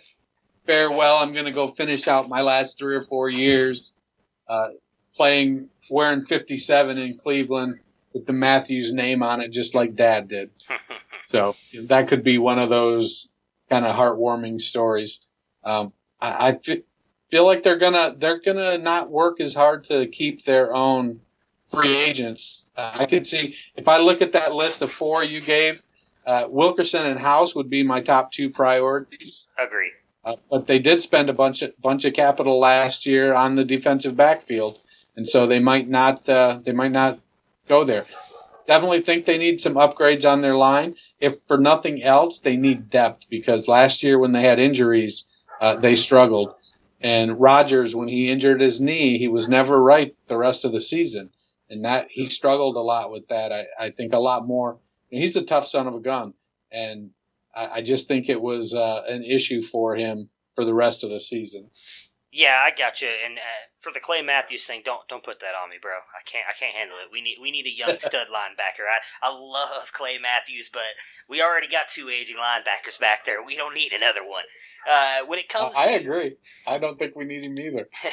farewell. 0.65 1.17
I'm 1.17 1.33
going 1.33 1.45
to 1.45 1.51
go 1.51 1.67
finish 1.67 2.07
out 2.07 2.29
my 2.29 2.41
last 2.41 2.77
three 2.77 2.95
or 2.95 3.03
four 3.03 3.29
years 3.29 3.93
uh, 4.47 4.69
playing, 5.15 5.69
wearing 5.89 6.21
57 6.21 6.97
in 6.97 7.17
Cleveland 7.17 7.79
with 8.13 8.25
the 8.25 8.33
Matthews 8.33 8.93
name 8.93 9.23
on 9.23 9.41
it, 9.41 9.51
just 9.51 9.73
like 9.75 9.95
dad 9.95 10.27
did. 10.27 10.49
So 11.23 11.55
that 11.83 12.07
could 12.07 12.23
be 12.23 12.39
one 12.39 12.59
of 12.59 12.69
those 12.69 13.31
kind 13.69 13.85
of 13.85 13.95
heartwarming 13.95 14.59
stories. 14.59 15.27
Um, 15.63 15.93
I, 16.19 16.49
I 16.49 16.51
feel 17.31 17.45
like 17.45 17.63
they're 17.63 17.77
gonna 17.77 18.13
they're 18.17 18.39
gonna 18.39 18.77
not 18.77 19.09
work 19.09 19.39
as 19.39 19.55
hard 19.55 19.85
to 19.85 20.05
keep 20.07 20.43
their 20.43 20.75
own 20.75 21.21
free 21.69 21.95
agents. 21.95 22.65
Uh, 22.77 22.91
I 22.93 23.05
could 23.05 23.25
see 23.25 23.55
if 23.75 23.87
I 23.87 23.99
look 23.99 24.21
at 24.21 24.33
that 24.33 24.53
list 24.53 24.81
of 24.81 24.91
four 24.91 25.23
you 25.23 25.41
gave, 25.41 25.81
uh, 26.25 26.47
Wilkerson 26.49 27.05
and 27.05 27.19
House 27.19 27.55
would 27.55 27.69
be 27.69 27.83
my 27.83 28.01
top 28.01 28.31
two 28.31 28.49
priorities. 28.49 29.47
Agree. 29.57 29.91
Uh, 30.23 30.35
but 30.51 30.67
they 30.67 30.79
did 30.79 31.01
spend 31.01 31.29
a 31.29 31.33
bunch 31.33 31.63
of 31.63 31.79
bunch 31.81 32.05
of 32.05 32.13
capital 32.13 32.59
last 32.59 33.07
year 33.07 33.33
on 33.33 33.55
the 33.55 33.65
defensive 33.65 34.15
backfield, 34.15 34.77
and 35.15 35.27
so 35.27 35.47
they 35.47 35.59
might 35.59 35.89
not 35.89 36.27
uh, 36.29 36.59
they 36.61 36.73
might 36.73 36.91
not 36.91 37.19
go 37.67 37.83
there. 37.83 38.05
Definitely 38.67 39.01
think 39.01 39.25
they 39.25 39.39
need 39.39 39.59
some 39.59 39.73
upgrades 39.73 40.29
on 40.29 40.41
their 40.41 40.53
line. 40.53 40.95
If 41.19 41.37
for 41.47 41.57
nothing 41.57 42.03
else, 42.03 42.39
they 42.39 42.57
need 42.57 42.89
depth 42.89 43.29
because 43.29 43.67
last 43.67 44.03
year 44.03 44.19
when 44.19 44.33
they 44.33 44.43
had 44.43 44.59
injuries, 44.59 45.25
uh, 45.59 45.77
they 45.77 45.95
struggled. 45.95 46.53
And 47.01 47.39
Rodgers, 47.39 47.95
when 47.95 48.07
he 48.07 48.29
injured 48.29 48.61
his 48.61 48.79
knee, 48.79 49.17
he 49.17 49.27
was 49.27 49.49
never 49.49 49.79
right 49.81 50.15
the 50.27 50.37
rest 50.37 50.65
of 50.65 50.71
the 50.71 50.81
season, 50.81 51.31
and 51.69 51.85
that 51.85 52.11
he 52.11 52.27
struggled 52.27 52.75
a 52.75 52.81
lot 52.81 53.11
with 53.11 53.27
that. 53.29 53.51
I, 53.51 53.65
I 53.79 53.89
think 53.89 54.13
a 54.13 54.19
lot 54.19 54.45
more. 54.45 54.77
He's 55.09 55.35
a 55.35 55.43
tough 55.43 55.65
son 55.65 55.87
of 55.87 55.95
a 55.95 55.99
gun, 55.99 56.33
and 56.71 57.11
I, 57.55 57.67
I 57.67 57.81
just 57.81 58.07
think 58.07 58.29
it 58.29 58.41
was 58.41 58.75
uh, 58.75 59.03
an 59.09 59.23
issue 59.23 59.61
for 59.61 59.95
him 59.95 60.29
for 60.55 60.63
the 60.63 60.73
rest 60.73 61.03
of 61.03 61.09
the 61.09 61.19
season. 61.19 61.69
Yeah, 62.31 62.63
I 62.63 62.71
got 62.71 63.01
you. 63.01 63.09
And 63.09 63.37
uh, 63.37 63.67
for 63.79 63.91
the 63.91 63.99
Clay 63.99 64.21
Matthews 64.21 64.63
thing, 64.65 64.81
don't 64.85 65.05
don't 65.09 65.23
put 65.23 65.41
that 65.41 65.51
on 65.51 65.69
me, 65.69 65.75
bro. 65.81 65.91
I 65.91 66.23
can't 66.23 66.45
I 66.47 66.57
can't 66.57 66.73
handle 66.73 66.95
it. 66.97 67.11
We 67.11 67.21
need 67.21 67.37
we 67.41 67.51
need 67.51 67.65
a 67.65 67.75
young 67.75 67.97
stud 67.99 68.27
linebacker. 68.27 68.87
I 68.87 69.27
I 69.27 69.29
love 69.29 69.91
Clay 69.91 70.17
Matthews, 70.17 70.69
but 70.71 70.95
we 71.27 71.41
already 71.41 71.67
got 71.67 71.89
two 71.89 72.07
aging 72.07 72.37
linebackers 72.37 72.97
back 72.97 73.25
there. 73.25 73.43
We 73.43 73.57
don't 73.57 73.73
need 73.73 73.91
another 73.91 74.25
one. 74.25 74.45
Uh, 74.89 75.25
when 75.27 75.39
it 75.39 75.49
comes, 75.49 75.75
I, 75.75 75.83
I 75.83 75.87
to, 75.87 75.95
agree. 75.95 76.37
I 76.65 76.77
don't 76.77 76.97
think 76.97 77.17
we 77.17 77.25
need 77.25 77.43
him 77.43 77.59
either. 77.59 77.89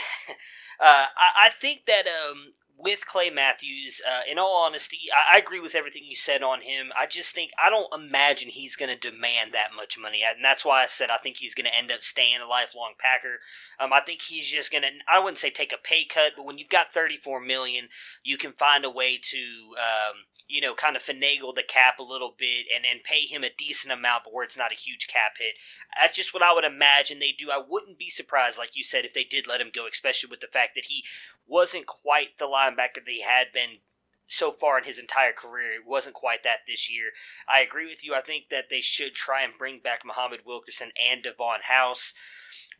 uh, 0.80 1.06
I, 1.14 1.46
I 1.46 1.50
think 1.60 1.86
that 1.86 2.06
um, 2.06 2.52
with 2.78 3.06
Clay 3.06 3.28
Matthews, 3.28 4.00
uh, 4.06 4.20
in 4.30 4.38
all 4.38 4.64
honesty, 4.64 4.98
I, 5.12 5.36
I 5.36 5.38
agree 5.38 5.58
with 5.58 5.74
everything 5.74 6.04
you 6.06 6.14
said 6.14 6.42
on 6.42 6.60
him. 6.60 6.90
I 6.98 7.06
just 7.06 7.34
think 7.34 7.50
I 7.58 7.68
don't 7.68 7.92
imagine 7.92 8.50
he's 8.50 8.76
going 8.76 8.88
to 8.88 9.10
demand 9.10 9.52
that 9.52 9.70
much 9.76 9.98
money, 9.98 10.22
and 10.26 10.44
that's 10.44 10.64
why 10.64 10.84
I 10.84 10.86
said 10.86 11.10
I 11.10 11.18
think 11.18 11.38
he's 11.38 11.54
going 11.54 11.66
to 11.66 11.76
end 11.76 11.90
up 11.90 12.02
staying 12.02 12.40
a 12.40 12.48
lifelong 12.48 12.92
Packer. 12.98 13.40
Um, 13.80 13.92
I 13.92 14.00
think 14.00 14.22
he's 14.22 14.48
just 14.48 14.70
going 14.70 14.82
to. 14.82 14.88
I 15.12 15.18
wouldn't 15.18 15.38
say 15.38 15.50
take 15.50 15.72
a 15.72 15.82
pay 15.82 16.04
cut, 16.04 16.32
but 16.36 16.46
when 16.46 16.58
you've 16.58 16.68
got 16.68 16.92
thirty 16.92 17.16
four 17.16 17.40
million, 17.40 17.88
you 18.22 18.38
can 18.38 18.52
find 18.52 18.84
a 18.84 18.90
way 18.90 19.18
to. 19.22 19.38
Um, 19.76 20.24
you 20.48 20.62
know, 20.62 20.74
kind 20.74 20.96
of 20.96 21.02
finagle 21.02 21.54
the 21.54 21.62
cap 21.66 21.98
a 21.98 22.02
little 22.02 22.34
bit 22.36 22.66
and, 22.74 22.84
and 22.90 23.04
pay 23.04 23.26
him 23.26 23.44
a 23.44 23.50
decent 23.56 23.92
amount, 23.92 24.24
but 24.24 24.32
where 24.32 24.44
it's 24.44 24.56
not 24.56 24.72
a 24.72 24.74
huge 24.74 25.06
cap 25.06 25.36
hit. 25.38 25.54
That's 26.00 26.16
just 26.16 26.32
what 26.32 26.42
I 26.42 26.54
would 26.54 26.64
imagine 26.64 27.18
they 27.18 27.34
do. 27.36 27.50
I 27.52 27.62
wouldn't 27.66 27.98
be 27.98 28.08
surprised, 28.08 28.58
like 28.58 28.70
you 28.74 28.82
said, 28.82 29.04
if 29.04 29.12
they 29.12 29.24
did 29.24 29.46
let 29.46 29.60
him 29.60 29.70
go, 29.72 29.86
especially 29.86 30.30
with 30.30 30.40
the 30.40 30.46
fact 30.46 30.74
that 30.74 30.86
he 30.88 31.04
wasn't 31.46 31.86
quite 31.86 32.38
the 32.38 32.46
linebacker 32.46 33.04
that 33.04 33.12
he 33.12 33.22
had 33.22 33.52
been 33.52 33.78
so 34.26 34.50
far 34.50 34.78
in 34.78 34.84
his 34.84 34.98
entire 34.98 35.32
career. 35.32 35.72
It 35.72 35.86
wasn't 35.86 36.14
quite 36.14 36.42
that 36.44 36.60
this 36.66 36.90
year. 36.90 37.10
I 37.48 37.60
agree 37.60 37.86
with 37.86 38.04
you. 38.04 38.14
I 38.14 38.20
think 38.20 38.48
that 38.50 38.68
they 38.70 38.80
should 38.80 39.14
try 39.14 39.42
and 39.42 39.52
bring 39.58 39.80
back 39.80 40.00
Muhammad 40.04 40.40
Wilkerson 40.46 40.90
and 40.96 41.22
Davon 41.22 41.60
House. 41.68 42.14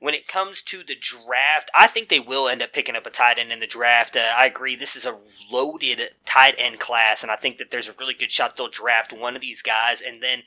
When 0.01 0.15
it 0.15 0.29
comes 0.29 0.63
to 0.63 0.85
the 0.85 0.95
draft, 0.95 1.71
I 1.75 1.87
think 1.89 2.09
they 2.09 2.21
will 2.21 2.49
end 2.49 2.63
up 2.63 2.73
picking 2.73 2.97
up 2.97 3.07
a 3.07 3.11
tight 3.11 3.39
end 3.39 3.51
in 3.53 3.59
the 3.59 3.67
draft. 3.67 4.17
Uh, 4.17 4.33
I 4.37 4.47
agree. 4.47 4.77
This 4.77 4.95
is 4.95 5.07
a 5.07 5.19
loaded 5.53 6.01
tight 6.25 6.55
end 6.59 6.79
class, 6.79 7.23
and 7.23 7.33
I 7.33 7.37
think 7.37 7.59
that 7.59 7.71
there's 7.71 7.89
a 7.89 7.95
really 7.99 8.15
good 8.15 8.31
shot 8.31 8.57
they'll 8.57 8.69
draft 8.69 9.13
one 9.13 9.35
of 9.35 9.41
these 9.41 9.63
guys. 9.63 10.01
And 10.01 10.23
then 10.23 10.43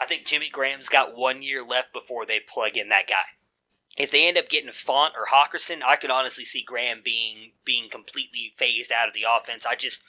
I 0.00 0.06
think 0.06 0.26
Jimmy 0.26 0.48
Graham's 0.50 0.88
got 0.88 1.16
one 1.16 1.42
year 1.42 1.62
left 1.62 1.92
before 1.92 2.24
they 2.24 2.40
plug 2.40 2.76
in 2.76 2.88
that 2.88 3.08
guy. 3.08 3.36
If 3.96 4.10
they 4.10 4.28
end 4.28 4.36
up 4.36 4.50
getting 4.50 4.70
Fant 4.70 5.10
or 5.14 5.26
Hockenson, 5.32 5.82
I 5.82 5.96
could 5.96 6.10
honestly 6.10 6.44
see 6.44 6.62
Graham 6.62 7.00
being 7.02 7.52
being 7.64 7.88
completely 7.88 8.52
phased 8.54 8.92
out 8.92 9.08
of 9.08 9.14
the 9.14 9.24
offense. 9.28 9.64
I 9.64 9.74
just 9.74 10.02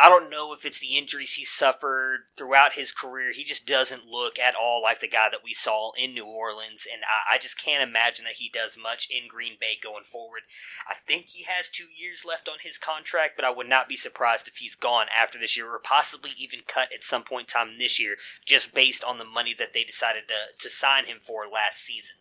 I 0.00 0.08
don't 0.08 0.30
know 0.30 0.52
if 0.52 0.64
it's 0.64 0.78
the 0.78 0.96
injuries 0.96 1.34
he 1.34 1.44
suffered 1.44 2.26
throughout 2.36 2.74
his 2.74 2.92
career. 2.92 3.32
He 3.32 3.42
just 3.42 3.66
doesn't 3.66 4.06
look 4.06 4.38
at 4.38 4.54
all 4.54 4.80
like 4.80 5.00
the 5.00 5.08
guy 5.08 5.26
that 5.28 5.42
we 5.44 5.52
saw 5.52 5.90
in 5.98 6.14
New 6.14 6.24
Orleans, 6.24 6.86
and 6.90 7.02
I, 7.02 7.34
I 7.34 7.38
just 7.38 7.62
can't 7.62 7.82
imagine 7.82 8.24
that 8.26 8.36
he 8.36 8.48
does 8.48 8.76
much 8.80 9.08
in 9.10 9.26
Green 9.28 9.56
Bay 9.60 9.76
going 9.82 10.04
forward. 10.04 10.42
I 10.88 10.94
think 10.94 11.30
he 11.30 11.44
has 11.48 11.68
two 11.68 11.88
years 11.96 12.24
left 12.24 12.48
on 12.48 12.58
his 12.62 12.78
contract, 12.78 13.32
but 13.34 13.44
I 13.44 13.50
would 13.50 13.68
not 13.68 13.88
be 13.88 13.96
surprised 13.96 14.46
if 14.46 14.58
he's 14.58 14.76
gone 14.76 15.06
after 15.14 15.36
this 15.36 15.56
year, 15.56 15.68
or 15.68 15.80
possibly 15.80 16.30
even 16.38 16.60
cut 16.68 16.92
at 16.94 17.02
some 17.02 17.24
point 17.24 17.52
in 17.52 17.60
time 17.60 17.78
this 17.78 17.98
year, 17.98 18.16
just 18.46 18.74
based 18.74 19.02
on 19.02 19.18
the 19.18 19.24
money 19.24 19.54
that 19.58 19.72
they 19.74 19.82
decided 19.82 20.24
to, 20.28 20.62
to 20.62 20.70
sign 20.70 21.06
him 21.06 21.18
for 21.18 21.42
last 21.44 21.82
season. 21.82 22.16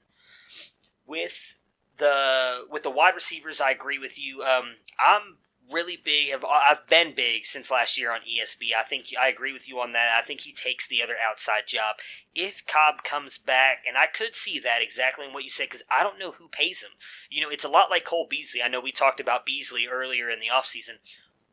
With 1.06 1.56
the 1.98 2.66
with 2.70 2.84
the 2.84 2.90
wide 2.90 3.16
receivers, 3.16 3.62
I 3.62 3.72
agree 3.72 4.00
with 4.00 4.20
you. 4.20 4.42
Um, 4.42 4.78
I'm 5.00 5.38
really 5.72 5.98
big. 5.98 6.32
Have 6.32 6.44
I've 6.46 6.88
been 6.88 7.14
big 7.16 7.46
since 7.46 7.72
last 7.72 7.98
year 7.98 8.12
on 8.12 8.22
ESB. 8.22 8.70
I 8.78 8.84
think 8.84 9.08
I 9.20 9.28
agree 9.28 9.54
with 9.54 9.68
you 9.68 9.80
on 9.80 9.94
that. 9.94 10.18
I 10.18 10.26
think 10.26 10.42
he 10.42 10.54
takes 10.54 10.88
the 10.88 11.02
other 11.04 11.16
outside 11.22 11.68
job 11.68 11.98
if 12.36 12.66
Cobb 12.66 13.04
comes 13.04 13.38
back, 13.38 13.84
and 13.88 13.98
I 13.98 14.06
could 14.08 14.36
see 14.36 14.60
that 14.60 14.82
exactly 14.82 15.26
in 15.26 15.34
what 15.34 15.44
you 15.44 15.50
said 15.50 15.66
because 15.66 15.84
I 15.92 16.04
don't 16.04 16.20
know 16.20 16.32
who 16.32 16.48
pays 16.48 16.82
him. 16.82 16.92
You 17.30 17.42
know, 17.42 17.50
it's 17.50 17.66
a 17.66 17.70
lot 17.70 17.90
like 17.90 18.06
Cole 18.06 18.28
Beasley. 18.30 18.62
I 18.62 18.68
know 18.68 18.82
we 18.82 18.92
talked 18.92 19.20
about 19.20 19.46
Beasley 19.46 19.88
earlier 19.92 20.30
in 20.30 20.40
the 20.40 20.54
offseason. 20.54 21.00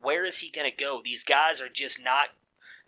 Where 0.01 0.25
is 0.25 0.39
he 0.39 0.51
going 0.51 0.71
to 0.71 0.77
go? 0.77 1.01
These 1.03 1.25
guys 1.25 1.61
are 1.61 1.69
just 1.69 2.03
not. 2.03 2.29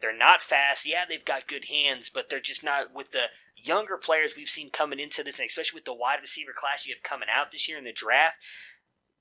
They're 0.01 0.16
not 0.16 0.43
fast. 0.43 0.87
Yeah, 0.87 1.05
they've 1.09 1.24
got 1.24 1.49
good 1.49 1.66
hands, 1.66 2.11
but 2.12 2.29
they're 2.29 2.39
just 2.39 2.62
not 2.62 2.95
with 2.95 3.12
the 3.12 3.29
younger 3.57 3.97
players 3.97 4.35
we've 4.37 4.49
seen 4.49 4.70
coming 4.70 5.01
into 5.01 5.22
this, 5.22 5.39
and 5.39 5.47
especially 5.49 5.79
with 5.79 5.87
the 5.87 5.95
wide 5.95 6.20
receiver 6.20 6.53
class 6.55 6.87
you 6.87 6.95
have 6.95 7.03
coming 7.03 7.29
out 7.35 7.51
this 7.51 7.66
year 7.68 7.79
in 7.79 7.85
the 7.85 7.93
draft 7.93 8.37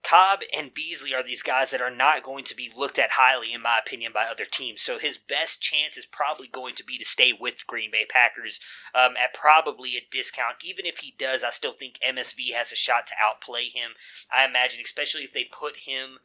Cobb 0.05 0.41
and 0.55 0.71
Beasley 0.71 1.15
are 1.15 1.23
these 1.23 1.41
guys 1.41 1.71
that 1.71 1.81
are 1.81 1.93
not 1.93 2.21
going 2.21 2.43
to 2.45 2.55
be 2.55 2.71
looked 2.77 2.99
at 2.99 3.13
highly, 3.13 3.51
in 3.51 3.63
my 3.63 3.79
opinion, 3.83 4.11
by 4.13 4.25
other 4.29 4.45
teams. 4.45 4.83
So 4.83 4.99
his 4.99 5.17
best 5.17 5.61
chance 5.61 5.97
is 5.97 6.05
probably 6.05 6.47
going 6.47 6.75
to 6.75 6.83
be 6.83 6.99
to 6.99 7.05
stay 7.05 7.33
with 7.37 7.65
Green 7.65 7.89
Bay 7.89 8.05
Packers 8.07 8.59
um, 8.93 9.13
at 9.21 9.33
probably 9.33 9.95
a 9.95 10.07
discount. 10.11 10.57
Even 10.63 10.85
if 10.85 10.99
he 10.99 11.15
does, 11.17 11.43
I 11.43 11.49
still 11.49 11.73
think 11.73 11.95
MSV 12.07 12.53
has 12.55 12.71
a 12.71 12.75
shot 12.75 13.07
to 13.07 13.15
outplay 13.19 13.65
him. 13.65 13.91
I 14.31 14.45
imagine, 14.45 14.81
especially 14.83 15.23
if 15.23 15.33
they 15.33 15.45
put 15.45 15.77
him. 15.87 16.19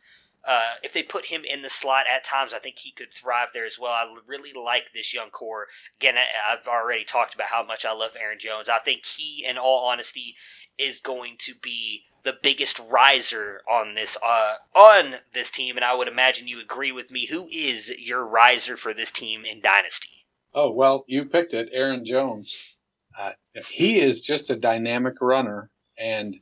Uh, 0.46 0.76
if 0.82 0.94
they 0.94 1.02
put 1.02 1.26
him 1.26 1.42
in 1.44 1.60
the 1.60 1.68
slot 1.68 2.04
at 2.10 2.24
times, 2.24 2.54
I 2.54 2.58
think 2.58 2.78
he 2.78 2.92
could 2.92 3.12
thrive 3.12 3.48
there 3.52 3.66
as 3.66 3.78
well. 3.78 3.92
I 3.92 4.06
really 4.26 4.52
like 4.54 4.92
this 4.92 5.12
young 5.12 5.28
core. 5.28 5.66
Again, 5.98 6.14
I've 6.16 6.66
already 6.66 7.04
talked 7.04 7.34
about 7.34 7.48
how 7.48 7.62
much 7.62 7.84
I 7.84 7.92
love 7.92 8.12
Aaron 8.18 8.38
Jones. 8.38 8.68
I 8.68 8.78
think 8.78 9.04
he, 9.04 9.44
in 9.46 9.58
all 9.58 9.86
honesty, 9.86 10.36
is 10.78 10.98
going 10.98 11.36
to 11.40 11.54
be 11.54 12.04
the 12.24 12.36
biggest 12.42 12.78
riser 12.90 13.60
on 13.70 13.94
this 13.94 14.16
uh, 14.24 14.54
on 14.74 15.16
this 15.32 15.50
team, 15.50 15.76
and 15.76 15.84
I 15.84 15.94
would 15.94 16.08
imagine 16.08 16.48
you 16.48 16.60
agree 16.60 16.92
with 16.92 17.10
me. 17.10 17.26
Who 17.26 17.48
is 17.48 17.92
your 17.98 18.24
riser 18.26 18.76
for 18.76 18.94
this 18.94 19.10
team 19.10 19.44
in 19.44 19.60
Dynasty? 19.60 20.26
Oh 20.54 20.70
well, 20.70 21.04
you 21.06 21.24
picked 21.26 21.54
it, 21.54 21.70
Aaron 21.72 22.04
Jones. 22.04 22.76
Uh, 23.18 23.32
he 23.68 23.98
is 23.98 24.24
just 24.24 24.50
a 24.50 24.56
dynamic 24.56 25.14
runner, 25.20 25.70
and 25.98 26.36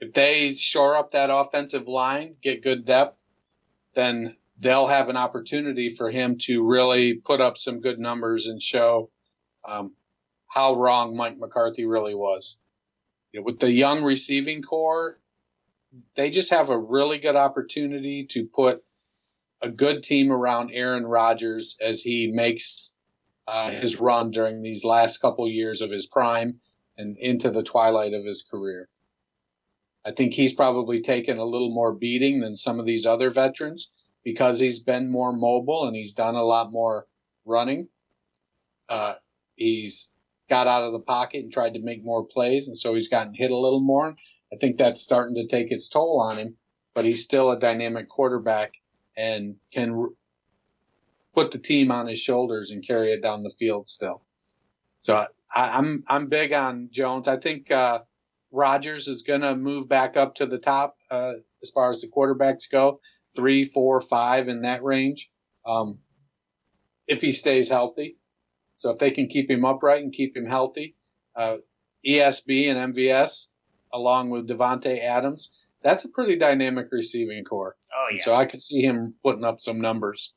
if 0.00 0.12
they 0.12 0.54
shore 0.54 0.96
up 0.96 1.12
that 1.12 1.30
offensive 1.30 1.88
line, 1.88 2.36
get 2.42 2.62
good 2.62 2.84
depth, 2.84 3.22
then 3.94 4.36
they'll 4.58 4.86
have 4.86 5.08
an 5.08 5.16
opportunity 5.16 5.88
for 5.88 6.10
him 6.10 6.38
to 6.42 6.64
really 6.64 7.14
put 7.14 7.40
up 7.40 7.58
some 7.58 7.80
good 7.80 7.98
numbers 7.98 8.46
and 8.46 8.60
show 8.60 9.10
um, 9.64 9.94
how 10.46 10.74
wrong 10.74 11.16
Mike 11.16 11.38
McCarthy 11.38 11.86
really 11.86 12.14
was 12.14 12.58
you 13.34 13.40
know, 13.40 13.44
with 13.44 13.58
the 13.58 13.70
young 13.70 14.04
receiving 14.04 14.62
core, 14.62 15.18
they 16.14 16.30
just 16.30 16.50
have 16.50 16.70
a 16.70 16.78
really 16.78 17.18
good 17.18 17.34
opportunity 17.34 18.26
to 18.26 18.46
put 18.46 18.80
a 19.60 19.68
good 19.68 20.04
team 20.04 20.30
around 20.30 20.70
Aaron 20.72 21.04
Rodgers 21.04 21.76
as 21.80 22.00
he 22.00 22.28
makes 22.28 22.94
uh, 23.48 23.70
his 23.70 24.00
run 24.00 24.30
during 24.30 24.62
these 24.62 24.84
last 24.84 25.18
couple 25.18 25.48
years 25.48 25.82
of 25.82 25.90
his 25.90 26.06
prime 26.06 26.60
and 26.96 27.18
into 27.18 27.50
the 27.50 27.64
twilight 27.64 28.14
of 28.14 28.24
his 28.24 28.44
career. 28.48 28.88
I 30.04 30.12
think 30.12 30.32
he's 30.32 30.54
probably 30.54 31.00
taken 31.00 31.38
a 31.38 31.44
little 31.44 31.70
more 31.74 31.92
beating 31.92 32.38
than 32.38 32.54
some 32.54 32.78
of 32.78 32.86
these 32.86 33.04
other 33.04 33.30
veterans 33.30 33.92
because 34.22 34.60
he's 34.60 34.78
been 34.78 35.10
more 35.10 35.32
mobile 35.32 35.86
and 35.88 35.96
he's 35.96 36.14
done 36.14 36.36
a 36.36 36.44
lot 36.44 36.70
more 36.70 37.08
running. 37.44 37.88
Uh, 38.88 39.14
he's 39.56 40.12
got 40.48 40.66
out 40.66 40.84
of 40.84 40.92
the 40.92 41.00
pocket 41.00 41.42
and 41.42 41.52
tried 41.52 41.74
to 41.74 41.80
make 41.80 42.04
more 42.04 42.24
plays, 42.24 42.68
and 42.68 42.76
so 42.76 42.94
he's 42.94 43.08
gotten 43.08 43.34
hit 43.34 43.50
a 43.50 43.56
little 43.56 43.80
more. 43.80 44.14
I 44.52 44.56
think 44.56 44.76
that's 44.76 45.02
starting 45.02 45.36
to 45.36 45.46
take 45.46 45.72
its 45.72 45.88
toll 45.88 46.20
on 46.20 46.36
him, 46.36 46.56
but 46.94 47.04
he's 47.04 47.24
still 47.24 47.50
a 47.50 47.58
dynamic 47.58 48.08
quarterback 48.08 48.74
and 49.16 49.56
can 49.72 50.14
put 51.34 51.50
the 51.50 51.58
team 51.58 51.90
on 51.90 52.06
his 52.06 52.20
shoulders 52.20 52.70
and 52.70 52.86
carry 52.86 53.08
it 53.08 53.22
down 53.22 53.42
the 53.42 53.50
field 53.50 53.88
still. 53.88 54.22
So 54.98 55.14
I, 55.54 55.78
am 55.78 55.84
I'm, 55.84 56.04
I'm 56.08 56.26
big 56.28 56.52
on 56.52 56.88
Jones. 56.90 57.28
I 57.28 57.36
think 57.36 57.70
uh, 57.70 58.00
Rodgers 58.52 59.08
is 59.08 59.22
going 59.22 59.40
to 59.40 59.56
move 59.56 59.88
back 59.88 60.16
up 60.16 60.36
to 60.36 60.46
the 60.46 60.58
top 60.58 60.96
uh, 61.10 61.32
as 61.62 61.70
far 61.70 61.90
as 61.90 62.00
the 62.00 62.08
quarterbacks 62.08 62.70
go, 62.70 63.00
three, 63.34 63.64
four, 63.64 64.00
five 64.00 64.48
in 64.48 64.62
that 64.62 64.84
range, 64.84 65.30
um, 65.66 65.98
if 67.06 67.20
he 67.20 67.32
stays 67.32 67.68
healthy. 67.68 68.16
So 68.84 68.90
if 68.90 68.98
they 68.98 69.12
can 69.12 69.28
keep 69.28 69.50
him 69.50 69.64
upright 69.64 70.02
and 70.02 70.12
keep 70.12 70.36
him 70.36 70.44
healthy, 70.44 70.94
uh, 71.34 71.56
ESB 72.06 72.68
and 72.68 72.92
MVS, 72.92 73.48
along 73.90 74.28
with 74.28 74.46
Davante 74.46 75.02
Adams, 75.02 75.50
that's 75.82 76.04
a 76.04 76.10
pretty 76.10 76.36
dynamic 76.36 76.88
receiving 76.92 77.44
core. 77.44 77.76
Oh 77.96 78.08
yeah. 78.10 78.12
And 78.12 78.20
so 78.20 78.34
I 78.34 78.44
could 78.44 78.60
see 78.60 78.82
him 78.82 79.14
putting 79.22 79.42
up 79.42 79.58
some 79.58 79.80
numbers. 79.80 80.34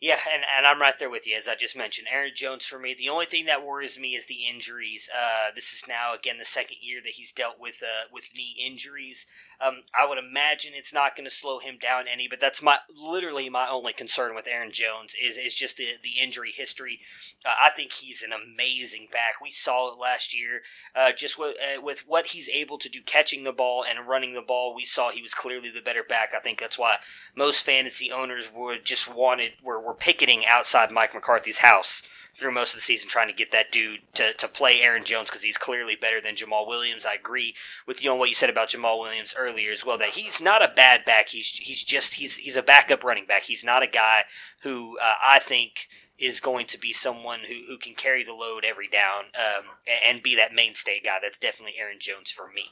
Yeah, 0.00 0.20
and, 0.32 0.44
and 0.56 0.66
I'm 0.68 0.80
right 0.80 0.94
there 1.00 1.10
with 1.10 1.26
you, 1.26 1.36
as 1.36 1.48
I 1.48 1.56
just 1.56 1.76
mentioned. 1.76 2.06
Aaron 2.12 2.30
Jones 2.32 2.64
for 2.64 2.78
me. 2.78 2.94
The 2.96 3.08
only 3.08 3.26
thing 3.26 3.46
that 3.46 3.66
worries 3.66 3.98
me 3.98 4.14
is 4.14 4.26
the 4.26 4.46
injuries. 4.48 5.10
Uh, 5.12 5.50
this 5.56 5.72
is 5.72 5.88
now 5.88 6.14
again 6.14 6.38
the 6.38 6.44
second 6.44 6.76
year 6.80 7.00
that 7.02 7.14
he's 7.14 7.32
dealt 7.32 7.58
with 7.58 7.82
uh, 7.82 8.06
with 8.12 8.30
knee 8.36 8.54
injuries. 8.64 9.26
Um, 9.60 9.82
I 9.98 10.06
would 10.08 10.18
imagine 10.18 10.72
it's 10.74 10.92
not 10.92 11.16
going 11.16 11.28
to 11.28 11.34
slow 11.34 11.58
him 11.58 11.78
down 11.80 12.04
any, 12.10 12.28
but 12.28 12.40
that's 12.40 12.62
my 12.62 12.78
literally 12.94 13.48
my 13.48 13.68
only 13.68 13.92
concern 13.92 14.34
with 14.34 14.46
Aaron 14.48 14.72
Jones 14.72 15.14
is 15.20 15.36
is 15.36 15.54
just 15.54 15.76
the 15.76 15.94
the 16.02 16.22
injury 16.22 16.52
history. 16.54 17.00
Uh, 17.44 17.52
I 17.62 17.70
think 17.70 17.92
he's 17.92 18.22
an 18.22 18.30
amazing 18.32 19.08
back. 19.10 19.40
We 19.42 19.50
saw 19.50 19.92
it 19.92 19.98
last 19.98 20.36
year, 20.38 20.62
uh, 20.94 21.12
just 21.12 21.38
with, 21.38 21.56
uh, 21.56 21.80
with 21.80 22.04
what 22.06 22.28
he's 22.28 22.48
able 22.48 22.78
to 22.78 22.88
do 22.88 23.00
catching 23.02 23.44
the 23.44 23.52
ball 23.52 23.84
and 23.88 24.08
running 24.08 24.34
the 24.34 24.42
ball. 24.42 24.74
We 24.74 24.84
saw 24.84 25.10
he 25.10 25.22
was 25.22 25.34
clearly 25.34 25.70
the 25.70 25.82
better 25.82 26.02
back. 26.02 26.30
I 26.36 26.40
think 26.40 26.60
that's 26.60 26.78
why 26.78 26.96
most 27.34 27.64
fantasy 27.64 28.10
owners 28.10 28.50
would 28.54 28.84
just 28.84 29.12
wanted 29.12 29.52
were 29.62 29.80
were 29.80 29.94
picketing 29.94 30.44
outside 30.48 30.90
Mike 30.90 31.14
McCarthy's 31.14 31.58
house 31.58 32.02
through 32.38 32.52
most 32.52 32.72
of 32.72 32.78
the 32.78 32.82
season 32.82 33.08
trying 33.08 33.28
to 33.28 33.34
get 33.34 33.52
that 33.52 33.70
dude 33.70 34.00
to, 34.14 34.32
to 34.34 34.48
play 34.48 34.80
Aaron 34.80 35.04
Jones 35.04 35.30
because 35.30 35.42
he's 35.42 35.56
clearly 35.56 35.96
better 35.96 36.20
than 36.20 36.36
Jamal 36.36 36.66
Williams. 36.66 37.06
I 37.06 37.14
agree 37.14 37.54
with 37.86 38.02
you 38.02 38.10
on 38.10 38.18
what 38.18 38.28
you 38.28 38.34
said 38.34 38.50
about 38.50 38.70
Jamal 38.70 39.00
Williams 39.00 39.34
earlier 39.38 39.70
as 39.70 39.84
well. 39.84 39.98
That 39.98 40.10
he's 40.10 40.40
not 40.40 40.62
a 40.62 40.72
bad 40.74 41.04
back. 41.04 41.28
He's 41.28 41.48
he's 41.58 41.84
just 41.84 42.14
he's 42.14 42.36
he's 42.36 42.56
a 42.56 42.62
backup 42.62 43.04
running 43.04 43.26
back. 43.26 43.44
He's 43.44 43.64
not 43.64 43.82
a 43.82 43.86
guy 43.86 44.22
who 44.62 44.98
uh, 44.98 45.14
I 45.24 45.38
think 45.38 45.88
is 46.18 46.40
going 46.40 46.66
to 46.66 46.78
be 46.78 46.92
someone 46.92 47.40
who, 47.48 47.62
who 47.66 47.76
can 47.76 47.94
carry 47.94 48.22
the 48.22 48.32
load 48.32 48.64
every 48.64 48.88
down 48.88 49.24
um, 49.34 49.64
and 50.06 50.22
be 50.22 50.36
that 50.36 50.54
mainstay 50.54 51.00
guy. 51.04 51.18
That's 51.20 51.38
definitely 51.38 51.74
Aaron 51.78 51.98
Jones 51.98 52.30
for 52.30 52.48
me. 52.54 52.66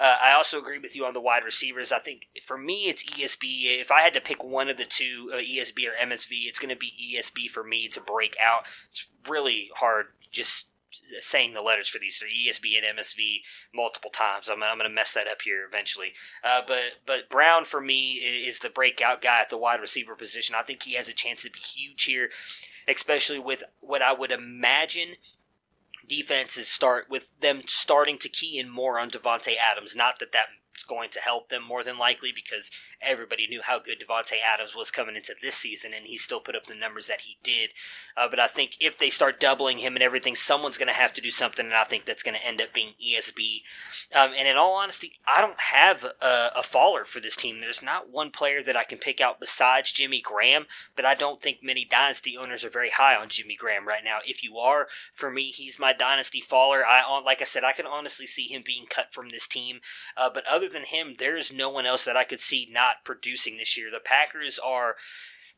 Uh, 0.00 0.16
I 0.22 0.32
also 0.32 0.58
agree 0.58 0.78
with 0.78 0.96
you 0.96 1.04
on 1.04 1.12
the 1.12 1.20
wide 1.20 1.44
receivers. 1.44 1.92
I 1.92 1.98
think 1.98 2.22
for 2.42 2.56
me, 2.56 2.88
it's 2.88 3.04
ESB. 3.04 3.80
If 3.80 3.90
I 3.90 4.00
had 4.00 4.14
to 4.14 4.20
pick 4.20 4.42
one 4.42 4.68
of 4.68 4.78
the 4.78 4.84
two, 4.84 5.30
uh, 5.32 5.36
ESB 5.36 5.86
or 5.86 6.06
MSV, 6.06 6.46
it's 6.46 6.58
going 6.58 6.74
to 6.74 6.76
be 6.76 7.16
ESB 7.16 7.48
for 7.50 7.62
me 7.62 7.88
to 7.88 8.00
break 8.00 8.34
out. 8.42 8.62
It's 8.88 9.08
really 9.28 9.68
hard 9.76 10.06
just 10.30 10.66
saying 11.20 11.52
the 11.52 11.62
letters 11.62 11.88
for 11.88 11.98
these 11.98 12.18
three 12.18 12.48
ESB 12.48 12.76
and 12.76 12.98
MSV 12.98 13.40
multiple 13.74 14.10
times. 14.10 14.48
I'm, 14.48 14.62
I'm 14.62 14.78
going 14.78 14.88
to 14.88 14.94
mess 14.94 15.14
that 15.14 15.28
up 15.28 15.42
here 15.42 15.66
eventually. 15.66 16.12
Uh, 16.44 16.62
but 16.66 17.00
but 17.06 17.28
Brown 17.28 17.64
for 17.64 17.80
me 17.80 18.14
is 18.14 18.60
the 18.60 18.70
breakout 18.70 19.22
guy 19.22 19.40
at 19.40 19.50
the 19.50 19.58
wide 19.58 19.80
receiver 19.80 20.14
position. 20.14 20.54
I 20.58 20.62
think 20.62 20.82
he 20.82 20.94
has 20.94 21.08
a 21.08 21.14
chance 21.14 21.42
to 21.42 21.50
be 21.50 21.60
huge 21.60 22.04
here 22.04 22.30
especially 22.88 23.38
with 23.38 23.62
what 23.80 24.02
I 24.02 24.12
would 24.12 24.30
imagine 24.30 25.16
defenses 26.08 26.68
start 26.68 27.06
with 27.10 27.30
them 27.40 27.62
starting 27.66 28.18
to 28.18 28.28
key 28.28 28.58
in 28.58 28.70
more 28.70 28.98
on 28.98 29.10
Davante 29.10 29.54
Adams. 29.60 29.96
Not 29.96 30.18
that 30.20 30.32
that's 30.32 30.50
going 30.84 31.10
to 31.10 31.20
help 31.20 31.48
them 31.48 31.62
more 31.66 31.82
than 31.82 31.98
likely 31.98 32.32
because 32.34 32.70
everybody 33.00 33.46
knew 33.46 33.62
how 33.62 33.78
good 33.78 33.98
Davante 34.00 34.34
Adams 34.42 34.74
was 34.74 34.90
coming 34.90 35.16
into 35.16 35.34
this 35.40 35.56
season, 35.56 35.92
and 35.94 36.06
he 36.06 36.16
still 36.16 36.40
put 36.40 36.56
up 36.56 36.66
the 36.66 36.74
numbers 36.74 37.06
that 37.08 37.22
he 37.22 37.36
did. 37.42 37.70
Uh, 38.16 38.28
but 38.28 38.40
I 38.40 38.48
think 38.48 38.72
if 38.80 38.96
they 38.96 39.10
start 39.10 39.40
doubling 39.40 39.78
him 39.78 39.94
and 39.94 40.02
everything, 40.02 40.34
someone's 40.34 40.78
going 40.78 40.88
to 40.88 40.94
have 40.94 41.14
to 41.14 41.20
do 41.20 41.30
something, 41.30 41.66
and 41.66 41.74
I 41.74 41.84
think 41.84 42.04
that's 42.04 42.22
going 42.22 42.36
to 42.36 42.46
end 42.46 42.60
up 42.60 42.72
being 42.72 42.94
ESB. 43.02 43.62
Um, 44.14 44.32
and 44.36 44.48
in 44.48 44.56
all 44.56 44.74
honesty, 44.74 45.12
I 45.26 45.40
don't 45.40 45.60
have 45.60 46.04
a, 46.04 46.50
a, 46.56 46.62
faller 46.62 47.04
for 47.04 47.20
this 47.20 47.36
team. 47.36 47.60
There's 47.60 47.82
not 47.82 48.10
one 48.10 48.30
player 48.30 48.62
that 48.62 48.76
I 48.76 48.84
can 48.84 48.98
pick 48.98 49.20
out 49.20 49.40
besides 49.40 49.92
Jimmy 49.92 50.20
Graham, 50.20 50.66
but 50.94 51.04
I 51.04 51.14
don't 51.14 51.40
think 51.40 51.58
many 51.62 51.84
dynasty 51.84 52.36
owners 52.36 52.64
are 52.64 52.70
very 52.70 52.90
high 52.90 53.14
on 53.14 53.28
Jimmy 53.28 53.56
Graham 53.56 53.86
right 53.86 54.04
now. 54.04 54.18
If 54.26 54.42
you 54.42 54.56
are, 54.58 54.88
for 55.12 55.30
me, 55.30 55.50
he's 55.50 55.78
my 55.78 55.92
dynasty 55.92 56.40
faller. 56.40 56.84
I 56.86 57.20
like 57.20 57.40
I 57.40 57.44
said, 57.44 57.64
I 57.64 57.72
can 57.72 57.86
honestly 57.86 58.26
see 58.26 58.46
him 58.46 58.62
being 58.64 58.86
cut 58.88 59.12
from 59.12 59.28
this 59.28 59.46
team. 59.46 59.80
Uh, 60.16 60.30
but 60.32 60.44
other 60.50 60.65
than 60.68 60.84
him, 60.84 61.14
there's 61.18 61.52
no 61.52 61.70
one 61.70 61.86
else 61.86 62.04
that 62.04 62.16
I 62.16 62.24
could 62.24 62.40
see 62.40 62.68
not 62.70 63.04
producing 63.04 63.56
this 63.56 63.76
year. 63.76 63.90
The 63.90 64.00
Packers 64.00 64.58
are 64.58 64.96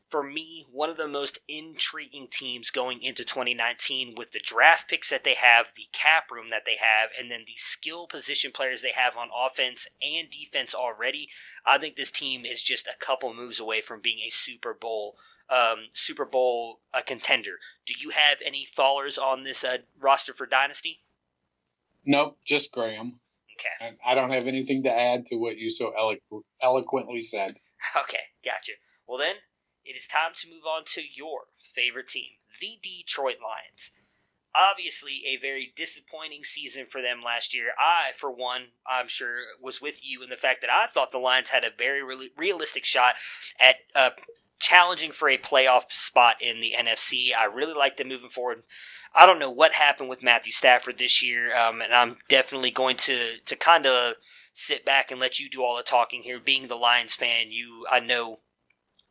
for 0.09 0.23
me, 0.23 0.65
one 0.71 0.89
of 0.89 0.97
the 0.97 1.07
most 1.07 1.37
intriguing 1.47 2.27
teams 2.31 2.71
going 2.71 3.03
into 3.03 3.23
2019 3.23 4.15
with 4.17 4.31
the 4.31 4.39
draft 4.43 4.89
picks 4.89 5.11
that 5.11 5.23
they 5.23 5.35
have, 5.35 5.73
the 5.75 5.85
cap 5.91 6.31
room 6.31 6.47
that 6.49 6.63
they 6.65 6.77
have, 6.81 7.11
and 7.17 7.29
then 7.29 7.43
the 7.45 7.53
skill 7.55 8.07
position 8.07 8.51
players 8.51 8.81
they 8.81 8.91
have 8.95 9.15
on 9.15 9.29
offense 9.35 9.87
and 10.01 10.29
defense 10.31 10.73
already. 10.73 11.29
I 11.65 11.77
think 11.77 11.95
this 11.95 12.11
team 12.11 12.43
is 12.43 12.63
just 12.63 12.87
a 12.87 13.05
couple 13.05 13.33
moves 13.35 13.59
away 13.59 13.81
from 13.81 14.01
being 14.01 14.19
a 14.25 14.31
Super 14.31 14.73
Bowl 14.73 15.15
um, 15.49 15.87
Super 15.93 16.25
Bowl 16.25 16.79
uh, 16.93 17.01
contender. 17.01 17.53
Do 17.85 17.95
you 17.99 18.11
have 18.11 18.37
any 18.45 18.67
fallers 18.67 19.17
on 19.17 19.43
this 19.43 19.63
uh, 19.63 19.77
roster 19.99 20.31
for 20.33 20.45
Dynasty? 20.45 20.99
Nope, 22.05 22.37
just 22.45 22.71
Graham. 22.71 23.19
Okay. 23.59 23.95
I 24.05 24.15
don't 24.15 24.31
have 24.31 24.47
anything 24.47 24.83
to 24.83 24.95
add 24.95 25.25
to 25.27 25.35
what 25.35 25.57
you 25.57 25.69
so 25.69 25.93
elo- 25.97 26.43
eloquently 26.61 27.21
said. 27.21 27.57
Okay, 27.95 28.19
gotcha. 28.43 28.73
Well, 29.07 29.17
then, 29.17 29.35
it 29.85 29.95
is 29.95 30.05
time 30.05 30.31
to 30.35 30.49
move 30.49 30.63
on 30.67 30.83
to 30.95 31.01
your 31.01 31.43
favorite 31.57 32.09
team, 32.09 32.31
the 32.59 32.77
Detroit 32.83 33.37
Lions. 33.41 33.91
Obviously, 34.53 35.21
a 35.25 35.39
very 35.41 35.71
disappointing 35.75 36.43
season 36.43 36.85
for 36.85 37.01
them 37.01 37.21
last 37.23 37.55
year. 37.55 37.71
I, 37.79 38.11
for 38.13 38.31
one, 38.31 38.73
I'm 38.85 39.07
sure, 39.07 39.37
was 39.61 39.81
with 39.81 40.01
you 40.03 40.21
in 40.21 40.29
the 40.29 40.35
fact 40.35 40.59
that 40.61 40.69
I 40.69 40.87
thought 40.87 41.11
the 41.11 41.19
Lions 41.19 41.51
had 41.51 41.63
a 41.63 41.69
very 41.75 42.03
re- 42.03 42.31
realistic 42.37 42.83
shot 42.83 43.15
at 43.59 43.75
uh, 43.95 44.09
challenging 44.59 45.11
for 45.11 45.29
a 45.29 45.37
playoff 45.37 45.89
spot 45.89 46.35
in 46.41 46.59
the 46.59 46.73
NFC. 46.77 47.29
I 47.37 47.45
really 47.45 47.73
like 47.73 47.97
them 47.97 48.09
moving 48.09 48.29
forward. 48.29 48.63
I 49.15 49.25
don't 49.25 49.39
know 49.39 49.49
what 49.49 49.73
happened 49.73 50.09
with 50.09 50.23
Matthew 50.23 50.51
Stafford 50.51 50.97
this 50.97 51.23
year, 51.23 51.55
um, 51.57 51.81
and 51.81 51.93
I'm 51.93 52.17
definitely 52.27 52.71
going 52.71 52.97
to 52.97 53.37
to 53.45 53.55
kind 53.55 53.85
of 53.85 54.15
sit 54.53 54.85
back 54.85 55.09
and 55.09 55.19
let 55.19 55.39
you 55.39 55.49
do 55.49 55.63
all 55.63 55.77
the 55.77 55.83
talking 55.83 56.21
here. 56.23 56.39
Being 56.39 56.67
the 56.67 56.75
Lions 56.75 57.15
fan, 57.15 57.51
you 57.51 57.85
I 57.89 57.99
know 57.99 58.39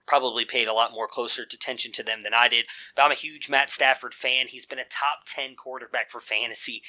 probably 0.08 0.44
paid 0.44 0.66
a 0.66 0.72
lot 0.72 0.90
more 0.92 1.06
closer 1.06 1.42
attention 1.42 1.92
to 1.92 2.02
them 2.02 2.22
than 2.22 2.32
I 2.34 2.48
did. 2.48 2.64
But 2.96 3.02
I'm 3.02 3.12
a 3.12 3.14
huge 3.14 3.48
Matt 3.48 3.70
Stafford 3.70 4.14
fan. 4.14 4.46
He's 4.48 4.66
been 4.66 4.78
a 4.78 4.84
top 4.84 5.26
10 5.26 5.54
quarterback 5.54 6.10
for 6.10 6.18
fantasy 6.18 6.82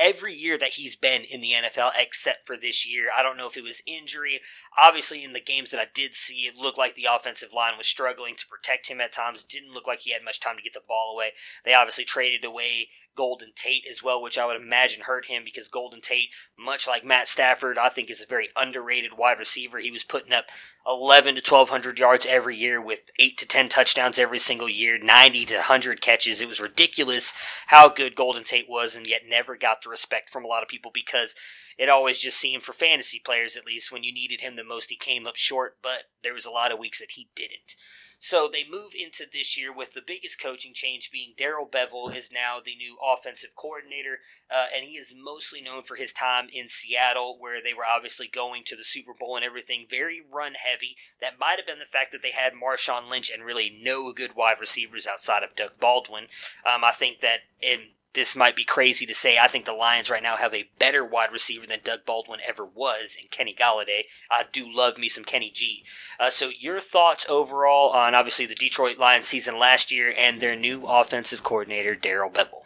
every 0.00 0.34
year 0.34 0.56
that 0.58 0.70
he's 0.70 0.96
been 0.96 1.22
in 1.22 1.40
the 1.40 1.52
NFL 1.52 1.90
except 1.96 2.46
for 2.46 2.56
this 2.56 2.88
year. 2.88 3.08
I 3.16 3.22
don't 3.22 3.36
know 3.36 3.46
if 3.46 3.56
it 3.56 3.64
was 3.64 3.82
injury. 3.86 4.40
Obviously, 4.78 5.22
in 5.22 5.34
the 5.34 5.40
games 5.40 5.70
that 5.70 5.80
I 5.80 5.86
did 5.92 6.14
see, 6.14 6.46
it 6.46 6.56
looked 6.56 6.78
like 6.78 6.94
the 6.94 7.06
offensive 7.12 7.52
line 7.54 7.76
was 7.76 7.86
struggling 7.86 8.34
to 8.36 8.46
protect 8.48 8.88
him 8.88 9.00
at 9.00 9.12
times. 9.12 9.44
Didn't 9.44 9.74
look 9.74 9.86
like 9.86 10.00
he 10.00 10.12
had 10.12 10.24
much 10.24 10.40
time 10.40 10.56
to 10.56 10.62
get 10.62 10.72
the 10.72 10.80
ball 10.86 11.12
away. 11.14 11.32
They 11.64 11.74
obviously 11.74 12.04
traded 12.04 12.44
away 12.44 12.88
Golden 13.16 13.50
Tate 13.54 13.84
as 13.90 14.02
well, 14.02 14.22
which 14.22 14.38
I 14.38 14.46
would 14.46 14.60
imagine 14.60 15.02
hurt 15.02 15.26
him 15.26 15.42
because 15.44 15.68
Golden 15.68 16.00
Tate, 16.00 16.30
much 16.58 16.86
like 16.86 17.04
Matt 17.04 17.28
Stafford, 17.28 17.78
I 17.78 17.88
think 17.88 18.10
is 18.10 18.22
a 18.22 18.26
very 18.26 18.48
underrated 18.56 19.16
wide 19.16 19.38
receiver. 19.38 19.78
He 19.78 19.90
was 19.90 20.04
putting 20.04 20.32
up 20.32 20.46
11 20.86 21.34
to 21.34 21.40
1200 21.40 21.98
yards 21.98 22.26
every 22.26 22.56
year 22.56 22.80
with 22.80 23.10
8 23.18 23.36
to 23.38 23.46
10 23.46 23.68
touchdowns 23.68 24.18
every 24.18 24.38
single 24.38 24.68
year, 24.68 24.98
90 24.98 25.44
to 25.46 25.54
100 25.56 26.00
catches. 26.00 26.40
It 26.40 26.48
was 26.48 26.60
ridiculous 26.60 27.32
how 27.66 27.88
good 27.88 28.14
Golden 28.14 28.44
Tate 28.44 28.68
was 28.68 28.94
and 28.94 29.06
yet 29.06 29.22
never 29.28 29.56
got 29.56 29.82
the 29.82 29.90
respect 29.90 30.30
from 30.30 30.44
a 30.44 30.48
lot 30.48 30.62
of 30.62 30.68
people 30.68 30.90
because 30.92 31.34
it 31.76 31.88
always 31.88 32.20
just 32.20 32.38
seemed 32.38 32.62
for 32.62 32.72
fantasy 32.72 33.20
players 33.24 33.56
at 33.56 33.66
least 33.66 33.90
when 33.90 34.04
you 34.04 34.12
needed 34.12 34.40
him 34.40 34.56
the 34.56 34.64
most 34.64 34.90
he 34.90 34.96
came 34.96 35.26
up 35.26 35.36
short, 35.36 35.78
but 35.82 36.04
there 36.22 36.34
was 36.34 36.44
a 36.44 36.50
lot 36.50 36.72
of 36.72 36.78
weeks 36.78 36.98
that 36.98 37.12
he 37.12 37.28
didn't. 37.34 37.74
So 38.22 38.50
they 38.52 38.64
move 38.68 38.92
into 38.94 39.24
this 39.24 39.58
year 39.58 39.72
with 39.72 39.94
the 39.94 40.02
biggest 40.06 40.38
coaching 40.38 40.74
change 40.74 41.10
being 41.10 41.32
Darrell 41.38 41.66
Bevell 41.66 42.14
is 42.14 42.30
now 42.30 42.58
the 42.62 42.76
new 42.76 42.98
offensive 43.02 43.56
coordinator, 43.56 44.18
uh, 44.50 44.66
and 44.76 44.84
he 44.84 44.98
is 44.98 45.14
mostly 45.16 45.62
known 45.62 45.82
for 45.82 45.96
his 45.96 46.12
time 46.12 46.48
in 46.52 46.68
Seattle, 46.68 47.38
where 47.40 47.62
they 47.62 47.72
were 47.72 47.86
obviously 47.86 48.28
going 48.28 48.62
to 48.66 48.76
the 48.76 48.84
Super 48.84 49.12
Bowl 49.18 49.36
and 49.36 49.44
everything. 49.44 49.86
Very 49.88 50.20
run 50.20 50.52
heavy. 50.52 50.96
That 51.22 51.40
might 51.40 51.56
have 51.56 51.66
been 51.66 51.78
the 51.78 51.86
fact 51.86 52.12
that 52.12 52.20
they 52.20 52.32
had 52.32 52.52
Marshawn 52.52 53.08
Lynch 53.10 53.30
and 53.30 53.42
really 53.42 53.72
no 53.82 54.12
good 54.12 54.36
wide 54.36 54.60
receivers 54.60 55.06
outside 55.06 55.42
of 55.42 55.56
Doug 55.56 55.80
Baldwin. 55.80 56.26
Um, 56.66 56.84
I 56.84 56.92
think 56.92 57.20
that 57.20 57.48
in 57.62 57.96
this 58.14 58.34
might 58.34 58.56
be 58.56 58.64
crazy 58.64 59.06
to 59.06 59.14
say. 59.14 59.38
I 59.38 59.48
think 59.48 59.64
the 59.64 59.72
Lions 59.72 60.10
right 60.10 60.22
now 60.22 60.36
have 60.36 60.52
a 60.52 60.68
better 60.78 61.04
wide 61.04 61.32
receiver 61.32 61.66
than 61.66 61.80
Doug 61.84 62.04
Baldwin 62.04 62.40
ever 62.46 62.64
was 62.64 63.16
and 63.20 63.30
Kenny 63.30 63.54
Golladay. 63.54 64.02
I 64.30 64.44
do 64.52 64.66
love 64.70 64.98
me 64.98 65.08
some 65.08 65.24
Kenny 65.24 65.50
G. 65.50 65.84
Uh, 66.18 66.30
so, 66.30 66.50
your 66.58 66.80
thoughts 66.80 67.26
overall 67.28 67.90
on 67.90 68.14
obviously 68.14 68.46
the 68.46 68.54
Detroit 68.54 68.98
Lions 68.98 69.26
season 69.26 69.58
last 69.58 69.92
year 69.92 70.12
and 70.16 70.40
their 70.40 70.56
new 70.56 70.86
offensive 70.86 71.42
coordinator, 71.42 71.94
Darrell 71.94 72.30
Bevell? 72.30 72.62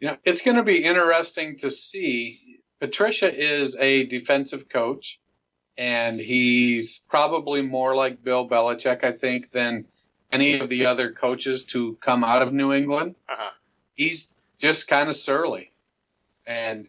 Yeah, 0.00 0.16
it's 0.24 0.42
going 0.42 0.56
to 0.56 0.62
be 0.62 0.82
interesting 0.82 1.56
to 1.58 1.68
see. 1.68 2.60
Patricia 2.80 3.30
is 3.32 3.76
a 3.78 4.06
defensive 4.06 4.70
coach, 4.70 5.20
and 5.76 6.18
he's 6.18 7.04
probably 7.10 7.60
more 7.60 7.94
like 7.94 8.24
Bill 8.24 8.48
Belichick, 8.48 9.04
I 9.04 9.12
think, 9.12 9.50
than 9.50 9.84
any 10.32 10.58
of 10.58 10.70
the 10.70 10.86
other 10.86 11.12
coaches 11.12 11.66
to 11.66 11.96
come 11.96 12.24
out 12.24 12.40
of 12.40 12.54
New 12.54 12.72
England. 12.72 13.16
Uh-huh. 13.28 13.50
He's 13.94 14.32
just 14.60 14.88
kind 14.88 15.08
of 15.08 15.16
surly. 15.16 15.72
And 16.46 16.88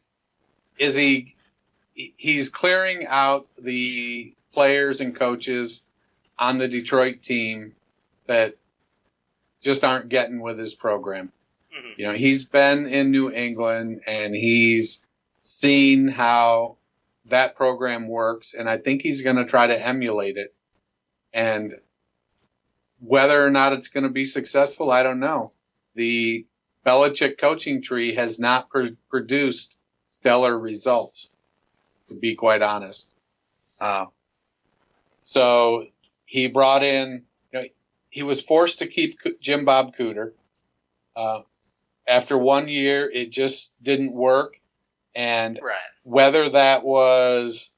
is 0.78 0.96
he? 0.96 1.34
He's 1.94 2.50
clearing 2.50 3.08
out 3.08 3.48
the 3.58 4.34
players 4.54 5.02
and 5.02 5.16
coaches 5.16 5.84
on 6.38 6.58
the 6.58 6.68
Detroit 6.68 7.22
team 7.22 7.74
that 8.28 8.56
just 9.62 9.84
aren't 9.84 10.10
getting 10.10 10.40
with 10.40 10.58
his 10.58 10.74
program. 10.74 11.32
Mm-hmm. 11.76 12.02
You 12.02 12.08
know, 12.08 12.14
he's 12.14 12.50
been 12.50 12.88
in 12.88 13.12
New 13.12 13.32
England 13.32 14.02
and 14.08 14.34
he's 14.34 15.04
seen 15.38 16.08
how 16.08 16.78
that 17.26 17.56
program 17.56 18.08
works, 18.08 18.54
and 18.54 18.70
I 18.70 18.78
think 18.78 19.02
he's 19.02 19.22
going 19.22 19.36
to 19.38 19.46
try 19.46 19.68
to 19.68 19.88
emulate 19.88 20.38
it. 20.38 20.54
And 21.34 21.76
whether 23.00 23.44
or 23.44 23.50
not 23.50 23.74
it's 23.74 23.88
going 23.88 24.04
to 24.04 24.10
be 24.10 24.26
successful, 24.26 24.92
I 24.92 25.04
don't 25.04 25.20
know. 25.20 25.52
The 25.96 26.46
Belichick 26.86 27.38
coaching 27.38 27.82
tree 27.82 28.14
has 28.16 28.40
not 28.40 28.70
pr- 28.70 28.96
produced 29.10 29.78
stellar 30.06 30.58
results, 30.58 31.36
to 32.10 32.16
be 32.16 32.36
quite 32.36 32.62
honest. 32.62 33.16
Uh, 33.80 34.08
so 35.18 35.86
he 36.26 36.48
brought 36.48 36.84
in, 36.84 37.24
you 37.54 37.60
know, 37.60 37.66
he 38.10 38.24
was 38.24 38.42
forced 38.42 38.80
to 38.80 38.88
keep 38.88 39.20
Jim 39.40 39.66
Bob 39.66 39.96
Cooter. 39.96 40.34
Uh, 41.16 41.42
after 42.08 42.38
one 42.38 42.68
year, 42.68 43.10
it 43.12 43.32
just 43.32 43.82
didn't 43.82 44.14
work. 44.14 44.60
And 45.16 45.60
right. 45.62 45.76
whether 46.04 46.50
that 46.50 46.84
was 46.84 47.72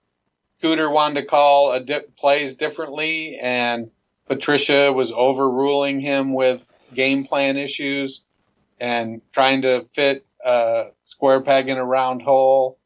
Cooter 0.62 0.92
wanted 0.92 1.22
to 1.22 1.26
call 1.26 1.74
a 1.74 1.80
di- 1.80 2.02
plays 2.18 2.56
differently 2.56 3.38
and 3.38 3.92
Patricia 4.28 4.94
was 4.94 5.12
overruling 5.12 6.00
him 6.00 6.34
with 6.34 6.72
game 6.94 7.26
plan 7.26 7.58
issues 7.58 8.24
and 8.80 9.22
trying 9.32 9.62
to 9.64 9.88
fit 9.94 10.26
a 10.44 10.88
square 11.04 11.41
peg 11.41 11.70
in 11.70 11.78
a 11.78 11.86
round 11.86 12.22
hole. 12.22 12.78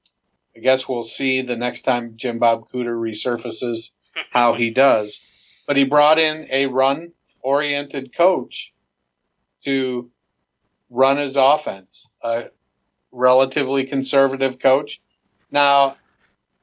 I 0.56 0.60
guess 0.60 0.88
we'll 0.88 1.04
see 1.04 1.42
the 1.42 1.56
next 1.56 1.82
time 1.82 2.18
Jim 2.18 2.40
Bob 2.40 2.66
Cooter 2.68 2.96
resurfaces 2.96 3.92
how 4.32 4.54
he 4.54 4.72
does. 4.72 5.22
But 5.68 5.78
he 5.78 5.86
brought 5.86 6.20
in 6.20 6.48
a 6.50 6.68
run 6.68 7.12
oriented 7.42 8.16
coach 8.16 8.74
to 9.66 10.10
run 10.90 11.18
his 11.18 11.38
offense, 11.38 12.10
a 12.22 12.46
relatively 13.12 13.86
conservative 13.86 14.60
coach. 14.60 15.02
Now, 15.52 15.98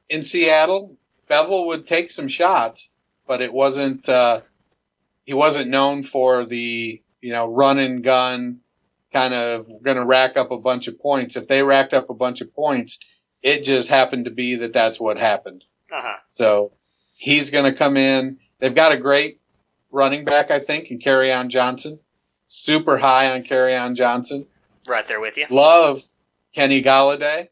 in 0.09 0.23
Seattle, 0.23 0.97
Bevell 1.29 1.67
would 1.67 1.87
take 1.87 2.09
some 2.09 2.27
shots, 2.27 2.89
but 3.27 3.41
it 3.41 3.53
wasn't, 3.53 4.07
uh, 4.07 4.41
he 5.25 5.33
wasn't 5.33 5.69
known 5.69 6.03
for 6.03 6.45
the, 6.45 7.01
you 7.21 7.31
know, 7.31 7.47
run 7.47 7.79
and 7.79 8.03
gun 8.03 8.59
kind 9.15 9.33
of 9.33 9.81
going 9.81 9.95
to 9.95 10.03
rack 10.03 10.35
up 10.35 10.51
a 10.51 10.57
bunch 10.57 10.89
of 10.89 10.99
points. 10.99 11.37
If 11.37 11.47
they 11.47 11.63
racked 11.63 11.93
up 11.93 12.09
a 12.09 12.13
bunch 12.13 12.41
of 12.41 12.53
points, 12.53 12.99
it 13.41 13.63
just 13.63 13.87
happened 13.87 14.25
to 14.25 14.31
be 14.31 14.55
that 14.55 14.73
that's 14.73 14.99
what 14.99 15.17
happened. 15.17 15.63
Uh-huh. 15.89 16.17
So 16.27 16.73
he's 17.15 17.49
going 17.49 17.63
to 17.63 17.77
come 17.77 17.95
in. 17.95 18.39
They've 18.59 18.75
got 18.75 18.91
a 18.91 18.97
great 18.97 19.39
running 19.89 20.25
back, 20.25 20.51
I 20.51 20.59
think, 20.59 20.91
and 20.91 21.01
in 21.01 21.11
Kerryon 21.11 21.47
Johnson. 21.47 21.99
Super 22.45 22.97
high 22.97 23.31
on 23.31 23.43
Kerryon 23.43 23.95
Johnson. 23.95 24.47
Right 24.85 25.07
there 25.07 25.21
with 25.21 25.37
you. 25.37 25.45
Love 25.49 26.03
Kenny 26.53 26.83
Golladay. 26.83 27.47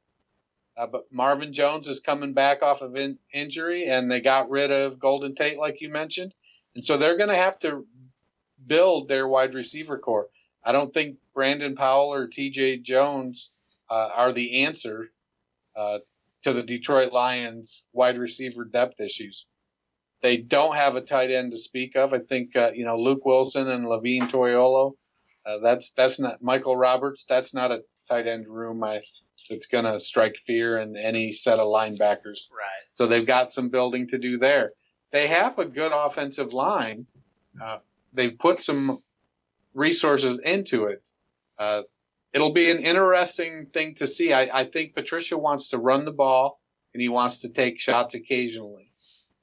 Uh, 0.76 0.88
but 0.88 1.14
Marvin 1.14 1.54
Jones 1.54 1.88
is 1.88 2.02
coming 2.02 2.34
back 2.34 2.62
off 2.62 2.82
of 2.82 2.98
in- 2.98 3.20
injury, 3.32 3.86
and 3.86 4.12
they 4.12 4.20
got 4.20 4.50
rid 4.50 4.72
of 4.72 5.00
Golden 5.00 5.34
Tate, 5.34 5.58
like 5.58 5.80
you 5.80 5.90
mentioned. 5.90 6.34
And 6.76 6.84
so 6.84 6.98
they're 6.98 7.18
going 7.18 7.30
to 7.30 7.36
have 7.36 7.58
to 7.60 7.86
build 8.68 9.08
their 9.08 9.26
wide 9.26 9.54
receiver 9.54 9.98
core. 9.98 10.28
I 10.64 10.72
don't 10.72 10.94
think 10.94 11.18
Brandon 11.34 11.76
Powell 11.76 12.14
or 12.14 12.28
TJ 12.28 12.82
Jones 12.82 13.52
uh, 13.90 14.10
are 14.16 14.34
the 14.34 14.64
answer 14.64 15.10
uh, 15.76 16.00
to 16.44 16.54
the 16.54 16.64
Detroit 16.64 17.12
Lions 17.12 17.86
wide 17.94 18.18
receiver 18.18 18.66
depth 18.66 19.02
issues. 19.02 19.48
They 20.22 20.38
don't 20.38 20.76
have 20.76 20.96
a 20.96 21.02
tight 21.02 21.32
end 21.32 21.52
to 21.52 21.58
speak 21.58 21.96
of. 21.96 22.14
I 22.14 22.20
think 22.20 22.56
uh, 22.56 22.72
you 22.74 22.86
know 22.86 22.98
Luke 22.98 23.26
Wilson 23.26 23.68
and 23.68 23.88
Levine 23.88 24.28
Toilolo. 24.28 24.94
Uh, 25.46 25.58
that's 25.62 25.92
that's 25.92 26.20
not 26.20 26.42
Michael 26.42 26.78
Roberts. 26.78 27.26
That's 27.26 27.54
not 27.54 27.72
a 27.72 27.84
tight 28.08 28.28
end 28.28 28.48
room 28.48 28.84
I, 28.84 29.02
that's 29.50 29.66
going 29.66 29.86
to 29.86 30.00
strike 30.00 30.38
fear 30.38 30.78
in 30.78 30.96
any 30.96 31.34
set 31.34 31.60
of 31.60 31.68
linebackers. 31.68 32.52
Right. 32.52 32.84
So 32.92 33.08
they've 33.08 33.26
got 33.26 33.52
some 33.52 33.70
building 33.70 34.08
to 34.08 34.18
do 34.18 34.38
there. 34.38 34.72
They 35.12 35.28
have 35.28 35.60
a 35.60 35.66
good 35.66 35.92
offensive 35.94 36.54
line. 36.54 37.06
Uh, 37.62 37.80
they've 38.14 38.38
put 38.38 38.62
some 38.62 39.04
resources 39.74 40.40
into 40.40 40.86
it. 40.86 41.08
Uh, 41.58 41.84
it'll 42.34 42.54
be 42.54 42.72
an 42.72 42.80
interesting 42.80 43.68
thing 43.68 43.96
to 43.96 44.08
see. 44.08 44.34
I, 44.34 44.50
I, 44.54 44.64
think 44.66 44.96
Patricia 44.96 45.38
wants 45.38 45.70
to 45.70 45.78
run 45.78 46.06
the 46.06 46.12
ball 46.12 46.60
and 46.94 47.02
he 47.02 47.10
wants 47.10 47.42
to 47.42 47.50
take 47.50 47.80
shots 47.80 48.16
occasionally. 48.16 48.92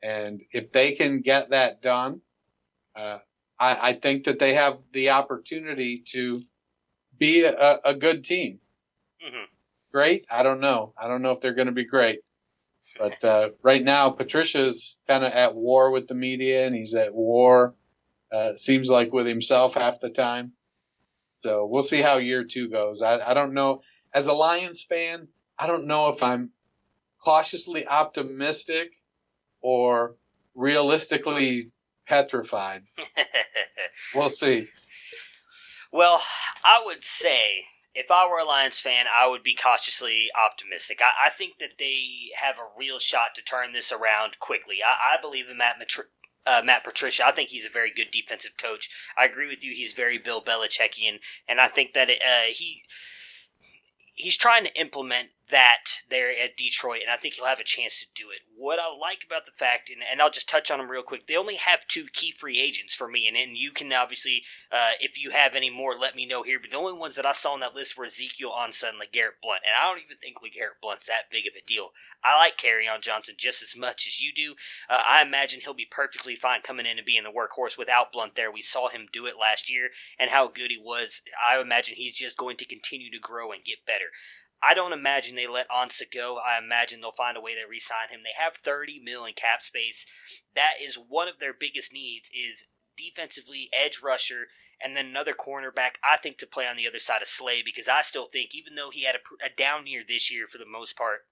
And 0.02 0.42
if 0.52 0.72
they 0.72 0.92
can 0.92 1.20
get 1.20 1.50
that 1.50 1.82
done, 1.82 2.20
uh, 2.96 3.18
I, 3.58 3.90
I, 3.90 3.92
think 3.92 4.24
that 4.24 4.38
they 4.38 4.54
have 4.54 4.82
the 4.92 5.10
opportunity 5.10 6.02
to 6.08 6.40
be 7.18 7.44
a, 7.44 7.80
a 7.84 7.94
good 7.94 8.24
team. 8.24 8.60
Mm-hmm. 9.24 9.44
Great? 9.92 10.26
I 10.30 10.42
don't 10.42 10.60
know. 10.60 10.94
I 11.00 11.08
don't 11.08 11.22
know 11.22 11.32
if 11.32 11.40
they're 11.40 11.54
going 11.54 11.66
to 11.66 11.72
be 11.72 11.84
great. 11.84 12.20
But 12.98 13.22
uh, 13.24 13.50
right 13.62 13.82
now, 13.82 14.10
Patricia's 14.10 14.98
kind 15.06 15.24
of 15.24 15.32
at 15.32 15.54
war 15.54 15.90
with 15.90 16.08
the 16.08 16.14
media, 16.14 16.66
and 16.66 16.74
he's 16.74 16.94
at 16.94 17.14
war 17.14 17.74
Uh, 18.32 18.54
seems 18.54 18.88
like 18.88 19.12
with 19.12 19.26
himself 19.26 19.74
half 19.74 20.00
the 20.00 20.10
time. 20.10 20.52
So 21.36 21.66
we'll 21.66 21.82
see 21.82 22.02
how 22.02 22.18
year 22.18 22.44
two 22.44 22.68
goes. 22.68 23.02
I, 23.02 23.18
I 23.18 23.34
don't 23.34 23.54
know. 23.54 23.82
As 24.12 24.26
a 24.26 24.32
Lions 24.32 24.82
fan, 24.82 25.28
I 25.58 25.66
don't 25.66 25.86
know 25.86 26.10
if 26.10 26.22
I'm 26.22 26.50
cautiously 27.22 27.86
optimistic 27.86 28.94
or 29.60 30.16
realistically 30.54 31.72
petrified. 32.06 32.82
we'll 34.14 34.28
see. 34.28 34.68
Well, 35.92 36.22
I 36.64 36.82
would 36.84 37.04
say 37.04 37.64
if 37.94 38.10
I 38.10 38.28
were 38.28 38.38
a 38.38 38.44
Lions 38.44 38.80
fan, 38.80 39.06
I 39.12 39.26
would 39.26 39.42
be 39.42 39.54
cautiously 39.54 40.28
optimistic. 40.38 41.00
I, 41.02 41.26
I 41.26 41.30
think 41.30 41.58
that 41.58 41.78
they 41.78 42.30
have 42.40 42.56
a 42.56 42.78
real 42.78 42.98
shot 42.98 43.34
to 43.34 43.42
turn 43.42 43.72
this 43.72 43.92
around 43.92 44.38
quickly. 44.38 44.76
I, 44.84 45.16
I 45.16 45.20
believe 45.20 45.48
in 45.48 45.58
Matt 45.58 45.78
Matri- 45.78 46.04
uh, 46.46 46.62
Matt 46.64 46.84
Patricia. 46.84 47.26
I 47.26 47.32
think 47.32 47.50
he's 47.50 47.66
a 47.66 47.70
very 47.70 47.92
good 47.94 48.10
defensive 48.10 48.52
coach. 48.60 48.90
I 49.18 49.24
agree 49.24 49.48
with 49.48 49.64
you. 49.64 49.72
He's 49.72 49.94
very 49.94 50.18
Bill 50.18 50.42
Belichickian, 50.42 51.20
and 51.48 51.60
I 51.60 51.68
think 51.68 51.92
that 51.94 52.10
it, 52.10 52.22
uh, 52.22 52.52
he 52.52 52.82
he's 54.14 54.36
trying 54.36 54.64
to 54.64 54.80
implement 54.80 55.28
that 55.50 56.02
there 56.08 56.30
at 56.30 56.56
Detroit, 56.56 57.00
and 57.02 57.10
I 57.10 57.16
think 57.16 57.34
he'll 57.34 57.46
have 57.46 57.60
a 57.60 57.64
chance 57.64 58.00
to 58.00 58.06
do 58.14 58.30
it. 58.30 58.40
What 58.56 58.78
I 58.78 58.86
like 58.88 59.20
about 59.26 59.44
the 59.44 59.52
fact, 59.52 59.90
and, 59.90 60.00
and 60.00 60.20
I'll 60.20 60.30
just 60.30 60.48
touch 60.48 60.70
on 60.70 60.78
them 60.78 60.90
real 60.90 61.02
quick, 61.02 61.26
they 61.26 61.36
only 61.36 61.56
have 61.56 61.86
two 61.86 62.06
key 62.12 62.32
free 62.32 62.60
agents 62.60 62.94
for 62.94 63.08
me, 63.08 63.26
and, 63.26 63.36
and 63.36 63.56
you 63.56 63.72
can 63.72 63.92
obviously, 63.92 64.42
uh, 64.72 64.98
if 65.00 65.20
you 65.20 65.30
have 65.30 65.54
any 65.54 65.70
more, 65.70 65.96
let 65.96 66.16
me 66.16 66.26
know 66.26 66.42
here. 66.42 66.58
But 66.60 66.70
the 66.70 66.76
only 66.76 66.98
ones 66.98 67.16
that 67.16 67.26
I 67.26 67.32
saw 67.32 67.52
on 67.52 67.60
that 67.60 67.74
list 67.74 67.96
were 67.96 68.04
Ezekiel 68.04 68.50
Ansah 68.50 68.90
and 68.90 68.98
LeGarrette 69.00 69.40
Blunt, 69.42 69.62
and 69.64 69.74
I 69.78 69.88
don't 69.88 70.02
even 70.04 70.16
think 70.16 70.38
LeGarrette 70.38 70.80
Blunt's 70.82 71.06
that 71.06 71.30
big 71.30 71.46
of 71.46 71.54
a 71.56 71.66
deal. 71.66 71.90
I 72.22 72.36
like 72.36 72.58
Kerryon 72.58 73.00
Johnson 73.00 73.34
just 73.38 73.62
as 73.62 73.74
much 73.76 74.06
as 74.06 74.20
you 74.20 74.32
do. 74.34 74.54
Uh, 74.88 75.02
I 75.08 75.22
imagine 75.22 75.60
he'll 75.60 75.74
be 75.74 75.88
perfectly 75.90 76.36
fine 76.36 76.60
coming 76.62 76.86
in 76.86 76.98
and 76.98 77.06
being 77.06 77.24
the 77.24 77.30
workhorse 77.30 77.78
without 77.78 78.12
Blunt 78.12 78.34
there. 78.34 78.52
We 78.52 78.62
saw 78.62 78.88
him 78.88 79.06
do 79.12 79.26
it 79.26 79.34
last 79.40 79.70
year, 79.70 79.90
and 80.18 80.30
how 80.30 80.48
good 80.48 80.70
he 80.70 80.78
was. 80.78 81.22
I 81.40 81.60
imagine 81.60 81.96
he's 81.96 82.16
just 82.16 82.36
going 82.36 82.56
to 82.58 82.64
continue 82.64 83.10
to 83.10 83.18
grow 83.18 83.52
and 83.52 83.64
get 83.64 83.86
better. 83.86 84.12
I 84.62 84.74
don't 84.74 84.92
imagine 84.92 85.36
they 85.36 85.46
let 85.46 85.70
Ansah 85.70 86.10
go. 86.12 86.36
I 86.38 86.58
imagine 86.58 87.00
they'll 87.00 87.12
find 87.12 87.36
a 87.36 87.40
way 87.40 87.54
to 87.54 87.68
re-sign 87.68 88.10
him. 88.10 88.20
They 88.22 88.36
have 88.42 88.56
30 88.56 89.00
million 89.02 89.34
cap 89.34 89.62
space. 89.62 90.06
That 90.54 90.74
is 90.82 90.96
one 90.96 91.28
of 91.28 91.38
their 91.38 91.54
biggest 91.58 91.92
needs 91.92 92.30
is 92.34 92.66
defensively 92.96 93.70
edge 93.72 94.00
rusher 94.02 94.48
and 94.82 94.96
then 94.96 95.06
another 95.06 95.32
cornerback. 95.32 95.96
I 96.04 96.16
think 96.16 96.36
to 96.38 96.46
play 96.46 96.66
on 96.66 96.76
the 96.76 96.88
other 96.88 96.98
side 96.98 97.22
of 97.22 97.28
Slay 97.28 97.62
because 97.64 97.88
I 97.88 98.02
still 98.02 98.26
think 98.26 98.50
even 98.54 98.74
though 98.74 98.90
he 98.92 99.04
had 99.04 99.16
a, 99.16 99.46
a 99.46 99.48
down 99.48 99.86
year 99.86 100.02
this 100.06 100.30
year 100.30 100.46
for 100.46 100.58
the 100.58 100.68
most 100.68 100.96
part, 100.96 101.26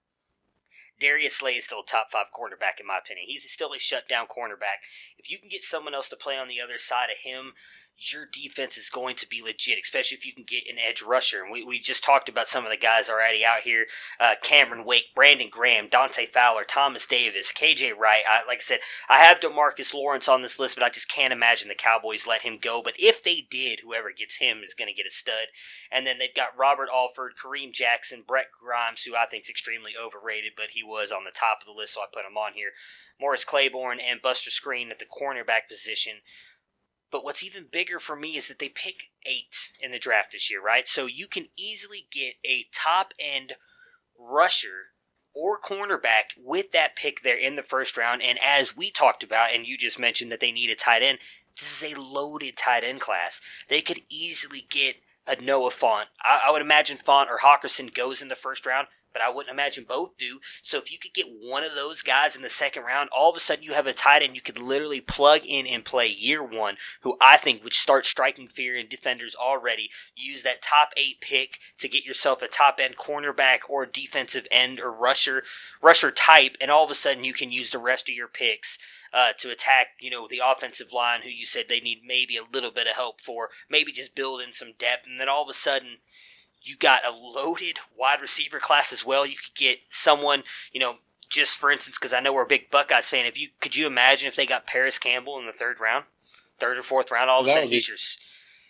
Darius 0.99 1.37
Slay 1.37 1.53
is 1.53 1.65
still 1.65 1.81
a 1.81 1.85
top 1.85 2.07
five 2.11 2.27
cornerback 2.35 2.79
in 2.79 2.87
my 2.87 2.97
opinion. 2.97 3.25
He's 3.27 3.49
still 3.49 3.73
a 3.73 3.79
shutdown 3.79 4.25
cornerback. 4.25 4.83
If 5.17 5.29
you 5.31 5.37
can 5.37 5.49
get 5.49 5.63
someone 5.63 5.93
else 5.93 6.09
to 6.09 6.17
play 6.17 6.35
on 6.35 6.47
the 6.47 6.61
other 6.61 6.77
side 6.77 7.09
of 7.09 7.23
him, 7.23 7.53
your 7.99 8.25
defense 8.25 8.77
is 8.77 8.89
going 8.89 9.15
to 9.17 9.27
be 9.27 9.41
legit, 9.43 9.77
especially 9.83 10.17
if 10.17 10.25
you 10.25 10.33
can 10.33 10.45
get 10.45 10.63
an 10.69 10.77
edge 10.79 11.01
rusher. 11.01 11.43
And 11.43 11.51
we, 11.51 11.63
we 11.63 11.79
just 11.79 12.03
talked 12.03 12.29
about 12.29 12.47
some 12.47 12.63
of 12.63 12.71
the 12.71 12.77
guys 12.77 13.09
already 13.09 13.43
out 13.43 13.61
here 13.61 13.85
uh, 14.19 14.35
Cameron 14.41 14.85
Wake, 14.85 15.13
Brandon 15.13 15.49
Graham, 15.51 15.89
Dante 15.89 16.25
Fowler, 16.25 16.63
Thomas 16.63 17.05
Davis, 17.05 17.51
KJ 17.51 17.97
Wright. 17.97 18.23
I, 18.27 18.47
like 18.47 18.59
I 18.59 18.61
said, 18.61 18.79
I 19.09 19.19
have 19.19 19.39
Demarcus 19.39 19.93
Lawrence 19.93 20.29
on 20.29 20.41
this 20.41 20.59
list, 20.59 20.75
but 20.75 20.83
I 20.83 20.89
just 20.89 21.11
can't 21.11 21.33
imagine 21.33 21.67
the 21.67 21.75
Cowboys 21.75 22.25
let 22.25 22.41
him 22.41 22.57
go. 22.61 22.81
But 22.83 22.93
if 22.97 23.23
they 23.23 23.45
did, 23.49 23.81
whoever 23.83 24.11
gets 24.17 24.37
him 24.37 24.61
is 24.63 24.73
going 24.73 24.89
to 24.89 24.95
get 24.95 25.07
a 25.07 25.11
stud. 25.11 25.51
And 25.91 26.07
then 26.07 26.19
they've 26.19 26.33
got 26.33 26.57
Robert 26.57 26.89
Alford, 26.93 27.33
Kareem 27.41 27.73
Jackson, 27.73 28.23
Brent 28.25 28.47
Grimes, 28.59 29.03
who 29.03 29.15
I 29.15 29.25
think 29.25 29.43
is 29.43 29.49
extremely 29.49 29.91
overrated, 29.99 30.53
but 30.55 30.71
he 30.73 30.83
was 30.83 31.11
on 31.11 31.25
the 31.25 31.35
top 31.37 31.59
of 31.61 31.67
the 31.67 31.77
list, 31.77 31.95
so 31.95 32.01
I 32.01 32.05
put 32.11 32.25
him 32.25 32.37
on 32.37 32.53
here. 32.53 32.71
Morris 33.19 33.43
Claiborne 33.43 33.99
and 33.99 34.21
Buster 34.21 34.49
Skrine 34.49 34.91
at 34.91 34.99
the 34.99 35.05
cornerback 35.05 35.67
position. 35.67 36.21
But 37.11 37.23
what's 37.23 37.43
even 37.43 37.65
bigger 37.71 37.99
for 37.99 38.15
me 38.15 38.37
is 38.37 38.47
that 38.47 38.59
they 38.59 38.69
pick 38.69 39.09
eight 39.25 39.71
in 39.81 39.91
the 39.91 39.99
draft 39.99 40.31
this 40.31 40.49
year, 40.49 40.61
right? 40.61 40.87
So 40.87 41.05
you 41.05 41.27
can 41.27 41.47
easily 41.57 42.07
get 42.11 42.35
a 42.45 42.65
top 42.71 43.13
end 43.19 43.53
rusher 44.17 44.93
or 45.33 45.59
cornerback 45.59 46.35
with 46.37 46.71
that 46.71 46.95
pick 46.95 47.21
there 47.21 47.37
in 47.37 47.55
the 47.55 47.63
first 47.63 47.97
round. 47.97 48.21
And 48.21 48.37
as 48.45 48.75
we 48.75 48.91
talked 48.91 49.23
about, 49.23 49.53
and 49.53 49.65
you 49.65 49.77
just 49.77 49.99
mentioned 49.99 50.31
that 50.31 50.39
they 50.39 50.51
need 50.51 50.69
a 50.69 50.75
tight 50.75 51.01
end, 51.01 51.19
this 51.57 51.83
is 51.83 51.93
a 51.93 51.99
loaded 51.99 52.57
tight 52.57 52.83
end 52.83 53.01
class. 53.01 53.41
They 53.69 53.81
could 53.81 54.01
easily 54.09 54.65
get 54.69 54.95
a 55.27 55.41
Noah 55.41 55.71
Fant. 55.71 56.05
I, 56.23 56.41
I 56.47 56.51
would 56.51 56.61
imagine 56.61 56.97
Fant 56.97 57.27
or 57.27 57.39
Hockenson 57.39 57.93
goes 57.93 58.21
in 58.21 58.29
the 58.29 58.35
first 58.35 58.65
round 58.65 58.87
but 59.13 59.21
I 59.21 59.29
wouldn't 59.29 59.53
imagine 59.53 59.85
both 59.87 60.17
do. 60.17 60.39
So 60.61 60.77
if 60.77 60.91
you 60.91 60.97
could 60.97 61.13
get 61.13 61.27
one 61.27 61.63
of 61.63 61.75
those 61.75 62.01
guys 62.01 62.35
in 62.35 62.41
the 62.41 62.49
second 62.49 62.83
round, 62.83 63.09
all 63.15 63.29
of 63.29 63.35
a 63.35 63.39
sudden 63.39 63.63
you 63.63 63.73
have 63.73 63.87
a 63.87 63.93
tight 63.93 64.21
end 64.21 64.35
you 64.35 64.41
could 64.41 64.59
literally 64.59 65.01
plug 65.01 65.41
in 65.45 65.65
and 65.67 65.85
play 65.85 66.07
year 66.07 66.43
one, 66.43 66.77
who 67.01 67.17
I 67.21 67.37
think 67.37 67.63
would 67.63 67.73
start 67.73 68.05
striking 68.05 68.47
fear 68.47 68.75
in 68.77 68.87
defenders 68.87 69.35
already. 69.35 69.89
Use 70.15 70.43
that 70.43 70.61
top 70.61 70.89
eight 70.97 71.21
pick 71.21 71.59
to 71.79 71.89
get 71.89 72.05
yourself 72.05 72.41
a 72.41 72.47
top 72.47 72.79
end 72.81 72.95
cornerback 72.97 73.59
or 73.67 73.85
defensive 73.85 74.47
end 74.51 74.79
or 74.79 74.91
rusher 74.91 75.43
rusher 75.81 76.11
type, 76.11 76.55
and 76.59 76.69
all 76.69 76.83
of 76.83 76.91
a 76.91 76.95
sudden 76.95 77.23
you 77.23 77.33
can 77.33 77.51
use 77.51 77.71
the 77.71 77.79
rest 77.79 78.09
of 78.09 78.15
your 78.15 78.27
picks. 78.27 78.77
Uh, 79.11 79.29
to 79.39 79.49
attack, 79.49 79.87
you 79.99 80.11
know, 80.11 80.27
the 80.29 80.39
offensive 80.39 80.93
line, 80.93 81.21
who 81.23 81.29
you 81.29 81.43
said 81.43 81.65
they 81.67 81.79
need 81.79 82.01
maybe 82.05 82.37
a 82.37 82.43
little 82.53 82.69
bit 82.69 82.85
of 82.85 82.93
help 82.93 83.19
for, 83.19 83.49
maybe 83.67 83.91
just 83.91 84.13
build 84.13 84.39
in 84.39 84.53
some 84.53 84.73
depth, 84.77 85.07
and 85.07 85.19
then 85.19 85.27
all 85.27 85.41
of 85.41 85.49
a 85.49 85.53
sudden 85.55 85.97
you 86.61 86.75
got 86.77 87.05
a 87.05 87.11
loaded 87.11 87.77
wide 87.97 88.21
receiver 88.21 88.59
class 88.59 88.91
as 88.91 89.05
well. 89.05 89.25
You 89.25 89.35
could 89.35 89.55
get 89.55 89.79
someone, 89.89 90.43
you 90.71 90.79
know, 90.79 90.95
just 91.29 91.57
for 91.57 91.71
instance, 91.71 91.97
because 91.97 92.13
I 92.13 92.19
know 92.19 92.33
we're 92.33 92.43
a 92.43 92.47
big 92.47 92.69
Buckeyes 92.71 93.09
fan. 93.09 93.25
If 93.25 93.39
you 93.39 93.49
could 93.61 93.75
you 93.75 93.87
imagine 93.87 94.27
if 94.27 94.35
they 94.35 94.45
got 94.45 94.67
Parris 94.67 94.97
Campbell 94.97 95.39
in 95.39 95.45
the 95.45 95.53
third 95.53 95.79
round, 95.79 96.05
third 96.59 96.77
or 96.77 96.83
fourth 96.83 97.11
round, 97.11 97.29
all 97.29 97.41
of 97.41 97.47
a 97.47 97.49
sudden 97.49 97.69
he's 97.69 97.87
your 97.87 97.97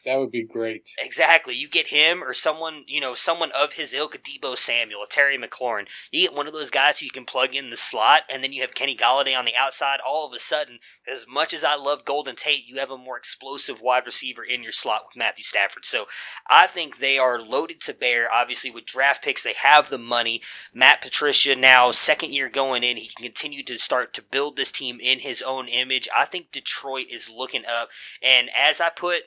that 0.05 0.19
would 0.19 0.31
be 0.31 0.43
great. 0.43 0.89
Exactly. 0.99 1.55
You 1.55 1.67
get 1.67 1.88
him 1.88 2.23
or 2.23 2.34
someone, 2.34 2.84
you 2.88 3.01
know, 3.01 3.15
someone 3.15 3.51
of 3.57 3.73
his 3.73 3.93
ilk, 3.93 4.17
Deebo 4.23 4.57
Samuel, 4.57 5.05
Terry 5.09 5.38
McLaurin. 5.38 5.88
You 6.11 6.27
get 6.27 6.35
one 6.35 6.47
of 6.47 6.53
those 6.53 6.69
guys 6.69 6.99
who 6.99 7.05
you 7.05 7.11
can 7.11 7.26
plug 7.26 7.53
in 7.53 7.69
the 7.69 7.77
slot, 7.77 8.21
and 8.30 8.43
then 8.43 8.53
you 8.53 8.61
have 8.61 8.73
Kenny 8.73 8.95
Golladay 8.95 9.38
on 9.38 9.45
the 9.45 9.55
outside. 9.57 9.99
All 10.05 10.27
of 10.27 10.34
a 10.34 10.39
sudden, 10.39 10.80
as 11.11 11.26
much 11.27 11.53
as 11.53 11.63
I 11.63 11.76
love 11.76 12.05
Golden 12.05 12.35
Tate, 12.35 12.65
you 12.65 12.77
have 12.77 12.91
a 12.91 12.97
more 12.97 13.17
explosive 13.17 13.81
wide 13.81 14.05
receiver 14.05 14.43
in 14.43 14.63
your 14.63 14.71
slot 14.71 15.01
with 15.07 15.17
Matthew 15.17 15.43
Stafford. 15.43 15.85
So 15.85 16.05
I 16.49 16.67
think 16.67 16.97
they 16.97 17.17
are 17.17 17.41
loaded 17.41 17.81
to 17.81 17.93
bear. 17.93 18.31
Obviously, 18.31 18.71
with 18.71 18.85
draft 18.85 19.23
picks, 19.23 19.43
they 19.43 19.53
have 19.53 19.89
the 19.89 19.97
money. 19.97 20.41
Matt 20.73 21.01
Patricia 21.01 21.55
now, 21.55 21.91
second 21.91 22.34
year 22.34 22.49
going 22.49 22.84
in, 22.84 22.97
he 22.97 23.07
can 23.07 23.23
continue 23.23 23.63
to 23.63 23.77
start 23.77 24.13
to 24.13 24.21
build 24.21 24.55
this 24.55 24.71
team 24.71 24.99
in 25.01 25.19
his 25.19 25.41
own 25.41 25.67
image. 25.67 26.07
I 26.15 26.26
think 26.26 26.51
Detroit 26.51 27.07
is 27.11 27.30
looking 27.30 27.63
up. 27.65 27.89
And 28.23 28.49
as 28.57 28.81
I 28.81 28.89
put 28.89 29.23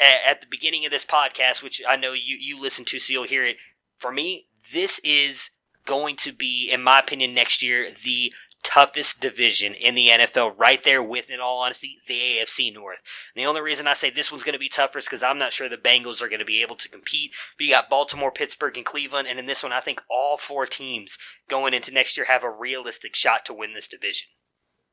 at 0.00 0.40
the 0.40 0.46
beginning 0.50 0.84
of 0.84 0.90
this 0.90 1.04
podcast, 1.04 1.62
which 1.62 1.82
I 1.88 1.96
know 1.96 2.12
you, 2.12 2.36
you 2.38 2.60
listen 2.60 2.84
to, 2.86 2.98
so 2.98 3.12
you'll 3.12 3.24
hear 3.24 3.44
it. 3.44 3.56
For 3.98 4.12
me, 4.12 4.46
this 4.72 5.00
is 5.04 5.50
going 5.84 6.16
to 6.16 6.32
be, 6.32 6.70
in 6.72 6.82
my 6.82 7.00
opinion, 7.00 7.34
next 7.34 7.62
year, 7.62 7.90
the 8.04 8.32
toughest 8.62 9.20
division 9.20 9.74
in 9.74 9.94
the 9.94 10.08
NFL, 10.08 10.56
right 10.56 10.82
there 10.82 11.02
with, 11.02 11.30
in 11.30 11.40
all 11.40 11.58
honesty, 11.58 11.98
the 12.06 12.14
AFC 12.14 12.72
North. 12.72 13.02
And 13.34 13.42
the 13.42 13.46
only 13.46 13.60
reason 13.60 13.86
I 13.86 13.92
say 13.92 14.10
this 14.10 14.30
one's 14.30 14.44
going 14.44 14.52
to 14.52 14.58
be 14.58 14.68
tougher 14.68 14.98
is 14.98 15.04
because 15.04 15.22
I'm 15.22 15.38
not 15.38 15.52
sure 15.52 15.68
the 15.68 15.76
Bengals 15.76 16.22
are 16.22 16.28
going 16.28 16.38
to 16.38 16.44
be 16.44 16.62
able 16.62 16.76
to 16.76 16.88
compete. 16.88 17.32
But 17.58 17.66
you 17.66 17.72
got 17.72 17.90
Baltimore, 17.90 18.30
Pittsburgh, 18.30 18.76
and 18.76 18.86
Cleveland, 18.86 19.28
and 19.28 19.38
in 19.38 19.46
this 19.46 19.62
one, 19.62 19.72
I 19.72 19.80
think 19.80 20.00
all 20.08 20.36
four 20.36 20.66
teams 20.66 21.18
going 21.48 21.74
into 21.74 21.92
next 21.92 22.16
year 22.16 22.26
have 22.26 22.44
a 22.44 22.50
realistic 22.50 23.16
shot 23.16 23.44
to 23.46 23.54
win 23.54 23.72
this 23.72 23.88
division. 23.88 24.28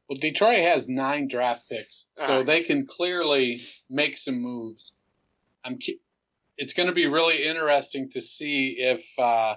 Well, 0.10 0.18
Detroit 0.20 0.58
has 0.58 0.90
nine 0.90 1.28
draft 1.28 1.70
picks, 1.70 2.08
so 2.16 2.40
uh, 2.40 2.44
they 2.44 2.64
can 2.64 2.88
clearly 2.88 3.62
make 3.90 4.18
some 4.18 4.42
moves. 4.42 4.94
I'm. 5.64 5.78
It's 6.58 6.74
going 6.74 6.90
to 6.90 6.96
be 6.96 7.06
really 7.06 7.44
interesting 7.44 8.10
to 8.10 8.20
see 8.20 8.72
if 8.80 9.08
uh, 9.20 9.56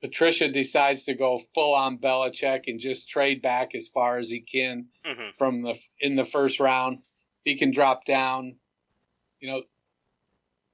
Patricia 0.00 0.48
decides 0.48 1.04
to 1.04 1.14
go 1.14 1.40
full 1.54 1.74
on 1.74 1.98
Belichick 1.98 2.64
and 2.68 2.80
just 2.80 3.10
trade 3.10 3.42
back 3.42 3.74
as 3.74 3.88
far 3.88 4.16
as 4.16 4.30
he 4.30 4.40
can 4.40 4.86
mm-hmm. 5.06 5.36
from 5.36 5.60
the 5.60 5.78
in 6.00 6.16
the 6.16 6.24
first 6.24 6.58
round. 6.58 6.98
He 7.44 7.56
can 7.56 7.70
drop 7.70 8.06
down. 8.06 8.56
You 9.40 9.50
know, 9.50 9.62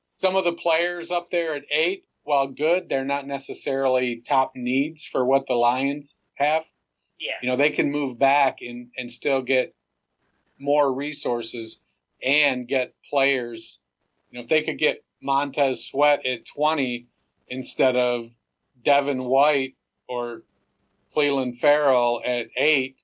some 0.07 0.37
of 0.37 0.45
the 0.45 0.53
players 0.53 1.11
up 1.11 1.29
there 1.29 1.55
at 1.55 1.65
eight, 1.75 2.05
while 2.23 2.47
good, 2.47 2.89
they're 2.89 3.05
not 3.05 3.27
necessarily 3.27 4.21
top 4.21 4.53
needs 4.55 5.05
for 5.05 5.25
what 5.25 5.47
the 5.49 5.55
Lions 5.55 6.21
have. 6.35 6.65
Yeah. 7.19 7.33
You 7.43 7.49
know, 7.49 7.57
they 7.57 7.71
can 7.71 7.91
move 7.91 8.19
back 8.19 8.59
and, 8.61 8.91
and 8.97 9.11
still 9.11 9.43
get 9.43 9.75
more 10.59 10.95
resources 10.95 11.81
and 12.23 12.67
get 12.67 12.95
players. 13.11 13.79
You 14.31 14.39
know, 14.39 14.43
if 14.43 14.49
they 14.49 14.63
could 14.63 14.79
get 14.79 15.05
Montez 15.23 15.87
Sweat 15.87 16.27
at 16.27 16.45
20 16.45 17.07
instead 17.49 17.97
of 17.97 18.29
Devin 18.83 19.25
White 19.25 19.75
or 20.09 20.43
Clelin 21.15 21.57
Ferrell 21.57 22.23
at 22.25 22.49
eight, 22.57 23.03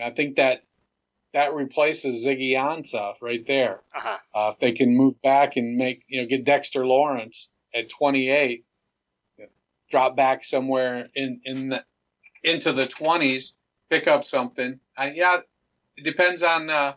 I 0.00 0.10
think 0.10 0.36
that 0.36 0.62
that 1.32 1.54
replaces 1.54 2.26
Ziggy 2.26 2.52
Ansah 2.52 3.14
right 3.22 3.44
there. 3.46 3.82
Uh-huh. 3.94 4.18
Uh, 4.34 4.50
if 4.52 4.58
they 4.58 4.72
can 4.72 4.94
move 4.94 5.20
back 5.22 5.56
and 5.56 5.76
make, 5.76 6.04
you 6.08 6.20
know, 6.20 6.26
get 6.26 6.44
Dexter 6.44 6.86
Lawrence 6.86 7.52
at 7.74 7.88
28, 7.88 8.64
drop 9.90 10.16
back 10.16 10.44
somewhere 10.44 11.08
in, 11.14 11.40
in 11.44 11.70
the, 11.70 11.84
into 12.44 12.72
the 12.72 12.86
20s, 12.86 13.54
pick 13.88 14.08
up 14.08 14.24
something. 14.24 14.80
Uh, 14.96 15.10
yeah, 15.12 15.38
it 15.96 16.04
depends 16.04 16.42
on 16.42 16.68
uh, 16.70 16.94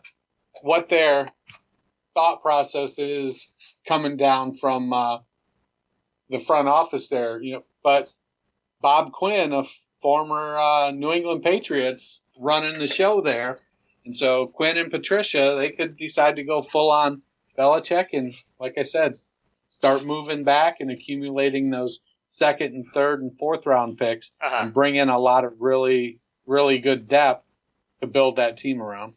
what 0.62 0.88
their 0.88 1.28
thought 2.14 2.42
process 2.42 2.98
is 2.98 3.52
coming 3.86 4.16
down 4.16 4.54
from 4.54 4.92
uh, 4.92 5.18
the 6.30 6.38
front 6.38 6.68
office 6.68 7.08
there. 7.08 7.40
You 7.40 7.52
know, 7.54 7.64
but 7.82 8.12
Bob 8.80 9.12
Quinn, 9.12 9.52
a 9.52 9.62
former 10.00 10.58
uh, 10.58 10.92
New 10.92 11.12
England 11.12 11.42
Patriots, 11.42 12.22
running 12.40 12.78
the 12.78 12.86
show 12.86 13.20
there, 13.20 13.58
and 14.04 14.14
so 14.14 14.46
Quinn 14.46 14.78
and 14.78 14.90
Patricia 14.90 15.56
they 15.58 15.70
could 15.70 15.96
decide 15.96 16.36
to 16.36 16.44
go 16.44 16.62
full 16.62 16.90
on 16.90 17.22
Belichick, 17.58 18.08
and 18.12 18.34
like 18.58 18.78
I 18.78 18.82
said, 18.82 19.18
start 19.66 20.04
moving 20.04 20.44
back 20.44 20.80
and 20.80 20.90
accumulating 20.90 21.70
those 21.70 22.00
second 22.28 22.74
and 22.74 22.86
third 22.92 23.20
and 23.22 23.36
fourth 23.38 23.66
round 23.66 23.98
picks 23.98 24.32
Uh-huh. 24.40 24.58
and 24.64 24.72
bring 24.74 24.96
in 24.96 25.08
a 25.08 25.18
lot 25.18 25.44
of 25.44 25.54
really 25.60 26.18
really 26.46 26.78
good 26.78 27.08
depth 27.08 27.44
to 28.00 28.06
build 28.06 28.36
that 28.36 28.56
team 28.56 28.80
around. 28.80 29.14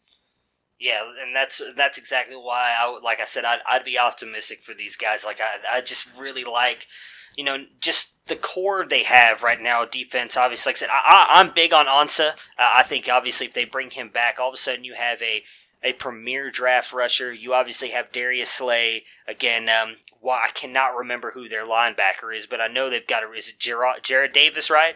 Yeah, 0.79 1.01
and 1.21 1.35
that's 1.35 1.61
that's 1.75 1.97
exactly 1.97 2.35
why 2.37 2.73
I 2.79 2.99
like 3.03 3.19
I 3.19 3.25
said 3.25 3.43
I'd, 3.45 3.59
I'd 3.69 3.83
be 3.85 3.99
optimistic 3.99 4.61
for 4.61 4.73
these 4.73 4.95
guys. 4.95 5.25
Like 5.25 5.39
I 5.41 5.77
I 5.77 5.81
just 5.81 6.07
really 6.17 6.43
like 6.45 6.87
you 7.35 7.43
know 7.43 7.57
just 7.81 8.13
the 8.27 8.35
core 8.37 8.85
they 8.87 9.03
have 9.03 9.43
right 9.43 9.59
now 9.61 9.83
defense. 9.85 10.37
Obviously, 10.37 10.69
like 10.69 10.77
I 10.77 10.79
said, 10.79 10.89
I, 10.89 11.01
I, 11.35 11.39
I'm 11.41 11.53
big 11.53 11.73
on 11.73 11.87
Ansah. 11.87 12.29
Uh, 12.31 12.33
I 12.59 12.83
think 12.83 13.09
obviously 13.09 13.47
if 13.47 13.53
they 13.53 13.65
bring 13.65 13.89
him 13.91 14.09
back, 14.09 14.39
all 14.39 14.49
of 14.49 14.53
a 14.53 14.57
sudden 14.57 14.83
you 14.85 14.93
have 14.93 15.21
a 15.21 15.43
a 15.83 15.93
premier 15.93 16.49
draft 16.51 16.93
rusher. 16.93 17.33
You 17.33 17.53
obviously 17.53 17.89
have 17.91 18.11
Darius 18.11 18.49
Slay 18.51 19.03
again. 19.27 19.67
Um, 19.69 19.95
well, 20.21 20.37
I 20.41 20.49
cannot 20.53 20.97
remember 20.97 21.31
who 21.31 21.47
their 21.47 21.65
linebacker 21.65 22.35
is, 22.35 22.45
but 22.45 22.61
I 22.61 22.67
know 22.67 22.89
they've 22.89 23.05
got 23.05 23.23
a 23.23 23.31
is 23.31 23.49
it 23.49 23.59
Jarrad, 23.59 24.01
Jarrad 24.01 24.33
Davis, 24.33 24.69
right? 24.69 24.95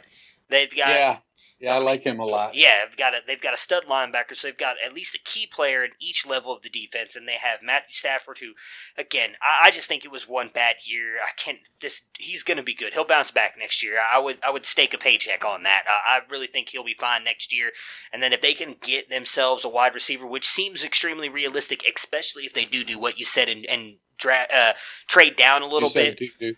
They've 0.49 0.75
got 0.75 0.89
Yeah, 0.89 1.17
yeah, 1.63 1.75
I 1.75 1.77
like 1.77 2.03
him 2.03 2.19
a 2.19 2.25
lot. 2.25 2.55
yeah, 2.55 2.79
they've 2.85 2.97
got 2.97 3.13
a 3.13 3.19
they've 3.25 3.39
got 3.39 3.53
a 3.53 3.57
stud 3.57 3.85
linebacker, 3.85 4.35
so 4.35 4.47
they've 4.47 4.57
got 4.57 4.75
at 4.85 4.91
least 4.91 5.15
a 5.15 5.19
key 5.23 5.47
player 5.47 5.85
in 5.85 5.91
each 6.01 6.25
level 6.25 6.53
of 6.53 6.61
the 6.61 6.69
defense, 6.69 7.15
and 7.15 7.25
they 7.25 7.37
have 7.41 7.63
Matthew 7.63 7.93
Stafford, 7.93 8.39
who, 8.39 8.51
again, 8.97 9.31
I, 9.41 9.67
I 9.67 9.71
just 9.71 9.87
think 9.87 10.03
it 10.03 10.11
was 10.11 10.27
one 10.27 10.49
bad 10.53 10.75
year. 10.85 11.15
I 11.23 11.31
can't. 11.37 11.59
This 11.81 12.01
he's 12.19 12.43
going 12.43 12.57
to 12.57 12.63
be 12.63 12.73
good. 12.73 12.93
He'll 12.93 13.07
bounce 13.07 13.31
back 13.31 13.53
next 13.57 13.81
year. 13.81 13.97
I 14.13 14.19
would 14.19 14.39
I 14.45 14.51
would 14.51 14.65
stake 14.65 14.93
a 14.93 14.97
paycheck 14.97 15.45
on 15.45 15.63
that. 15.63 15.83
I, 15.87 16.17
I 16.17 16.19
really 16.29 16.47
think 16.47 16.69
he'll 16.69 16.83
be 16.83 16.95
fine 16.95 17.23
next 17.23 17.53
year. 17.53 17.71
And 18.11 18.21
then 18.21 18.33
if 18.33 18.41
they 18.41 18.53
can 18.53 18.75
get 18.81 19.09
themselves 19.09 19.63
a 19.63 19.69
wide 19.69 19.93
receiver, 19.93 20.27
which 20.27 20.45
seems 20.45 20.83
extremely 20.83 21.29
realistic, 21.29 21.81
especially 21.95 22.43
if 22.43 22.53
they 22.53 22.65
do 22.65 22.83
do 22.83 22.99
what 22.99 23.17
you 23.17 23.23
said 23.23 23.47
and 23.47 23.65
and 23.67 23.95
dra- 24.17 24.47
uh, 24.53 24.73
trade 25.07 25.37
down 25.37 25.61
a 25.61 25.67
little 25.67 25.89
bit 25.95 26.17
dude. 26.39 26.57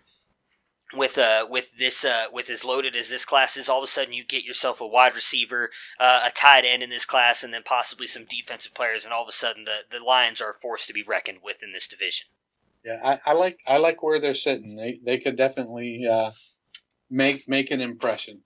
With 0.98 1.18
uh 1.18 1.46
with 1.50 1.78
this 1.78 2.06
uh 2.06 2.26
with 2.32 2.50
as 2.50 2.64
loaded 2.64 2.96
as 2.96 3.10
this 3.10 3.26
class 3.26 3.58
is, 3.58 3.70
all 3.70 3.80
of 3.80 3.84
a 3.84 3.88
sudden 3.88 4.14
you 4.14 4.24
get 4.24 4.44
yourself 4.44 4.82
a 4.82 4.88
wide 4.88 5.16
receiver, 5.16 5.72
uh, 6.00 6.22
a 6.26 6.32
tight 6.32 6.66
end 6.66 6.84
in 6.84 6.90
this 6.90 7.06
class, 7.06 7.44
and 7.44 7.54
then 7.54 7.64
possibly 7.64 8.08
some 8.08 8.26
defensive 8.26 8.74
players, 8.74 9.04
and 9.04 9.14
all 9.14 9.24
of 9.24 9.30
a 9.30 9.34
sudden 9.34 9.66
the 9.66 9.98
the 9.98 10.04
Lions 10.04 10.42
are 10.42 10.52
a 10.52 10.54
force 10.54 10.86
to 10.88 10.94
be 10.94 11.04
reckoned 11.04 11.40
with 11.44 11.64
in 11.64 11.74
this 11.74 11.88
division. 11.88 12.28
Yeah, 12.84 13.00
I, 13.04 13.32
I 13.32 13.34
like 13.34 13.60
I 13.68 13.78
like 13.78 14.04
where 14.04 14.20
they're 14.20 14.34
sitting. 14.34 14.76
They 14.76 15.00
they 15.04 15.18
could 15.18 15.36
definitely 15.36 16.08
uh, 16.08 16.32
make 17.10 17.50
make 17.50 17.72
an 17.72 17.82
impression. 17.82 18.42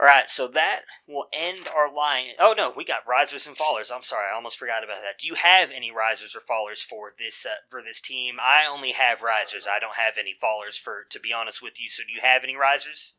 All 0.00 0.06
right, 0.06 0.30
so 0.30 0.48
that 0.48 0.80
will 1.06 1.26
end 1.30 1.68
our 1.76 1.94
line. 1.94 2.28
Oh 2.38 2.54
no, 2.56 2.72
we 2.74 2.86
got 2.86 3.06
risers 3.06 3.46
and 3.46 3.54
fallers. 3.54 3.92
I'm 3.94 4.02
sorry, 4.02 4.24
I 4.32 4.34
almost 4.34 4.56
forgot 4.56 4.82
about 4.82 5.02
that. 5.02 5.20
Do 5.20 5.26
you 5.26 5.34
have 5.34 5.68
any 5.76 5.90
risers 5.90 6.34
or 6.34 6.40
fallers 6.40 6.78
for 6.78 7.12
this 7.18 7.44
uh, 7.44 7.56
for 7.68 7.82
this 7.82 8.00
team? 8.00 8.36
I 8.40 8.62
only 8.66 8.92
have 8.92 9.20
risers. 9.20 9.66
I 9.66 9.78
don't 9.78 9.96
have 9.96 10.14
any 10.18 10.32
fallers 10.32 10.78
for 10.78 11.04
to 11.10 11.20
be 11.20 11.34
honest 11.34 11.62
with 11.62 11.74
you. 11.78 11.90
So 11.90 12.02
do 12.02 12.14
you 12.14 12.20
have 12.22 12.44
any 12.44 12.56
risers? 12.56 13.14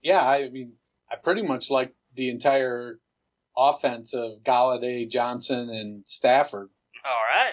Yeah, 0.00 0.26
I 0.26 0.48
mean, 0.48 0.72
I 1.10 1.16
pretty 1.16 1.42
much 1.42 1.70
like 1.70 1.94
the 2.14 2.30
entire 2.30 2.98
offense 3.54 4.14
of 4.14 4.42
Golladay, 4.42 5.10
Johnson, 5.10 5.68
and 5.68 6.02
Stafford. 6.06 6.70
All 7.04 7.12
right. 7.12 7.52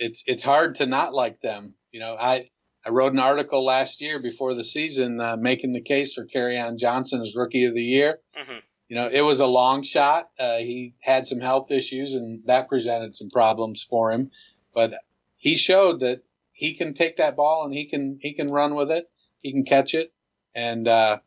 It's 0.00 0.24
it's 0.26 0.42
hard 0.42 0.74
to 0.76 0.86
not 0.86 1.14
like 1.14 1.40
them. 1.40 1.74
You 1.92 2.00
know, 2.00 2.16
I 2.18 2.42
I 2.84 2.90
wrote 2.90 3.12
an 3.12 3.18
article 3.18 3.64
last 3.64 4.00
year 4.00 4.18
before 4.20 4.54
the 4.54 4.64
season 4.64 5.20
uh, 5.20 5.36
making 5.36 5.72
the 5.72 5.80
case 5.82 6.14
for 6.14 6.24
on 6.58 6.78
Johnson 6.78 7.20
as 7.20 7.36
Rookie 7.36 7.64
of 7.64 7.74
the 7.74 7.82
Year. 7.82 8.20
hmm 8.34 8.58
You 8.88 8.96
know, 8.96 9.08
it 9.12 9.20
was 9.22 9.40
a 9.40 9.46
long 9.46 9.82
shot. 9.82 10.30
Uh, 10.38 10.56
he 10.58 10.94
had 11.02 11.26
some 11.26 11.40
health 11.40 11.70
issues, 11.70 12.14
and 12.14 12.42
that 12.46 12.68
presented 12.68 13.14
some 13.16 13.28
problems 13.30 13.82
for 13.84 14.10
him. 14.12 14.30
But 14.74 14.94
he 15.36 15.56
showed 15.56 16.00
that 16.00 16.22
he 16.52 16.74
can 16.74 16.94
take 16.94 17.16
that 17.18 17.36
ball 17.36 17.64
and 17.64 17.72
he 17.74 17.86
can 17.86 18.18
he 18.20 18.32
can 18.32 18.50
run 18.50 18.74
with 18.74 18.90
it. 18.90 19.10
He 19.42 19.52
can 19.52 19.64
catch 19.64 19.94
it. 19.94 20.12
And 20.54 20.86
uh, 20.88 21.18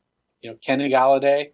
you 0.42 0.52
know, 0.52 0.58
Kenny 0.62 0.90
Golladay. 0.90 1.52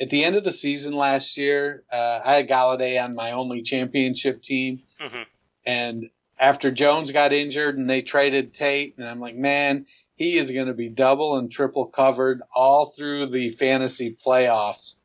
At 0.00 0.08
the 0.08 0.24
end 0.24 0.34
of 0.36 0.44
the 0.44 0.52
season 0.52 0.94
last 0.94 1.36
year, 1.36 1.84
uh, 1.92 2.20
I 2.24 2.36
had 2.36 2.48
Golladay 2.48 3.02
on 3.04 3.14
my 3.14 3.32
only 3.32 3.60
championship 3.62 4.42
team, 4.42 4.80
Mhm. 4.98 5.26
and 5.66 6.04
after 6.40 6.70
Jones 6.70 7.12
got 7.12 7.34
injured 7.34 7.76
and 7.76 7.88
they 7.88 8.00
traded 8.00 8.54
Tate, 8.54 8.96
and 8.96 9.06
I'm 9.06 9.20
like, 9.20 9.36
man, 9.36 9.86
he 10.16 10.38
is 10.38 10.50
going 10.50 10.68
to 10.68 10.74
be 10.74 10.88
double 10.88 11.36
and 11.36 11.52
triple 11.52 11.86
covered 11.86 12.40
all 12.56 12.86
through 12.86 13.26
the 13.26 13.50
fantasy 13.50 14.16
playoffs. 14.26 14.98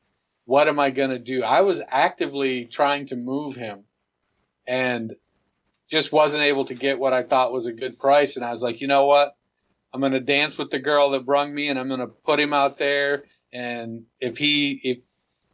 What 0.45 0.69
am 0.69 0.79
I 0.79 0.91
going 0.91 1.09
to 1.09 1.19
do? 1.19 1.43
I 1.43 1.61
was 1.61 1.83
actively 1.89 2.65
trying 2.65 3.07
to 3.07 3.17
move 3.17 3.55
him 3.55 3.83
and 4.65 5.13
just 5.89 6.13
wasn't 6.13 6.43
able 6.43 6.65
to 6.65 6.73
get 6.73 6.99
what 6.99 7.13
I 7.13 7.23
thought 7.23 7.51
was 7.51 7.67
a 7.67 7.73
good 7.73 7.99
price. 7.99 8.37
And 8.37 8.45
I 8.45 8.49
was 8.49 8.63
like, 8.63 8.79
you 8.79 8.87
know 8.87 9.05
what? 9.05 9.35
I'm 9.93 9.99
going 9.99 10.13
to 10.13 10.21
dance 10.21 10.57
with 10.57 10.69
the 10.69 10.79
girl 10.79 11.09
that 11.09 11.25
brung 11.25 11.53
me 11.53 11.67
and 11.67 11.77
I'm 11.77 11.87
going 11.87 11.99
to 11.99 12.07
put 12.07 12.39
him 12.39 12.53
out 12.53 12.77
there. 12.77 13.25
And 13.51 14.05
if 14.19 14.37
he, 14.37 14.79
if, 14.83 14.97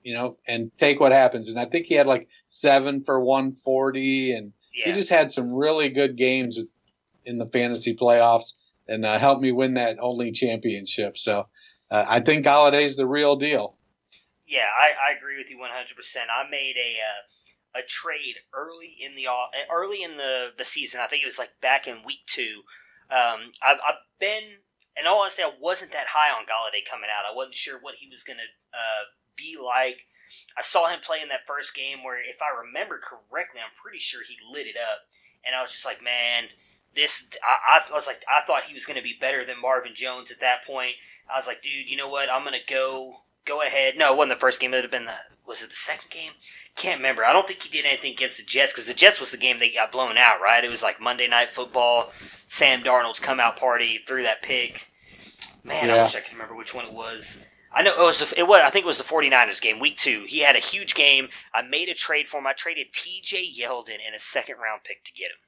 you 0.03 0.13
know, 0.13 0.37
and 0.47 0.71
take 0.77 0.99
what 0.99 1.11
happens. 1.11 1.49
And 1.49 1.59
I 1.59 1.65
think 1.65 1.87
he 1.87 1.95
had 1.95 2.05
like 2.05 2.29
seven 2.47 3.03
for 3.03 3.19
140 3.19 4.33
and 4.33 4.53
Yeah. 4.73 4.85
he 4.85 4.91
just 4.93 5.09
had 5.09 5.31
some 5.31 5.53
really 5.53 5.89
good 5.89 6.15
games 6.15 6.61
in 7.25 7.37
the 7.37 7.47
fantasy 7.47 7.95
playoffs 7.95 8.53
and 8.87 9.05
uh, 9.05 9.17
helped 9.19 9.41
me 9.41 9.51
win 9.51 9.75
that 9.75 9.97
only 9.99 10.31
championship. 10.31 11.17
So 11.17 11.47
uh, 11.89 12.05
I 12.09 12.19
think 12.19 12.45
Golladay's 12.45 12.95
the 12.95 13.07
real 13.07 13.35
deal. 13.35 13.75
Yeah, 14.47 14.67
I, 14.77 15.11
I 15.11 15.17
agree 15.17 15.37
with 15.37 15.49
you 15.49 15.59
one 15.59 15.69
hundred 15.71 15.95
percent. 15.95 16.29
I 16.33 16.49
made 16.49 16.75
a 16.77 16.97
uh, 16.99 17.79
a 17.79 17.83
trade 17.83 18.35
early 18.53 18.95
in 18.99 19.15
the 19.15 19.27
early 19.71 20.03
in 20.03 20.17
the, 20.17 20.49
the 20.57 20.65
season. 20.65 20.99
I 21.01 21.07
think 21.07 21.23
it 21.23 21.27
was 21.27 21.39
like 21.39 21.51
back 21.61 21.87
in 21.87 22.03
week 22.05 22.25
two. 22.27 22.63
Um, 23.09 23.51
I've, 23.63 23.79
I've 23.87 24.03
been, 24.19 24.63
in 24.99 25.07
all 25.07 25.21
honesty, 25.21 25.43
I 25.43 25.51
wasn't 25.59 25.91
that 25.91 26.07
high 26.11 26.31
on 26.31 26.43
Golladay 26.43 26.83
coming 26.89 27.09
out. 27.11 27.29
I 27.29 27.35
wasn't 27.35 27.55
sure 27.55 27.79
what 27.79 27.95
he 27.95 28.07
was 28.07 28.23
going 28.23 28.39
to 28.39 28.49
uh, 28.77 29.03
be 29.35 29.55
like. 29.55 30.07
I 30.57 30.61
saw 30.61 30.89
him 30.89 30.99
play 31.01 31.17
in 31.21 31.29
that 31.29 31.47
first 31.47 31.75
game 31.75 32.03
where, 32.03 32.19
if 32.19 32.39
I 32.41 32.57
remember 32.57 32.99
correctly, 32.99 33.61
I'm 33.63 33.75
pretty 33.75 33.99
sure 33.99 34.21
he 34.27 34.35
lit 34.51 34.67
it 34.67 34.75
up, 34.77 35.07
and 35.45 35.55
I 35.55 35.61
was 35.61 35.71
just 35.71 35.85
like, 35.85 36.03
man. 36.03 36.45
This 36.93 37.29
I, 37.41 37.79
I 37.89 37.93
was 37.93 38.05
like 38.05 38.21
I 38.29 38.41
thought 38.41 38.65
he 38.65 38.73
was 38.73 38.85
going 38.85 38.97
to 38.97 39.01
be 39.01 39.15
better 39.17 39.45
than 39.45 39.61
Marvin 39.61 39.93
Jones 39.95 40.29
at 40.29 40.41
that 40.41 40.65
point. 40.65 40.95
I 41.33 41.37
was 41.37 41.47
like, 41.47 41.61
dude, 41.61 41.89
you 41.89 41.95
know 41.95 42.09
what? 42.09 42.29
I'm 42.29 42.43
going 42.43 42.59
to 42.59 42.73
go 42.73 43.21
go 43.45 43.61
ahead. 43.61 43.93
No, 43.97 44.13
it 44.13 44.17
wasn't 44.17 44.37
the 44.37 44.41
first 44.41 44.59
game. 44.59 44.73
It 44.73 44.77
would 44.77 44.83
have 44.83 44.91
been 44.91 45.05
the 45.05 45.15
was 45.45 45.63
it 45.63 45.69
the 45.69 45.75
second 45.75 46.09
game? 46.09 46.31
Can't 46.75 46.99
remember. 46.99 47.25
I 47.25 47.33
don't 47.33 47.47
think 47.47 47.61
he 47.61 47.69
did 47.69 47.85
anything 47.85 48.13
against 48.13 48.37
the 48.37 48.43
Jets 48.43 48.71
because 48.71 48.87
the 48.87 48.93
Jets 48.93 49.19
was 49.19 49.31
the 49.31 49.37
game 49.37 49.59
they 49.59 49.71
got 49.71 49.91
blown 49.91 50.17
out. 50.17 50.41
Right? 50.41 50.63
It 50.63 50.69
was 50.69 50.83
like 50.83 51.01
Monday 51.01 51.27
Night 51.27 51.49
Football. 51.49 52.11
Sam 52.47 52.83
Darnold's 52.83 53.19
come 53.19 53.39
out 53.39 53.57
party 53.57 53.99
threw 54.05 54.23
that 54.23 54.41
pick. 54.41 54.87
Man, 55.63 55.89
I 55.89 56.01
wish 56.01 56.15
I 56.15 56.21
could 56.21 56.33
remember 56.33 56.55
which 56.55 56.73
one 56.73 56.85
it 56.85 56.93
was. 56.93 57.45
I 57.73 57.83
know 57.83 57.93
it 57.93 57.99
was. 57.99 58.19
The, 58.19 58.39
it 58.39 58.47
was. 58.47 58.61
I 58.63 58.69
think 58.69 58.83
it 58.83 58.87
was 58.87 58.97
the 58.97 59.03
49ers 59.03 59.61
game, 59.61 59.79
week 59.79 59.97
two. 59.97 60.25
He 60.27 60.39
had 60.39 60.55
a 60.55 60.59
huge 60.59 60.93
game. 60.93 61.29
I 61.53 61.61
made 61.61 61.87
a 61.87 61.93
trade 61.93 62.27
for 62.27 62.39
him. 62.39 62.47
I 62.47 62.53
traded 62.53 62.87
T.J. 62.93 63.53
Yeldon 63.59 63.99
and 64.05 64.15
a 64.15 64.19
second 64.19 64.55
round 64.61 64.83
pick 64.83 65.03
to 65.05 65.13
get 65.13 65.31
him, 65.31 65.39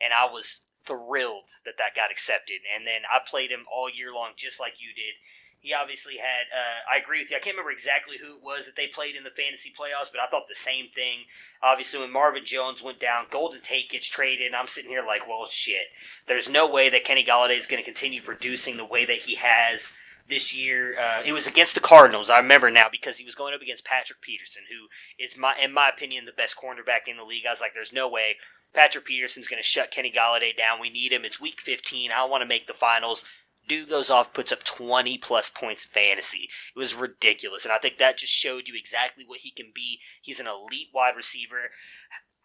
and 0.00 0.14
I 0.14 0.24
was 0.24 0.62
thrilled 0.86 1.50
that 1.66 1.76
that 1.76 1.94
got 1.94 2.10
accepted. 2.10 2.60
And 2.74 2.86
then 2.86 3.02
I 3.10 3.18
played 3.28 3.50
him 3.50 3.66
all 3.70 3.90
year 3.90 4.12
long, 4.12 4.32
just 4.36 4.58
like 4.58 4.74
you 4.80 4.94
did. 4.94 5.20
He 5.60 5.74
obviously 5.74 6.16
had. 6.16 6.46
Uh, 6.54 6.88
I 6.90 6.96
agree 6.96 7.18
with 7.18 7.30
you. 7.30 7.36
I 7.36 7.40
can't 7.40 7.54
remember 7.54 7.72
exactly 7.72 8.16
who 8.18 8.36
it 8.36 8.42
was 8.42 8.64
that 8.64 8.76
they 8.76 8.86
played 8.86 9.16
in 9.16 9.24
the 9.24 9.30
fantasy 9.30 9.70
playoffs, 9.70 10.10
but 10.10 10.22
I 10.22 10.26
thought 10.26 10.48
the 10.48 10.54
same 10.54 10.88
thing. 10.88 11.24
Obviously, 11.62 12.00
when 12.00 12.12
Marvin 12.12 12.44
Jones 12.46 12.82
went 12.82 13.00
down, 13.00 13.26
Golden 13.30 13.60
Tate 13.60 13.90
gets 13.90 14.08
traded. 14.08 14.46
And 14.46 14.56
I'm 14.56 14.68
sitting 14.68 14.90
here 14.90 15.04
like, 15.04 15.28
well, 15.28 15.44
shit. 15.46 15.88
There's 16.26 16.48
no 16.48 16.70
way 16.70 16.88
that 16.88 17.04
Kenny 17.04 17.24
Golladay 17.24 17.58
is 17.58 17.66
going 17.66 17.82
to 17.82 17.84
continue 17.84 18.22
producing 18.22 18.78
the 18.78 18.86
way 18.86 19.04
that 19.04 19.16
he 19.16 19.34
has 19.34 19.92
this 20.28 20.54
year. 20.54 20.94
Uh, 20.98 21.22
it 21.24 21.32
was 21.32 21.46
against 21.46 21.74
the 21.74 21.80
Cardinals. 21.80 22.30
I 22.30 22.38
remember 22.38 22.70
now 22.70 22.86
because 22.90 23.18
he 23.18 23.24
was 23.24 23.34
going 23.34 23.54
up 23.54 23.62
against 23.62 23.84
Patrick 23.84 24.20
Peterson, 24.20 24.64
who 24.70 24.88
is 25.22 25.36
my, 25.36 25.54
in 25.62 25.72
my 25.72 25.88
opinion, 25.88 26.24
the 26.24 26.32
best 26.32 26.56
cornerback 26.56 27.08
in 27.08 27.16
the 27.16 27.24
league. 27.24 27.44
I 27.46 27.52
was 27.52 27.60
like, 27.60 27.74
there's 27.74 27.92
no 27.92 28.08
way 28.08 28.36
Patrick 28.74 29.06
Peterson's 29.06 29.48
going 29.48 29.62
to 29.62 29.66
shut 29.68 29.90
Kenny 29.90 30.12
Golladay 30.12 30.56
down. 30.56 30.80
We 30.80 30.90
need 30.90 31.12
him. 31.12 31.24
It's 31.24 31.40
Week 31.40 31.60
15. 31.60 32.10
I 32.12 32.24
want 32.24 32.42
to 32.42 32.48
make 32.48 32.66
the 32.66 32.74
finals. 32.74 33.24
Dude 33.66 33.90
goes 33.90 34.08
off, 34.08 34.32
puts 34.32 34.50
up 34.50 34.64
20 34.64 35.18
plus 35.18 35.50
points 35.50 35.84
fantasy. 35.84 36.48
It 36.74 36.78
was 36.78 36.94
ridiculous. 36.94 37.64
And 37.64 37.72
I 37.72 37.78
think 37.78 37.98
that 37.98 38.18
just 38.18 38.32
showed 38.32 38.66
you 38.66 38.74
exactly 38.74 39.24
what 39.26 39.40
he 39.40 39.50
can 39.50 39.72
be. 39.74 39.98
He's 40.22 40.40
an 40.40 40.46
elite 40.46 40.88
wide 40.94 41.16
receiver. 41.16 41.70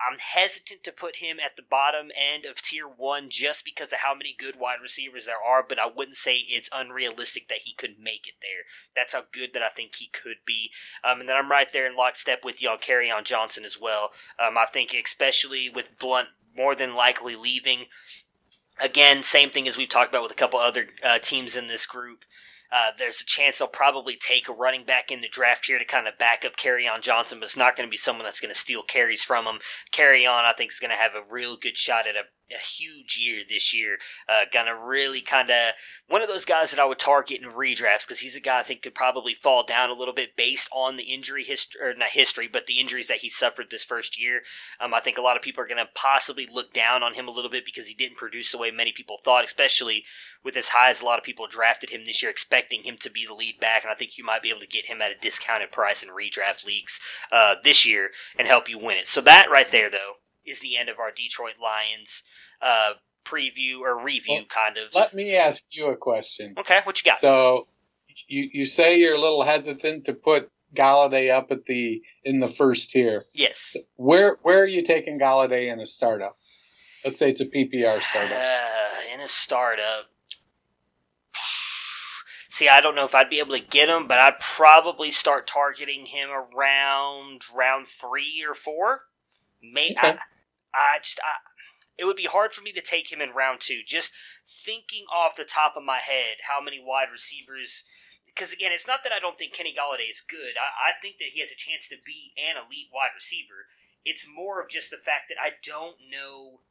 I'm 0.02 0.18
hesitant 0.20 0.84
to 0.84 0.92
put 0.92 1.18
him 1.18 1.38
at 1.40 1.56
the 1.56 1.64
bottom 1.64 2.12
end 2.12 2.46
of 2.46 2.62
tier 2.62 2.88
one 2.88 3.30
just 3.30 3.64
because 3.64 3.94
of 3.94 4.00
how 4.00 4.14
many 4.14 4.36
good 4.38 4.60
wide 4.60 4.82
receivers 4.82 5.26
there 5.26 5.42
are, 5.42 5.64
but 5.68 5.80
I 5.80 5.88
wouldn't 5.88 6.18
say 6.18 6.38
it's 6.38 6.70
unrealistic 6.74 7.48
that 7.48 7.60
he 7.64 7.74
could 7.74 8.00
make 8.00 8.28
it 8.28 8.36
there. 8.42 8.66
That's 8.96 9.14
how 9.14 9.24
good 9.32 9.52
that 9.54 9.62
I 9.62 9.70
think 9.70 9.96
he 9.96 10.08
could 10.08 10.38
be. 10.46 10.72
Um, 11.04 11.22
and 11.22 11.30
then 11.30 11.38
I'm 11.38 11.50
right 11.50 11.72
there 11.72 11.88
in 11.88 11.96
lockstep 11.96 12.44
with 12.44 12.62
you 12.62 12.70
on 12.70 12.80
Kerryon 12.80 13.24
Johnson 13.24 13.64
as 13.64 13.78
well. 13.80 14.12
Um, 14.40 14.58
I 14.58 14.66
think, 14.66 14.94
especially 14.94 15.70
with 15.70 15.98
Blunt 16.00 16.30
more 16.56 16.76
than 16.76 16.96
likely 16.96 17.36
leaving. 17.36 17.86
Again, 18.82 19.24
same 19.24 19.50
thing 19.50 19.68
as 19.68 19.78
we've 19.78 19.90
talked 19.90 20.10
about 20.10 20.24
with 20.24 20.32
a 20.32 20.36
couple 20.36 20.60
other 20.60 20.88
uh, 21.04 21.20
teams 21.20 21.56
in 21.56 21.68
this 21.68 21.86
group. 21.86 22.26
Uh, 22.74 22.92
there's 22.98 23.22
a 23.22 23.26
chance 23.26 23.60
they'll 23.60 23.68
probably 23.68 24.16
take 24.16 24.50
a 24.50 24.52
running 24.52 24.84
back 24.84 25.12
in 25.12 25.22
the 25.22 25.28
draft 25.28 25.68
here 25.68 25.78
to 25.78 25.86
kind 25.86 26.08
of 26.08 26.18
back 26.18 26.44
up 26.44 26.58
Kerryon 26.58 27.02
Johnson, 27.02 27.40
but 27.40 27.46
it's 27.46 27.56
not 27.56 27.78
going 27.78 27.88
to 27.88 27.92
be 27.92 27.98
someone 27.98 28.26
that's 28.26 28.40
going 28.40 28.54
to 28.54 28.60
steal 28.60 28.82
carries 28.82 29.24
from 29.24 29.46
him. 29.46 29.60
Kerryon, 29.94 30.44
I 30.44 30.54
think, 30.58 30.72
is 30.72 30.80
going 30.80 30.90
to 30.90 30.98
have 30.98 31.12
a 31.14 31.32
real 31.32 31.56
good 31.56 31.78
shot 31.78 32.08
at 32.08 32.16
a 32.16 32.24
a 32.54 32.64
huge 32.64 33.18
year 33.18 33.44
this 33.48 33.74
year. 33.74 33.98
Uh, 34.28 34.46
gonna 34.52 34.76
really 34.76 35.22
kind 35.22 35.50
of 35.50 35.74
one 36.08 36.22
of 36.22 36.28
those 36.28 36.46
guys 36.46 36.72
that 36.72 36.80
I 36.80 36.86
would 36.86 37.00
target 37.00 37.42
in 37.42 37.50
redrafts 37.50 38.06
because 38.06 38.20
he's 38.20 38.36
a 38.36 38.42
guy 38.42 38.60
I 38.60 38.64
think 38.64 38.82
could 38.82 38.96
probably 38.96 39.34
fall 39.34 39.64
down 39.64 39.90
a 39.90 39.94
little 39.94 40.14
bit 40.14 40.36
based 40.36 40.70
on 40.72 40.98
the 40.98 41.04
injury 41.04 41.44
history, 41.44 41.82
or 41.82 41.94
not 41.96 42.10
history, 42.10 42.48
but 42.52 42.68
the 42.68 42.80
injuries 42.80 43.08
that 43.08 43.20
he 43.20 43.30
suffered 43.30 43.68
this 43.70 43.84
first 43.84 44.20
year. 44.20 44.42
Um, 44.80 44.94
I 44.94 45.00
think 45.00 45.18
a 45.18 45.22
lot 45.22 45.38
of 45.38 45.44
people 45.44 45.64
are 45.64 45.68
gonna 45.68 45.90
possibly 45.96 46.48
look 46.52 46.74
down 46.74 47.04
on 47.04 47.14
him 47.14 47.28
a 47.28 47.32
little 47.32 47.52
bit 47.52 47.66
because 47.66 47.88
he 47.88 47.96
didn't 47.96 48.18
produce 48.18 48.52
the 48.52 48.58
way 48.58 48.72
many 48.72 48.92
people 48.92 49.18
thought, 49.24 49.46
especially 49.46 50.06
with 50.44 50.58
as 50.58 50.70
high 50.70 50.90
as 50.90 51.02
a 51.02 51.06
lot 51.06 51.18
of 51.18 51.24
people 51.24 51.48
drafted 51.48 51.90
him 51.90 52.04
this 52.06 52.22
year, 52.22 52.30
expecting 52.30 52.84
him 52.84 52.98
to 53.00 53.10
be 53.10 53.26
the 53.26 53.34
lead 53.34 53.60
back. 53.60 53.84
And 53.84 53.92
I 53.92 53.96
think 53.96 54.18
you 54.18 54.26
might 54.26 54.42
be 54.42 54.50
able 54.50 54.60
to 54.60 54.68
get 54.68 54.86
him 54.86 55.02
at 55.02 55.12
a 55.12 55.20
discounted 55.20 55.72
price 55.72 56.04
in 56.04 56.10
redraft 56.10 56.66
leagues 56.66 57.00
uh, 57.32 57.56
this 57.64 57.86
year 57.86 58.12
and 58.38 58.48
help 58.48 58.70
you 58.70 58.78
win 58.78 58.98
it. 58.98 59.08
So 59.08 59.22
that 59.22 59.50
right 59.50 59.70
there, 59.72 59.90
though, 59.90 60.16
is 60.46 60.60
the 60.62 60.78
end 60.78 60.90
of 60.90 61.00
our 61.00 61.12
Detroit 61.12 61.56
Lions 61.62 62.24
uh, 62.62 62.94
preview 63.26 63.80
or 63.82 64.02
review, 64.02 64.36
well, 64.36 64.46
kind 64.46 64.78
of. 64.78 64.94
Let 64.94 65.14
me 65.14 65.36
ask 65.36 65.66
you 65.72 65.88
a 65.88 65.98
question. 65.98 66.56
Okay, 66.58 66.80
what 66.84 67.04
you 67.04 67.12
got? 67.12 67.20
So, 67.20 67.68
you 68.28 68.50
you 68.52 68.66
say 68.66 69.00
you're 69.00 69.16
a 69.16 69.20
little 69.20 69.44
hesitant 69.44 70.06
to 70.06 70.14
put 70.14 70.50
Golladay 70.74 71.32
up 71.32 71.52
at 71.52 71.66
the 71.66 72.02
in 72.24 72.40
the 72.40 72.48
first 72.48 72.92
tier. 72.92 73.26
Yes. 73.34 73.76
Where 73.96 74.38
where 74.42 74.60
are 74.60 74.68
you 74.68 74.84
taking 74.84 75.20
Golladay 75.20 75.72
in 75.72 75.80
a 75.80 75.86
startup? 75.86 76.38
Let's 77.06 77.20
say 77.20 77.30
it's 77.30 77.42
a 77.42 77.46
PPR 77.46 78.02
startup. 78.02 78.38
Uh, 78.38 79.14
in 79.14 79.22
a 79.22 79.28
startup. 79.28 80.10
See, 82.50 82.70
I 82.70 82.82
don't 82.82 82.94
know 82.94 83.06
if 83.06 83.16
I'd 83.16 83.32
be 83.32 83.40
able 83.40 83.56
to 83.56 83.64
get 83.64 83.90
him, 83.90 84.08
but 84.08 84.20
I'd 84.20 84.40
probably 84.40 85.10
start 85.10 85.48
targeting 85.48 86.06
him 86.06 86.30
around 86.30 87.42
round 87.54 87.88
three 87.88 88.46
or 88.48 88.54
four. 88.54 89.06
May 89.64 89.96
okay. 89.98 90.10
I, 90.10 90.18
I 90.74 91.00
just 91.00 91.20
I, 91.24 91.40
it 91.98 92.06
would 92.06 92.18
be 92.18 92.30
hard 92.30 92.54
for 92.54 92.62
me 92.62 92.72
to 92.74 92.82
take 92.82 93.12
him 93.12 93.22
in 93.22 93.30
round 93.30 93.62
two. 93.62 93.82
Just 93.86 94.12
thinking 94.46 95.06
off 95.14 95.38
the 95.38 95.46
top 95.46 95.74
of 95.78 95.84
my 95.84 96.00
head 96.02 96.50
how 96.50 96.64
many 96.64 96.82
wide 96.84 97.12
receivers. 97.12 97.84
Because 98.26 98.52
again, 98.52 98.72
it's 98.74 98.88
not 98.88 99.02
that 99.04 99.14
I 99.14 99.20
don't 99.20 99.38
think 99.38 99.54
Kenny 99.54 99.76
Golladay 99.78 100.10
is 100.10 100.24
good. 100.26 100.58
I, 100.58 100.90
I 100.90 101.02
think 101.02 101.18
that 101.20 101.34
he 101.34 101.40
has 101.40 101.52
a 101.52 101.56
chance 101.56 101.88
to 101.90 101.98
be 102.04 102.34
an 102.38 102.58
elite 102.58 102.90
wide 102.94 103.14
receiver. 103.14 103.70
It's 104.04 104.26
more 104.28 104.62
of 104.62 104.70
just 104.70 104.90
the 104.90 104.98
fact 104.98 105.30
that 105.30 105.38
I 105.42 105.52
don't 105.64 105.96
know 106.12 106.62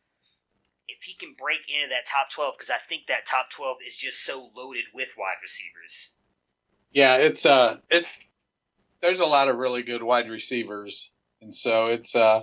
if 0.88 1.04
he 1.04 1.14
can 1.14 1.34
break 1.38 1.60
into 1.68 1.88
that 1.88 2.06
top 2.10 2.30
12 2.30 2.54
because 2.58 2.70
I 2.70 2.78
think 2.78 3.06
that 3.06 3.24
top 3.24 3.50
12 3.50 3.78
is 3.86 3.96
just 3.96 4.24
so 4.24 4.50
loaded 4.56 4.86
with 4.92 5.14
wide 5.16 5.40
receivers. 5.40 6.10
Yeah, 6.92 7.16
it's 7.16 7.46
uh 7.46 7.76
it's 7.90 8.18
there's 9.00 9.20
a 9.20 9.26
lot 9.26 9.48
of 9.48 9.56
really 9.56 9.82
good 9.82 10.02
wide 10.02 10.28
receivers. 10.28 11.10
And 11.40 11.54
so 11.54 11.86
it's 11.86 12.14
uh 12.14 12.42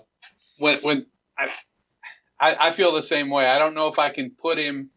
when 0.58 0.78
when 0.80 1.06
I 1.40 1.50
I, 2.40 2.56
I 2.62 2.72
feel 2.72 2.94
the 2.94 3.02
same 3.02 3.30
way. 3.30 3.48
I 3.48 3.60
don't 3.60 3.76
know 3.76 3.88
if 3.88 4.00
I 4.00 4.10
can 4.10 4.32
put 4.32 4.58
him 4.58 4.92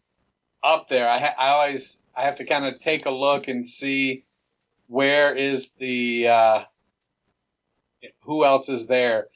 up 0.63 0.89
there. 0.89 1.09
I, 1.09 1.19
ha- 1.19 1.35
I 1.39 1.49
always 1.49 2.01
I 2.15 2.23
have 2.23 2.37
to 2.37 2.45
kind 2.45 2.65
of 2.67 2.81
take 2.81 3.07
a 3.07 3.11
look 3.11 3.49
and 3.49 3.65
see 3.65 4.25
where 4.87 5.35
is 5.35 5.73
the 5.73 6.29
uh, 6.29 6.65
who 8.25 8.45
else 8.45 8.69
is 8.69 8.87
there, 8.87 9.29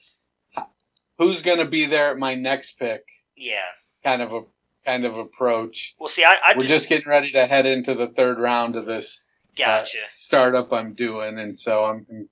who's 1.17 1.41
going 1.41 1.59
to 1.59 1.65
be 1.65 1.85
there 1.85 2.11
at 2.11 2.17
my 2.17 2.35
next 2.35 2.79
pick. 2.79 3.07
Yeah, 3.35 3.59
kind 4.03 4.21
of 4.21 4.33
a 4.33 4.43
kind 4.85 5.05
of 5.05 5.17
approach. 5.17 5.95
Well, 5.99 6.07
see, 6.07 6.23
I, 6.23 6.37
I 6.43 6.53
we're 6.55 6.61
just, 6.61 6.71
just, 6.71 6.89
getting 6.89 7.09
ready 7.09 7.31
to 7.31 7.45
head 7.45 7.65
into 7.65 7.93
the 7.93 8.07
third 8.07 8.39
round 8.39 8.75
of 8.75 8.85
this 8.85 9.21
uh, 9.59 9.65
gotcha. 9.65 9.97
uh, 9.97 10.07
startup 10.15 10.71
I'm 10.71 10.93
doing, 10.93 11.39
and 11.39 11.57
so 11.57 11.85
I'm 11.85 12.29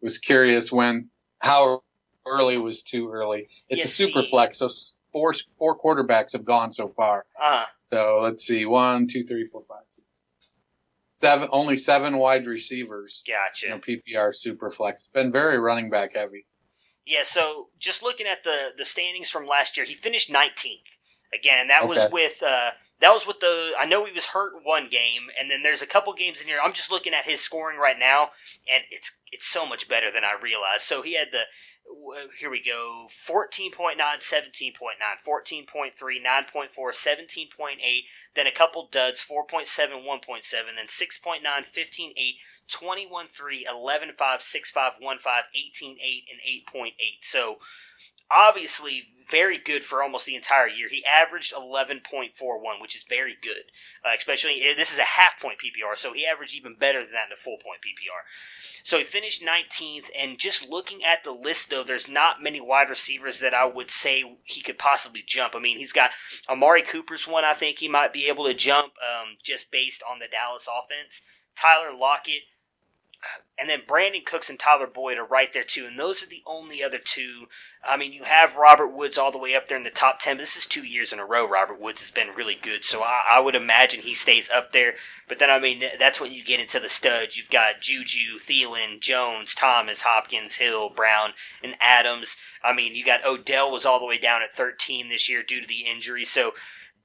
was 0.00 0.18
curious 0.18 0.70
when 0.70 1.08
how 1.40 1.82
early 2.26 2.58
was 2.58 2.82
too 2.82 3.10
early. 3.10 3.48
It's 3.68 3.84
a 3.84 3.88
super 3.88 4.22
see. 4.22 4.30
flex, 4.30 4.58
so 4.58 4.68
four 5.12 5.32
four 5.58 5.78
quarterbacks 5.78 6.32
have 6.32 6.44
gone 6.44 6.72
so 6.72 6.88
far. 6.88 7.24
Uh-huh. 7.40 7.66
So 7.80 8.20
let's 8.22 8.44
see, 8.44 8.66
one, 8.66 9.06
two, 9.06 9.22
three, 9.22 9.44
four, 9.44 9.62
five, 9.62 9.84
six, 9.86 10.32
seven. 11.04 11.48
Only 11.52 11.76
seven 11.76 12.18
wide 12.18 12.46
receivers. 12.46 13.24
Gotcha. 13.26 13.66
You 13.66 13.72
know, 13.72 13.78
PPR 13.78 14.34
super 14.34 14.70
flex. 14.70 15.02
It's 15.02 15.08
been 15.08 15.32
very 15.32 15.58
running 15.58 15.90
back 15.90 16.16
heavy. 16.16 16.46
Yeah. 17.06 17.22
So 17.22 17.68
just 17.78 18.02
looking 18.02 18.26
at 18.26 18.44
the 18.44 18.70
the 18.76 18.84
standings 18.84 19.30
from 19.30 19.46
last 19.46 19.76
year, 19.76 19.86
he 19.86 19.94
finished 19.94 20.30
19th 20.30 20.96
again, 21.32 21.60
and 21.60 21.70
that 21.70 21.82
okay. 21.82 21.88
was 21.88 22.08
with. 22.12 22.42
Uh, 22.42 22.70
that 23.00 23.10
was 23.12 23.26
with 23.26 23.40
the. 23.40 23.72
I 23.78 23.84
know 23.84 24.06
he 24.06 24.12
was 24.12 24.26
hurt 24.26 24.52
one 24.62 24.88
game, 24.88 25.28
and 25.38 25.50
then 25.50 25.62
there's 25.62 25.82
a 25.82 25.86
couple 25.86 26.12
games 26.14 26.40
in 26.40 26.46
here. 26.46 26.58
I'm 26.62 26.72
just 26.72 26.90
looking 26.90 27.12
at 27.12 27.24
his 27.24 27.40
scoring 27.40 27.78
right 27.78 27.98
now, 27.98 28.30
and 28.72 28.84
it's 28.90 29.18
it's 29.30 29.44
so 29.44 29.66
much 29.66 29.88
better 29.88 30.10
than 30.10 30.24
I 30.24 30.40
realized. 30.42 30.82
So 30.82 31.02
he 31.02 31.14
had 31.14 31.28
the 31.30 31.42
here 32.38 32.50
we 32.50 32.62
go 32.62 33.06
14.9 33.08 33.96
17.9 33.98 34.72
14.3 35.26 35.92
9.4 35.96 36.68
17.8 36.76 37.76
then 38.34 38.46
a 38.46 38.52
couple 38.52 38.88
duds 38.90 39.24
4.7 39.24 39.66
1.7 40.04 40.42
then 40.76 40.86
6.9 40.86 41.64
15 41.64 42.12
8 42.16 42.34
21 42.68 43.26
3 43.26 43.66
11 43.70 44.12
5 44.12 44.42
6 44.42 44.70
5 44.70 44.92
1 45.00 45.18
5 45.18 45.44
18 45.54 45.96
8 46.02 46.24
and 46.30 46.40
8.8 46.74 46.92
so 47.20 47.56
obviously 48.30 49.04
very 49.28 49.58
good 49.58 49.82
for 49.84 50.02
almost 50.02 50.26
the 50.26 50.36
entire 50.36 50.68
year. 50.68 50.88
He 50.88 51.04
averaged 51.04 51.52
11.41, 51.52 52.30
which 52.80 52.94
is 52.94 53.04
very 53.08 53.36
good, 53.42 53.64
uh, 54.04 54.14
especially 54.16 54.62
eh, 54.62 54.74
this 54.76 54.92
is 54.92 54.98
a 54.98 55.02
half 55.02 55.40
point 55.40 55.58
PPR, 55.58 55.96
so 55.96 56.12
he 56.12 56.26
averaged 56.26 56.54
even 56.54 56.76
better 56.78 57.02
than 57.02 57.12
that 57.12 57.24
in 57.24 57.30
the 57.30 57.36
full 57.36 57.56
point 57.56 57.80
PPR. 57.80 58.22
So 58.84 58.98
he 58.98 59.04
finished 59.04 59.44
19th, 59.44 60.06
and 60.18 60.38
just 60.38 60.68
looking 60.68 61.00
at 61.04 61.24
the 61.24 61.32
list, 61.32 61.70
though, 61.70 61.82
there's 61.82 62.08
not 62.08 62.42
many 62.42 62.60
wide 62.60 62.88
receivers 62.88 63.40
that 63.40 63.54
I 63.54 63.66
would 63.66 63.90
say 63.90 64.22
he 64.44 64.60
could 64.60 64.78
possibly 64.78 65.24
jump. 65.26 65.54
I 65.56 65.60
mean, 65.60 65.78
he's 65.78 65.92
got 65.92 66.10
Amari 66.48 66.82
Cooper's 66.82 67.26
one, 67.26 67.44
I 67.44 67.54
think 67.54 67.78
he 67.78 67.88
might 67.88 68.12
be 68.12 68.28
able 68.28 68.46
to 68.46 68.54
jump 68.54 68.92
um, 69.02 69.36
just 69.44 69.70
based 69.72 70.02
on 70.08 70.20
the 70.20 70.26
Dallas 70.30 70.68
offense. 70.68 71.22
Tyler 71.56 71.96
Lockett 71.96 72.42
and 73.58 73.70
then 73.70 73.80
Brandin 73.88 74.24
Cooks 74.24 74.50
and 74.50 74.58
Tyler 74.58 74.86
Boyd 74.86 75.18
are 75.18 75.24
right 75.24 75.52
there 75.52 75.64
too, 75.64 75.86
and 75.86 75.98
those 75.98 76.22
are 76.22 76.26
the 76.26 76.42
only 76.46 76.82
other 76.82 76.98
two. 76.98 77.46
I 77.84 77.96
mean, 77.96 78.12
you 78.12 78.24
have 78.24 78.56
Robert 78.56 78.88
Woods 78.88 79.16
all 79.16 79.32
the 79.32 79.38
way 79.38 79.54
up 79.54 79.66
there 79.66 79.78
in 79.78 79.84
the 79.84 79.90
top 79.90 80.18
ten. 80.18 80.36
This 80.36 80.56
is 80.56 80.66
two 80.66 80.84
years 80.84 81.12
in 81.12 81.18
a 81.18 81.24
row. 81.24 81.48
Robert 81.48 81.80
Woods 81.80 82.02
has 82.02 82.10
been 82.10 82.34
really 82.36 82.56
good, 82.60 82.84
so 82.84 83.02
I, 83.02 83.22
I 83.30 83.40
would 83.40 83.54
imagine 83.54 84.00
he 84.00 84.14
stays 84.14 84.50
up 84.54 84.72
there. 84.72 84.94
But 85.28 85.38
then, 85.38 85.50
I 85.50 85.58
mean, 85.58 85.82
that's 85.98 86.20
when 86.20 86.32
you 86.32 86.44
get 86.44 86.60
into 86.60 86.80
the 86.80 86.88
studs. 86.88 87.36
You've 87.36 87.50
got 87.50 87.80
Juju, 87.80 88.38
Thielen, 88.38 89.00
Jones, 89.00 89.54
Thomas, 89.54 90.02
Hopkins, 90.02 90.56
Hill, 90.56 90.90
Brown, 90.90 91.30
and 91.62 91.76
Adams. 91.80 92.36
I 92.62 92.72
mean, 92.72 92.94
you 92.94 93.04
got 93.04 93.24
Odell 93.24 93.70
was 93.70 93.86
all 93.86 93.98
the 93.98 94.06
way 94.06 94.18
down 94.18 94.42
at 94.42 94.52
thirteen 94.52 95.08
this 95.08 95.28
year 95.30 95.42
due 95.42 95.60
to 95.60 95.66
the 95.66 95.84
injury, 95.86 96.24
so. 96.24 96.52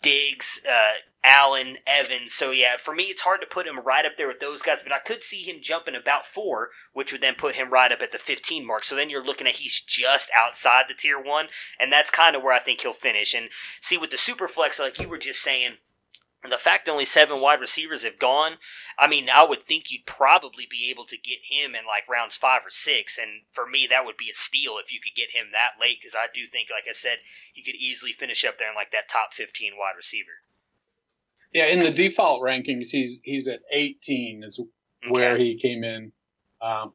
Diggs, 0.04 0.60
uh, 0.68 0.94
Allen, 1.24 1.78
Evans. 1.86 2.34
So 2.34 2.52
yeah, 2.52 2.78
for 2.78 2.96
me, 2.96 3.06
it's 3.06 3.22
hard 3.22 3.42
to 3.42 3.48
put 3.48 3.68
him 3.68 3.80
right 3.80 4.06
up 4.06 4.18
there 4.18 4.28
with 4.28 4.40
those 4.40 4.62
guys, 4.62 4.82
but 4.82 4.92
I 4.92 5.00
could 5.00 5.24
see 5.24 5.44
him 5.44 5.62
jumping 5.62 5.96
about 5.96 6.26
four, 6.26 6.70
which 6.94 7.12
would 7.12 7.22
then 7.22 7.36
put 7.36 7.56
him 7.56 7.72
right 7.72 7.92
up 7.92 8.02
at 8.02 8.12
the 8.12 8.18
15 8.18 8.66
mark. 8.66 8.84
So 8.84 8.96
then 8.96 9.10
you're 9.10 9.24
looking 9.24 9.48
at 9.48 9.58
he's 9.58 9.82
just 9.82 10.32
outside 10.36 10.86
the 10.88 10.96
tier 10.96 11.22
one, 11.22 11.48
and 11.80 11.92
that's 11.92 12.10
kind 12.10 12.36
of 12.36 12.42
where 12.42 12.54
I 12.54 12.60
think 12.60 12.82
he'll 12.82 12.94
finish. 12.94 13.34
And 13.34 13.50
see, 13.80 13.98
with 13.98 14.10
the 14.10 14.18
super 14.18 14.48
flex, 14.48 14.80
like 14.80 15.00
you 15.00 15.08
were 15.08 15.20
just 15.20 15.42
saying, 15.42 15.78
the 16.50 16.58
fact 16.58 16.90
only 16.90 17.06
seven 17.06 17.40
wide 17.40 17.62
receivers 17.62 18.04
have 18.04 18.18
gone, 18.18 18.54
I 18.98 19.08
mean, 19.08 19.30
I 19.30 19.46
would 19.46 19.62
think 19.62 19.92
you'd 19.92 20.08
probably 20.08 20.66
be 20.68 20.90
able 20.90 21.06
to 21.06 21.18
get 21.18 21.46
him 21.48 21.76
in 21.76 21.86
like 21.86 22.10
rounds 22.10 22.36
five 22.36 22.66
or 22.66 22.72
six. 22.72 23.20
And 23.20 23.46
for 23.52 23.68
me, 23.68 23.86
that 23.88 24.06
would 24.06 24.18
be 24.18 24.32
a 24.32 24.34
steal 24.34 24.82
if 24.84 24.92
you 24.92 25.00
could 25.00 25.16
get 25.16 25.38
him 25.38 25.52
that 25.52 25.80
late, 25.80 26.00
because 26.02 26.16
I 26.16 26.26
do 26.34 26.48
think, 26.48 26.70
like 26.72 26.90
I 26.90 26.94
said, 26.94 27.18
he 27.54 27.62
could 27.62 27.76
easily 27.76 28.12
finish 28.12 28.44
up 28.44 28.58
there 28.58 28.70
in 28.70 28.76
like 28.76 28.90
that 28.90 29.08
top 29.08 29.34
15 29.34 29.74
wide 29.78 29.94
receiver. 29.96 30.42
Yeah, 31.54 31.68
in 31.68 31.80
the 31.80 31.92
default 31.92 32.42
rankings, 32.42 32.90
he's 32.90 33.20
he's 33.24 33.48
at 33.48 33.62
18 33.72 34.44
is 34.44 34.60
where 35.10 35.34
okay. 35.34 35.44
he 35.44 35.56
came 35.58 35.84
in. 35.84 36.12
Um, 36.62 36.94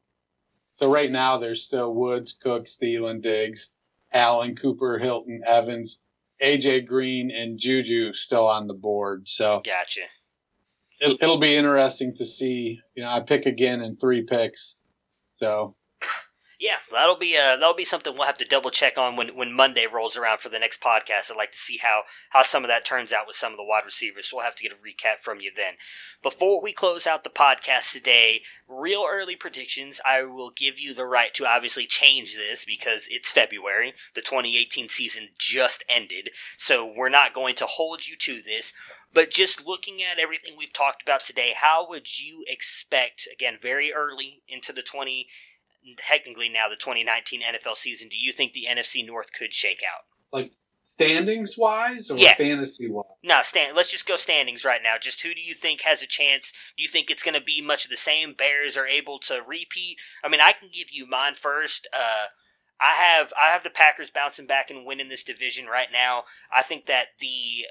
so 0.75 0.91
right 0.91 1.11
now, 1.11 1.39
there's 1.39 1.63
still 1.63 1.93
Woods, 1.93 2.35
Cook, 2.35 2.67
Thielen, 2.67 3.23
Diggs, 3.23 3.73
Allen, 4.13 4.57
Cooper, 4.57 4.99
Hilton, 4.99 5.43
Evans, 5.47 6.01
AJ 6.43 6.87
Green, 6.87 7.31
and 7.31 7.59
Juju 7.59 8.13
still 8.13 8.47
on 8.47 8.67
the 8.67 8.75
board. 8.75 9.29
So 9.29 9.63
gotcha. 9.65 10.03
It, 11.01 11.19
it'll 11.21 11.39
be 11.39 11.55
interesting 11.55 12.15
to 12.17 12.25
see. 12.25 12.81
You 12.95 13.03
know, 13.03 13.11
I 13.11 13.21
pick 13.21 13.47
again 13.47 13.83
in 13.83 13.97
three 13.97 14.23
picks. 14.23 14.77
So 15.31 15.77
Yeah, 16.59 16.77
that'll 16.91 17.19
be 17.19 17.37
uh, 17.37 17.57
that'll 17.57 17.75
be 17.75 17.85
something 17.85 18.15
we'll 18.15 18.27
have 18.27 18.39
to 18.39 18.45
double 18.47 18.71
check 18.71 18.97
on 18.97 19.15
when, 19.15 19.37
when 19.37 19.53
Monday 19.53 19.87
rolls 19.87 20.17
around 20.17 20.41
for 20.41 20.49
the 20.49 20.59
next 20.59 20.81
podcast. 20.81 21.31
I'd 21.31 21.37
like 21.37 21.53
to 21.53 21.59
see 21.59 21.79
how 21.83 22.03
how 22.31 22.43
some 22.43 22.65
of 22.65 22.69
that 22.69 22.85
turns 22.85 23.13
out 23.13 23.27
with 23.27 23.37
some 23.37 23.53
of 23.53 23.59
the 23.59 23.65
wide 23.65 23.85
receivers. 23.85 24.29
So 24.29 24.37
we'll 24.37 24.47
have 24.47 24.55
to 24.57 24.63
get 24.63 24.73
a 24.73 24.77
recap 24.77 25.21
from 25.21 25.41
you 25.41 25.51
then. 25.55 25.75
Before 26.23 26.63
we 26.63 26.73
close 26.73 27.07
out 27.07 27.25
the 27.25 27.31
podcast 27.31 27.93
today, 27.93 28.41
real 28.67 29.05
early 29.09 29.37
predictions. 29.37 30.01
I 30.07 30.23
will 30.23 30.51
give 30.51 30.79
you 30.79 30.95
the 30.95 31.05
right 31.05 31.33
to 31.35 31.47
obviously 31.47 31.87
change 31.87 32.35
this 32.35 32.65
because 32.65 33.07
it's 33.11 33.31
February. 33.31 33.93
The 34.15 34.23
2018 34.23 34.89
season 34.89 35.29
just 35.39 35.85
ended, 35.89 36.31
so 36.57 36.91
we're 36.91 37.11
not 37.11 37.35
going 37.35 37.55
to 37.57 37.67
hold 37.67 38.07
you 38.07 38.17
to 38.17 38.41
this. 38.41 38.73
But 39.13 39.31
just 39.31 39.65
looking 39.67 40.03
at 40.03 40.19
everything 40.19 40.55
we've 40.59 40.73
talked 40.73 41.03
about 41.03 41.21
today, 41.21 41.53
how 41.59 41.87
would 41.89 42.19
you 42.19 42.45
expect, 42.47 43.29
again, 43.33 43.59
very 43.61 43.93
early 43.93 44.43
into 44.49 44.73
the 44.73 44.83
20, 44.83 45.29
technically 45.97 46.49
now 46.49 46.69
the 46.69 46.77
2019 46.77 47.43
NFL 47.43 47.77
season, 47.77 48.09
do 48.09 48.17
you 48.17 48.33
think 48.33 48.53
the 48.53 48.67
NFC 48.69 49.07
North 49.07 49.33
could 49.33 49.53
shake 49.53 49.83
out? 49.83 50.05
Like 50.33 50.53
standings 50.83 51.57
wise 51.59 52.11
or 52.11 52.19
Yeah. 52.19 52.35
fantasy 52.35 52.89
wise? 52.91 53.07
No, 53.23 53.43
stand. 53.43 53.77
Let's 53.77 53.91
just 53.91 54.07
go 54.07 54.17
standings 54.17 54.65
right 54.65 54.83
now. 54.83 54.99
Just 55.01 55.23
who 55.23 55.35
do 55.35 55.41
you 55.41 55.55
think 55.55 55.83
has 55.83 56.03
a 56.03 56.07
chance? 56.07 56.53
Do 56.77 56.83
you 56.83 56.89
think 56.89 57.11
it's 57.11 57.23
going 57.23 57.35
to 57.35 57.41
be 57.41 57.61
much 57.61 57.85
of 57.85 57.91
the 57.91 57.97
same? 57.97 58.35
Bears 58.35 58.77
are 58.77 58.87
able 58.87 59.19
to 59.21 59.43
repeat. 59.47 59.99
I 60.23 60.29
mean, 60.29 60.41
I 60.41 60.53
can 60.53 60.69
give 60.73 60.89
you 60.93 61.07
mine 61.07 61.35
first. 61.35 61.89
Uh, 61.93 62.27
I 62.81 62.95
have 62.95 63.33
I 63.41 63.49
have 63.51 63.63
the 63.63 63.71
Packers 63.71 64.11
bouncing 64.11 64.47
back 64.47 64.71
and 64.71 64.85
winning 64.85 65.09
this 65.09 65.25
division 65.25 65.67
right 65.67 65.89
now. 65.93 66.25
I 66.55 66.63
think 66.63 66.87
that 66.87 67.07
the 67.19 67.67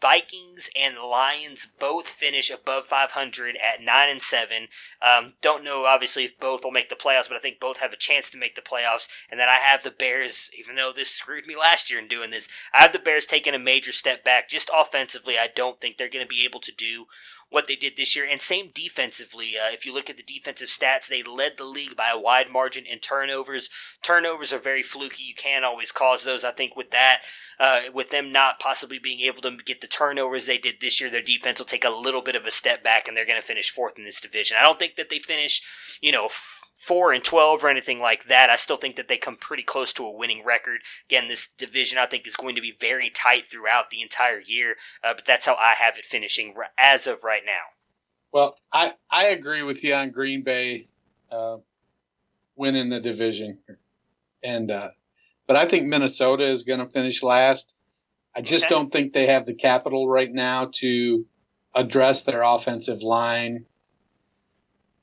Vikings 0.00 0.68
and 0.78 0.96
Lions 0.98 1.66
both 1.78 2.06
finish 2.06 2.50
above 2.50 2.84
500 2.84 3.56
at 3.56 3.82
9 3.82 4.08
and 4.08 4.22
7. 4.22 4.68
Um, 5.00 5.34
don't 5.40 5.64
know, 5.64 5.86
obviously, 5.86 6.24
if 6.24 6.38
both 6.38 6.62
will 6.62 6.70
make 6.70 6.88
the 6.88 6.94
playoffs, 6.94 7.28
but 7.28 7.36
I 7.36 7.40
think 7.40 7.58
both 7.58 7.78
have 7.78 7.92
a 7.92 7.96
chance 7.96 8.28
to 8.30 8.38
make 8.38 8.54
the 8.54 8.60
playoffs. 8.60 9.08
And 9.30 9.40
then 9.40 9.48
I 9.48 9.58
have 9.58 9.82
the 9.82 9.90
Bears, 9.90 10.50
even 10.58 10.76
though 10.76 10.92
this 10.94 11.10
screwed 11.10 11.46
me 11.46 11.56
last 11.56 11.90
year 11.90 11.98
in 11.98 12.08
doing 12.08 12.30
this, 12.30 12.48
I 12.74 12.82
have 12.82 12.92
the 12.92 12.98
Bears 12.98 13.26
taking 13.26 13.54
a 13.54 13.58
major 13.58 13.92
step 13.92 14.22
back. 14.22 14.48
Just 14.48 14.70
offensively, 14.74 15.38
I 15.38 15.48
don't 15.54 15.80
think 15.80 15.96
they're 15.96 16.10
going 16.10 16.24
to 16.24 16.28
be 16.28 16.44
able 16.44 16.60
to 16.60 16.72
do 16.72 17.06
what 17.48 17.66
they 17.66 17.76
did 17.76 17.96
this 17.96 18.16
year. 18.16 18.26
And 18.28 18.40
same 18.40 18.70
defensively. 18.74 19.52
Uh, 19.56 19.72
if 19.72 19.86
you 19.86 19.94
look 19.94 20.10
at 20.10 20.16
the 20.16 20.22
defensive 20.22 20.68
stats, 20.68 21.08
they 21.08 21.22
led 21.22 21.52
the 21.56 21.64
league 21.64 21.96
by 21.96 22.10
a 22.12 22.18
wide 22.18 22.50
margin 22.52 22.84
in 22.84 22.98
turnovers. 22.98 23.68
Turnovers 24.02 24.52
are 24.52 24.58
very 24.58 24.82
fluky. 24.82 25.22
You 25.22 25.34
can't 25.34 25.64
always 25.64 25.92
cause 25.92 26.24
those. 26.24 26.44
I 26.44 26.50
think 26.50 26.76
with 26.76 26.90
that, 26.90 27.20
uh, 27.58 27.82
with 27.92 28.10
them 28.10 28.32
not 28.32 28.58
possibly 28.58 28.98
being 28.98 29.20
able 29.20 29.42
to 29.42 29.56
get 29.64 29.80
the 29.80 29.86
turnovers 29.86 30.46
they 30.46 30.58
did 30.58 30.76
this 30.80 31.00
year, 31.00 31.10
their 31.10 31.22
defense 31.22 31.58
will 31.58 31.66
take 31.66 31.84
a 31.84 31.90
little 31.90 32.22
bit 32.22 32.36
of 32.36 32.46
a 32.46 32.50
step 32.50 32.82
back 32.82 33.06
and 33.06 33.16
they're 33.16 33.26
going 33.26 33.40
to 33.40 33.46
finish 33.46 33.70
fourth 33.70 33.96
in 33.96 34.04
this 34.04 34.20
division. 34.20 34.56
I 34.60 34.64
don't 34.64 34.78
think 34.78 34.96
that 34.96 35.08
they 35.08 35.18
finish, 35.18 35.62
you 36.00 36.12
know, 36.12 36.26
f- 36.26 36.62
four 36.76 37.12
and 37.12 37.24
12 37.24 37.64
or 37.64 37.70
anything 37.70 38.00
like 38.00 38.24
that. 38.26 38.50
I 38.50 38.56
still 38.56 38.76
think 38.76 38.96
that 38.96 39.08
they 39.08 39.16
come 39.16 39.36
pretty 39.36 39.62
close 39.62 39.94
to 39.94 40.04
a 40.04 40.10
winning 40.14 40.44
record. 40.44 40.82
Again, 41.08 41.26
this 41.26 41.48
division 41.48 41.98
I 41.98 42.04
think 42.04 42.26
is 42.26 42.36
going 42.36 42.54
to 42.54 42.60
be 42.60 42.74
very 42.78 43.08
tight 43.08 43.46
throughout 43.46 43.88
the 43.90 44.02
entire 44.02 44.40
year, 44.40 44.76
uh, 45.02 45.14
but 45.14 45.24
that's 45.24 45.46
how 45.46 45.54
I 45.54 45.74
have 45.78 45.96
it 45.96 46.04
finishing 46.04 46.54
as 46.78 47.06
of 47.06 47.24
right 47.24 47.35
now. 47.44 47.62
Well, 48.32 48.56
I, 48.72 48.92
I 49.10 49.28
agree 49.28 49.62
with 49.62 49.82
you 49.84 49.94
on 49.94 50.10
Green 50.10 50.42
Bay 50.42 50.88
uh, 51.30 51.58
winning 52.54 52.88
the 52.90 53.00
division, 53.00 53.58
and 54.42 54.70
uh, 54.70 54.88
but 55.46 55.56
I 55.56 55.66
think 55.66 55.86
Minnesota 55.86 56.46
is 56.46 56.64
going 56.64 56.80
to 56.80 56.86
finish 56.86 57.22
last. 57.22 57.74
I 58.34 58.42
just 58.42 58.66
Okay. 58.66 58.74
don't 58.74 58.92
think 58.92 59.12
they 59.12 59.26
have 59.26 59.46
the 59.46 59.54
capital 59.54 60.08
right 60.08 60.30
now 60.30 60.70
to 60.76 61.24
address 61.74 62.24
their 62.24 62.42
offensive 62.42 63.02
line 63.02 63.64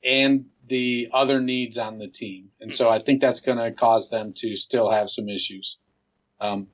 and 0.04 0.46
the 0.66 1.08
other 1.12 1.40
needs 1.40 1.76
on 1.78 1.98
the 1.98 2.08
team, 2.08 2.50
and 2.60 2.72
so 2.74 2.88
I 2.88 3.00
think 3.00 3.20
that's 3.20 3.40
going 3.40 3.58
to 3.58 3.72
cause 3.72 4.10
them 4.10 4.32
to 4.36 4.54
still 4.56 4.90
have 4.90 5.10
some 5.10 5.28
issues. 5.28 5.78
Um, 6.40 6.68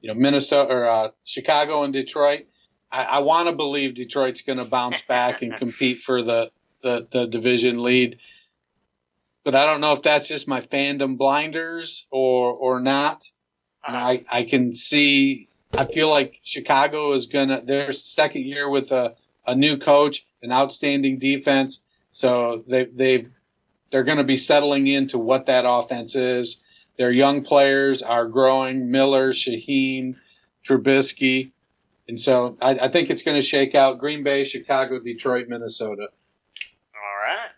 you 0.00 0.08
know, 0.08 0.14
Minnesota 0.14 0.72
or 0.72 0.88
uh, 0.88 1.08
Chicago 1.24 1.82
and 1.84 1.92
Detroit. 1.92 2.46
I, 2.92 3.04
I 3.04 3.18
want 3.20 3.48
to 3.48 3.54
believe 3.54 3.94
Detroit's 3.94 4.42
going 4.42 4.58
to 4.58 4.64
bounce 4.64 5.02
back 5.02 5.42
and 5.42 5.56
compete 5.56 5.98
for 5.98 6.22
the, 6.22 6.50
the, 6.82 7.06
the 7.10 7.26
division 7.26 7.82
lead. 7.82 8.18
But 9.44 9.54
I 9.54 9.66
don't 9.66 9.80
know 9.80 9.92
if 9.92 10.02
that's 10.02 10.28
just 10.28 10.48
my 10.48 10.60
fandom 10.60 11.16
blinders 11.16 12.06
or, 12.10 12.52
or 12.52 12.80
not. 12.80 13.30
Know, 13.88 13.94
I, 13.94 14.24
I 14.30 14.42
can 14.42 14.74
see, 14.74 15.48
I 15.76 15.84
feel 15.84 16.10
like 16.10 16.40
Chicago 16.42 17.12
is 17.12 17.26
going 17.26 17.48
to, 17.48 17.62
their 17.64 17.92
second 17.92 18.44
year 18.44 18.68
with 18.68 18.92
a, 18.92 19.14
a 19.46 19.56
new 19.56 19.78
coach, 19.78 20.26
an 20.42 20.52
outstanding 20.52 21.18
defense. 21.18 21.82
So 22.12 22.62
they, 22.66 22.84
they, 22.84 23.26
they're 23.90 24.04
going 24.04 24.18
to 24.18 24.24
be 24.24 24.36
settling 24.36 24.86
into 24.86 25.18
what 25.18 25.46
that 25.46 25.64
offense 25.66 26.16
is. 26.16 26.60
Their 26.98 27.10
young 27.10 27.42
players 27.42 28.02
are 28.02 28.26
growing. 28.26 28.90
Miller, 28.90 29.32
Shaheen, 29.32 30.16
Trubisky. 30.64 31.52
And 32.10 32.18
so 32.18 32.58
I, 32.60 32.70
I 32.70 32.88
think 32.88 33.08
it's 33.08 33.22
going 33.22 33.36
to 33.36 33.40
shake 33.40 33.76
out 33.76 33.98
Green 33.98 34.24
Bay, 34.24 34.42
Chicago, 34.42 34.98
Detroit, 34.98 35.46
Minnesota. 35.46 36.08
All 36.92 37.22
right. 37.22 37.50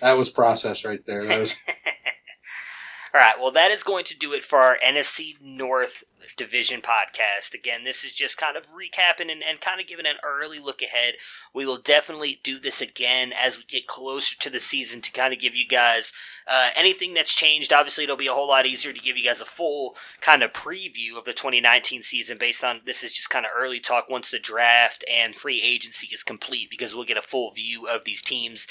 That 0.00 0.16
was 0.16 0.30
process 0.30 0.86
right 0.86 1.04
there. 1.04 1.24
Was 1.24 1.62
All 3.14 3.20
right, 3.20 3.34
well, 3.38 3.50
that 3.52 3.70
is 3.70 3.82
going 3.82 4.04
to 4.04 4.16
do 4.16 4.32
it 4.32 4.42
for 4.42 4.60
our 4.60 4.78
NFC 4.82 5.38
North 5.42 6.04
Division 6.36 6.80
podcast. 6.80 7.54
Again, 7.54 7.84
this 7.84 8.04
is 8.04 8.12
just 8.12 8.36
kind 8.36 8.56
of 8.56 8.66
recapping 8.66 9.30
and, 9.30 9.42
and 9.42 9.60
kind 9.60 9.80
of 9.80 9.86
giving 9.86 10.06
an 10.06 10.16
early 10.24 10.58
look 10.58 10.82
ahead. 10.82 11.14
We 11.54 11.66
will 11.66 11.78
definitely 11.78 12.40
do 12.42 12.58
this 12.58 12.80
again 12.80 13.32
as 13.32 13.58
we 13.58 13.64
get 13.64 13.86
closer 13.86 14.36
to 14.40 14.50
the 14.50 14.60
season 14.60 15.00
to 15.02 15.12
kind 15.12 15.32
of 15.32 15.40
give 15.40 15.54
you 15.54 15.66
guys 15.66 16.12
uh, 16.46 16.70
anything 16.76 17.14
that's 17.14 17.34
changed. 17.34 17.72
Obviously, 17.72 18.04
it'll 18.04 18.16
be 18.16 18.26
a 18.26 18.32
whole 18.32 18.48
lot 18.48 18.66
easier 18.66 18.92
to 18.92 19.00
give 19.00 19.16
you 19.16 19.26
guys 19.26 19.40
a 19.40 19.46
full 19.46 19.94
kind 20.20 20.42
of 20.42 20.52
preview 20.52 21.18
of 21.18 21.24
the 21.24 21.32
2019 21.32 22.02
season 22.02 22.38
based 22.38 22.64
on 22.64 22.80
this 22.84 23.02
is 23.02 23.12
just 23.12 23.30
kind 23.30 23.46
of 23.46 23.52
early 23.56 23.80
talk 23.80 24.08
once 24.08 24.30
the 24.30 24.38
draft 24.38 25.04
and 25.10 25.34
free 25.34 25.62
agency 25.62 26.08
is 26.12 26.22
complete 26.22 26.70
because 26.70 26.94
we'll 26.94 27.04
get 27.04 27.16
a 27.16 27.22
full 27.22 27.52
view 27.52 27.88
of 27.88 28.04
these 28.04 28.22
teams. 28.22 28.66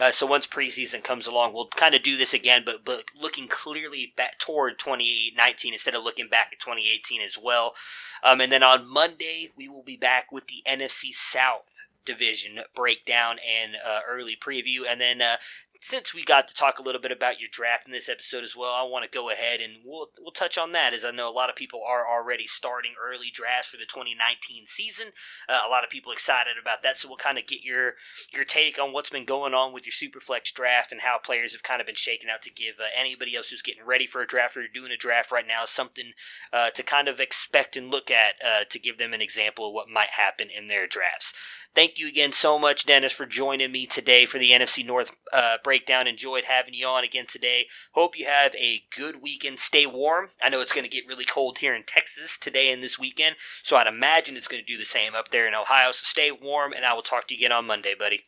Uh, 0.00 0.10
so 0.10 0.26
once 0.26 0.46
preseason 0.46 1.02
comes 1.02 1.26
along, 1.26 1.52
we'll 1.52 1.68
kind 1.68 1.94
of 1.94 2.02
do 2.02 2.16
this 2.16 2.34
again, 2.34 2.62
but 2.64 2.84
but 2.84 3.04
looking 3.20 3.48
clearly 3.48 4.12
back 4.16 4.38
toward 4.38 4.78
2019 4.78 5.72
instead 5.72 5.94
of 5.94 6.04
looking 6.04 6.28
back 6.28 6.48
at 6.52 6.60
2018 6.60 6.95
as 7.24 7.38
well. 7.42 7.74
Um, 8.22 8.40
and 8.40 8.50
then 8.50 8.62
on 8.62 8.90
Monday, 8.90 9.50
we 9.56 9.68
will 9.68 9.82
be 9.82 9.96
back 9.96 10.32
with 10.32 10.46
the 10.46 10.62
NFC 10.68 11.12
South 11.12 11.82
division 12.04 12.60
breakdown 12.74 13.36
and 13.46 13.74
uh, 13.76 14.00
early 14.08 14.36
preview, 14.36 14.80
and 14.88 15.00
then. 15.00 15.22
Uh, 15.22 15.36
since 15.80 16.14
we 16.14 16.24
got 16.24 16.48
to 16.48 16.54
talk 16.54 16.78
a 16.78 16.82
little 16.82 17.00
bit 17.00 17.12
about 17.12 17.40
your 17.40 17.48
draft 17.50 17.86
in 17.86 17.92
this 17.92 18.08
episode 18.08 18.44
as 18.44 18.54
well, 18.56 18.72
I 18.72 18.82
want 18.82 19.04
to 19.04 19.10
go 19.10 19.30
ahead 19.30 19.60
and 19.60 19.74
we'll 19.84 20.08
we'll 20.18 20.32
touch 20.32 20.58
on 20.58 20.72
that 20.72 20.94
as 20.94 21.04
I 21.04 21.10
know 21.10 21.30
a 21.30 21.32
lot 21.32 21.50
of 21.50 21.56
people 21.56 21.80
are 21.86 22.04
already 22.06 22.46
starting 22.46 22.92
early 23.02 23.30
drafts 23.32 23.70
for 23.70 23.76
the 23.76 23.84
2019 23.84 24.66
season. 24.66 25.08
Uh, 25.48 25.62
a 25.66 25.70
lot 25.70 25.84
of 25.84 25.90
people 25.90 26.12
excited 26.12 26.54
about 26.60 26.82
that, 26.82 26.96
so 26.96 27.08
we'll 27.08 27.16
kind 27.16 27.38
of 27.38 27.46
get 27.46 27.62
your 27.62 27.94
your 28.32 28.44
take 28.44 28.78
on 28.78 28.92
what's 28.92 29.10
been 29.10 29.24
going 29.24 29.54
on 29.54 29.72
with 29.72 29.86
your 29.86 29.92
Superflex 29.92 30.52
draft 30.52 30.92
and 30.92 31.02
how 31.02 31.18
players 31.18 31.52
have 31.52 31.62
kind 31.62 31.80
of 31.80 31.86
been 31.86 31.96
shaken 31.96 32.30
out 32.30 32.42
to 32.42 32.50
give 32.50 32.76
uh, 32.80 32.84
anybody 32.98 33.36
else 33.36 33.50
who's 33.50 33.62
getting 33.62 33.86
ready 33.86 34.06
for 34.06 34.20
a 34.20 34.26
draft 34.26 34.56
or 34.56 34.66
doing 34.66 34.92
a 34.92 34.96
draft 34.96 35.32
right 35.32 35.46
now 35.46 35.64
something 35.64 36.12
uh, 36.52 36.70
to 36.70 36.82
kind 36.82 37.08
of 37.08 37.20
expect 37.20 37.76
and 37.76 37.90
look 37.90 38.10
at 38.10 38.34
uh, 38.44 38.64
to 38.68 38.78
give 38.78 38.98
them 38.98 39.12
an 39.12 39.22
example 39.22 39.68
of 39.68 39.74
what 39.74 39.88
might 39.88 40.10
happen 40.10 40.48
in 40.50 40.68
their 40.68 40.86
drafts. 40.86 41.32
Thank 41.76 41.98
you 41.98 42.08
again 42.08 42.32
so 42.32 42.58
much, 42.58 42.86
Dennis, 42.86 43.12
for 43.12 43.26
joining 43.26 43.70
me 43.70 43.84
today 43.84 44.24
for 44.24 44.38
the 44.38 44.52
NFC 44.52 44.84
North 44.84 45.12
uh, 45.30 45.58
breakdown. 45.62 46.06
Enjoyed 46.06 46.44
having 46.48 46.72
you 46.72 46.86
on 46.86 47.04
again 47.04 47.26
today. 47.28 47.66
Hope 47.92 48.16
you 48.16 48.24
have 48.24 48.54
a 48.54 48.80
good 48.96 49.20
weekend. 49.20 49.58
Stay 49.58 49.84
warm. 49.84 50.30
I 50.42 50.48
know 50.48 50.62
it's 50.62 50.72
going 50.72 50.88
to 50.88 50.90
get 50.90 51.06
really 51.06 51.26
cold 51.26 51.58
here 51.58 51.74
in 51.74 51.82
Texas 51.86 52.38
today 52.38 52.72
and 52.72 52.82
this 52.82 52.98
weekend, 52.98 53.36
so 53.62 53.76
I'd 53.76 53.86
imagine 53.86 54.38
it's 54.38 54.48
going 54.48 54.64
to 54.64 54.66
do 54.66 54.78
the 54.78 54.86
same 54.86 55.14
up 55.14 55.28
there 55.28 55.46
in 55.46 55.54
Ohio. 55.54 55.90
So 55.90 56.00
stay 56.04 56.30
warm, 56.32 56.72
and 56.72 56.86
I 56.86 56.94
will 56.94 57.02
talk 57.02 57.28
to 57.28 57.34
you 57.34 57.40
again 57.40 57.52
on 57.52 57.66
Monday, 57.66 57.92
buddy. 57.92 58.22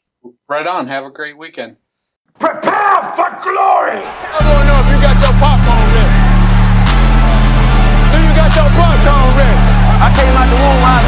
right 0.47 0.67
on. 0.67 0.87
Have 0.89 1.07
a 1.07 1.11
great 1.11 1.39
weekend. 1.39 1.79
Prepare 2.39 3.01
for 3.17 3.33
glory! 3.41 3.97
I 3.97 4.39
don't 4.45 4.65
know 4.69 4.77
if 4.77 4.93
you 4.93 5.01
got 5.01 5.17
your 5.25 5.33
popcorn 5.41 5.89
ready. 5.97 6.13
Do 8.13 8.19
you 8.29 8.33
got 8.37 8.53
your 8.53 8.69
popcorn 8.77 9.33
ready? 9.41 9.57
I 10.05 10.13
came 10.13 10.37
out 10.37 10.49
the 10.53 10.59
womb, 10.61 10.85
I 10.85 11.08